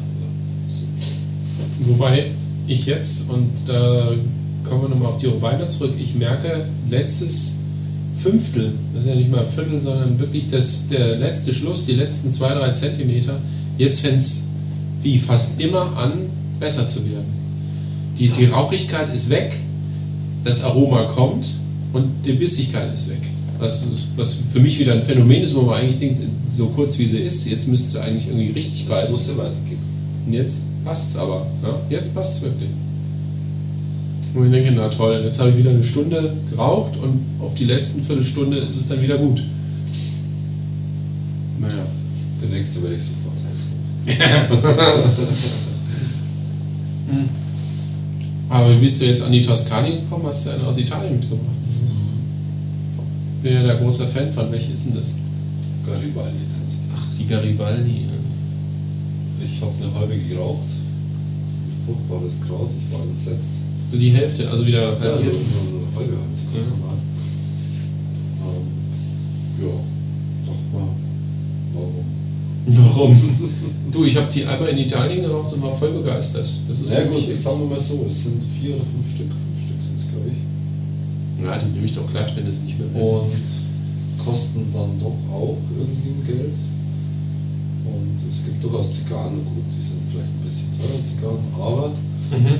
Wobei 1.80 2.26
ich 2.66 2.86
jetzt, 2.86 3.30
und 3.30 3.50
da 3.66 4.12
kommen 4.64 4.82
wir 4.82 4.88
nochmal 4.88 5.08
auf 5.12 5.18
die 5.18 5.26
Rubiner 5.26 5.68
zurück, 5.68 5.94
ich 6.02 6.14
merke, 6.14 6.66
letztes 6.90 7.61
Fünftel, 8.16 8.72
das 8.94 9.04
ist 9.04 9.08
ja 9.08 9.14
nicht 9.14 9.30
mal 9.30 9.40
ein 9.40 9.48
Viertel, 9.48 9.80
sondern 9.80 10.18
wirklich 10.18 10.48
das, 10.48 10.88
der 10.88 11.16
letzte 11.16 11.52
Schluss, 11.54 11.86
die 11.86 11.94
letzten 11.94 12.30
zwei, 12.30 12.54
drei 12.54 12.70
Zentimeter, 12.72 13.38
jetzt 13.78 14.00
fängt 14.00 14.18
es 14.18 14.48
wie 15.02 15.18
fast 15.18 15.60
immer 15.60 15.96
an, 15.96 16.12
besser 16.60 16.86
zu 16.86 17.04
werden. 17.06 17.32
Die, 18.18 18.28
die 18.28 18.44
Rauchigkeit 18.46 19.12
ist 19.12 19.30
weg, 19.30 19.52
das 20.44 20.64
Aroma 20.64 21.04
kommt 21.04 21.48
und 21.92 22.04
die 22.24 22.32
Bissigkeit 22.32 22.94
ist 22.94 23.10
weg. 23.10 23.20
Was, 23.58 23.86
was 24.16 24.42
für 24.50 24.60
mich 24.60 24.78
wieder 24.78 24.92
ein 24.92 25.02
Phänomen 25.02 25.42
ist, 25.42 25.54
wo 25.54 25.62
man 25.62 25.80
eigentlich 25.80 25.98
denkt, 25.98 26.20
so 26.52 26.66
kurz 26.68 26.98
wie 26.98 27.06
sie 27.06 27.18
ist, 27.18 27.48
jetzt 27.48 27.68
müsste 27.68 27.90
sie 27.90 28.00
eigentlich 28.02 28.26
irgendwie 28.28 28.50
richtig 28.50 28.88
beißen. 28.88 29.12
musste 29.12 29.36
weitergehen. 29.38 29.78
Und 30.26 30.32
jetzt 30.32 30.62
passt 30.84 31.10
es 31.10 31.16
aber. 31.16 31.46
Ja? 31.62 31.80
Jetzt 31.88 32.14
passt 32.14 32.38
es 32.38 32.42
wirklich. 32.42 32.70
Und 34.34 34.46
ich 34.46 34.52
denke, 34.52 34.72
na 34.72 34.88
toll, 34.88 35.22
jetzt 35.24 35.40
habe 35.40 35.50
ich 35.50 35.58
wieder 35.58 35.70
eine 35.70 35.84
Stunde 35.84 36.34
geraucht 36.50 36.96
und 37.02 37.20
auf 37.40 37.54
die 37.54 37.66
letzten 37.66 38.02
Viertelstunde 38.02 38.56
ist 38.58 38.76
es 38.76 38.88
dann 38.88 39.02
wieder 39.02 39.18
gut. 39.18 39.42
Naja. 41.60 41.84
Der 42.40 42.48
nächste 42.48 42.82
werde 42.82 42.96
ich 42.96 43.02
sofort 43.02 43.36
heiß. 43.50 43.68
Aber 48.48 48.70
wie 48.74 48.80
bist 48.80 49.00
du 49.00 49.04
jetzt 49.06 49.22
an 49.22 49.32
die 49.32 49.42
Toskani 49.42 49.90
gekommen? 49.90 50.26
Hast 50.26 50.46
du 50.46 50.50
einen 50.50 50.64
aus 50.64 50.78
Italien 50.78 51.18
mitgebracht? 51.18 51.56
Ich 53.36 53.42
bin 53.42 53.52
ja 53.54 53.62
der 53.62 53.76
großer 53.76 54.06
Fan 54.06 54.30
von. 54.30 54.50
Welche 54.50 54.72
ist 54.72 54.86
denn 54.86 54.96
das? 54.96 55.18
Garibaldi. 55.86 56.38
Ach, 56.96 57.06
die 57.18 57.26
Garibaldi. 57.26 58.04
Ich 59.44 59.60
habe 59.60 59.72
eine 59.82 59.94
halbe 59.94 60.16
geraucht. 60.16 60.68
Ein 60.68 61.84
furchtbares 61.86 62.40
Kraut. 62.46 62.70
Ich 62.70 62.92
war 62.92 63.02
entsetzt. 63.04 63.71
So 63.92 63.98
die 63.98 64.08
Hälfte, 64.10 64.48
also 64.48 64.64
wieder 64.64 64.94
Ja, 64.96 65.00
halbiert. 65.00 65.34
nur 65.34 65.80
eine 65.84 65.96
halbe 65.96 66.16
halt, 66.16 66.54
ganz 66.54 66.64
Ja. 66.66 66.72
normal. 66.72 66.96
Ähm, 68.40 68.64
ja, 69.60 69.74
doch 70.46 70.62
mal. 70.72 70.88
Warum? 71.74 72.04
Warum? 72.66 73.92
du, 73.92 74.04
ich 74.04 74.16
habe 74.16 74.32
die 74.32 74.46
einmal 74.46 74.70
in 74.70 74.78
Italien 74.78 75.20
geraucht 75.20 75.52
und 75.52 75.60
war 75.60 75.74
voll 75.76 75.90
begeistert. 75.90 76.48
Das 76.68 76.80
ist 76.80 76.90
Ja 76.94 77.02
gut, 77.04 77.20
sagen 77.36 77.58
wir 77.60 77.66
mal 77.66 77.78
so, 77.78 78.02
es 78.08 78.22
sind 78.24 78.42
vier 78.42 78.76
oder 78.76 78.84
fünf 78.84 79.04
Stück. 79.10 79.28
Fünf 79.28 79.60
Stück 79.62 79.76
sind 79.82 79.94
es, 79.98 80.08
glaube 80.08 80.28
ich. 80.32 81.44
Ja, 81.44 81.58
die 81.58 81.66
nehme 81.66 81.84
ich 81.84 81.92
doch 81.92 82.08
glatt, 82.10 82.32
wenn 82.34 82.46
es 82.46 82.62
nicht 82.62 82.78
mehr 82.78 82.88
ist. 83.04 83.12
Und 83.12 84.24
kosten 84.24 84.64
dann 84.72 84.88
doch 85.00 85.18
auch 85.36 85.58
irgendwie 85.68 86.16
ein 86.16 86.24
Geld. 86.24 86.54
Und 87.92 88.16
es 88.30 88.44
gibt 88.44 88.64
durchaus 88.64 88.90
Zigarren, 88.90 89.34
gut, 89.44 89.64
die 89.68 89.82
sind 89.84 90.00
vielleicht 90.10 90.32
ein 90.32 90.44
bisschen 90.44 90.68
teurer 90.80 91.04
Zigarren, 91.04 91.44
aber 91.60 91.88
Mhm. 92.32 92.56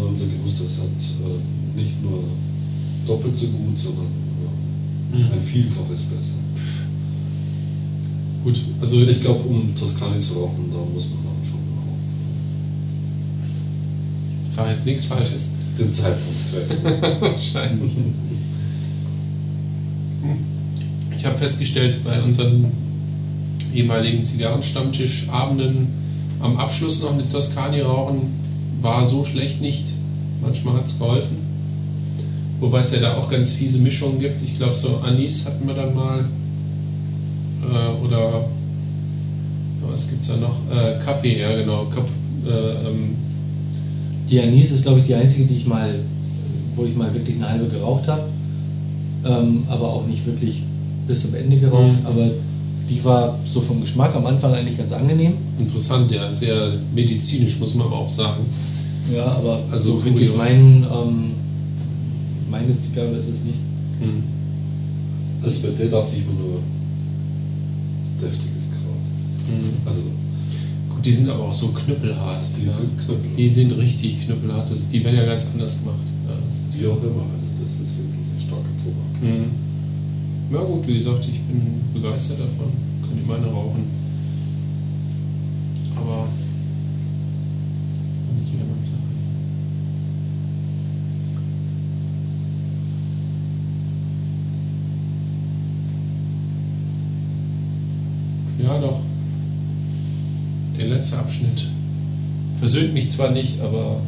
Ähm, 0.00 0.16
der 0.18 0.26
Genuss 0.28 0.60
ist 0.60 0.80
halt 0.80 0.90
äh, 0.90 1.80
nicht 1.80 2.02
nur 2.02 2.24
doppelt 3.06 3.36
so 3.36 3.46
gut, 3.48 3.78
sondern 3.78 4.06
ja, 4.06 5.18
Mhm. 5.18 5.32
ein 5.32 5.40
Vielfaches 5.40 6.02
besser. 6.04 6.38
Gut, 8.42 8.60
also 8.80 9.00
Ich 9.02 9.20
glaube, 9.20 9.40
um 9.48 9.74
Toskani 9.74 10.18
zu 10.18 10.34
rauchen, 10.34 10.70
da 10.72 10.78
muss 10.92 11.10
man 11.10 11.18
dann 11.24 11.44
schon 11.44 11.60
auch 11.60 11.84
das 14.46 14.56
war 14.58 14.70
jetzt 14.70 14.86
nichts 14.86 15.04
Falsches. 15.04 15.50
den 15.78 15.92
Zeitpunkt 15.92 16.38
treffen. 16.52 17.20
Wahrscheinlich. 17.20 17.92
Ich 21.16 21.24
habe 21.24 21.38
festgestellt, 21.38 22.04
bei 22.04 22.20
unseren 22.22 22.66
ehemaligen 23.74 24.22
Zigarrenstammtischabenden 24.24 25.86
am 26.40 26.56
Abschluss 26.58 27.02
noch 27.02 27.14
eine 27.14 27.28
Toskani 27.28 27.80
rauchen 27.80 28.22
war 28.84 29.04
so 29.04 29.24
schlecht 29.24 29.62
nicht. 29.62 29.86
Manchmal 30.42 30.74
hat 30.74 30.84
es 30.84 30.98
geholfen. 30.98 31.38
Wobei 32.60 32.78
es 32.78 32.94
ja 32.94 33.00
da 33.00 33.16
auch 33.16 33.28
ganz 33.28 33.54
fiese 33.54 33.80
Mischungen 33.80 34.20
gibt. 34.20 34.40
Ich 34.44 34.56
glaube, 34.56 34.74
so 34.74 34.98
Anis 34.98 35.46
hatten 35.46 35.66
wir 35.66 35.74
dann 35.74 35.94
mal. 35.94 36.20
Äh, 37.62 38.04
oder 38.04 38.44
was 39.90 40.10
gibt 40.10 40.22
es 40.22 40.28
da 40.28 40.36
noch? 40.36 40.56
Äh, 40.70 41.02
Kaffee, 41.04 41.40
ja 41.40 41.56
genau. 41.56 41.84
Kap 41.86 42.06
äh, 42.46 42.88
ähm, 42.88 43.16
Die 44.28 44.40
Anis 44.40 44.70
ist, 44.70 44.82
glaube 44.84 45.00
ich, 45.00 45.06
die 45.06 45.14
einzige, 45.14 45.46
die 45.46 45.56
ich 45.56 45.66
mal, 45.66 45.98
wo 46.76 46.84
ich 46.84 46.94
mal 46.94 47.12
wirklich 47.12 47.36
eine 47.36 47.48
halbe 47.48 47.66
geraucht 47.66 48.06
habe. 48.06 48.24
Ähm, 49.24 49.64
aber 49.68 49.88
auch 49.88 50.06
nicht 50.06 50.26
wirklich 50.26 50.62
bis 51.06 51.22
zum 51.22 51.34
Ende 51.36 51.56
geraucht. 51.56 52.00
Mhm. 52.00 52.06
Aber 52.06 52.30
die 52.88 53.02
war 53.04 53.34
so 53.44 53.60
vom 53.60 53.80
Geschmack 53.80 54.14
am 54.14 54.26
Anfang 54.26 54.52
eigentlich 54.52 54.76
ganz 54.76 54.92
angenehm. 54.92 55.32
interessant, 55.58 56.10
ja. 56.12 56.32
Sehr 56.32 56.70
medizinisch, 56.94 57.58
muss 57.58 57.74
man 57.76 57.86
aber 57.86 57.96
auch 57.96 58.08
sagen. 58.08 58.44
Ja, 59.12 59.26
aber 59.26 59.60
Also 59.70 59.96
so 59.98 60.04
wirklich 60.04 60.30
kurios. 60.30 60.48
mein, 60.48 60.82
ähm, 60.84 61.30
meine 62.50 62.78
Zigarre 62.80 63.16
ist 63.16 63.28
es 63.28 63.44
nicht. 63.44 63.58
Hm. 64.00 64.22
Also 65.42 65.60
bei 65.68 65.74
der 65.76 65.88
dachte 65.88 66.16
ich 66.16 66.24
mir 66.26 66.32
nur 66.40 66.58
deftiges 68.20 68.70
Kraut. 68.70 69.02
Hm. 69.48 69.72
Also 69.86 70.04
Gut, 70.90 71.04
die 71.04 71.12
sind 71.12 71.28
aber 71.28 71.44
auch 71.44 71.52
so 71.52 71.68
knüppelhart. 71.68 72.44
die 72.56 72.64
ja. 72.64 72.70
sind 72.72 72.96
knüppel. 72.98 73.30
die 73.36 73.50
sind 73.50 73.72
richtig 73.72 74.24
knüppelhart. 74.24 74.70
Das, 74.70 74.88
die 74.88 75.04
werden 75.04 75.16
ja 75.16 75.26
ganz 75.26 75.48
anders 75.52 75.80
gemacht. 75.80 75.98
Ja, 76.26 76.80
Wie 76.80 76.86
auch 76.86 77.02
immer, 77.02 77.22
also 77.28 77.62
das 77.62 77.72
ist 77.86 77.98
wirklich 77.98 78.24
ein 78.36 78.40
starker 78.40 78.76
Tobak. 78.82 79.20
hm. 79.20 79.44
ja 80.52 80.60
gut, 80.62 80.86
wie 80.86 80.94
gesagt, 80.94 81.24
ich 81.30 81.40
bin 81.42 81.60
begeistert 81.92 82.38
davon. 82.40 82.72
Kann 83.02 83.18
ich 83.20 83.26
meine 83.26 83.46
rauchen. 83.46 83.84
Aber 85.96 86.26
Sache. 88.84 88.98
Ja, 98.62 98.78
doch. 98.78 99.00
Der 100.80 100.88
letzte 100.88 101.18
Abschnitt. 101.18 101.68
Versöhnt 102.58 102.94
mich 102.94 103.10
zwar 103.10 103.30
nicht, 103.32 103.60
aber 103.60 104.00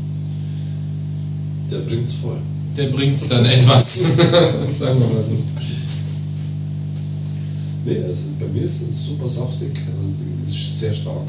Der 1.70 1.78
bringt's 1.78 2.12
voll. 2.14 2.38
der 2.76 2.88
bringt 2.88 3.14
es 3.16 3.28
dann 3.28 3.44
etwas. 3.44 4.16
Sagen 4.68 5.00
wir 5.00 5.08
mal 5.08 5.22
so. 5.22 5.32
Nee, 7.84 8.02
also 8.04 8.22
bei 8.40 8.46
mir 8.48 8.62
ist 8.64 8.82
es 8.88 9.06
super 9.06 9.28
saftig, 9.28 9.70
also 9.86 10.08
ist 10.44 10.80
sehr 10.80 10.92
stark, 10.92 11.22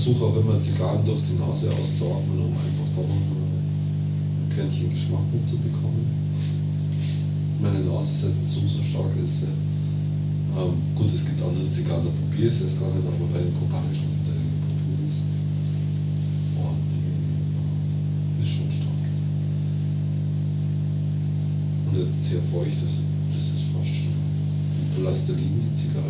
versuche 0.00 0.24
auch 0.24 0.36
immer 0.36 0.58
Zigarren 0.58 1.04
durch 1.04 1.20
die 1.28 1.36
Nase 1.36 1.68
auszuatmen, 1.76 2.40
um 2.40 2.52
einfach 2.56 2.88
da 2.96 3.02
noch 3.02 3.20
ein 3.20 4.48
Quäntchen 4.48 4.88
Geschmack 4.88 5.28
mitzubekommen. 5.30 6.08
Meine 7.60 7.80
Nase 7.84 8.08
ist 8.08 8.24
jetzt 8.24 8.52
zu 8.54 8.60
so 8.66 8.82
stark 8.82 9.12
ist. 9.22 9.42
Ja. 9.42 9.48
Ähm, 10.62 10.72
gut, 10.96 11.12
es 11.12 11.26
gibt 11.26 11.42
andere 11.42 11.68
Zigarren, 11.68 12.04
da 12.06 12.10
probiere 12.10 12.48
ich 12.48 12.54
es 12.54 12.60
jetzt 12.60 12.80
gar 12.80 12.88
nicht, 12.88 13.04
aber 13.06 13.28
bei 13.28 13.44
den 13.44 13.52
kubanischen 13.52 14.08
da 14.24 14.32
probiere 14.32 15.04
ich 15.04 15.12
es. 15.12 15.20
Und 16.56 16.88
die 16.96 18.40
äh, 18.40 18.42
ist 18.42 18.52
schon 18.56 18.72
stark. 18.72 19.04
Und 21.92 22.00
jetzt 22.00 22.24
sehr 22.24 22.40
feucht, 22.40 22.80
das, 22.80 23.04
das 23.36 23.44
ist 23.52 23.68
fast 23.76 23.92
schon 23.92 24.16
Plastilin, 24.96 25.60
die 25.60 25.76
Zigarre 25.76 26.08
in 26.08 26.09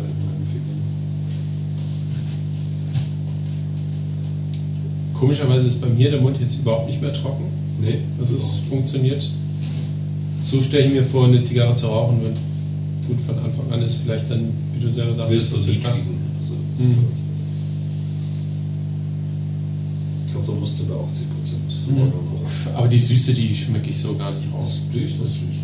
Komischerweise 5.21 5.67
ist 5.67 5.81
bei 5.81 5.87
mir 5.89 6.09
der 6.09 6.19
Mund 6.19 6.35
jetzt 6.41 6.61
überhaupt 6.61 6.87
nicht 6.89 6.99
mehr 6.99 7.13
trocken. 7.13 7.43
Nee, 7.79 7.99
Das 8.19 8.31
ist 8.31 8.63
funktioniert. 8.69 9.23
So 10.43 10.59
stelle 10.59 10.87
ich 10.87 10.93
mir 10.93 11.05
vor, 11.05 11.25
eine 11.27 11.39
Zigarre 11.41 11.75
zu 11.75 11.85
rauchen. 11.89 12.17
Wenn 12.23 12.33
gut 13.07 13.21
von 13.21 13.37
Anfang 13.37 13.71
an 13.71 13.83
ist 13.83 13.97
vielleicht 13.97 14.27
dann, 14.31 14.49
wie 14.73 14.83
du 14.83 14.91
selber 14.91 15.13
sagst, 15.13 15.31
wirst 15.31 15.53
du 15.53 15.59
zu 15.59 15.73
stark. 15.75 15.93
Also, 15.93 16.55
das 16.75 16.87
Mhm. 16.87 16.95
ich 20.25 20.31
glaube, 20.31 20.47
da 20.47 20.53
musst 20.59 20.79
du 20.81 20.85
bei 20.87 20.95
80 21.05 21.27
Prozent. 21.35 21.61
Mhm. 21.87 22.75
Aber 22.75 22.87
die 22.87 22.97
Süße, 22.97 23.33
die 23.35 23.55
schmecke 23.55 23.91
ich 23.91 23.97
so 23.99 24.15
gar 24.15 24.31
nicht 24.31 24.47
raus. 24.51 24.87
Aus 24.89 24.93
süß, 24.93 25.19
das 25.21 25.31
ist 25.33 25.39
süß. 25.41 25.57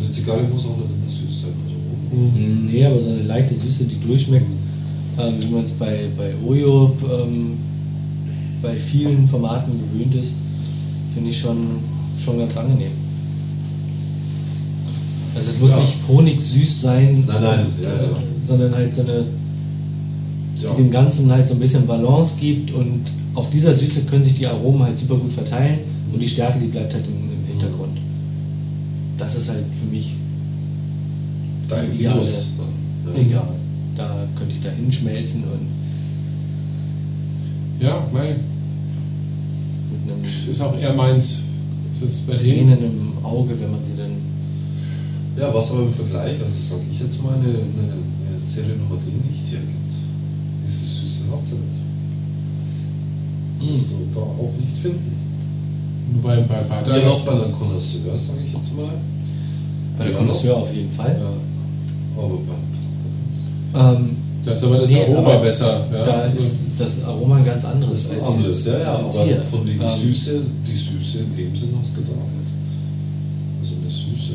Eine 0.00 0.10
Zigarre 0.10 0.42
muss 0.44 0.64
auch 0.68 0.78
nicht 0.78 0.88
immer 0.88 1.06
süß 1.10 1.40
sein. 1.42 1.52
Also, 1.66 2.16
Mhm. 2.16 2.66
Nee, 2.72 2.84
aber 2.86 2.98
so 2.98 3.10
eine 3.10 3.24
leichte 3.24 3.54
Süße, 3.54 3.84
die 3.84 4.00
durchschmeckt, 4.06 4.46
ähm, 5.18 5.34
wie 5.38 5.54
man 5.54 5.64
es 5.64 5.72
bei, 5.72 5.98
bei 6.16 6.32
Oyo 6.48 6.96
ähm, 7.04 7.52
bei 8.62 8.78
vielen 8.78 9.26
Formaten 9.28 9.72
gewöhnt 9.78 10.14
ist, 10.14 10.36
finde 11.14 11.30
ich 11.30 11.38
schon, 11.38 11.56
schon 12.22 12.38
ganz 12.38 12.56
angenehm. 12.56 12.90
Also 15.34 15.50
es 15.50 15.60
muss 15.60 15.70
Ja. 15.72 15.80
nicht 15.80 15.94
honigsüß 16.08 16.82
sein, 16.82 17.24
Nein, 17.26 17.42
nein, 17.42 17.66
und, 17.66 17.82
ja, 17.84 17.88
äh, 17.90 18.02
ja. 18.02 18.08
sondern 18.42 18.74
halt 18.74 18.92
so 18.92 19.02
eine, 19.02 19.24
die 20.60 20.76
dem 20.76 20.90
Ganzen 20.90 21.30
halt 21.30 21.46
so 21.46 21.54
ein 21.54 21.60
bisschen 21.60 21.86
Balance 21.86 22.38
gibt 22.40 22.72
und 22.72 23.00
auf 23.34 23.48
dieser 23.50 23.72
Süße 23.72 24.02
können 24.06 24.22
sich 24.22 24.38
die 24.38 24.46
Aromen 24.46 24.82
halt 24.82 24.98
super 24.98 25.16
gut 25.16 25.32
verteilen 25.32 25.78
und 26.12 26.20
die 26.20 26.28
Stärke, 26.28 26.58
die 26.58 26.66
bleibt 26.66 26.92
halt 26.92 27.06
im, 27.06 27.12
im 27.14 27.46
Hintergrund. 27.46 27.96
Das 29.18 29.36
ist 29.36 29.50
halt 29.50 29.64
für 29.80 29.94
mich 29.94 30.14
Dein 31.68 31.92
ideale. 31.94 32.20
Ja. 32.20 33.12
Zigarre. 33.12 33.54
Da 33.96 34.26
könnte 34.36 34.54
ich 34.54 34.60
da 34.62 34.70
hinschmelzen 34.70 35.44
und 35.44 35.68
Ja, 37.84 38.02
mein, 38.12 38.28
mit 38.30 38.36
einem 40.02 40.22
das 40.22 40.48
ist 40.48 40.60
auch 40.60 40.76
eher 40.78 40.94
meins. 40.94 41.44
Das 41.92 42.02
ist 42.02 42.26
bei 42.26 42.34
denen. 42.34 42.68
Tränen 42.68 42.84
im 42.84 43.24
Auge, 43.24 43.58
wenn 43.60 43.70
man 43.70 43.82
sie 43.82 43.96
dann. 43.96 44.16
Ja, 45.36 45.54
was 45.54 45.72
aber 45.72 45.82
im 45.82 45.92
Vergleich, 45.92 46.34
also 46.42 46.76
sage 46.76 46.82
ich 46.92 47.00
jetzt 47.00 47.22
mal, 47.22 47.34
eine, 47.34 47.48
eine, 47.48 47.92
eine 48.28 48.40
Serie 48.40 48.76
Nummer 48.76 48.96
D 48.96 49.10
nicht 49.28 49.52
hergibt. 49.52 49.92
Diese 50.62 50.78
süße 50.78 51.24
nicht. 51.30 51.80
Wirst 53.60 53.90
du 53.90 53.94
da 54.14 54.20
auch 54.20 54.52
nicht 54.60 54.76
finden. 54.76 55.16
Wobei 56.14 56.36
bei 56.42 56.62
Pater. 56.62 56.98
Ja, 56.98 57.04
noch 57.04 57.26
bei 57.26 57.32
einer 57.32 57.52
Connoisseur, 57.52 58.16
sage 58.16 58.40
ich 58.46 58.52
jetzt 58.52 58.76
mal. 58.76 58.90
Bei 59.98 60.04
der. 60.04 60.14
Connoisseur 60.14 60.56
auf 60.56 60.74
jeden 60.74 60.90
Fall. 60.90 61.16
Ja. 61.20 62.22
Aber 62.22 62.36
beim 62.36 62.44
Platter 63.72 63.94
Ähm, 63.94 64.16
Da 64.44 64.52
ist 64.52 64.64
aber 64.64 64.78
das 64.78 64.90
Nee, 64.90 65.02
Aroma 65.02 65.34
aber 65.34 65.42
besser. 65.44 65.86
Ja, 65.92 66.02
da 66.02 66.12
also, 66.22 66.38
ist 66.38 66.69
das 66.80 67.04
Aroma 67.04 67.36
ein 67.36 67.44
ganz 67.44 67.64
anderes. 67.64 68.10
Als 68.10 68.34
anderes, 68.36 68.66
ja, 68.66 68.78
ja, 68.78 68.92
aber 68.92 69.10
von 69.12 69.66
wegen 69.66 69.80
Ähm, 69.80 69.88
Süße, 69.88 70.40
die 70.66 70.74
Süße 70.76 71.18
in 71.20 71.36
dem 71.36 71.54
Sinn 71.56 71.70
hast 71.80 71.96
du 71.96 72.00
da 72.02 72.12
nicht. 72.12 72.50
Also 73.60 73.72
eine 73.80 73.90
Süße. 73.90 74.32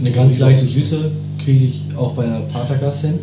Eine 0.00 0.10
ganz 0.10 0.38
leichte. 0.40 0.66
Süße 0.66 1.10
kriege 1.44 1.64
ich 1.64 1.80
auch 1.96 2.12
bei 2.14 2.24
einer 2.24 2.40
Patergas 2.40 3.02
hin. 3.02 3.14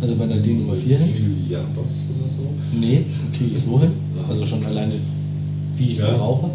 Also 0.00 0.14
bei 0.16 0.24
einer 0.24 0.36
D 0.36 0.52
Nummer 0.54 0.74
4 0.76 0.98
hin. 0.98 1.08
Viel 1.14 1.52
Jambas 1.52 2.08
oder 2.20 2.30
so. 2.32 2.42
Nee, 2.80 3.04
kriege 3.36 3.54
ich 3.54 3.60
so 3.60 3.78
hin. 3.80 3.90
Also 4.28 4.44
schon 4.46 4.64
alleine, 4.66 4.94
wie 5.76 5.84
ich 5.90 5.98
es 5.98 6.04
Ja. 6.04 6.16
brauche. 6.16 6.50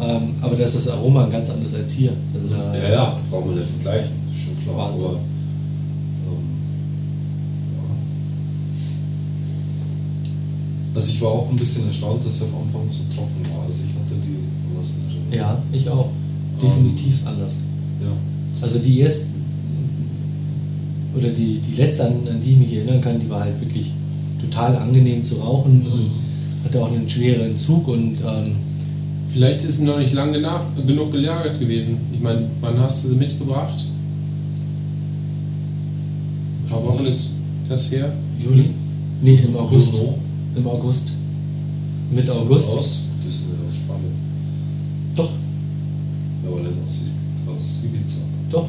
Ähm, 0.00 0.34
aber 0.40 0.54
da 0.56 0.64
ist 0.64 0.76
das 0.76 0.88
Aroma 0.90 1.24
ein 1.24 1.30
ganz 1.32 1.50
anderes 1.50 1.74
als 1.74 1.92
hier. 1.94 2.12
Also 2.34 2.48
da, 2.48 2.74
Ja, 2.76 2.88
ja, 2.92 3.16
brauchen 3.30 3.50
wir 3.50 3.56
nicht 3.60 3.70
vergleichen, 3.70 4.14
schon 4.32 4.54
klar. 4.64 4.90
Wahnsinn. 4.92 5.18
Also 10.98 11.12
ich 11.12 11.22
war 11.22 11.30
auch 11.30 11.48
ein 11.48 11.56
bisschen 11.56 11.86
erstaunt, 11.86 12.26
dass 12.26 12.40
er 12.40 12.48
am 12.48 12.62
Anfang 12.62 12.82
so 12.90 13.04
trocken 13.14 13.46
war. 13.54 13.64
Also 13.64 13.84
ich 13.86 13.94
hatte 13.94 14.14
die 14.20 14.34
anders 14.68 14.94
in 14.98 15.30
Erinnerung. 15.30 15.62
ja, 15.70 15.78
ich 15.78 15.88
auch. 15.88 16.08
Definitiv 16.60 17.24
anders. 17.24 17.62
Ja. 18.02 18.08
Also 18.62 18.80
die 18.80 18.98
erste 18.98 19.34
oder 21.16 21.28
die, 21.28 21.60
die 21.60 21.76
letzte, 21.80 22.06
an, 22.06 22.14
an 22.28 22.40
die 22.40 22.50
ich 22.50 22.58
mich 22.58 22.72
erinnern 22.72 23.00
kann, 23.00 23.20
die 23.20 23.30
war 23.30 23.42
halt 23.42 23.60
wirklich 23.60 23.92
total 24.40 24.74
angenehm 24.74 25.22
zu 25.22 25.36
rauchen 25.36 25.86
und 25.86 26.10
hatte 26.64 26.82
auch 26.82 26.90
einen 26.90 27.08
schweren 27.08 27.56
Zug 27.56 27.86
und 27.86 28.16
ähm, 28.20 28.56
vielleicht 29.28 29.62
ist 29.62 29.78
es 29.78 29.80
noch 29.82 30.00
nicht 30.00 30.14
lange 30.14 30.32
genug, 30.32 30.62
genug 30.84 31.12
gelagert 31.12 31.60
gewesen. 31.60 31.96
Ich 32.12 32.20
meine, 32.20 32.42
wann 32.60 32.76
hast 32.80 33.04
du 33.04 33.08
sie 33.10 33.16
mitgebracht? 33.16 33.84
Ein 36.64 36.68
paar 36.68 36.84
Wochen 36.84 37.06
ist 37.06 37.34
das 37.68 37.92
her. 37.92 38.12
Juli? 38.44 38.64
Nee, 39.22 39.38
im 39.46 39.56
August. 39.56 39.98
Bruno, 39.98 40.18
Im 40.58 40.66
August. 40.66 41.12
Mitte 42.10 42.32
August. 42.32 42.70
Aus, 42.76 43.00
die 43.24 43.28
sind 43.30 43.48
ja 43.50 43.68
aus 43.68 43.76
Spanien. 43.76 44.12
Doch, 45.14 45.30
Aber 46.46 46.60
nicht 46.60 46.72
aus, 46.84 47.00
aus 47.54 47.84
Ibiza. 47.84 48.20
doch. 48.50 48.66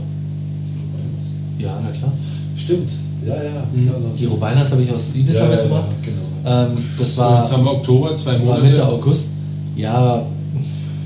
Die. 1.57 1.63
Ja, 1.63 1.79
na 1.83 1.89
klar. 1.91 2.11
Stimmt. 2.55 2.89
Ja, 3.25 3.35
ja, 3.35 3.51
klar. 3.51 3.95
Die. 4.17 4.25
Rubinas 4.25 4.71
habe 4.71 4.83
ich 4.83 4.91
aus 4.91 5.15
Ibiza 5.15 5.45
ja, 5.45 5.49
mitgebracht. 5.51 5.85
ja, 6.05 6.11
genau. 6.11 6.67
Ähm, 6.71 6.77
das 6.97 7.15
So, 7.15 7.21
war, 7.21 7.39
jetzt 7.39 7.53
haben 7.53 7.63
wir 7.65 7.71
Oktober, 7.71 8.15
zwei 8.15 8.33
war 8.33 8.39
Monate. 8.39 8.61
Mitte 8.63 8.85
August. 8.87 9.27
Ja, 9.75 10.25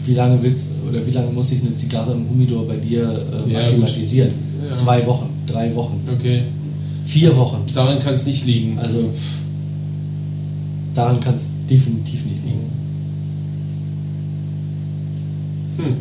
wie 0.05 0.13
lange 0.15 0.41
willst 0.41 0.71
oder 0.89 1.05
wie 1.05 1.11
lange 1.11 1.31
muss 1.31 1.51
ich 1.51 1.61
eine 1.61 1.75
Zigarre 1.75 2.11
im 2.13 2.27
Humidor 2.29 2.67
bei 2.67 2.75
dir 2.77 3.03
äh, 3.47 3.51
Ja, 3.53 3.59
akklimatisieren? 3.65 4.31
Ja. 4.63 4.69
Zwei 4.69 5.05
Wochen, 5.05 5.29
drei 5.47 5.73
Wochen, 5.75 5.97
Okay. 6.19 6.41
vier 7.05 7.35
Wochen. 7.37 7.61
Daran 7.73 7.99
kann 7.99 8.13
es 8.13 8.25
nicht 8.25 8.45
liegen. 8.47 8.77
Also 8.79 8.99
pff, 9.13 9.39
daran 10.93 11.19
kann 11.19 11.33
es 11.33 11.55
definitiv 11.69 12.25
nicht 12.25 12.43
liegen. 12.43 12.71
Hm. 15.77 15.95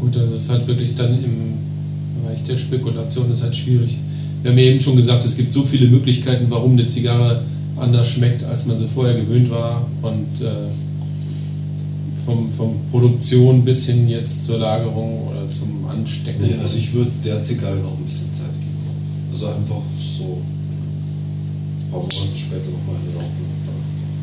Gut, 0.00 0.16
also 0.16 0.34
das 0.34 0.44
ist 0.44 0.50
halt 0.50 0.66
wirklich 0.66 0.94
dann 0.94 1.12
im 1.22 1.54
Bereich 2.22 2.42
der 2.44 2.56
Spekulation 2.56 3.30
ist 3.30 3.42
halt 3.42 3.54
schwierig. 3.54 3.98
Wir 4.42 4.52
haben 4.52 4.58
ja 4.58 4.64
eben 4.64 4.80
schon 4.80 4.96
gesagt, 4.96 5.24
es 5.24 5.36
gibt 5.36 5.52
so 5.52 5.62
viele 5.62 5.88
Möglichkeiten, 5.88 6.46
warum 6.48 6.72
eine 6.72 6.86
Zigarre 6.86 7.42
anders 7.76 8.10
schmeckt, 8.10 8.42
als 8.44 8.66
man 8.66 8.76
sie 8.76 8.86
vorher 8.86 9.14
gewöhnt 9.14 9.50
war. 9.50 9.86
Und 10.02 10.40
äh, 10.40 10.70
vom, 12.24 12.48
vom 12.48 12.74
Produktion 12.90 13.64
bis 13.64 13.86
hin 13.86 14.08
jetzt 14.08 14.46
zur 14.46 14.58
Lagerung 14.58 15.28
oder 15.28 15.46
zum 15.46 15.86
Anstecken. 15.86 16.42
Nee, 16.42 16.54
also 16.60 16.78
ich 16.78 16.92
würde 16.94 17.10
der 17.24 17.42
Zigarre 17.42 17.76
noch 17.76 17.96
ein 17.96 18.04
bisschen 18.04 18.32
Zeit 18.32 18.52
geben. 18.52 19.30
Also 19.30 19.46
einfach 19.48 19.82
so 19.96 20.40
paar 21.90 22.00
Monate 22.00 22.36
später 22.36 22.70
nochmal 22.70 22.96
eine 22.96 23.14
rauchen. 23.16 23.46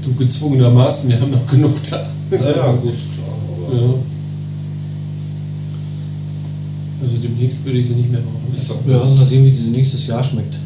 du 0.03 0.13
gezwungenermaßen, 0.15 1.09
wir 1.09 1.19
haben 1.19 1.31
noch 1.31 1.47
genug 1.47 1.75
da. 1.83 2.09
Naja, 2.31 2.71
gut, 2.73 2.93
klar, 3.15 3.33
aber 3.33 3.75
Ja. 3.75 3.93
Also 7.01 7.17
demnächst 7.17 7.63
würde 7.65 7.77
ich 7.79 7.87
sie 7.87 7.95
nicht 7.95 8.11
mehr 8.11 8.21
ich 8.55 8.63
sag 8.63 8.77
Ja, 8.87 8.97
bloß, 8.97 9.17
mal 9.17 9.25
sehen, 9.25 9.45
wie 9.45 9.51
diese 9.51 9.69
nächstes 9.69 10.07
Jahr 10.07 10.23
schmeckt. 10.23 10.55
ja, 10.55 10.59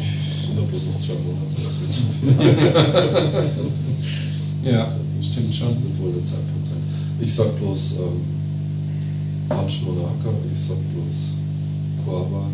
es 0.00 0.46
sind 0.46 0.56
ja 0.56 0.62
bloß 0.64 0.82
noch 0.86 0.96
zwei 0.98 1.14
Monate. 1.14 1.54
Das 1.54 1.64
wird 1.80 1.92
so 1.92 2.02
Ja, 4.70 4.88
stimmt 5.20 5.54
schon. 5.54 5.68
wird 5.82 5.98
wohl 6.00 6.12
der 6.12 6.24
Zeitpunkt 6.24 6.66
sein. 6.66 6.78
Ich 7.20 7.32
sag 7.34 7.56
bloß 7.58 7.98
ähm, 8.00 8.20
Punch 9.48 9.82
Monarca, 9.86 10.30
ich 10.50 10.58
sag 10.58 10.76
bloß 10.94 11.32
Coava. 12.04 12.44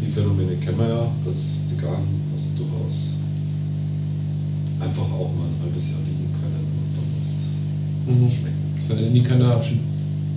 Die 0.00 0.06
Phänomene 0.08 0.54
kennen 0.56 0.78
wir 0.78 0.88
ja, 0.88 1.06
dass 1.24 1.66
Zigarren 1.66 2.04
also 2.34 2.48
durchaus 2.56 3.16
einfach 4.80 5.04
auch 5.12 5.30
mal 5.36 5.44
ein 5.46 5.58
halbes 5.62 5.90
Jahr 5.92 6.00
liegen 6.08 6.28
können 6.32 6.64
und 6.64 6.90
dann 6.96 7.08
ist 7.20 7.50
Mhm. 8.06 8.28
schmecken. 8.30 8.56
Sei 8.78 8.94
denn, 8.94 9.12
die 9.12 9.20
kanarischen, 9.22 9.78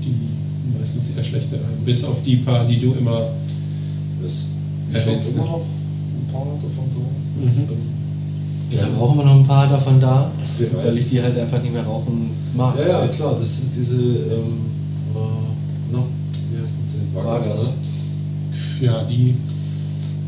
die 0.04 0.78
meistens 0.78 1.12
eher 1.16 1.24
schlechter. 1.24 1.58
Bis 1.86 2.04
auf 2.04 2.22
die 2.22 2.38
paar, 2.38 2.66
die 2.66 2.80
du 2.80 2.94
immer 2.94 3.22
Das 4.22 4.48
ich 4.92 5.00
habe 5.00 5.12
immer 5.12 5.46
noch 5.46 5.60
ein 5.62 6.32
paar 6.32 6.46
davon 6.62 6.86
da. 6.94 7.42
Mhm. 7.42 7.68
Ich 8.70 8.82
habe 8.82 8.98
auch 8.98 9.12
immer 9.14 9.24
noch 9.24 9.36
ein 9.36 9.46
paar 9.46 9.68
davon 9.68 10.00
da, 10.00 10.30
Bereit. 10.58 10.86
weil 10.86 10.98
ich 10.98 11.08
die 11.08 11.22
halt 11.22 11.38
einfach 11.38 11.62
nicht 11.62 11.74
mehr 11.74 11.84
rauchen 11.84 12.30
mag. 12.56 12.76
Ja, 12.78 13.04
ja, 13.04 13.08
klar, 13.08 13.36
das 13.40 13.58
sind 13.58 13.76
diese, 13.76 13.96
ähm, 14.02 14.66
äh, 15.16 15.20
na, 15.92 16.00
wie 16.52 16.62
heißen 16.62 16.80
sie? 16.86 17.00
Wagers. 17.16 17.64
ne? 17.64 17.70
Ja, 18.84 19.02
die, 19.06 19.34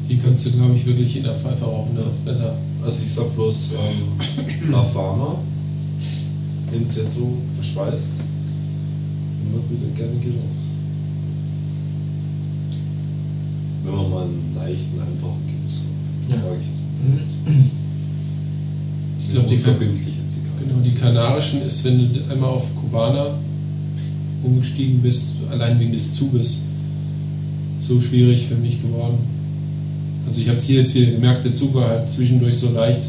die 0.08 0.18
kannst 0.18 0.46
du, 0.46 0.52
glaube 0.52 0.76
ich, 0.76 0.86
wirklich 0.86 1.18
in 1.18 1.24
der 1.24 1.36
Pfeife 1.36 1.66
rauchen. 1.66 1.94
Das 1.94 2.20
ist 2.20 2.26
besser. 2.26 2.56
Also 2.82 3.04
ich 3.04 3.12
sag 3.12 3.36
bloß, 3.36 3.72
ähm, 3.74 4.72
La 4.72 4.82
Fama 4.82 5.36
im 6.72 6.88
Zentrum 6.90 7.34
verschweißt, 7.54 8.12
immer 9.42 9.60
wieder 9.70 9.92
gerne 9.94 10.18
geraucht. 10.20 10.66
Wenn 13.84 13.94
man 13.94 14.10
mal 14.10 14.24
einen 14.24 14.56
leichten, 14.56 15.00
einfachen 15.02 15.42
Genuss 15.48 15.84
hat, 15.84 16.30
Ja. 16.30 16.36
sage 16.44 16.58
ich 16.62 16.68
jetzt 16.70 16.84
mal. 17.44 17.64
Ich 19.22 19.30
glaube, 19.32 19.50
die, 19.50 20.66
genau, 20.66 20.80
die 20.82 20.96
kanarischen 20.96 21.62
ist, 21.64 21.84
wenn 21.84 21.98
du 22.14 22.32
einmal 22.32 22.52
auf 22.52 22.74
Kubaner 22.78 23.38
umgestiegen 24.44 25.02
bist, 25.02 25.32
allein 25.52 25.78
wegen 25.80 25.92
des 25.92 26.14
Zuges, 26.14 26.68
so 27.80 28.00
schwierig 28.00 28.48
für 28.48 28.56
mich 28.56 28.82
geworden. 28.82 29.18
Also 30.28 30.42
ich 30.42 30.48
habe 30.48 30.58
es 30.58 30.66
hier 30.66 30.80
jetzt 30.80 30.96
wieder 30.96 31.12
gemerkt, 31.12 31.46
der 31.46 31.54
Zug 31.54 31.74
war 31.76 31.88
halt 31.88 32.10
zwischendurch 32.10 32.58
so 32.58 32.72
leicht, 32.72 33.02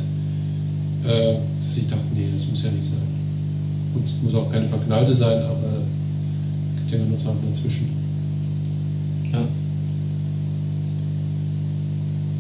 äh, 1.04 1.34
dass 1.64 1.76
ich 1.78 1.88
dachte, 1.88 2.04
nee, 2.14 2.28
das 2.32 2.48
muss 2.48 2.62
ja 2.62 2.70
nicht 2.70 2.84
sein. 2.84 2.98
Und 3.94 4.04
es 4.04 4.12
muss 4.22 4.34
auch 4.34 4.52
keine 4.52 4.68
verknallte 4.68 5.14
sein, 5.14 5.42
aber 5.44 5.82
es 6.74 6.80
gibt 6.80 6.92
ja 6.92 6.98
genug 6.98 7.18
Sachen 7.18 7.38
dazwischen. 7.48 7.88
Ja. 9.32 9.40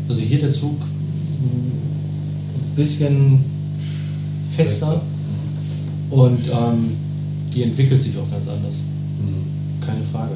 Also 0.08 0.22
hier 0.22 0.38
der 0.38 0.52
Zug 0.52 0.76
ein 0.80 2.76
bisschen 2.76 3.38
fester 4.50 5.00
und 6.10 6.38
ähm, 6.48 6.90
die 7.54 7.62
entwickelt 7.62 8.02
sich 8.02 8.16
auch 8.18 8.30
ganz 8.30 8.46
anders. 8.48 8.84
Mhm. 9.20 9.84
Keine 9.84 10.02
Frage. 10.02 10.34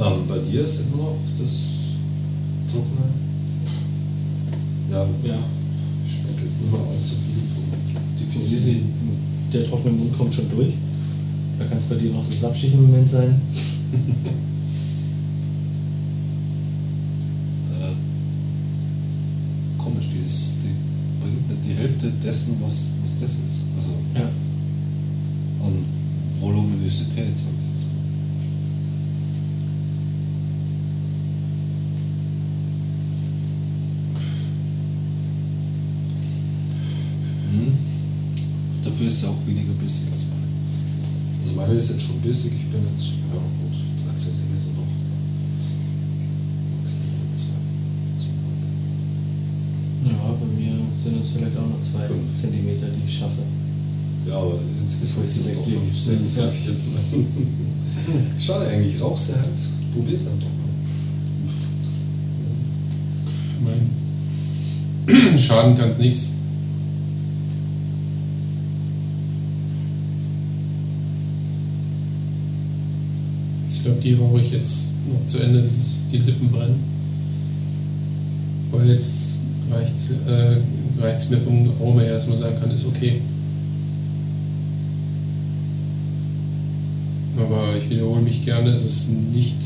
Ähm, 0.00 0.28
bei 0.28 0.38
dir 0.38 0.62
ist 0.62 0.86
immer 0.92 1.02
noch 1.02 1.16
das 1.40 1.96
Trockene? 2.70 3.08
Ja, 4.92 5.02
Ja. 5.24 5.38
ich 6.04 6.10
schmecke 6.12 6.44
jetzt 6.44 6.62
nicht 6.62 6.72
mehr 6.72 6.80
allzu 6.80 7.14
viel 7.16 8.28
von 8.28 8.42
sehen, 8.42 8.84
der 9.52 9.64
trockene 9.64 9.94
Mund 9.94 10.16
kommt 10.16 10.34
schon 10.34 10.48
durch. 10.50 10.74
Da 11.58 11.64
kann 11.64 11.78
es 11.78 11.86
bei 11.86 11.96
dir 11.96 12.12
noch 12.12 12.22
so 12.22 12.32
sapschig 12.32 12.74
im 12.74 12.82
Moment 12.82 13.08
sein. 13.08 13.34
Äh, 17.80 17.92
komisch, 19.82 20.06
die, 20.12 20.24
ist, 20.26 20.58
die 20.64 20.74
bringt 21.22 21.48
nicht 21.48 21.64
die 21.64 21.74
Hälfte 21.80 22.10
dessen, 22.22 22.56
was, 22.60 22.88
was 23.02 23.20
das 23.20 23.30
ist. 23.32 23.57
Sind 56.08 56.20
es 56.20 56.36
noch 56.36 56.36
weglege. 56.36 56.36
5, 56.36 56.36
6, 56.36 56.36
Ja. 56.36 56.42
sag 56.44 56.52
ich 56.54 56.66
jetzt 56.66 56.84
mal. 56.92 57.00
Schade 58.40 58.66
eigentlich, 58.68 59.00
rauch 59.00 59.18
sehr 59.18 59.40
heiß. 59.42 59.72
Probier's 59.94 60.26
einfach 60.26 60.48
mal. 60.48 60.68
Mein 63.64 65.38
Schaden 65.38 65.76
kann 65.76 65.90
es 65.90 65.98
nichts. 65.98 66.34
Ich 73.74 73.82
glaube, 73.84 74.00
die 74.02 74.14
rauche 74.14 74.40
ich 74.40 74.52
jetzt 74.52 74.92
noch 75.08 75.24
zu 75.26 75.42
Ende, 75.42 75.60
bis 75.62 75.74
es 75.76 76.02
die 76.12 76.18
Lippen 76.18 76.48
brennen. 76.50 76.82
Weil 78.70 78.88
jetzt 78.90 79.40
reicht 79.70 79.94
es 79.94 80.10
äh, 80.26 80.56
reicht's 81.00 81.30
mir 81.30 81.38
vom 81.38 81.68
Aroma 81.80 82.00
her, 82.02 82.14
dass 82.14 82.28
man 82.28 82.36
sagen 82.36 82.56
kann, 82.60 82.70
ist 82.70 82.86
okay. 82.86 83.20
Aber 87.38 87.76
ich 87.76 87.88
wiederhole 87.90 88.20
mich 88.20 88.44
gerne, 88.44 88.70
es 88.70 88.84
ist 88.84 89.10
nicht 89.32 89.56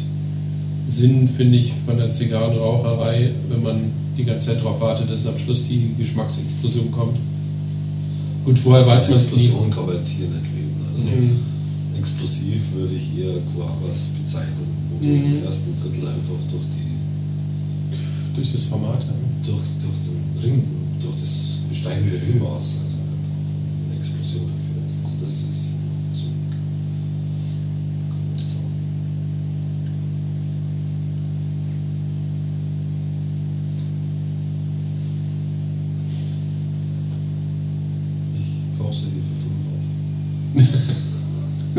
Sinn, 0.86 1.26
finde 1.28 1.58
ich, 1.58 1.72
von 1.86 1.96
der 1.96 2.10
Zigarrenraucherei, 2.12 3.30
wenn 3.48 3.62
man 3.62 3.76
die 4.18 4.24
ganze 4.24 4.48
Zeit 4.48 4.60
darauf 4.60 4.80
wartet, 4.80 5.10
dass 5.10 5.26
am 5.26 5.38
Schluss 5.38 5.68
die 5.68 5.94
Geschmacksexplosion 5.98 6.90
kommt. 6.92 7.16
Gut, 8.44 8.58
vorher 8.58 8.86
weiß 8.86 9.08
man 9.08 9.16
es 9.16 9.32
nicht. 9.32 9.42
Explosion 9.44 9.70
kann 9.70 9.86
man 9.86 9.94
jetzt 9.96 10.08
hier 10.08 10.26
nicht 10.26 10.50
reden. 10.52 10.84
Also 10.94 11.08
Mhm. 11.08 11.98
explosiv 11.98 12.72
würde 12.74 12.94
ich 12.94 13.18
eher 13.18 13.32
Coavas 13.54 14.08
bezeichnen, 14.20 14.66
wo 15.00 15.06
Mhm. 15.06 15.38
im 15.38 15.44
ersten 15.44 15.76
Drittel 15.76 16.08
einfach 16.08 16.40
durch 16.50 16.66
die 16.76 16.92
Durch 18.34 18.50
das 18.52 18.64
Format. 18.64 19.02
Ja. 19.02 19.12
durch, 19.44 19.60
durch 19.78 19.98
den 20.08 20.42
Ring, 20.42 20.64
durch 21.00 21.20
das 21.20 21.58
steigende 21.72 22.16
Ringmaß 22.16 22.78
also 22.82 22.98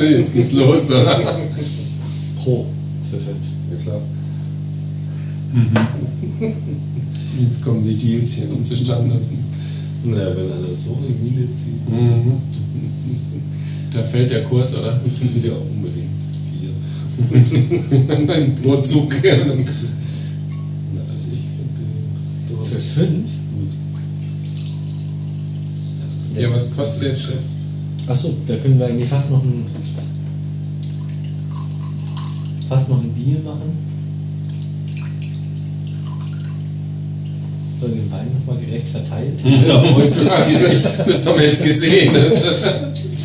Jetzt 0.09 0.33
geht's 0.33 0.51
los, 0.53 0.91
oder? 0.91 1.39
Pro 2.43 2.65
für 3.09 3.17
fünf. 3.17 3.45
Ja 3.71 3.77
klar. 3.83 4.01
Jetzt 7.41 7.63
kommen 7.63 7.83
die 7.83 7.95
Deals 7.95 8.33
hier 8.33 8.47
nun 8.47 8.63
zustande. 8.63 9.15
Naja, 10.05 10.35
wenn 10.35 10.51
einer 10.51 10.73
so 10.73 10.97
eine 10.97 11.09
Mine 11.15 11.51
zieht, 11.53 11.89
Mhm. 11.89 12.33
Da 13.93 14.01
fällt 14.03 14.31
der 14.31 14.43
Kurs, 14.45 14.75
oder? 14.77 14.99
ja 15.43 15.53
unbedingt. 15.53 16.21
Vier. 16.59 18.29
Ein 18.33 18.55
Brotzug. 18.63 19.13
Na, 19.23 19.29
also 21.13 21.29
ich 21.31 21.45
finde 21.55 22.65
Für 22.65 22.75
fünf? 22.75 23.31
gut. 23.53 23.71
Ja, 26.41 26.51
was 26.51 26.75
kostet 26.75 27.09
jetzt? 27.09 27.33
Achso, 28.07 28.33
da 28.47 28.55
können 28.55 28.79
wir 28.79 28.87
eigentlich 28.87 29.07
fast 29.09 29.29
noch 29.31 29.43
ein 29.43 29.63
fast 32.73 32.89
noch 32.89 33.01
einen 33.01 33.13
Deal 33.13 33.39
machen. 33.43 33.69
So 37.79 37.87
den 37.87 38.11
Wein 38.11 38.25
nochmal 38.33 38.63
gerecht 38.65 38.89
verteilt. 38.89 39.39
Ja, 39.45 39.79
äußerst 39.95 40.49
gerecht. 40.49 40.83
Das 41.05 41.27
haben 41.27 41.39
wir 41.39 41.47
jetzt 41.49 41.63
gesehen. 41.63 42.11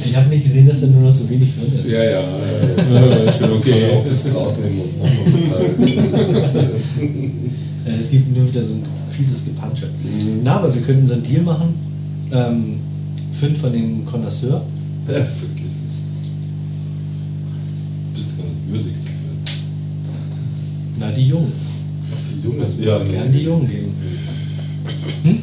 Ich 0.06 0.16
habe 0.16 0.28
nicht 0.28 0.44
gesehen, 0.44 0.68
dass 0.68 0.82
da 0.82 0.88
nur 0.88 1.04
noch 1.04 1.12
so 1.12 1.30
wenig 1.30 1.50
drin 1.54 1.80
ist. 1.80 1.92
Ja, 1.92 2.04
ja, 2.04 2.20
ja. 2.20 3.32
schon 3.32 3.52
Okay, 3.52 3.72
auch 3.96 4.04
das 4.04 4.30
Glas 4.30 4.58
nehmen 4.58 4.82
und 5.00 5.42
nochmal. 5.42 5.62
Äh, 7.86 7.98
Es 7.98 8.10
gibt 8.10 8.36
nur 8.36 8.46
wieder 8.46 8.62
so 8.62 8.74
ein 8.74 8.82
fieses 9.08 9.46
Gepansche. 9.46 9.86
Mhm. 9.86 10.40
Na, 10.44 10.56
aber 10.56 10.74
wir 10.74 10.82
könnten 10.82 11.06
so 11.06 11.14
einen 11.14 11.22
Deal 11.22 11.42
machen. 11.42 11.74
Ähm, 12.32 12.80
fünf 13.32 13.58
von 13.62 13.72
den 13.72 14.04
Connoisseur. 14.04 14.60
Ja, 15.06 15.14
vergiss 15.24 15.84
es. 15.86 16.02
Bist 18.14 18.32
du 18.32 18.42
gar 18.42 18.48
nicht 18.50 18.84
würdig. 18.84 19.07
Na, 20.98 21.10
die 21.12 21.28
Jungen. 21.28 21.52
Auf 21.52 22.22
die 22.32 22.46
Jungen. 22.46 22.82
Ja, 22.82 22.98
nee. 22.98 23.10
Gern 23.12 23.32
die 23.32 23.42
Jungen 23.42 23.68
geben. 23.68 23.92
Nee. 25.24 25.40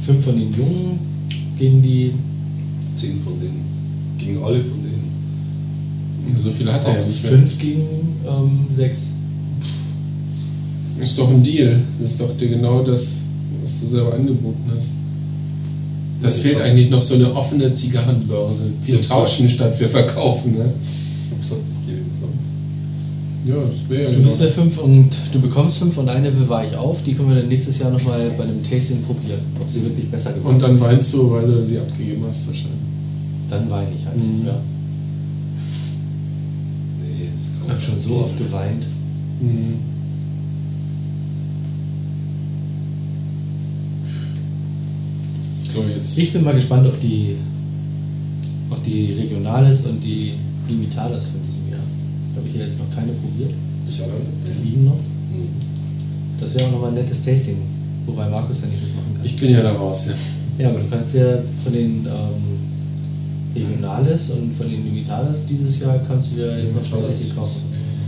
Fünf 0.00 0.24
von 0.24 0.38
den 0.38 0.54
Jungen 0.54 0.98
gegen 1.58 1.82
die. 1.82 2.12
Zehn 2.94 3.20
von 3.20 3.38
denen. 3.40 3.64
Gegen 4.18 4.42
alle 4.42 4.60
von 4.62 4.82
denen. 4.82 4.98
So 6.36 6.50
viel 6.50 6.70
hat 6.72 6.84
er 6.86 6.98
ja 6.98 7.04
nicht 7.06 7.22
mehr. 7.22 7.32
Fünf 7.32 7.58
gegen 7.58 7.80
ähm, 8.26 8.66
sechs. 8.70 9.14
Das 10.98 11.10
ist 11.10 11.18
doch 11.18 11.30
ein 11.30 11.42
Deal. 11.42 11.78
Das 12.00 12.12
ist 12.12 12.20
doch 12.20 12.36
dir 12.36 12.48
genau 12.48 12.82
das, 12.82 13.22
was 13.62 13.80
du 13.80 13.86
selber 13.86 14.14
angeboten 14.14 14.70
hast. 14.74 14.92
Das 16.20 16.38
Ja, 16.38 16.50
fehlt 16.50 16.60
eigentlich 16.62 16.90
noch 16.90 17.02
so 17.02 17.14
eine 17.14 17.32
offene 17.34 17.72
Zigarrenbörse. 17.72 18.70
Wir 18.84 19.00
tauschen 19.00 19.48
statt 19.48 19.78
wir 19.78 19.88
verkaufen. 19.88 20.58
Ne? 20.58 20.72
Ja, 23.44 23.54
das 23.70 23.88
wäre 23.88 24.04
ja 24.04 24.10
Du 24.16 24.22
gibst 24.22 24.40
mir 24.40 24.48
fünf 24.48 24.78
und 24.78 25.10
du 25.32 25.40
bekommst 25.40 25.78
fünf 25.78 25.96
und 25.96 26.08
eine 26.08 26.30
bewahre 26.30 26.66
ich 26.66 26.76
auf. 26.76 27.02
Die 27.04 27.14
können 27.14 27.30
wir 27.30 27.36
dann 27.36 27.48
nächstes 27.48 27.78
Jahr 27.78 27.90
nochmal 27.90 28.30
bei 28.36 28.44
einem 28.44 28.62
Tasting 28.62 29.02
probieren, 29.02 29.40
ob 29.60 29.70
sie 29.70 29.84
wirklich 29.84 30.10
besser 30.10 30.32
geworden 30.34 30.56
Und 30.56 30.62
dann 30.62 30.74
ist. 30.74 30.82
weinst 30.82 31.14
du, 31.14 31.30
weil 31.30 31.46
du 31.46 31.64
sie 31.64 31.78
abgegeben 31.78 32.24
hast 32.28 32.46
wahrscheinlich. 32.48 32.74
Dann 33.48 33.70
weine 33.70 33.88
ich 33.96 34.04
halt. 34.04 34.16
Mhm. 34.16 34.46
Ja. 34.46 34.60
Nee, 37.00 37.28
das 37.38 37.46
kann 37.52 37.66
Ich 37.66 37.70
habe 37.72 37.80
schon 37.80 37.98
so 37.98 38.08
gehen. 38.10 38.22
oft 38.24 38.38
geweint. 38.38 38.86
Mhm. 39.40 39.74
So, 45.62 45.84
jetzt. 45.94 46.18
Ich 46.18 46.32
bin 46.32 46.44
mal 46.44 46.54
gespannt 46.54 46.86
auf 46.86 46.98
die 46.98 47.36
auf 48.70 48.82
die 48.82 49.12
Regionales 49.12 49.86
und 49.86 50.02
die 50.04 50.34
Limitales 50.68 51.28
von 51.28 51.40
diesem 51.46 51.67
Habe 52.48 52.56
ich 52.56 52.60
ja 52.60 52.64
jetzt 52.64 52.78
noch 52.80 52.88
keine 52.96 53.12
probiert. 53.12 53.52
Ich 53.88 54.00
auch 54.00 54.06
Die 54.08 54.48
nicht. 54.48 54.64
liegen 54.64 54.84
noch. 54.86 54.96
Mhm. 54.96 55.48
Das 56.40 56.54
wäre 56.54 56.64
auch 56.66 56.72
nochmal 56.72 56.88
ein 56.90 56.94
nettes 56.94 57.24
Tasting, 57.24 57.56
wobei 58.06 58.28
Markus 58.28 58.62
ja 58.62 58.68
nicht 58.68 58.80
mitmachen 58.82 59.14
kann. 59.16 59.26
Ich 59.26 59.36
bin 59.36 59.50
ja 59.52 59.60
da 59.62 59.72
raus, 59.72 60.08
ja. 60.08 60.64
Ja, 60.64 60.70
aber 60.70 60.80
du 60.80 60.88
kannst 60.88 61.14
ja 61.14 61.38
von 61.62 61.72
den 61.72 62.06
ähm, 62.06 62.48
Regionales 63.54 64.30
und 64.30 64.52
von 64.54 64.70
den 64.70 64.82
Limitales 64.84 65.46
dieses 65.46 65.80
Jahr 65.80 65.98
kannst 66.08 66.32
du 66.32 66.36
dir 66.36 66.58
jetzt 66.58 66.74
noch 66.74 67.02
welche 67.02 67.34
kaufen. 67.34 67.62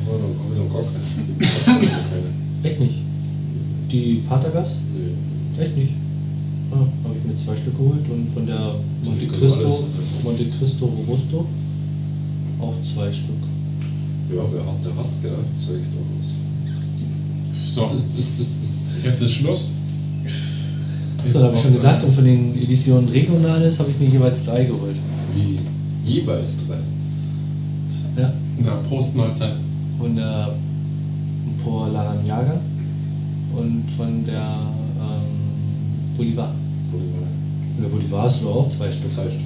Oh, 0.09 0.17
dann 0.17 0.33
haben 0.33 0.57
wir 0.57 0.65
noch 0.65 0.73
gar 0.73 0.83
keine. 2.09 2.25
Echt 2.65 2.81
nicht? 2.81 2.95
Die 3.93 4.23
Patagas? 4.29 4.77
Nee. 4.95 5.63
Echt 5.63 5.77
nicht? 5.77 5.93
Ah, 6.73 6.77
habe 7.05 7.15
ich 7.19 7.25
mir 7.31 7.37
zwei 7.37 7.57
Stück 7.57 7.77
geholt 7.77 8.09
und 8.11 8.29
von 8.33 8.47
der 8.47 8.75
Monte 9.05 9.21
Die 9.21 9.27
Cristo. 9.29 9.69
Monte 10.25 10.45
Cristo 10.59 10.87
Robusto 10.87 11.45
auch 12.61 12.75
zwei 12.85 13.11
Stück. 13.13 13.37
Ja, 14.33 14.43
wer 14.53 14.65
hat, 14.65 14.85
der 14.85 14.95
hat, 14.97 15.11
gell? 15.23 15.33
Sag 15.57 15.75
ich 15.75 15.87
doch 15.91 16.07
was. 16.19 17.75
So. 17.75 17.91
Jetzt 19.05 19.23
ist 19.23 19.35
Schluss. 19.35 19.71
So, 21.25 21.39
da 21.39 21.47
habe 21.47 21.57
ich 21.57 21.61
schon 21.61 21.73
gesagt, 21.73 22.05
und 22.05 22.13
von 22.13 22.25
den 22.25 22.55
Editionen 22.63 23.09
Regionales 23.09 23.79
habe 23.81 23.91
ich 23.91 23.99
mir 23.99 24.09
jeweils 24.09 24.45
drei 24.47 24.65
geholt. 24.65 24.95
Wie? 25.35 25.59
Jeweils 26.05 26.69
drei. 26.69 26.79
Ja. 28.21 28.33
Na, 28.65 28.75
Prostmahlzeit. 28.89 29.55
Von 29.99 30.17
der 30.17 30.55
Por 31.63 31.89
Laranjaga 31.89 32.59
und 33.57 33.85
von 33.97 34.25
der 34.25 34.41
ähm, 34.41 36.17
Bolivar. 36.17 36.55
Von 36.91 37.83
der 37.83 37.89
Bolivar 37.89 38.23
hast 38.25 38.43
du 38.43 38.51
auch 38.51 38.67
zwei 38.67 38.91
Stück. 38.91 39.11
Zwei 39.11 39.29
Stück. 39.31 39.43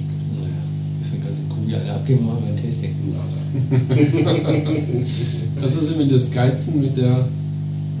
Abgeben 1.73 2.19
und 2.19 2.25
machen 2.27 2.43
wir 2.45 2.53
ein 2.53 2.63
Tasting. 2.63 2.95
Nada. 3.11 4.61
Das 5.61 5.75
ist 5.75 5.91
immer 5.93 6.05
das 6.05 6.31
Geizen 6.31 6.81
mit 6.81 6.97
der 6.97 7.25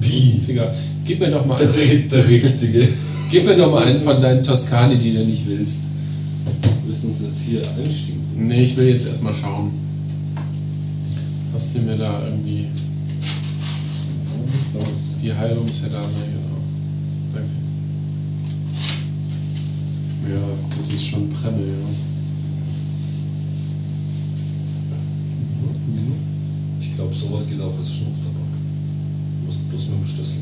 Wie? 0.01 0.37
Zigarre. 0.39 0.73
Gib 1.05 1.19
mir 1.19 1.31
doch 1.31 1.45
mal, 1.45 1.55
Der 1.57 1.67
dritte 1.67 2.27
Richtige. 2.27 2.87
gib 3.29 3.45
mir 3.45 3.55
doch 3.57 3.71
mal 3.71 3.83
einen 3.85 4.01
von 4.01 4.19
deinen 4.19 4.43
Toskani, 4.43 4.95
die 4.97 5.13
du 5.13 5.23
nicht 5.25 5.47
willst. 5.47 5.81
Müssen 6.85 7.07
uns 7.07 7.21
jetzt 7.21 7.41
hier 7.43 7.59
einstimmen. 7.59 8.21
Nee, 8.47 8.61
ich 8.63 8.75
will 8.77 8.87
jetzt 8.89 9.07
erstmal 9.07 9.33
schauen. 9.33 9.71
Hast 11.53 11.75
du 11.75 11.79
mir 11.81 11.95
da 11.95 12.21
irgendwie. 12.25 12.65
Was 14.45 14.55
ist 14.61 14.75
das? 14.75 15.21
Die 15.23 15.33
halbe 15.33 15.61
muss 15.61 15.81
ja 15.83 15.87
da 15.89 16.01
sein, 16.01 16.29
genau. 16.33 16.59
Danke. 17.33 17.49
Ja, 20.29 20.41
das 20.77 20.87
ist 20.93 21.07
schon 21.07 21.31
Premmel, 21.31 21.67
ja. 21.67 22.14
Glaube, 27.15 27.29
sowas 27.39 27.47
geht 27.49 27.61
auch 27.61 27.77
als 27.77 27.89
Schnupftabak. 27.89 28.35
Du 29.39 29.45
musst 29.45 29.69
bloß 29.69 29.87
mit 29.89 29.99
dem 29.99 30.05
Schlüssel. 30.05 30.41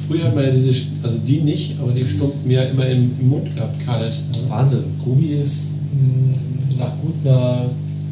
Früher 0.08 0.24
hat 0.24 0.34
man 0.34 0.44
ja 0.44 0.50
diese, 0.50 0.72
also 1.02 1.18
die 1.26 1.40
nicht, 1.42 1.78
aber 1.80 1.92
die 1.92 2.06
Stumpen 2.06 2.50
ja 2.50 2.62
immer 2.64 2.86
im, 2.86 3.10
im 3.20 3.28
Mund 3.28 3.54
gehabt, 3.54 3.84
kalt. 3.84 4.14
Ja. 4.14 4.50
Wahnsinn. 4.50 4.84
Kubi 5.04 5.28
ist 5.32 5.74
mh, 5.92 6.78
nach 6.78 6.92
gut 7.00 7.14
einer 7.24 7.66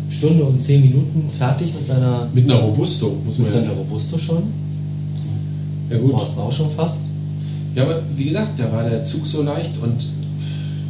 Stunde 0.08 0.44
und 0.44 0.62
zehn 0.62 0.82
Minuten 0.82 1.28
fertig 1.28 1.74
mit 1.74 1.84
seiner, 1.84 2.28
Mit 2.32 2.48
einer 2.50 2.60
Robusto, 2.60 3.16
muss 3.24 3.38
man 3.38 3.46
mit 3.46 3.54
ja 3.54 3.60
seiner 3.62 3.72
Robusto 3.74 4.16
schon. 4.16 4.42
Ja 5.90 5.98
gut. 5.98 6.12
Thorsten 6.12 6.40
auch 6.40 6.52
schon 6.52 6.70
fast. 6.70 7.00
Ja, 7.74 7.82
aber 7.84 8.00
wie 8.16 8.24
gesagt, 8.24 8.58
da 8.58 8.70
war 8.72 8.88
der 8.88 9.02
Zug 9.04 9.26
so 9.26 9.42
leicht 9.42 9.72
und 9.82 10.06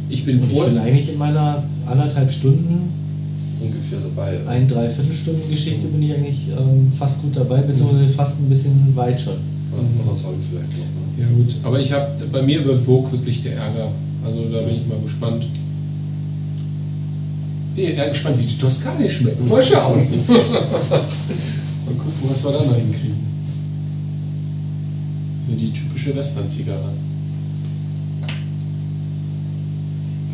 ich 0.09 0.25
bin 0.25 0.37
Und 0.39 0.43
ich 0.51 0.57
froh. 0.57 0.65
bin 0.65 0.77
eigentlich 0.77 1.09
in 1.09 1.17
meiner 1.17 1.63
anderthalb 1.87 2.31
Stunden, 2.31 2.91
Ungefähr 3.61 3.99
dabei. 3.99 4.39
ein 4.47 4.67
Dreiviertelstunden 4.67 5.49
Geschichte 5.49 5.87
bin 5.87 6.03
ich 6.03 6.13
eigentlich 6.13 6.47
ähm, 6.57 6.91
fast 6.91 7.23
gut 7.23 7.35
dabei, 7.35 7.61
beziehungsweise 7.61 8.07
fast 8.09 8.39
ein 8.41 8.49
bisschen 8.49 8.95
weit 8.95 9.19
schon. 9.19 9.35
Ja, 9.71 9.79
anderthalb 10.01 10.35
vielleicht 10.41 10.77
noch. 10.77 10.85
Ne? 10.85 10.99
Ja 11.19 11.27
gut, 11.27 11.55
aber 11.63 11.79
ich 11.79 11.91
habe 11.91 12.09
bei 12.31 12.41
mir 12.41 12.61
überwog 12.61 13.11
wirklich 13.11 13.43
der 13.43 13.57
Ärger. 13.57 13.91
Also 14.23 14.45
da 14.49 14.61
bin 14.61 14.75
ich 14.75 14.87
mal 14.87 14.99
gespannt. 15.01 15.43
Ich 17.75 17.85
bin 17.85 17.97
eher 17.97 18.09
gespannt, 18.09 18.39
wie 18.39 18.45
die 18.45 18.57
Toskani 18.57 19.09
schmecken. 19.09 19.47
Mal 19.49 19.61
schauen. 19.61 19.99
mal 20.29 21.95
gucken, 21.97 22.29
was 22.29 22.43
wir 22.45 22.51
da 22.51 22.63
noch 22.63 22.75
hinkriegen. 22.75 23.29
So 25.47 25.55
die 25.55 25.71
typische 25.73 26.15
Western-Zigarre. 26.15 26.89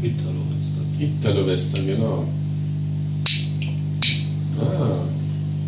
Italo 0.03 0.41
ist 0.61 0.73
das. 0.77 1.01
Italo-Western, 1.01 1.87
genau. 1.87 2.25
Ah, 4.61 4.97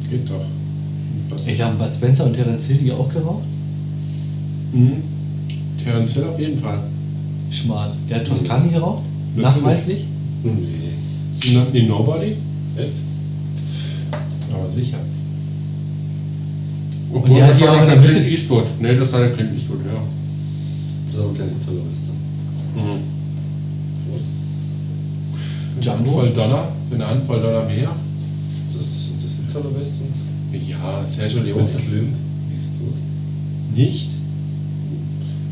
geht 0.10 0.30
doch. 0.30 0.46
Was? 1.30 1.48
Ich 1.48 1.62
habe 1.62 1.76
Bud 1.78 1.94
Spencer 1.94 2.26
und 2.26 2.34
Terence 2.34 2.68
Hill 2.68 2.78
die 2.78 2.92
auch 2.92 3.10
geraucht. 3.10 3.44
Mhm. 4.74 5.04
Terence 5.84 6.14
Hill 6.14 6.26
auf 6.26 6.40
jeden 6.40 6.60
Fall. 6.60 6.80
Schmarrn. 7.50 7.92
Der 8.10 8.18
hat 8.18 8.28
Toskani 8.28 8.70
geraucht. 8.70 9.04
Natürlich. 9.36 9.56
Nachweislich. 9.64 10.06
Nee. 10.44 10.52
Sie 11.34 11.56
nannten 11.56 11.76
ihn 11.76 11.88
Nobody? 11.88 12.36
Echt? 12.78 12.92
Aber 14.54 14.72
sicher. 14.72 14.98
Und 17.12 17.36
der 17.36 17.48
hat 17.48 17.62
war 17.62 17.72
auch 17.78 17.82
in 17.82 17.88
der 17.88 17.96
Mitte- 17.98 18.12
Clint 18.12 18.28
Eastwood. 18.32 18.66
Nee, 18.82 18.96
das 18.96 19.14
war 19.14 19.20
der 19.22 19.30
Clint 19.32 19.54
Eastwood, 19.54 19.80
ja. 19.86 20.00
Das 21.06 21.16
ist 21.16 21.22
aber 21.22 21.34
kein 21.34 21.48
Italo 21.48 21.80
ist 21.92 22.04
dann. 22.08 22.84
Mhm. 22.84 23.00
Eine 25.76 25.86
Jumbo. 25.86 25.98
Handvoll 26.00 26.34
Dollar, 26.34 26.72
für 26.90 26.96
eine 26.96 27.08
Handvoll 27.08 27.40
Dollar 27.42 27.66
mehr. 27.66 27.90
Das 29.48 29.56
Italo 29.56 29.74
Westerns. 29.80 30.24
Ja, 30.52 31.06
Sergio 31.06 31.42
Leone. 31.42 31.66
Clint 31.66 32.16
Eastwood. 32.54 32.96
Nicht? 33.76 34.12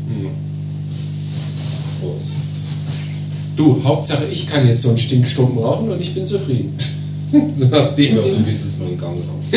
Hm. 0.08 0.28
Vorsicht. 2.00 2.36
Du, 3.56 3.82
Hauptsache 3.82 4.26
ich 4.30 4.46
kann 4.46 4.68
jetzt 4.68 4.82
so 4.82 4.90
einen 4.90 4.98
Stinkstumpen 4.98 5.58
rauchen 5.58 5.88
und 5.88 6.00
ich 6.00 6.14
bin 6.14 6.26
zufrieden. 6.26 6.76
so 7.54 7.66
nach 7.68 7.96
Ich 7.96 8.10
glaube, 8.10 8.28
du 8.28 8.42
gehst 8.44 8.64
jetzt 8.64 8.80
mal 8.80 8.86
in 8.86 8.90
den 8.92 9.00
Gang 9.00 9.16
raus. 9.16 9.52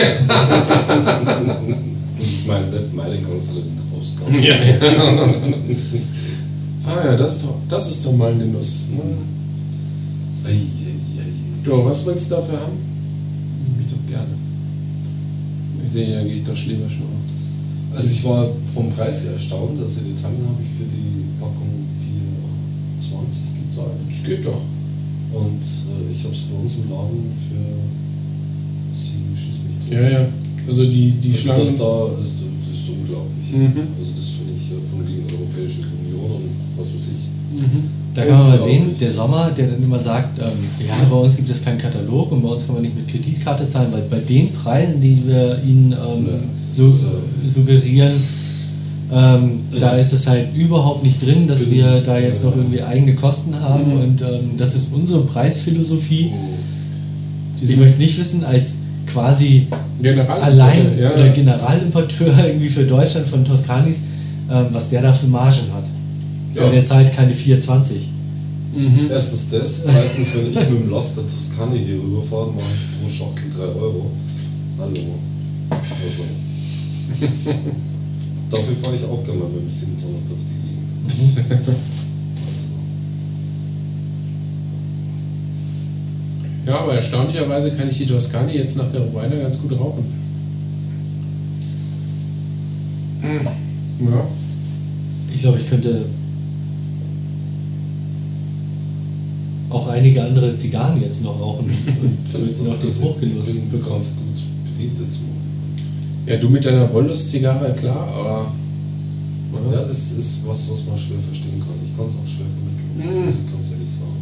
Und 1.67 1.77
ich 2.17 2.47
meine 2.47 2.67
nicht 2.67 2.93
meinen 2.93 3.25
Gang, 3.25 3.41
sondern 3.41 3.65
den 3.65 3.99
Ausgang. 3.99 4.33
Ja, 4.41 4.55
ja. 4.55 4.75
ah 6.87 7.05
ja, 7.05 7.17
das 7.17 7.35
ist 7.35 7.43
doch, 7.43 7.55
das 7.67 7.89
ist 7.89 8.05
doch 8.05 8.15
mal 8.15 8.31
ein 8.31 8.39
Genuss. 8.39 8.91
Ne? 8.91 9.01
Ei, 10.45 10.51
ei, 10.51 10.53
ei. 10.53 11.31
Du, 11.65 11.83
was 11.83 12.05
willst 12.05 12.31
du 12.31 12.35
dafür 12.35 12.59
haben? 12.61 12.88
Ja, 15.95 16.23
gehe 16.23 16.35
ich 16.35 16.43
doch 16.43 16.55
schlimmer 16.55 16.89
schon. 16.89 17.07
Also 17.91 18.03
ich 18.13 18.23
war 18.25 18.47
vom 18.73 18.89
Preis 18.91 19.23
her 19.25 19.33
erstaunt. 19.33 19.79
Also 19.81 20.01
in 20.01 20.11
Italien 20.13 20.45
habe 20.45 20.61
ich 20.61 20.69
für 20.69 20.85
die 20.85 21.25
Packung 21.39 21.71
4,20 23.01 23.65
gezahlt. 23.65 23.97
Das 24.09 24.23
geht 24.23 24.45
doch. 24.45 24.61
Und 25.33 25.61
äh, 25.61 26.11
ich 26.11 26.23
habe 26.23 26.33
es 26.33 26.41
bei 26.49 26.57
uns 26.61 26.75
im 26.77 26.89
Laden 26.89 27.31
für 27.37 28.95
7 28.95 29.35
Schieß 29.35 29.57
mich 29.65 29.77
tot. 29.89 29.93
Ja, 29.93 30.09
ja. 30.09 30.27
Also 30.67 30.85
die, 30.85 31.11
die 31.21 31.31
Also 31.31 31.41
Schlangen. 31.41 31.61
das 31.65 31.77
da 31.77 32.05
ist, 32.21 32.33
das 32.45 32.77
ist 32.77 32.89
unglaublich. 32.89 33.49
Mhm. 33.53 33.87
Also 33.97 34.11
das 34.17 34.27
finde 34.37 34.53
ich 34.53 34.69
äh, 34.69 34.81
von 34.89 35.01
wegen 35.07 35.25
Europäische 35.25 35.81
Union 35.89 36.31
und 36.45 36.49
was 36.77 36.93
weiß 36.93 37.07
ich. 37.17 37.23
Mhm. 37.61 37.98
Da 38.15 38.25
kann 38.25 38.39
man 38.39 38.47
mal 38.49 38.59
sehen, 38.59 38.83
der 38.99 39.11
Sommer, 39.11 39.51
der 39.51 39.67
dann 39.67 39.83
immer 39.83 39.99
sagt, 39.99 40.39
ähm, 40.39 40.45
ja, 40.87 40.95
bei 41.09 41.15
uns 41.15 41.35
gibt 41.37 41.49
es 41.49 41.63
keinen 41.63 41.77
Katalog 41.77 42.31
und 42.31 42.41
bei 42.41 42.49
uns 42.49 42.65
kann 42.65 42.75
man 42.75 42.83
nicht 42.83 42.95
mit 42.95 43.07
Kreditkarte 43.07 43.69
zahlen, 43.69 43.91
weil 43.91 44.01
bei 44.09 44.19
den 44.19 44.51
Preisen, 44.51 44.99
die 44.99 45.21
wir 45.27 45.61
ihnen 45.63 45.91
ähm, 45.93 46.25
Ja, 46.27 46.33
so, 46.73 46.89
ist, 46.89 47.03
äh, 47.03 47.47
suggerieren, 47.49 48.11
ähm, 49.11 49.59
da 49.79 49.95
ist 49.95 50.11
es 50.13 50.27
halt 50.27 50.53
überhaupt 50.55 51.03
nicht 51.03 51.23
drin, 51.25 51.47
dass 51.47 51.65
Bin- 51.65 51.77
wir 51.79 52.01
da 52.01 52.17
jetzt 52.19 52.43
noch 52.43 52.55
irgendwie 52.55 52.81
eigene 52.81 53.13
Kosten 53.15 53.59
haben 53.59 53.87
Mhm. 53.95 54.01
und 54.01 54.21
ähm, 54.21 54.51
das 54.57 54.75
ist 54.75 54.93
unsere 54.93 55.21
Preisphilosophie. 55.21 56.31
Oh, 56.33 56.37
Ich 57.61 57.77
möchte 57.77 57.99
nicht 57.99 58.17
wissen, 58.19 58.43
als 58.43 58.75
quasi 59.07 59.67
General. 60.01 60.39
allein 60.41 60.97
ja, 60.99 61.11
oder. 61.11 61.29
Generalimporteur 61.29 62.33
irgendwie 62.47 62.69
für 62.69 62.83
Deutschland 62.85 63.27
von 63.27 63.43
Toskanis, 63.45 64.03
ähm, 64.51 64.67
was 64.71 64.89
der 64.89 65.01
da 65.01 65.13
für 65.13 65.27
Margen 65.27 65.73
hat. 65.73 65.83
Ja. 66.59 66.65
Weil 66.65 66.71
der 66.73 66.83
zahlt 66.83 67.15
keine 67.15 67.33
4,20. 67.33 67.95
Mhm. 68.75 69.07
Erstens 69.09 69.49
das, 69.49 69.85
zweitens, 69.85 70.35
wenn 70.35 70.47
ich 70.49 70.55
mit 70.55 70.81
dem 70.81 70.91
Laster 70.91 71.21
Toskana 71.21 71.73
hier 71.73 71.95
rüberfahre, 71.95 72.51
mache 72.51 72.67
ich 72.67 73.01
pro 73.01 73.09
Schachtel 73.09 73.49
3 73.57 73.63
Euro. 73.81 74.11
Hallo. 74.77 75.19
Also. 75.71 76.23
Dafür 78.49 78.75
fahre 78.75 78.95
ich 78.95 79.03
auch 79.05 79.23
gerne 79.23 79.39
mal 79.39 79.49
mit 79.49 79.63
dem 79.63 79.69
700 79.69 80.29
durch 80.29 80.39
die 80.43 80.59
Gegend. 80.67 81.69
Also. 82.51 82.67
Ja, 86.67 86.79
aber 86.79 86.93
erstaunlicherweise 86.93 87.75
kann 87.75 87.89
ich 87.89 87.97
die 87.97 88.05
Toskana 88.05 88.51
jetzt 88.51 88.77
nach 88.77 88.91
der 88.91 89.01
Rowena 89.01 89.35
ganz 89.41 89.61
gut 89.61 89.71
rauchen. 89.79 90.05
Ja. 93.23 94.27
Ich 95.33 95.41
glaube, 95.41 95.59
ich 95.59 95.69
könnte 95.69 96.05
auch 99.89 99.93
einige 99.93 100.23
andere 100.23 100.55
Zigarren 100.57 101.01
jetzt 101.01 101.23
noch 101.23 101.39
rauchen 101.39 101.65
und 101.65 101.73
noch 102.67 102.77
den 102.79 102.85
also, 102.85 103.03
Hochgenuss 103.05 103.57
Ich 103.57 103.69
bin 103.69 103.81
ganz 103.81 104.15
gut 104.17 104.25
bedient 104.71 104.99
mal. 104.99 106.33
ja, 106.33 106.37
du 106.39 106.49
mit 106.49 106.63
deiner 106.65 106.91
Wollust-Zigarre, 106.93 107.73
klar, 107.75 108.07
aber. 108.07 108.51
Ja, 109.73 109.83
das 109.83 110.11
ist 110.13 110.47
was, 110.47 110.69
was 110.71 110.85
man 110.85 110.97
schwer 110.97 111.17
verstehen 111.19 111.59
kann. 111.59 111.75
Ich 111.83 111.97
kann 111.97 112.07
es 112.07 112.15
auch 112.15 112.27
schwer 112.27 112.45
vermitteln, 112.47 113.17
Mhm. 113.19 113.25
muss 113.25 113.33
ich 113.35 113.51
ganz 113.51 113.71
ehrlich 113.71 113.89
sagen. 113.89 114.19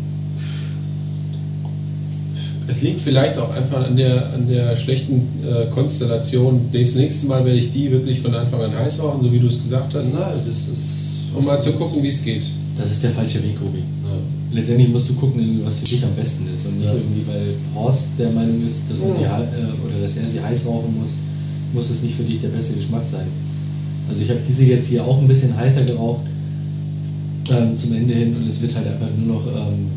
Es 2.70 2.82
liegt 2.82 3.02
vielleicht 3.02 3.38
auch 3.40 3.50
einfach 3.52 3.86
an 3.86 3.96
der, 3.96 4.34
an 4.34 4.48
der 4.48 4.76
schlechten 4.76 5.22
äh, 5.46 5.68
Konstellation. 5.74 6.60
Das 6.74 6.96
nächste 6.96 7.28
Mal 7.28 7.46
werde 7.46 7.58
ich 7.60 7.72
die 7.72 7.90
wirklich 7.92 8.20
von 8.20 8.34
Anfang 8.36 8.62
an 8.62 8.76
heiß 8.76 9.04
rauchen, 9.04 9.22
so 9.24 9.32
wie 9.32 9.40
du 9.40 9.48
es 9.48 9.62
gesagt 9.64 9.94
hast, 9.96 10.14
Nein, 10.16 10.38
das 10.38 10.48
ist. 10.48 11.20
um 11.36 11.46
mal 11.46 11.60
zu 11.60 11.74
gucken, 11.74 12.04
wie 12.04 12.08
es 12.10 12.24
geht. 12.24 12.46
Das 12.78 12.92
ist 12.92 13.04
der 13.04 13.12
falsche 13.12 13.42
Weg, 13.44 13.56
Obi. 13.66 13.80
Ja. 13.80 14.37
Letztendlich 14.58 14.90
musst 14.90 15.10
du 15.10 15.14
gucken, 15.16 15.62
was 15.64 15.80
für 15.80 15.86
dich 15.86 16.04
am 16.04 16.16
besten 16.16 16.52
ist 16.54 16.66
und 16.68 16.78
nicht 16.80 16.88
Ja. 16.88 16.94
irgendwie, 16.96 17.24
weil 17.28 17.54
Horst 17.76 18.18
der 18.18 18.32
Meinung 18.32 18.66
ist, 18.66 18.90
dass, 18.90 19.00
man 19.02 19.18
die, 19.20 19.24
äh, 19.24 19.88
oder 19.88 20.02
dass 20.02 20.18
er 20.18 20.28
sie 20.28 20.42
heiß 20.42 20.66
rauchen 20.68 20.98
muss, 21.00 21.18
muss 21.74 21.90
es 21.92 22.02
nicht 22.02 22.16
für 22.16 22.24
dich 22.24 22.40
der 22.42 22.48
beste 22.50 22.74
Geschmack 22.76 23.06
sein. 23.06 23.28
Also 24.10 24.24
ich 24.24 24.30
habe 24.32 24.40
diese 24.48 24.66
jetzt 24.66 24.88
hier 24.90 25.04
auch 25.06 25.20
ein 25.22 25.28
bisschen 25.28 25.56
heißer 25.56 25.84
geraucht 25.86 26.22
ähm, 27.50 27.76
zum 27.76 27.94
Ende 27.96 28.14
hin 28.16 28.36
und 28.36 28.48
es 28.48 28.62
wird 28.62 28.76
halt 28.76 28.88
einfach 28.88 29.08
nur 29.18 29.36
noch 29.36 29.46
ähm, 29.48 29.88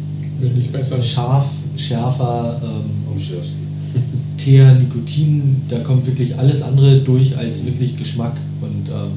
Wird 0.41 0.57
nicht 0.57 0.73
besser. 0.73 1.01
scharf, 1.01 1.47
schärfer, 1.77 2.61
ähm, 2.63 3.11
Am 3.13 3.19
schärfsten. 3.19 3.61
Teer, 4.37 4.75
Nikotin, 4.75 5.57
da 5.69 5.79
kommt 5.81 6.07
wirklich 6.07 6.37
alles 6.39 6.63
andere 6.63 6.99
durch 7.01 7.37
als 7.39 7.65
wirklich 7.67 7.97
Geschmack 7.97 8.37
und 8.61 8.89
ähm, 8.89 9.11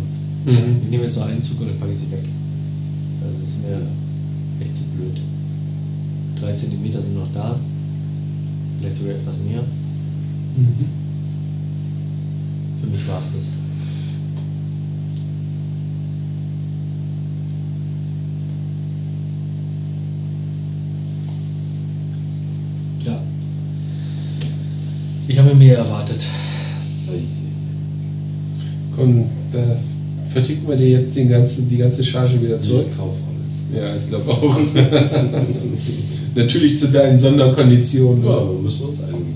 Mhm. 0.46 0.76
ich 0.84 0.90
nehme 0.90 1.04
jetzt 1.04 1.18
noch 1.18 1.28
einen 1.28 1.42
Zug 1.42 1.62
und 1.62 1.68
dann 1.70 1.80
packe 1.80 1.94
ich 1.94 2.00
sie 2.00 2.12
weg. 2.12 2.20
Das 3.22 3.50
ist 3.50 3.64
mir 3.64 3.78
3 6.44 6.56
cm 6.56 6.92
sind 7.02 7.16
noch 7.16 7.34
da, 7.34 7.56
vielleicht 8.80 8.96
sogar 8.98 9.16
etwas 9.16 9.38
mehr. 9.50 9.62
Mhm. 9.62 10.86
Für 12.82 12.88
mich 12.88 13.08
war 13.08 13.20
es 13.20 13.34
das. 13.34 13.54
Ja. 23.06 23.22
Ich 25.28 25.40
habe 25.40 25.56
mehr 25.56 25.78
erwartet. 25.78 26.26
Komm, 28.96 29.26
da 29.52 29.60
verticken 30.28 30.68
wir 30.68 30.76
dir 30.76 30.90
jetzt 30.90 31.16
den 31.16 31.30
ganzen, 31.30 31.70
die 31.70 31.78
ganze 31.78 32.04
Charge 32.04 32.42
wieder 32.42 32.60
zurück. 32.60 32.88
Ich 32.90 32.98
kauf 32.98 33.18
alles. 33.30 33.64
Ja, 33.74 33.96
ich 33.96 34.10
glaube 34.10 34.30
auch. 34.30 34.60
Natürlich 36.36 36.78
zu 36.80 36.88
deinen 36.92 37.18
Sonderkonditionen. 37.18 38.24
Ja, 38.26 38.32
aber 38.32 38.54
müssen 38.54 38.80
wir 38.82 38.88
uns 38.88 39.04
einigen. 39.04 39.34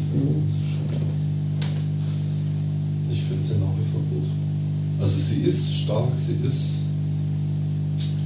Ich 3.11 3.21
finde 3.21 3.43
sie 3.43 3.53
nach 3.55 3.73
wie 3.77 3.89
vor 3.91 4.01
gut. 4.11 4.27
Also 5.01 5.13
sie 5.19 5.41
ist 5.47 5.73
stark, 5.81 6.07
sie 6.15 6.37
ist 6.45 6.81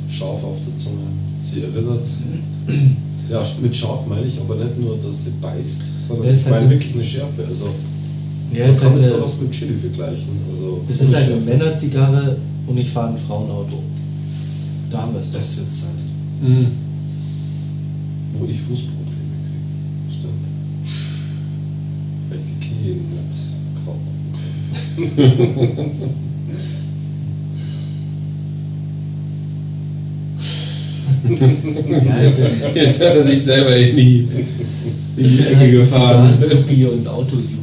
scharf 0.10 0.44
auf 0.44 0.58
der 0.66 0.76
Zunge. 0.76 1.04
Sie 1.42 1.62
erinnert. 1.64 2.06
Ja, 3.30 3.42
mit 3.62 3.76
scharf 3.76 4.08
meine 4.08 4.26
ich 4.26 4.40
aber 4.40 4.56
nicht 4.56 4.80
nur, 4.80 4.98
dass 4.98 5.26
sie 5.26 5.32
beißt, 5.42 6.08
sondern 6.08 6.28
Ja, 6.28 6.32
ist 6.34 6.40
ich 6.40 6.46
halt 6.46 6.54
meine 6.56 6.66
eine- 6.68 6.74
wirklich 6.76 6.94
eine 6.96 7.04
Schärfe. 7.04 7.46
Also 7.48 7.66
Ja, 8.54 8.68
man 8.68 8.76
kann 8.78 8.88
halt 8.90 8.98
es 8.98 9.04
eine, 9.04 9.12
durchaus 9.14 9.42
mit 9.42 9.52
Chili 9.52 9.74
vergleichen. 9.78 10.30
Also 10.50 10.82
das 10.88 11.02
ist 11.02 11.14
halt 11.16 11.26
eine 11.32 11.42
Schärfe. 11.42 11.58
Männerzigarre 11.58 12.38
und 12.68 12.78
ich 12.78 12.90
fahre 12.90 13.10
ein 13.14 13.18
Frauenauto. 13.18 13.80
Da 14.92 15.02
haben 15.02 15.14
wir 15.14 15.20
es. 15.22 15.32
Das 15.32 15.58
wird 15.58 15.74
sein, 15.74 15.96
Mhm. 16.42 16.68
Wo 18.42 18.46
ich 18.50 18.60
Fußprobleme 18.60 19.36
kriege. 19.46 20.12
Stimmt. 20.12 20.46
Weil 22.30 22.40
ich 22.40 22.46
die 22.46 22.60
Knie 22.68 22.96
nicht 22.96 23.42
grau. 23.84 23.96
Ja, 32.04 32.24
jetzt, 32.24 32.44
Jetzt 32.74 33.06
hat 33.06 33.16
er 33.16 33.24
sich 33.24 33.42
selber 33.42 33.76
in 33.76 33.96
die, 33.96 34.28
in 35.18 35.24
die 35.24 35.40
Ecke 35.46 35.72
gefahren. 35.72 36.34
Yuppie 36.42 36.86
und 36.86 37.08
Auto-Yuppie. 37.08 37.62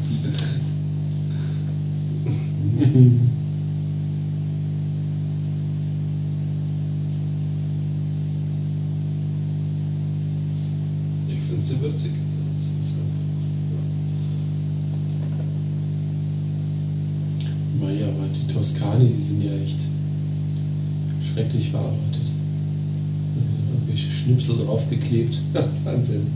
Schnipsel 24.48 24.64
draufgeklebt. 24.64 25.36
Wahnsinn. 25.84 26.26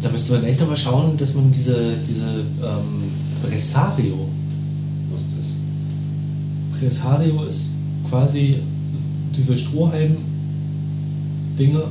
Da 0.00 0.08
müsste 0.10 0.34
man 0.34 0.44
echt 0.44 0.60
nochmal 0.60 0.76
schauen, 0.76 1.16
dass 1.16 1.34
man 1.34 1.50
diese, 1.52 1.96
diese 2.06 2.26
ähm, 2.26 3.02
Pressario. 3.42 4.06
ja. 4.06 4.12
Was 5.12 5.22
ist 5.22 5.30
das? 5.38 5.46
Pressario 6.80 7.42
ist 7.44 7.70
quasi 8.08 8.56
diese 9.36 9.56
Strohhalm-Dinger, 9.56 11.82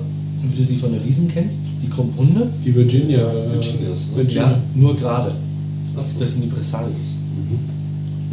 wie 0.41 0.55
du 0.57 0.65
sie 0.65 0.75
von 0.75 0.91
der 0.91 1.01
Wiesen 1.05 1.29
kennst, 1.29 1.59
die 1.81 1.87
Krummhunde. 1.87 2.49
Die 2.65 2.75
Virginia. 2.75 3.19
äh, 3.19 3.53
Virginias, 3.53 4.09
ne? 4.11 4.17
Virginia. 4.17 4.51
Ja, 4.51 4.59
nur 4.75 4.95
gerade. 4.97 5.33
Achso. 5.95 6.19
Das 6.19 6.33
sind 6.33 6.43
die 6.45 6.49
Pressarios. 6.49 7.19
Mhm. 7.37 7.59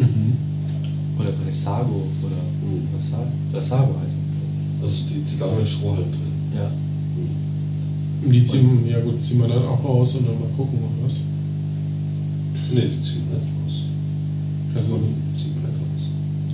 Mhm. 0.04 0.32
Oder 1.20 1.30
Pressago 1.44 2.02
Pressa- 2.98 3.26
Pressago 3.52 3.94
heißen. 4.04 4.22
Also 4.82 4.96
die 5.08 5.24
Zigarre 5.24 5.54
mit 5.56 5.68
Strohhalm 5.68 6.04
drin. 6.10 6.34
Ja. 6.56 6.70
Und 8.24 8.32
Die 8.32 8.42
ziehen, 8.44 8.84
ja 8.88 8.98
gut, 9.00 9.22
ziehen 9.22 9.38
wir 9.40 9.48
dann 9.48 9.64
auch 9.66 9.82
raus 9.84 10.16
und 10.16 10.26
dann 10.28 10.40
mal 10.40 10.48
gucken, 10.56 10.78
oder 10.78 11.06
was? 11.06 11.24
Ne, 12.74 12.82
die 12.82 13.00
ziehen 13.00 13.22
nicht 13.30 13.46
raus. 13.54 13.76
Also, 14.76 14.98
Die 14.98 15.38
ziehen 15.38 15.54
nicht 15.54 15.78
raus. 15.78 16.04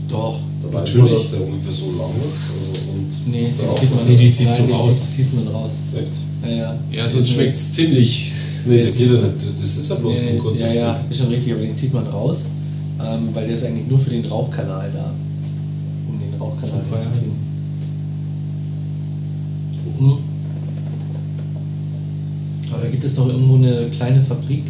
Doch. 0.09 0.39
Da 0.63 0.69
weiß 0.73 0.95
man, 0.95 1.05
Natürlich. 1.05 1.23
dass 1.23 1.31
der 1.33 1.47
ungefähr 1.47 1.73
so 1.73 1.87
lang 1.99 2.11
ist. 2.29 2.51
Also, 2.53 2.93
und 2.93 3.33
Nee, 3.33 3.49
die 3.57 3.63
auch 3.69 3.75
zieht 3.75 3.95
man, 3.95 4.07
Nee, 4.09 4.17
die 4.17 4.31
ziehst 4.31 4.51
nein, 4.51 4.61
du 4.61 4.67
die 4.67 4.73
raus. 4.73 5.01
Zieht, 5.01 5.15
zieht 5.27 5.35
man 5.45 5.49
raus. 5.55 5.73
Echt? 5.97 6.15
Ja, 6.45 6.57
ja. 6.57 6.79
ja, 6.93 7.09
sonst 7.09 7.29
schmeckt 7.31 7.55
es 7.55 7.73
ziemlich. 7.73 8.33
Nee, 8.67 8.77
der 8.83 8.87
geht 8.93 9.11
ja 9.11 9.21
nicht. 9.21 9.59
Das 9.63 9.77
ist 9.77 9.89
ja 9.91 9.97
bloß 9.97 10.17
Nee, 10.23 10.31
ein 10.31 10.39
kurzer 10.39 10.69
ja, 10.69 10.81
ja, 10.95 11.01
ist 11.11 11.19
schon 11.19 11.29
richtig, 11.29 11.53
aber 11.53 11.63
den 11.63 11.77
zieht 11.77 11.93
man 11.93 12.07
raus, 12.07 12.45
ähm, 13.01 13.29
weil 13.35 13.45
der 13.47 13.55
ist 13.55 13.65
eigentlich 13.65 13.89
nur 13.89 13.99
für 13.99 14.11
den 14.11 14.25
Rauchkanal 14.27 14.91
da. 14.95 15.13
Den 16.55 16.61
Rauchkanal 16.61 16.67
Zum 16.67 16.83
Feuer. 16.91 17.01
hinzukriegen. 17.01 17.37
Mhm. 20.01 20.19
Aber 22.73 22.83
da 22.83 22.89
gibt 22.91 23.05
es 23.05 23.15
doch 23.15 23.29
irgendwo 23.29 23.57
eine 23.57 23.87
kleine 23.91 24.21
Fabrik. 24.21 24.65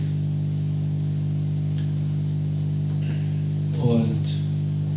Und 3.82 4.24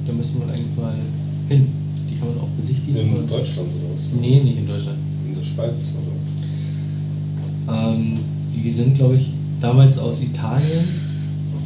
da 0.06 0.14
müssen 0.14 0.40
wir 0.42 0.48
eigentlich 0.54 0.76
mal 0.78 0.94
hin. 1.50 1.68
Die 2.10 2.16
kann 2.18 2.30
man 2.30 2.40
auch 2.40 2.50
besichtigen. 2.58 2.98
In 3.02 3.14
Und- 3.16 3.30
Deutschland 3.30 3.68
oder 3.70 3.94
was? 3.94 4.10
Nee, 4.22 4.40
nicht 4.42 4.58
in 4.58 4.68
Deutschland. 4.68 4.98
In 5.28 5.36
der 5.36 5.44
Schweiz 5.44 5.94
oder? 7.68 7.78
Ähm, 7.92 8.18
die 8.54 8.70
sind, 8.70 8.96
glaube 8.96 9.16
ich, 9.16 9.32
damals 9.60 10.00
aus 10.00 10.22
Italien 10.24 10.84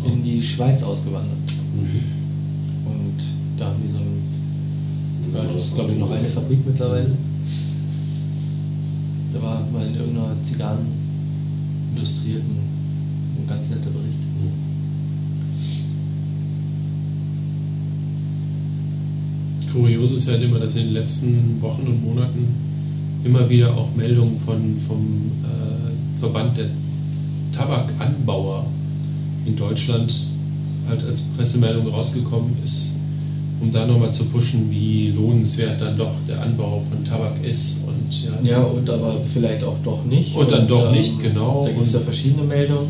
in 0.06 0.23
die 0.23 0.41
Schweiz 0.41 0.81
ausgewandert. 0.84 1.38
Und 1.80 1.89
das 5.61 5.67
ist, 5.67 5.75
glaube 5.75 5.91
ich, 5.91 5.99
noch 5.99 6.09
eine 6.09 6.27
Fabrik 6.27 6.57
mittlerweile. 6.65 7.11
Da 9.31 9.41
war 9.43 9.61
mal 9.71 9.85
in 9.85 9.93
irgendeiner 9.93 10.41
Zigarrenindustrie 10.41 12.38
ein, 12.38 13.43
ein 13.43 13.47
ganz 13.47 13.69
netter 13.69 13.91
Bericht. 13.91 14.17
Kurios 19.71 20.11
ist 20.11 20.29
halt 20.29 20.41
immer, 20.41 20.57
dass 20.57 20.75
in 20.77 20.85
den 20.85 20.93
letzten 20.93 21.61
Wochen 21.61 21.83
und 21.83 22.03
Monaten 22.03 22.47
immer 23.23 23.47
wieder 23.47 23.71
auch 23.71 23.95
Meldungen 23.95 24.39
von, 24.39 24.79
vom 24.79 25.31
äh, 25.43 26.19
Verband 26.19 26.57
der 26.57 26.65
Tabakanbauer 27.51 28.65
in 29.45 29.55
Deutschland 29.55 30.11
halt 30.89 31.03
als 31.03 31.21
Pressemeldung 31.38 31.88
rausgekommen 31.88 32.51
ist, 32.65 33.01
um 33.61 33.71
da 33.71 33.85
nochmal 33.85 34.11
zu 34.11 34.25
pushen, 34.25 34.69
wie 34.71 35.11
lohnenswert 35.15 35.79
dann 35.81 35.97
doch 35.97 36.11
der 36.27 36.41
Anbau 36.41 36.81
von 36.89 37.03
Tabak 37.05 37.35
ist. 37.43 37.85
Und 37.88 38.23
ja, 38.45 38.51
Ja, 38.57 38.61
und 38.63 38.89
aber 38.89 39.15
vielleicht 39.23 39.63
auch 39.63 39.77
doch 39.83 40.03
nicht. 40.05 40.35
Und 40.35 40.51
dann 40.51 40.67
doch 40.67 40.91
nicht, 40.91 41.21
genau. 41.21 41.65
Da 41.65 41.71
gibt 41.71 41.85
es 41.85 41.93
ja 41.93 41.99
Und- 41.99 42.05
verschiedene 42.05 42.43
Meldungen. 42.43 42.88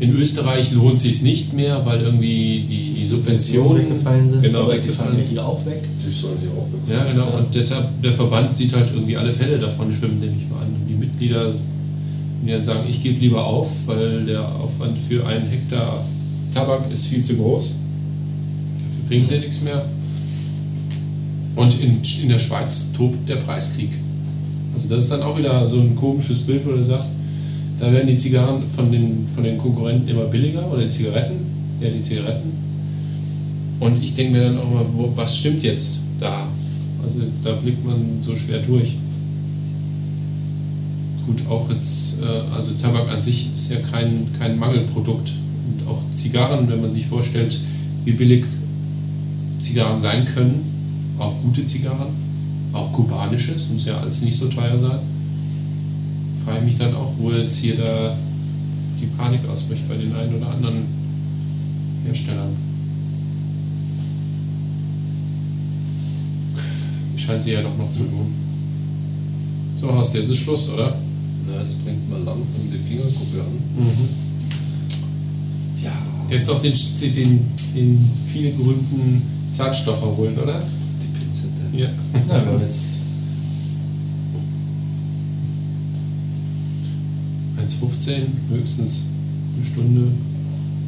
in 0.00 0.14
Österreich 0.16 0.72
lohnt 0.72 0.98
sich 0.98 1.22
nicht 1.22 1.52
mehr, 1.54 1.84
weil 1.84 2.00
irgendwie 2.00 2.64
die, 2.68 2.94
die 2.98 3.04
Subventionen 3.04 3.82
weggefallen 3.84 4.26
sind. 4.28 4.42
Genau, 4.42 4.60
aber 4.62 4.78
die 4.78 4.88
fallen 4.88 5.16
weggefallen. 5.18 5.18
ja 5.26 5.30
hier 5.30 5.44
auch 5.46 5.66
weg. 5.66 5.82
Die 5.82 6.10
sollen 6.10 6.38
die 6.42 6.48
auch 6.48 6.66
bekommen. 6.68 6.90
Ja, 6.90 7.04
genau. 7.04 7.28
Ja. 7.30 7.36
Und 7.38 7.54
der, 7.54 7.64
der 8.02 8.14
Verband 8.14 8.54
sieht 8.54 8.74
halt 8.74 8.90
irgendwie 8.94 9.16
alle 9.16 9.32
Fälle 9.32 9.58
davon 9.58 9.92
schwimmen, 9.92 10.18
nehme 10.20 10.32
ich 10.38 10.48
mal 10.48 10.56
an. 10.62 10.68
Und 10.68 10.88
die 10.88 10.94
Mitglieder, 10.94 11.52
die 12.46 12.50
dann 12.50 12.64
sagen, 12.64 12.80
ich 12.88 13.02
gebe 13.02 13.18
lieber 13.20 13.44
auf, 13.44 13.68
weil 13.88 14.24
der 14.24 14.40
Aufwand 14.56 14.98
für 14.98 15.26
einen 15.26 15.46
Hektar 15.46 16.02
Tabak 16.54 16.90
ist 16.90 17.06
viel 17.08 17.22
zu 17.22 17.36
groß. 17.36 17.74
Dafür 18.88 19.08
kriegen 19.08 19.26
sie 19.26 19.38
nichts 19.38 19.62
mehr. 19.62 19.84
Und 21.56 21.80
in, 21.80 22.00
in 22.22 22.28
der 22.28 22.38
Schweiz 22.38 22.92
tobt 22.92 23.28
der 23.28 23.36
Preiskrieg. 23.36 23.90
Also 24.74 24.88
das 24.88 25.04
ist 25.04 25.12
dann 25.12 25.22
auch 25.22 25.36
wieder 25.36 25.68
so 25.68 25.80
ein 25.80 25.96
komisches 25.96 26.42
Bild, 26.42 26.66
wo 26.66 26.72
du 26.72 26.84
sagst, 26.84 27.16
da 27.78 27.92
werden 27.92 28.06
die 28.06 28.16
Zigarren 28.16 28.62
von 28.68 28.92
den, 28.92 29.26
von 29.34 29.42
den 29.42 29.58
Konkurrenten 29.58 30.08
immer 30.08 30.24
billiger 30.24 30.70
oder 30.70 30.82
die 30.82 30.88
Zigaretten, 30.88 31.36
ja 31.80 31.88
die 31.88 32.00
Zigaretten. 32.00 32.50
Und 33.80 34.02
ich 34.02 34.14
denke 34.14 34.32
mir 34.32 34.44
dann 34.44 34.58
auch 34.58 34.70
mal, 34.70 34.84
wo, 34.94 35.10
was 35.16 35.38
stimmt 35.38 35.62
jetzt 35.62 36.04
da? 36.20 36.46
Also 37.02 37.20
da 37.42 37.52
blickt 37.52 37.84
man 37.84 38.18
so 38.20 38.36
schwer 38.36 38.58
durch. 38.58 38.96
Gut, 41.26 41.40
auch 41.48 41.70
jetzt, 41.70 42.22
äh, 42.22 42.54
also 42.54 42.72
Tabak 42.74 43.08
an 43.08 43.22
sich 43.22 43.54
ist 43.54 43.72
ja 43.72 43.78
kein, 43.90 44.26
kein 44.38 44.58
Mangelprodukt. 44.58 45.32
Und 45.68 45.88
auch 45.88 45.98
Zigarren, 46.14 46.68
wenn 46.68 46.82
man 46.82 46.92
sich 46.92 47.06
vorstellt, 47.06 47.58
wie 48.04 48.12
billig 48.12 48.44
Zigarren 49.60 49.98
sein 49.98 50.26
können, 50.26 50.69
auch 51.20 51.34
gute 51.42 51.64
Zigarren, 51.66 52.08
auch 52.72 52.92
kubanische, 52.92 53.52
es 53.54 53.70
muss 53.70 53.84
ja 53.84 53.98
alles 53.98 54.22
nicht 54.22 54.36
so 54.36 54.48
teuer 54.48 54.78
sein, 54.78 54.98
frage 56.44 56.60
ich 56.60 56.64
mich 56.64 56.76
dann 56.76 56.94
auch, 56.94 57.12
wo 57.18 57.30
jetzt 57.32 57.58
hier 57.58 57.76
da 57.76 58.16
die 59.00 59.06
Panik 59.16 59.40
ausbricht 59.50 59.88
bei 59.88 59.96
den 59.96 60.14
einen 60.14 60.34
oder 60.34 60.50
anderen 60.50 60.84
Herstellern. 62.04 62.56
Scheint 67.16 67.42
sie 67.42 67.52
ja 67.52 67.62
doch 67.62 67.76
noch 67.76 67.90
zu 67.90 68.04
lohnen. 68.04 68.34
So, 69.76 69.94
hast 69.94 70.14
du 70.14 70.18
jetzt 70.18 70.30
ist 70.30 70.38
Schluss, 70.38 70.70
oder? 70.70 70.94
Na, 71.46 71.60
jetzt 71.62 71.84
bringt 71.84 72.10
man 72.10 72.24
langsam 72.24 72.60
die 72.72 72.78
Fingerkuppe 72.78 73.40
an. 73.40 73.86
Ja. 75.82 75.92
Jetzt 76.30 76.48
noch 76.48 76.60
den, 76.60 76.72
den, 76.72 77.40
den 77.74 78.10
viel 78.26 78.52
gerühmten 78.52 79.22
Zahnstocher 79.52 80.16
holen, 80.16 80.36
oder? 80.38 80.60
Ja. 81.72 81.86
Na, 82.28 82.34
wir 82.44 82.52
haben 82.52 82.60
jetzt 82.60 82.96
1,15, 87.58 88.12
höchstens 88.50 89.06
eine 89.56 89.64
Stunde. 89.64 90.08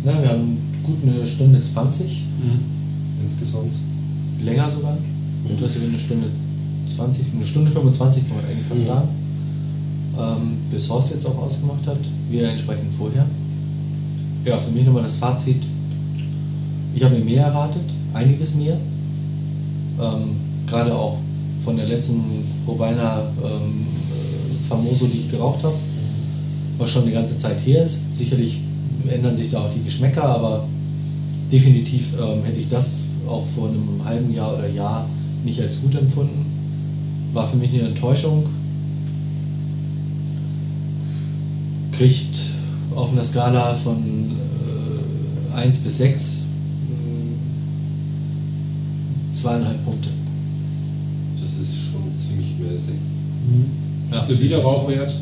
na, 0.05 0.21
wir 0.23 0.29
haben 0.31 0.57
gut 0.85 0.97
eine 1.05 1.27
Stunde 1.27 1.63
20, 1.63 2.23
Insgesamt. 3.23 3.75
länger 4.45 4.69
sogar. 4.69 4.97
Etwas 5.49 5.77
über 5.77 5.87
eine 5.87 5.99
Stunde 5.99 6.27
20, 6.97 7.27
eine 7.35 7.45
Stunde 7.47 7.71
25 7.71 8.27
kann 8.29 8.37
man 8.37 8.45
eigentlich 8.47 8.67
fast 8.67 8.85
Mhm. 8.85 8.89
sagen. 8.89 9.09
Ähm, 10.19 10.57
bis 10.71 10.89
Horst 10.91 11.15
jetzt 11.15 11.27
auch 11.27 11.39
ausgemacht 11.39 11.87
hat, 11.87 11.99
wir 12.31 12.49
entsprechend 12.49 12.93
vorher. 12.93 13.25
Ja, 14.45 14.59
für 14.59 14.73
mich 14.73 14.85
nochmal 14.85 15.03
das 15.03 15.17
Fazit. 15.17 15.63
Ich 16.95 17.03
habe 17.03 17.15
mir 17.17 17.25
mehr 17.25 17.47
erwartet, 17.47 17.83
einiges 18.13 18.57
mehr. 18.57 18.77
Ähm, 20.01 20.31
Gerade 20.73 20.95
auch 20.95 21.19
von 21.61 21.77
der 21.77 21.87
letzten 21.87 22.23
Robina 22.67 23.21
ähm, 23.45 23.87
äh, 23.87 24.67
Famoso, 24.67 25.05
die 25.05 25.19
ich 25.19 25.31
geraucht 25.31 25.63
habe, 25.63 25.75
was 26.79 26.91
schon 26.91 27.03
eine 27.03 27.13
ganze 27.13 27.37
Zeit 27.37 27.59
her 27.67 27.83
ist. 27.83 28.17
Sicherlich 28.17 28.57
ändern 29.07 29.37
sich 29.37 29.51
da 29.51 29.61
auch 29.61 29.71
die 29.71 29.85
Geschmäcker, 29.85 30.25
aber 30.25 30.65
definitiv 31.53 32.15
ähm, 32.15 32.43
hätte 32.45 32.59
ich 32.59 32.71
das 32.71 33.11
auch 33.29 33.45
vor 33.45 33.69
einem 33.69 34.03
halben 34.03 34.33
Jahr 34.33 34.55
oder 34.57 34.67
Jahr 34.67 35.07
nicht 35.45 35.61
als 35.61 35.83
gut 35.83 35.95
empfunden. 35.95 36.47
War 37.35 37.47
für 37.47 37.59
mich 37.59 37.75
eine 37.75 37.89
Enttäuschung. 37.89 38.43
Kriegt 41.93 42.39
auf 42.97 43.13
einer 43.13 43.25
Skala 43.25 43.75
von 43.75 43.99
äh, 45.55 45.55
1 45.55 45.79
bis 45.81 45.99
6 45.99 46.47
mh, 46.89 46.95
zweieinhalb 49.35 49.85
Punkte. 49.85 50.12
Ja, 54.11 54.19
Also 54.19 54.41
Wiederrauchwert. 54.41 55.19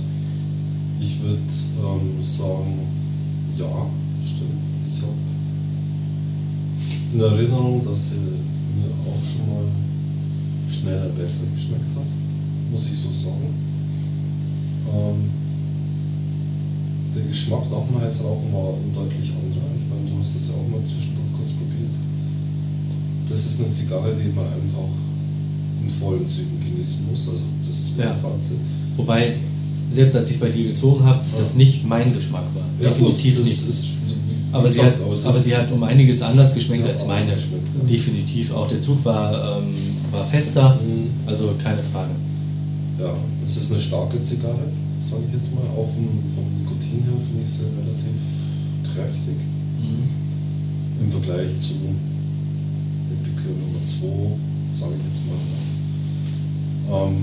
Ich 1.00 1.20
würde 1.22 1.38
ähm, 1.38 2.24
sagen, 2.24 2.78
ja, 3.56 3.86
stimmt. 4.24 4.60
Ich 4.92 5.02
habe 5.02 5.14
in 7.12 7.20
Erinnerung, 7.20 7.82
dass 7.84 8.10
sie 8.10 8.16
mir 8.16 8.90
auch 9.06 9.22
schon 9.22 9.48
mal 9.48 9.64
schneller 10.70 11.08
besser 11.18 11.46
geschmeckt 11.54 11.90
hat, 11.96 12.08
muss 12.70 12.86
ich 12.90 12.98
so 12.98 13.10
sagen. 13.10 13.48
Ähm, 14.92 15.30
der 17.14 17.24
Geschmack 17.24 17.70
nach 17.70 17.86
dem 17.86 18.00
Heißrauchen 18.00 18.52
war 18.52 18.74
ein 18.74 18.94
deutlich 18.94 19.30
anderer. 19.34 19.70
Ich 19.74 19.86
meine, 19.90 20.10
du 20.10 20.20
hast 20.20 20.36
das 20.36 20.48
ja 20.48 20.54
auch 20.54 20.68
mal 20.68 20.84
zwischendurch 20.84 21.32
kurz 21.36 21.50
probiert. 21.52 21.94
Das 23.28 23.46
ist 23.46 23.60
eine 23.62 23.72
Zigarre, 23.72 24.14
die 24.14 24.32
man 24.32 24.46
einfach 24.46 24.90
in 25.82 25.90
vollen 25.90 26.26
Zügen 26.26 26.60
genießen 26.60 27.06
muss. 27.10 27.28
Also 27.28 27.44
das 27.70 27.78
ist 27.80 27.96
mein 27.98 28.08
Ja. 28.08 28.14
Fazit. 28.16 28.58
Wobei, 28.96 29.32
selbst 29.92 30.16
als 30.16 30.30
ich 30.30 30.40
bei 30.40 30.48
dir 30.50 30.64
gezogen 30.68 31.04
habe, 31.04 31.20
das 31.38 31.54
nicht 31.56 31.84
mein 31.86 32.12
Geschmack 32.12 32.44
war. 32.54 32.64
Ja, 32.80 32.88
Definitiv 32.90 33.36
gut, 33.36 33.44
nicht. 33.46 33.68
Ist, 33.68 33.88
Aber, 34.52 34.68
sie 34.68 34.82
hat, 34.82 34.94
aber 35.00 35.14
sie 35.16 35.56
hat 35.56 35.70
um 35.72 35.82
einiges 35.84 36.22
anders 36.22 36.54
geschmeckt 36.54 36.86
als 36.88 37.06
meine. 37.06 37.24
ja. 37.24 37.36
Definitiv. 37.88 38.52
Auch 38.52 38.66
der 38.66 38.80
Zug 38.80 39.04
war, 39.04 39.58
ähm, 39.58 39.72
war 40.10 40.24
fester, 40.26 40.74
Mhm. 40.74 41.08
also 41.26 41.50
keine 41.62 41.82
Frage. 41.82 42.10
Ja, 42.98 43.14
es 43.46 43.56
ist 43.56 43.70
eine 43.72 43.80
starke 43.80 44.20
Zigarre, 44.22 44.58
sage 45.00 45.22
ich 45.28 45.34
jetzt 45.34 45.54
mal. 45.54 45.62
Auch 45.78 45.86
vom, 45.86 46.08
vom 46.34 46.44
Nikotin 46.58 47.02
her 47.04 47.14
finde 47.26 47.42
ich 47.44 47.48
sie 47.50 47.64
relativ 47.64 48.20
kräftig. 48.94 49.36
Im 51.02 51.10
Vergleich 51.10 51.50
zu 51.58 51.74
Epicure 53.10 53.54
Nummer 53.56 53.80
2, 53.86 53.96
sage 54.78 54.92
ich 54.98 55.04
jetzt 55.08 55.22
mal. 55.26 57.06
Ähm, 57.08 57.16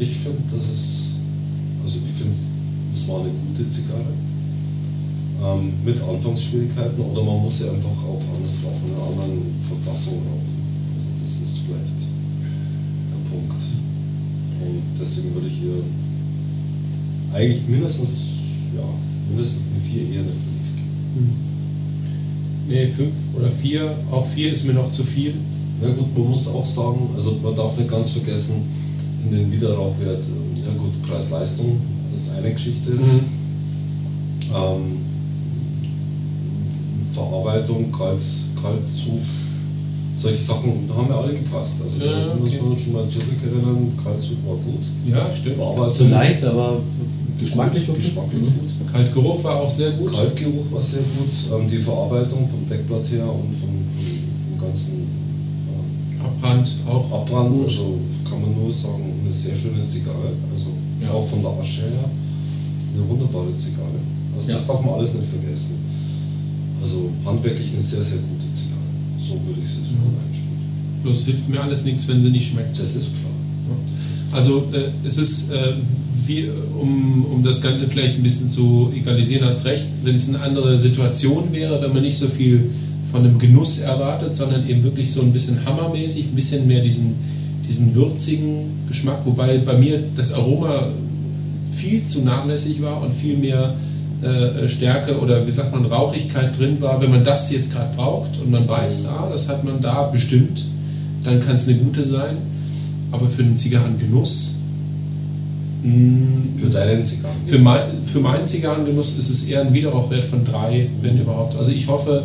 ich 0.00 0.16
finde, 0.16 0.42
das 0.50 0.64
ist, 0.72 1.16
also 1.84 1.98
ich 2.06 2.12
finde, 2.12 2.34
es 2.94 3.08
war 3.08 3.20
eine 3.20 3.30
gute 3.30 3.68
Zigarre. 3.68 4.12
Ähm, 5.42 5.72
mit 5.84 6.00
Anfangsschwierigkeiten 6.00 7.00
oder 7.00 7.22
man 7.22 7.40
muss 7.40 7.58
sie 7.58 7.68
einfach 7.70 7.96
auch 8.04 8.20
anders 8.36 8.60
rauchen, 8.64 8.88
in 8.88 8.94
einer 8.94 9.08
anderen 9.08 9.40
Verfassung 9.64 10.18
rauchen. 10.18 10.56
Also 10.96 11.08
das 11.16 11.32
ist 11.40 11.60
vielleicht 11.64 12.00
der 13.12 13.30
Punkt. 13.30 13.62
Und 14.60 14.82
deswegen 15.00 15.34
würde 15.34 15.48
ich 15.48 15.62
ihr 15.64 15.82
eigentlich 17.32 17.68
mindestens, 17.68 18.08
ja, 18.76 18.84
mindestens 19.28 19.72
eine 19.72 19.80
4, 19.80 20.02
eher 20.12 20.20
eine 20.20 20.32
5 20.32 20.44
geben. 20.76 21.50
Nee, 22.68 22.86
5 22.86 23.14
oder 23.36 23.50
4. 23.50 23.94
Auch 24.12 24.26
4 24.26 24.52
ist 24.52 24.66
mir 24.66 24.74
noch 24.74 24.90
zu 24.90 25.04
viel. 25.04 25.34
Ja 25.82 25.88
gut, 25.88 26.16
man 26.16 26.28
muss 26.28 26.48
auch 26.48 26.66
sagen, 26.66 27.08
also 27.16 27.40
man 27.42 27.56
darf 27.56 27.78
nicht 27.78 27.90
ganz 27.90 28.10
vergessen, 28.10 28.62
in 29.24 29.30
den 29.36 29.52
Wiederrauchwert, 29.52 30.24
ähm, 30.24 30.62
ja 30.62 30.72
gut, 30.76 31.02
Preis-Leistung 31.02 31.76
ist 32.16 32.32
eine 32.32 32.52
Geschichte. 32.52 32.90
Mhm. 32.92 33.20
Ähm, 34.54 34.98
Verarbeitung, 37.10 37.90
Kalt, 37.90 38.22
Kaltzug, 38.60 39.18
solche 40.16 40.38
Sachen, 40.38 40.86
da 40.88 40.94
haben 40.94 41.08
wir 41.08 41.16
alle 41.16 41.32
gepasst. 41.32 41.82
Also 41.82 42.04
Ja, 42.04 42.26
da 42.26 42.34
muss 42.34 42.50
okay. 42.50 42.60
man 42.62 42.72
uns 42.72 42.84
schon 42.84 42.92
mal 42.92 43.08
zurückerinnern, 43.08 43.92
Kaltzug 44.02 44.38
war 44.46 44.56
gut. 44.56 44.86
Ja, 45.08 45.26
stimmt. 45.34 45.56
Verarbeitung 45.56 45.92
Zu 45.92 46.08
leicht, 46.08 46.44
aber 46.44 46.80
geschmacklich 47.38 47.86
gut, 47.86 47.96
geschmacklich 47.96 48.42
gut. 48.42 48.70
Kaltgeruch 48.92 49.44
war 49.44 49.56
auch 49.60 49.70
sehr 49.70 49.92
gut. 49.92 50.12
Kaltgeruch 50.12 50.72
war 50.72 50.82
sehr 50.82 51.02
gut. 51.02 51.60
Ähm, 51.60 51.68
die 51.68 51.78
Verarbeitung 51.78 52.46
vom 52.46 52.66
Deckblatt 52.66 53.10
her 53.12 53.24
und 53.24 53.54
vom, 53.56 53.70
vom, 53.70 54.58
vom 54.58 54.66
ganzen 54.66 54.98
ähm, 54.98 56.20
Abbrand 56.24 56.76
auch. 56.86 57.12
Abbrand, 57.20 57.54
Gut. 57.54 57.64
also 57.64 57.98
kann 58.28 58.40
man 58.40 58.54
nur 58.54 58.72
sagen, 58.72 59.09
eine 59.30 59.38
sehr 59.38 59.54
schöne 59.54 59.86
Zigarre. 59.86 60.34
Also 60.52 60.74
Ja. 61.00 61.10
auch 61.12 61.24
von 61.26 61.40
der 61.40 61.50
Asche 61.52 61.82
her 61.82 62.10
eine 62.94 63.08
wunderbare 63.08 63.56
Zigarre. 63.56 63.98
Also 64.36 64.48
Ja. 64.48 64.54
das 64.54 64.66
darf 64.66 64.82
man 64.84 64.94
alles 64.94 65.14
nicht 65.14 65.26
vergessen. 65.26 65.76
Also 66.82 67.10
handwerklich 67.24 67.72
eine 67.72 67.82
sehr, 67.82 68.02
sehr 68.02 68.18
gute 68.18 68.52
Zigarre. 68.52 68.90
So 69.18 69.32
würde 69.46 69.60
ich 69.62 69.68
es 69.70 69.76
jetzt 69.76 69.92
mal 69.92 70.10
einstufen. 70.26 70.66
Bloß 71.04 71.24
hilft 71.26 71.48
mir 71.48 71.62
alles 71.62 71.84
nichts, 71.84 72.08
wenn 72.08 72.20
sie 72.20 72.30
nicht 72.30 72.50
schmeckt. 72.50 72.76
Das 72.78 72.96
ist 72.96 73.10
klar. 73.20 73.30
Also 74.32 74.64
äh, 74.72 74.90
es 75.04 75.18
ist, 75.18 75.50
äh, 75.52 75.74
wie, 76.26 76.48
um, 76.80 77.24
um 77.32 77.42
das 77.44 77.60
Ganze 77.60 77.86
vielleicht 77.86 78.16
ein 78.16 78.22
bisschen 78.22 78.50
zu 78.50 78.90
egalisieren, 78.96 79.46
hast 79.46 79.64
recht, 79.64 79.86
wenn 80.04 80.14
es 80.14 80.28
eine 80.28 80.40
andere 80.40 80.78
Situation 80.78 81.52
wäre, 81.52 81.80
wenn 81.82 81.92
man 81.92 82.02
nicht 82.02 82.16
so 82.16 82.26
viel 82.28 82.70
von 83.10 83.24
einem 83.24 83.38
Genuss 83.38 83.80
erwartet, 83.80 84.34
sondern 84.36 84.68
eben 84.68 84.82
wirklich 84.84 85.10
so 85.10 85.22
ein 85.22 85.32
bisschen 85.32 85.64
hammermäßig, 85.64 86.26
ein 86.26 86.34
bisschen 86.34 86.66
mehr 86.68 86.82
diesen, 86.82 87.14
diesen 87.70 87.94
würzigen 87.94 88.64
Geschmack, 88.88 89.20
wobei 89.24 89.58
bei 89.58 89.78
mir 89.78 90.02
das 90.16 90.34
Aroma 90.34 90.88
viel 91.70 92.02
zu 92.02 92.22
nachlässig 92.22 92.82
war 92.82 93.00
und 93.00 93.14
viel 93.14 93.36
mehr 93.36 93.72
äh, 94.22 94.66
Stärke 94.66 95.16
oder 95.20 95.46
wie 95.46 95.52
sagt 95.52 95.72
man 95.72 95.86
Rauchigkeit 95.86 96.58
drin 96.58 96.80
war. 96.80 97.00
Wenn 97.00 97.10
man 97.10 97.24
das 97.24 97.52
jetzt 97.52 97.72
gerade 97.72 97.94
braucht 97.94 98.40
und 98.42 98.50
man 98.50 98.66
weiß, 98.68 99.06
ah, 99.10 99.28
das 99.30 99.48
hat 99.48 99.62
man 99.62 99.80
da 99.80 100.02
bestimmt, 100.08 100.64
dann 101.22 101.40
kann 101.40 101.54
es 101.54 101.68
eine 101.68 101.78
gute 101.78 102.02
sein. 102.02 102.36
Aber 103.12 103.28
für 103.28 103.42
einen 103.42 103.56
Zigarrengenuss, 103.56 104.58
mh, 105.84 106.58
Für 106.58 106.70
deinen 106.70 107.04
Zigarren. 107.04 107.36
für, 107.46 107.58
mein, 107.60 107.80
für 108.04 108.20
meinen 108.20 108.44
Zigarrengenuss 108.44 109.16
ist 109.16 109.30
es 109.30 109.48
eher 109.48 109.60
ein 109.60 109.72
Wiederrauchwert 109.72 110.24
von 110.24 110.44
drei, 110.44 110.88
wenn 111.02 111.20
überhaupt. 111.20 111.56
Also 111.56 111.70
ich 111.70 111.86
hoffe, 111.86 112.24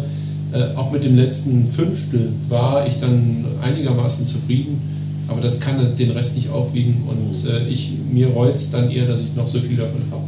äh, 0.53 0.75
auch 0.75 0.91
mit 0.91 1.03
dem 1.03 1.15
letzten 1.15 1.67
Fünftel 1.67 2.29
war 2.49 2.87
ich 2.87 2.99
dann 2.99 3.45
einigermaßen 3.61 4.25
zufrieden, 4.25 4.94
aber 5.27 5.41
das 5.41 5.59
kann 5.59 5.77
den 5.97 6.11
Rest 6.11 6.35
nicht 6.35 6.49
aufwiegen 6.49 7.03
und 7.07 7.49
äh, 7.49 7.67
ich, 7.67 7.93
mir 8.11 8.27
reut 8.27 8.55
es 8.55 8.71
dann 8.71 8.91
eher, 8.91 9.07
dass 9.07 9.23
ich 9.23 9.35
noch 9.35 9.47
so 9.47 9.59
viel 9.59 9.77
davon 9.77 10.01
habe. 10.11 10.23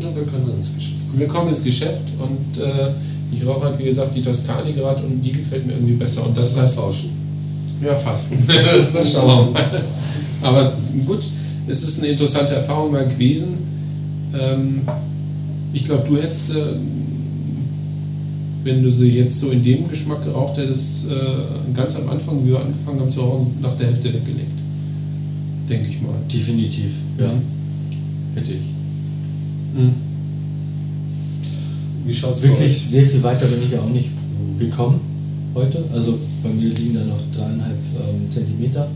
Ja, 0.00 0.14
wir 0.14 0.24
können 0.24 0.50
ins 0.56 0.74
Geschäft. 0.74 0.96
Wir 1.16 1.26
kommen 1.26 1.48
ins 1.48 1.64
Geschäft 1.64 2.12
und 2.20 2.62
äh, 2.62 2.90
ich 3.32 3.46
rauche 3.46 3.66
halt 3.66 3.78
wie 3.78 3.84
gesagt 3.84 4.14
die 4.14 4.22
Toskani 4.22 4.72
gerade 4.72 5.02
und 5.02 5.22
die 5.22 5.32
gefällt 5.32 5.66
mir 5.66 5.72
irgendwie 5.72 5.94
besser 5.94 6.26
und 6.26 6.36
das 6.36 6.60
heißt 6.60 6.76
tauschen. 6.78 7.10
ja, 7.82 7.94
fast. 7.94 8.32
das, 8.74 8.92
das 8.92 9.12
schauen 9.12 9.46
wir 9.46 9.52
mal. 9.52 9.82
Aber 10.42 10.72
gut, 11.06 11.20
es 11.66 11.82
ist 11.82 12.00
eine 12.00 12.12
interessante 12.12 12.54
Erfahrung 12.54 12.92
mal 12.92 13.06
gewesen. 13.06 13.58
Ähm, 14.38 14.82
ich 15.72 15.84
glaube, 15.84 16.04
du 16.08 16.16
hättest, 16.16 16.56
äh, 16.56 16.62
wenn 18.68 18.82
du 18.82 18.90
sie 18.90 19.12
jetzt 19.16 19.40
so 19.40 19.50
in 19.50 19.62
dem 19.62 19.88
Geschmack 19.88 20.24
geraucht 20.24 20.58
hättest, 20.58 21.06
äh, 21.06 21.74
ganz 21.74 21.96
am 21.96 22.08
Anfang, 22.10 22.44
wie 22.44 22.50
wir 22.50 22.60
angefangen 22.60 23.00
haben 23.00 23.10
zu 23.10 23.22
rauchen, 23.22 23.58
nach 23.62 23.76
der 23.76 23.86
Hälfte 23.86 24.12
weggelegt. 24.12 24.52
Denke 25.68 25.88
ich 25.88 26.00
mal. 26.02 26.14
Definitiv, 26.32 26.92
ja. 27.18 27.32
Mhm. 27.32 27.40
Hätte 28.34 28.52
ich. 28.52 28.78
Wie 32.06 32.12
schaut 32.12 32.34
es 32.34 32.42
Wirklich 32.42 32.84
sehr 32.86 33.06
viel 33.06 33.22
weiter 33.22 33.46
bin 33.46 33.62
ich 33.64 33.70
ja 33.70 33.80
auch 33.80 33.90
nicht 33.90 34.08
gekommen 34.58 35.00
heute. 35.54 35.82
Also 35.92 36.18
bei 36.42 36.48
mir 36.50 36.70
liegen 36.70 36.94
da 36.94 37.04
noch 37.04 37.20
dreieinhalb 37.36 37.76
ähm, 37.76 38.28
Zentimeter. 38.28 38.88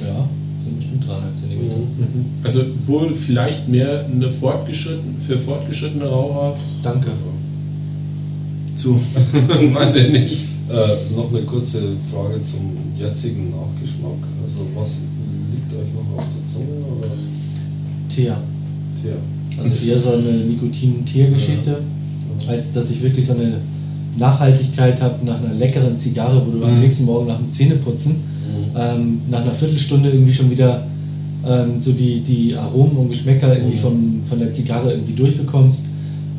Ja, 0.00 0.28
sind 0.64 0.76
bestimmt 0.76 1.06
dreieinhalb 1.06 1.36
Zentimeter. 1.36 1.76
Mhm. 1.76 2.24
Also 2.42 2.62
wohl 2.86 3.14
vielleicht 3.14 3.68
mehr 3.68 4.06
eine 4.06 4.30
fortgeschritten, 4.30 5.18
für 5.18 5.38
fortgeschrittene 5.38 6.06
Raucher 6.06 6.56
Danke. 6.82 7.10
Zu, 8.78 8.94
weiß 9.74 9.96
ich 9.96 10.10
nicht. 10.10 10.44
Äh, 10.70 11.16
noch 11.16 11.30
eine 11.32 11.42
kurze 11.42 11.80
Frage 12.12 12.42
zum 12.42 12.70
jetzigen 12.98 13.50
Nachgeschmack. 13.50 14.20
Also 14.44 14.60
was 14.76 15.00
liegt 15.52 15.72
euch 15.74 15.92
noch 15.94 16.18
auf 16.18 16.24
der 16.24 16.46
Zunge? 16.46 16.78
Oder? 16.98 17.08
Teer. 18.08 18.36
Tja. 19.00 19.12
Also 19.62 19.90
eher 19.90 19.98
so 19.98 20.12
eine 20.12 20.30
Nikotin-Teer-Geschichte, 20.46 21.78
als 22.48 22.72
dass 22.72 22.90
ich 22.90 23.02
wirklich 23.02 23.26
so 23.26 23.34
eine 23.34 23.54
Nachhaltigkeit 24.16 25.00
habe 25.00 25.24
nach 25.24 25.38
einer 25.42 25.54
leckeren 25.54 25.96
Zigarre, 25.96 26.42
wo 26.46 26.58
du 26.58 26.64
am 26.64 26.74
Mhm. 26.74 26.80
nächsten 26.80 27.04
Morgen 27.06 27.26
nach 27.28 27.38
dem 27.38 27.50
Zähneputzen 27.50 28.16
ähm, 28.76 29.20
nach 29.30 29.42
einer 29.42 29.54
Viertelstunde 29.54 30.10
irgendwie 30.10 30.32
schon 30.32 30.50
wieder 30.50 30.82
ähm, 31.46 31.78
so 31.78 31.92
die, 31.92 32.20
die 32.20 32.54
Aromen 32.54 32.96
und 32.96 33.08
Geschmäcker 33.10 33.52
irgendwie 33.56 33.76
Mhm. 33.76 33.80
vom, 33.80 34.20
von 34.28 34.38
der 34.38 34.52
Zigarre 34.52 34.92
irgendwie 34.92 35.12
durchbekommst, 35.14 35.86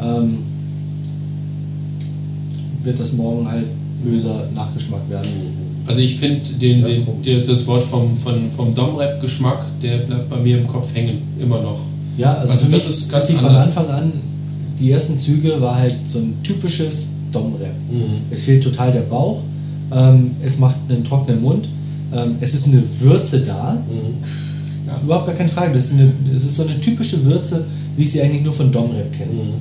ähm, 0.01 0.37
wird 2.83 2.99
das 2.99 3.13
morgen 3.13 3.47
halt 3.47 3.65
böser 4.03 4.47
Nachgeschmack 4.55 5.01
werden. 5.09 5.27
Also 5.85 6.01
ich 6.01 6.17
finde 6.17 6.41
den, 6.61 6.83
den, 6.83 7.03
das 7.47 7.65
Wort 7.67 7.83
vom, 7.83 8.15
vom, 8.15 8.49
vom 8.51 8.75
Domrep-Geschmack, 8.75 9.65
der 9.81 9.97
bleibt 9.99 10.29
bei 10.29 10.37
mir 10.37 10.59
im 10.59 10.67
Kopf 10.67 10.93
hängen, 10.93 11.17
immer 11.39 11.61
noch. 11.61 11.79
Ja, 12.17 12.33
also, 12.35 12.53
Also 12.53 12.65
für 12.67 12.71
das 12.73 12.83
mich 12.85 12.89
ist 12.95 13.11
ganz 13.11 13.27
sie 13.27 13.33
von. 13.33 13.55
Anfang 13.55 13.87
an, 13.89 14.11
die 14.79 14.91
ersten 14.91 15.17
Züge 15.17 15.59
war 15.59 15.75
halt 15.75 15.93
so 16.05 16.19
ein 16.19 16.33
typisches 16.43 17.13
Domrep. 17.31 17.73
Mhm. 17.91 18.03
Es 18.31 18.43
fehlt 18.43 18.63
total 18.63 18.91
der 18.91 19.01
Bauch, 19.01 19.39
ähm, 19.91 20.31
es 20.45 20.59
macht 20.59 20.77
einen 20.89 21.03
trockenen 21.03 21.41
Mund, 21.41 21.67
ähm, 22.13 22.35
es 22.39 22.53
ist 22.53 22.67
eine 22.73 22.83
Würze 23.01 23.41
da, 23.41 23.73
Mhm. 23.73 24.13
Ja. 24.87 24.99
überhaupt 25.03 25.25
gar 25.27 25.35
keine 25.35 25.49
Frage. 25.49 25.73
Das 25.73 25.85
ist, 25.91 25.93
eine, 25.99 26.11
es 26.33 26.43
ist 26.45 26.55
so 26.55 26.63
eine 26.63 26.79
typische 26.79 27.23
Würze, 27.25 27.65
wie 27.97 28.03
ich 28.03 28.11
sie 28.11 28.21
eigentlich 28.21 28.43
nur 28.43 28.53
von 28.53 28.71
Domrep 28.71 29.11
kenne. 29.13 29.31
Mhm. 29.33 29.53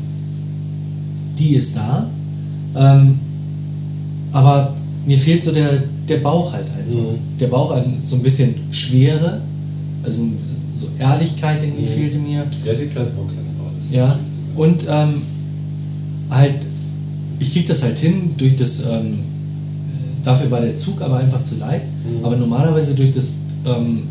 Die 1.38 1.54
ist 1.54 1.76
da, 1.76 2.06
ähm, 2.76 3.14
aber 4.32 4.68
mir 5.06 5.18
fehlt 5.18 5.42
so 5.42 5.52
der, 5.52 5.80
der 6.08 6.16
Bauch 6.16 6.52
halt 6.52 6.66
einfach. 6.70 6.98
Mhm. 6.98 7.18
Der 7.40 7.46
Bauch 7.46 7.70
an 7.70 7.98
so 8.02 8.16
ein 8.16 8.22
bisschen 8.22 8.54
Schwere, 8.70 9.38
also 10.02 10.22
so 10.76 10.86
Ehrlichkeit 10.98 11.62
irgendwie 11.62 11.82
Mhm. 11.82 11.86
fehlte 11.86 12.18
mir. 12.18 12.46
Ehrlichkeit 12.64 13.06
war 13.16 13.24
das 13.78 13.86
ist 13.88 13.92
Ja, 13.94 14.16
und 14.56 14.86
ähm, 14.88 15.22
halt, 16.30 16.52
ich 17.38 17.52
krieg 17.52 17.66
das 17.66 17.82
halt 17.82 17.98
hin 17.98 18.32
durch 18.36 18.54
das, 18.56 18.80
ähm, 18.80 19.12
dafür 20.24 20.50
war 20.50 20.60
der 20.60 20.76
Zug 20.76 21.00
aber 21.00 21.16
einfach 21.16 21.42
zu 21.42 21.54
leicht, 21.56 21.84
Mhm. 22.04 22.24
aber 22.24 22.36
normalerweise 22.36 22.94
durch 22.94 23.10
das 23.10 23.36
ähm, 23.64 24.02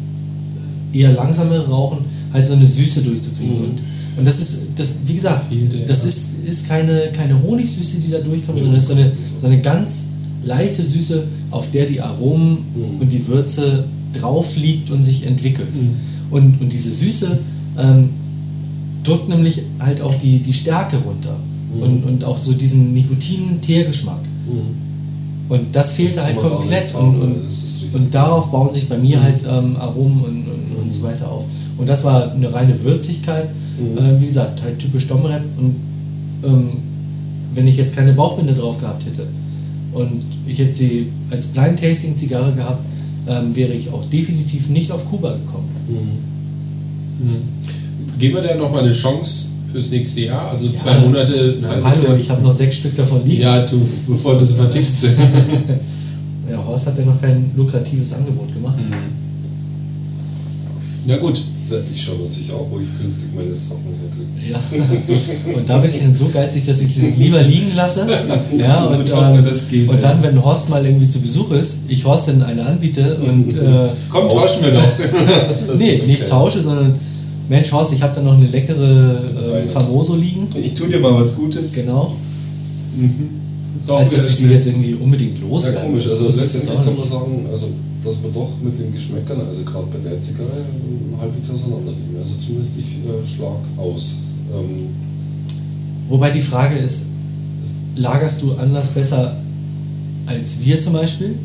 eher 0.94 1.12
langsamere 1.12 1.68
Rauchen 1.68 2.00
halt 2.34 2.46
so 2.46 2.54
eine 2.54 2.66
Süße 2.66 3.02
durchzukriegen. 3.02 3.58
Mhm. 3.58 3.64
Und, 3.66 3.82
und 4.18 4.26
das 4.26 4.40
ist, 4.40 4.68
das, 4.76 5.00
wie 5.06 5.14
gesagt, 5.14 5.36
Das 5.40 5.48
fehlte, 5.48 5.78
das 5.86 6.02
ja. 6.04 6.08
ist, 6.10 6.40
ist 6.48 6.68
keine, 6.70 7.12
keine 7.14 7.42
Honigsüße, 7.42 8.02
die 8.02 8.12
da 8.12 8.20
durchkommt, 8.20 8.58
Mhm. 8.58 8.62
sondern 8.64 8.78
es 8.78 8.84
ist 8.84 8.90
so 8.90 8.96
eine, 8.96 9.12
so 9.38 9.48
eine 9.48 9.62
ganz 9.62 10.10
leichte 10.44 10.84
Süße, 10.84 11.24
auf 11.52 11.70
der 11.72 11.86
die 11.86 12.02
Aromen 12.02 12.58
Mhm. 12.76 13.02
und 13.02 13.12
die 13.14 13.26
Würze 13.28 13.84
drauf 14.14 14.56
liegt 14.58 14.90
und 14.90 15.04
sich 15.04 15.26
entwickelt. 15.26 15.74
Mhm. 15.76 15.96
Und, 16.32 16.62
und 16.62 16.72
diese 16.74 16.92
Süße 16.92 17.38
ähm, 17.80 18.10
drückt 19.04 19.30
nämlich 19.30 19.62
halt 19.80 20.02
auch 20.02 20.16
die, 20.16 20.40
die 20.40 20.54
Stärke 20.54 20.98
runter. 20.98 21.36
Mhm. 21.76 21.82
Und, 21.84 22.04
und 22.06 22.24
auch 22.24 22.38
so 22.38 22.54
diesen 22.54 22.94
Nikotin-Teergeschmack. 22.94 24.20
Mhm. 24.48 25.52
Und 25.54 25.76
das 25.76 25.94
fehlte 25.94 26.16
Das 26.16 26.26
halt 26.26 26.38
komplett. 26.38 26.96
Und, 26.96 27.22
und, 27.22 27.46
das 27.46 27.84
und 27.94 28.14
darauf 28.14 28.52
bauen 28.52 28.74
sich 28.74 28.90
bei 28.90 28.98
mir 28.98 29.18
Mhm. 29.18 29.24
halt 29.24 29.44
ähm, 29.44 29.76
Aromen 29.78 30.20
und, 30.22 30.46
und, 30.48 30.84
und 30.84 30.94
so 30.94 31.04
weiter 31.04 31.30
auf. 31.32 31.44
Und 31.78 31.88
das 31.88 32.04
war 32.04 32.32
eine 32.34 32.52
reine 32.52 32.82
Würzigkeit. 32.84 33.48
Mhm. 33.80 33.98
Äh, 33.98 34.22
wie 34.22 34.26
gesagt, 34.26 34.62
halt 34.62 34.80
typisch 34.80 35.08
Domrep. 35.08 35.44
Und 35.58 35.76
ähm, 36.44 36.70
wenn 37.54 37.68
ich 37.68 37.78
jetzt 37.78 37.96
keine 37.96 38.14
Bauchbinde 38.14 38.54
drauf 38.54 38.80
gehabt 38.80 39.06
hätte 39.06 39.24
und 39.94 40.22
ich 40.46 40.60
hätte 40.60 40.74
sie 40.74 41.08
als 41.32 41.48
Blind 41.48 41.80
Tasting 41.80 42.16
Zigarre 42.16 42.52
gehabt, 42.54 42.84
ähm, 43.28 43.56
wäre 43.56 43.74
ich 43.74 43.90
auch 43.92 44.04
definitiv 44.06 44.70
nicht 44.70 44.92
auf 44.92 45.10
Kuba 45.10 45.32
gekommen. 45.34 45.70
Mhm. 45.90 47.28
Mhm. 47.28 48.20
Geben 48.20 48.36
wir 48.36 48.42
da 48.42 48.56
nochmal 48.56 48.84
eine 48.84 48.92
Chance 48.94 49.50
fürs 49.72 49.92
nächste 49.92 50.22
Jahr? 50.22 50.50
Also 50.50 50.72
zwei 50.72 50.92
Ja. 50.92 51.00
Monate, 51.02 51.58
ein 51.62 51.68
halbes 51.68 52.08
Hallo, 52.08 52.18
ich 52.18 52.30
habe 52.30 52.42
noch 52.42 52.54
sechs 52.54 52.78
Stück 52.78 52.96
davon 52.96 53.26
liegen. 53.26 53.42
Ja, 53.42 53.66
du, 53.66 53.80
bevor 54.08 54.36
du 54.36 54.44
es 54.44 54.54
vertippst. 54.54 55.08
Ja, 56.50 56.64
Horst 56.66 56.88
hat 56.88 56.98
ja 56.98 57.04
noch 57.04 57.20
kein 57.20 57.52
lukratives 57.58 58.14
Angebot 58.14 58.54
gemacht. 58.54 58.78
Na 61.06 61.18
gut. 61.18 61.42
Ich 61.94 62.02
schaue 62.02 62.20
natürlich 62.20 62.52
auch, 62.54 62.68
wo 62.72 62.80
ich 62.80 62.88
günstig 63.00 63.30
meine 63.36 63.54
Sachen 63.54 63.84
herkriege. 63.84 64.52
Ja. 64.52 65.54
Und 65.56 65.70
da 65.70 65.78
bin 65.80 65.92
ich 65.92 66.00
dann 66.00 66.14
so 66.14 66.30
geizig, 66.30 66.66
dass 66.66 66.82
ich 66.82 66.96
sie 66.96 67.12
lieber 67.18 67.42
liegen 67.44 67.76
lasse. 67.76 68.08
Ja, 68.58 68.86
und, 68.86 69.02
Und 69.02 69.14
hoffe, 69.14 69.40
ähm, 69.40 69.46
das 69.46 69.68
geht, 69.70 69.90
und 69.90 69.96
ja. 69.96 70.02
dann, 70.02 70.24
wenn 70.24 70.44
Horst 70.44 70.70
mal 70.70 70.86
irgendwie 70.86 71.10
zu 71.10 71.20
Besuch 71.20 71.52
ist, 71.52 71.84
ich 71.90 72.06
Horst 72.06 72.30
dann 72.30 72.44
eine 72.44 72.66
anbiete 72.66 73.18
und 73.18 73.54
äh, 73.54 73.90
Komm, 74.10 74.30
tauschen 74.30 74.64
wir 74.64 74.72
doch. 74.72 74.84
Nee, 75.78 75.96
okay. 75.96 76.08
nicht 76.08 76.28
tausche, 76.28 76.62
sondern 76.62 76.94
Mensch, 77.50 77.72
Horst, 77.72 77.94
ich 77.94 78.02
habe 78.02 78.14
da 78.16 78.22
noch 78.22 78.34
eine 78.34 78.48
leckere 78.48 79.22
äh. 79.64 79.68
Famoso 79.68 80.16
liegen. 80.16 80.48
Ich 80.62 80.76
tue 80.76 80.90
dir 80.90 81.00
mal 81.00 81.16
was 81.16 81.36
Gutes. 81.36 81.74
Genau. 81.76 82.16
Mhm. 82.96 83.30
Doch, 83.86 84.00
Als 84.00 84.14
dass 84.14 84.30
ich 84.30 84.36
sie 84.36 84.52
jetzt 84.52 84.68
irgendwie 84.68 84.96
unbedingt 84.96 85.40
Ja, 85.40 85.46
loswerden 85.48 85.82
komisch. 85.84 86.06
Also 86.06 86.28
Das 86.28 86.36
ist 86.36 86.56
jetzt 86.56 86.70
letztendlich 86.70 86.80
auch 86.80 86.86
kann 86.86 86.98
man 86.98 87.08
sagen, 87.08 87.46
also, 87.50 87.68
dass 88.04 88.24
wir 88.24 88.32
doch 88.32 88.50
mit 88.62 88.78
den 88.78 88.92
Geschmäckern, 88.92 89.40
also 89.48 89.64
gerade 89.64 89.88
bei 89.88 90.10
der 90.10 90.20
Zigarre, 90.20 90.50
halbwegs 91.20 91.50
auseinander 91.52 91.92
liegen. 91.92 92.18
Also 92.20 92.36
zumindest 92.38 92.80
ich 92.80 92.86
äh, 93.06 93.26
schlag 93.26 93.60
aus. 93.78 94.16
Ähm, 94.54 94.88
Wobei 96.10 96.30
die 96.32 96.42
Frage 96.42 96.76
ist, 96.78 97.08
lagerst 97.96 98.44
du 98.44 98.54
anders 98.56 98.90
besser 98.90 99.36
als 100.26 100.64
wir 100.64 100.80
zum 100.80 100.94
Beispiel? 100.94 101.36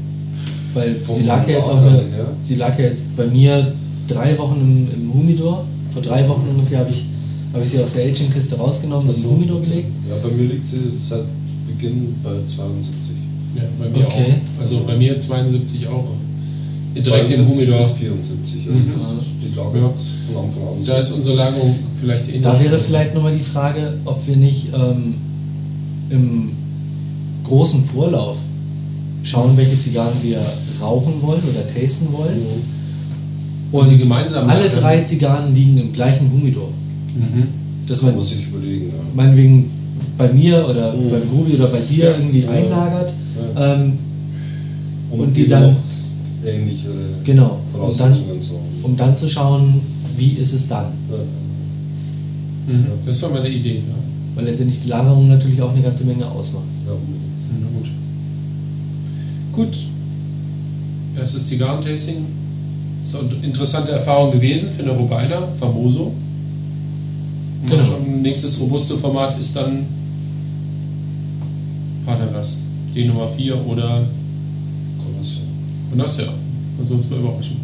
Weil 0.74 0.94
sie 0.94 1.24
lag 1.24 1.47
ja 1.49 1.57
jetzt 1.57 1.69
auch 1.69 1.78
eine, 1.78 2.01
her? 2.01 2.27
sie 2.39 2.55
lag 2.57 2.78
ja 2.78 2.86
jetzt 2.86 3.16
bei 3.16 3.27
mir 3.27 3.73
drei 4.09 4.36
Wochen 4.39 4.61
im, 4.61 5.03
im 5.03 5.15
Humidor. 5.15 5.65
Vor 5.90 6.01
drei 6.03 6.27
Wochen 6.28 6.47
ungefähr 6.49 6.78
habe 6.78 6.90
ich, 6.90 7.05
habe 7.53 7.62
ich 7.65 7.70
sie 7.70 7.82
aus 7.82 7.93
der 7.94 8.07
Aging-Kiste 8.07 8.57
rausgenommen 8.57 9.07
und 9.09 9.12
so. 9.15 9.28
im 9.28 9.35
Humidor 9.36 9.61
gelegt. 9.61 9.89
Ja, 10.09 10.16
bei 10.23 10.35
mir 10.35 10.49
liegt 10.49 10.66
sie 10.66 10.81
seit 10.97 11.24
Beginn 11.66 12.15
bei 12.23 12.31
72. 12.47 13.16
Ja, 13.57 13.62
bei 13.78 13.89
mir 13.90 14.07
Okay. 14.07 14.24
auch. 14.57 14.61
Also 14.61 14.81
bei 14.86 14.97
mir 14.97 15.19
72 15.19 15.86
auch. 15.89 16.07
Direkt 16.94 17.31
im 17.31 17.36
72 17.36 17.56
Humidor. 17.56 17.78
bis 17.78 17.90
74. 17.93 18.60
Also 18.69 18.73
Mhm. 18.78 18.93
das 18.94 19.02
ist 19.12 19.31
die 19.43 19.56
Lage 19.56 19.78
Ja. 19.78 19.90
von 20.35 20.44
Anfang 20.44 20.62
an. 20.62 20.86
Da 20.86 20.98
ist 20.98 21.10
unsere 21.12 21.36
Lagerung 21.36 21.74
vielleicht 22.01 22.28
ähnlich. 22.28 22.43
Da 22.43 22.60
wäre 22.60 22.78
vielleicht 22.78 23.14
nochmal 23.14 23.32
die 23.35 23.40
Frage, 23.40 23.94
ob 24.05 24.27
wir 24.27 24.36
nicht 24.36 24.69
ähm, 24.74 25.14
im 26.10 26.51
großen 27.44 27.82
Vorlauf 27.85 28.36
schauen, 29.23 29.56
welche 29.56 29.78
Zigarren 29.78 30.12
wir 30.23 30.39
rauchen 30.81 31.14
wollen 31.23 31.40
oder 31.51 31.66
tasten 31.66 32.12
wollen. 32.12 32.40
Und 33.73 33.86
sie 33.86 33.98
gemeinsam 33.98 34.48
alle 34.51 34.66
lagern. 34.66 34.81
drei 34.82 35.01
Zigarren 35.01 35.55
liegen 35.55 35.78
im 35.78 35.93
gleichen 35.93 36.31
Humidor. 36.31 36.69
Mhm. 37.14 37.44
Kann 37.89 38.05
man 38.06 38.16
man 38.16 38.24
sich 38.24 38.48
überlegen. 38.48 38.86
Ja. 38.89 38.94
meinetwegen 39.14 39.70
bei 40.19 40.28
mir 40.32 40.66
oder 40.69 40.93
Mhm. 40.93 41.10
beim 41.10 41.28
Grubi 41.28 41.55
oder 41.55 41.66
bei 41.69 41.81
dir 41.81 42.05
Ja. 42.05 42.10
irgendwie 42.19 42.40
Ja. 42.40 42.51
einlagert. 42.51 43.12
Ja. 43.56 43.74
Ähm, 43.74 43.93
Um 45.10 45.20
Und 45.20 45.36
die 45.36 45.47
dann- 45.47 45.77
ähnliche 46.44 46.89
genau. 47.24 47.44
Und 47.51 47.60
dann, 47.62 47.81
Voraussetzungen 47.81 48.40
zu 48.43 48.55
haben. 48.55 48.66
um 48.82 48.97
dann 48.97 49.14
zu 49.16 49.28
schauen, 49.28 49.81
wie 50.16 50.32
ist 50.32 50.52
es 50.52 50.69
dann. 50.69 50.86
Ja, 51.10 51.16
Mhm. 52.64 52.86
Das 53.05 53.20
war 53.24 53.31
meine 53.31 53.48
Idee, 53.48 53.77
ja. 53.78 53.94
Weil 54.36 54.44
letztendlich 54.44 54.82
die 54.82 54.89
Lagerung 54.89 55.27
natürlich 55.28 55.60
auch 55.60 55.73
eine 55.73 55.82
ganze 55.82 56.05
Menge 56.05 56.24
ausmacht. 56.27 56.62
ja, 56.86 56.93
unbedingt. 56.93 57.60
Na 57.60 57.66
gut. 57.77 57.89
Gut. 59.52 59.77
Erstes 61.19 61.47
Zigarrentasting. 61.48 62.24
Ist 63.02 63.16
eine 63.16 63.28
interessante 63.43 63.90
Erfahrung 63.90 64.31
gewesen 64.31 64.69
für 64.77 64.82
eine 64.85 64.93
Robaida, 64.93 65.48
Famoso. 65.59 66.12
Und 67.62 67.69
Genau. 67.69 67.82
schon 67.85 68.23
nächstes 68.23 68.60
robuste 68.60 68.97
Format 68.97 69.36
ist 69.40 69.56
dann 69.56 69.81
Paterglas. 72.06 72.59
Die 72.94 73.05
Nummer 73.06 73.28
4 73.28 73.66
oder 73.66 74.05
Connoisseur. 75.93 76.27
Connoisseur. 76.27 76.32
Also 76.81 76.97
das 76.97 77.10
war 77.10 77.19
überraschend. 77.19 77.59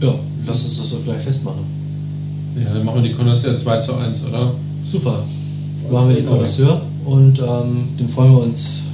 Ja, 0.00 0.14
lass 0.46 0.64
uns 0.64 0.78
das 0.78 0.90
doch 0.90 1.04
gleich 1.04 1.22
festmachen. 1.22 1.64
Ja, 2.56 2.72
dann 2.72 2.84
machen 2.84 3.02
wir 3.02 3.10
die 3.10 3.16
Connoisseur 3.16 3.56
2 3.56 3.78
zu 3.78 3.96
1, 3.96 4.28
oder? 4.28 4.52
Super. 4.86 5.24
Machen 5.90 6.08
wir 6.10 6.16
den 6.16 6.26
Connoisseur 6.26 6.80
und 7.04 7.38
ähm, 7.40 7.84
dann 7.98 8.08
freuen 8.08 8.32
wir 8.32 8.42
uns, 8.44 8.84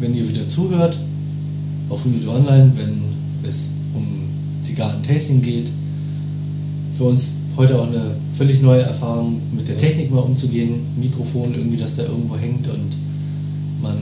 wenn 0.00 0.14
ihr 0.14 0.28
wieder 0.28 0.46
zuhört 0.46 0.96
auf 1.88 2.04
Humidor 2.04 2.34
Online, 2.34 2.70
wenn 2.76 3.48
es 3.48 3.72
um 3.94 4.04
Zigarren-Tasting 4.62 5.42
geht. 5.42 5.70
Für 6.94 7.04
uns 7.04 7.36
heute 7.56 7.78
auch 7.78 7.86
eine 7.86 8.10
völlig 8.32 8.60
neue 8.60 8.82
Erfahrung, 8.82 9.40
mit 9.56 9.68
der 9.68 9.76
Technik 9.76 10.10
mal 10.10 10.20
umzugehen. 10.20 10.80
Mikrofon 11.00 11.54
irgendwie, 11.54 11.78
dass 11.78 11.96
da 11.96 12.02
irgendwo 12.02 12.36
hängt 12.36 12.66
und 12.66 12.90
man 13.82 13.96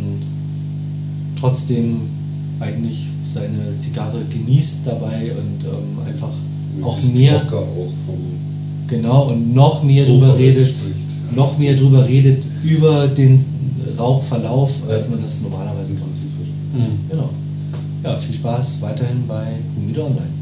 trotzdem 1.38 2.00
eigentlich 2.60 3.06
seine 3.24 3.78
Zigarre 3.78 4.18
genießt 4.30 4.86
dabei 4.86 5.32
und 5.32 5.64
ähm, 5.64 6.06
einfach 6.06 6.30
auch 6.82 6.94
Möglichst 6.94 7.14
mehr, 7.14 7.36
auch 7.36 7.92
vom 8.06 8.18
genau, 8.86 9.28
und 9.28 9.54
noch 9.54 9.82
mehr 9.82 10.04
Sofa 10.04 10.26
drüber 10.26 10.38
redet, 10.38 10.66
wegspricht. 10.66 11.36
noch 11.36 11.58
mehr 11.58 11.74
drüber 11.74 12.06
redet 12.06 12.42
über 12.64 13.08
den 13.08 13.40
Rauchverlauf, 13.98 14.70
als 14.88 15.08
man 15.08 15.20
das 15.22 15.42
normalerweise 15.42 15.94
macht. 15.94 16.02
intensiver. 16.02 16.44
Mhm. 16.74 17.10
Genau. 17.10 17.28
Ja, 18.04 18.16
viel 18.18 18.34
Spaß 18.34 18.82
weiterhin 18.82 19.26
bei 19.26 19.44
Humidor 19.76 20.06
Online. 20.06 20.37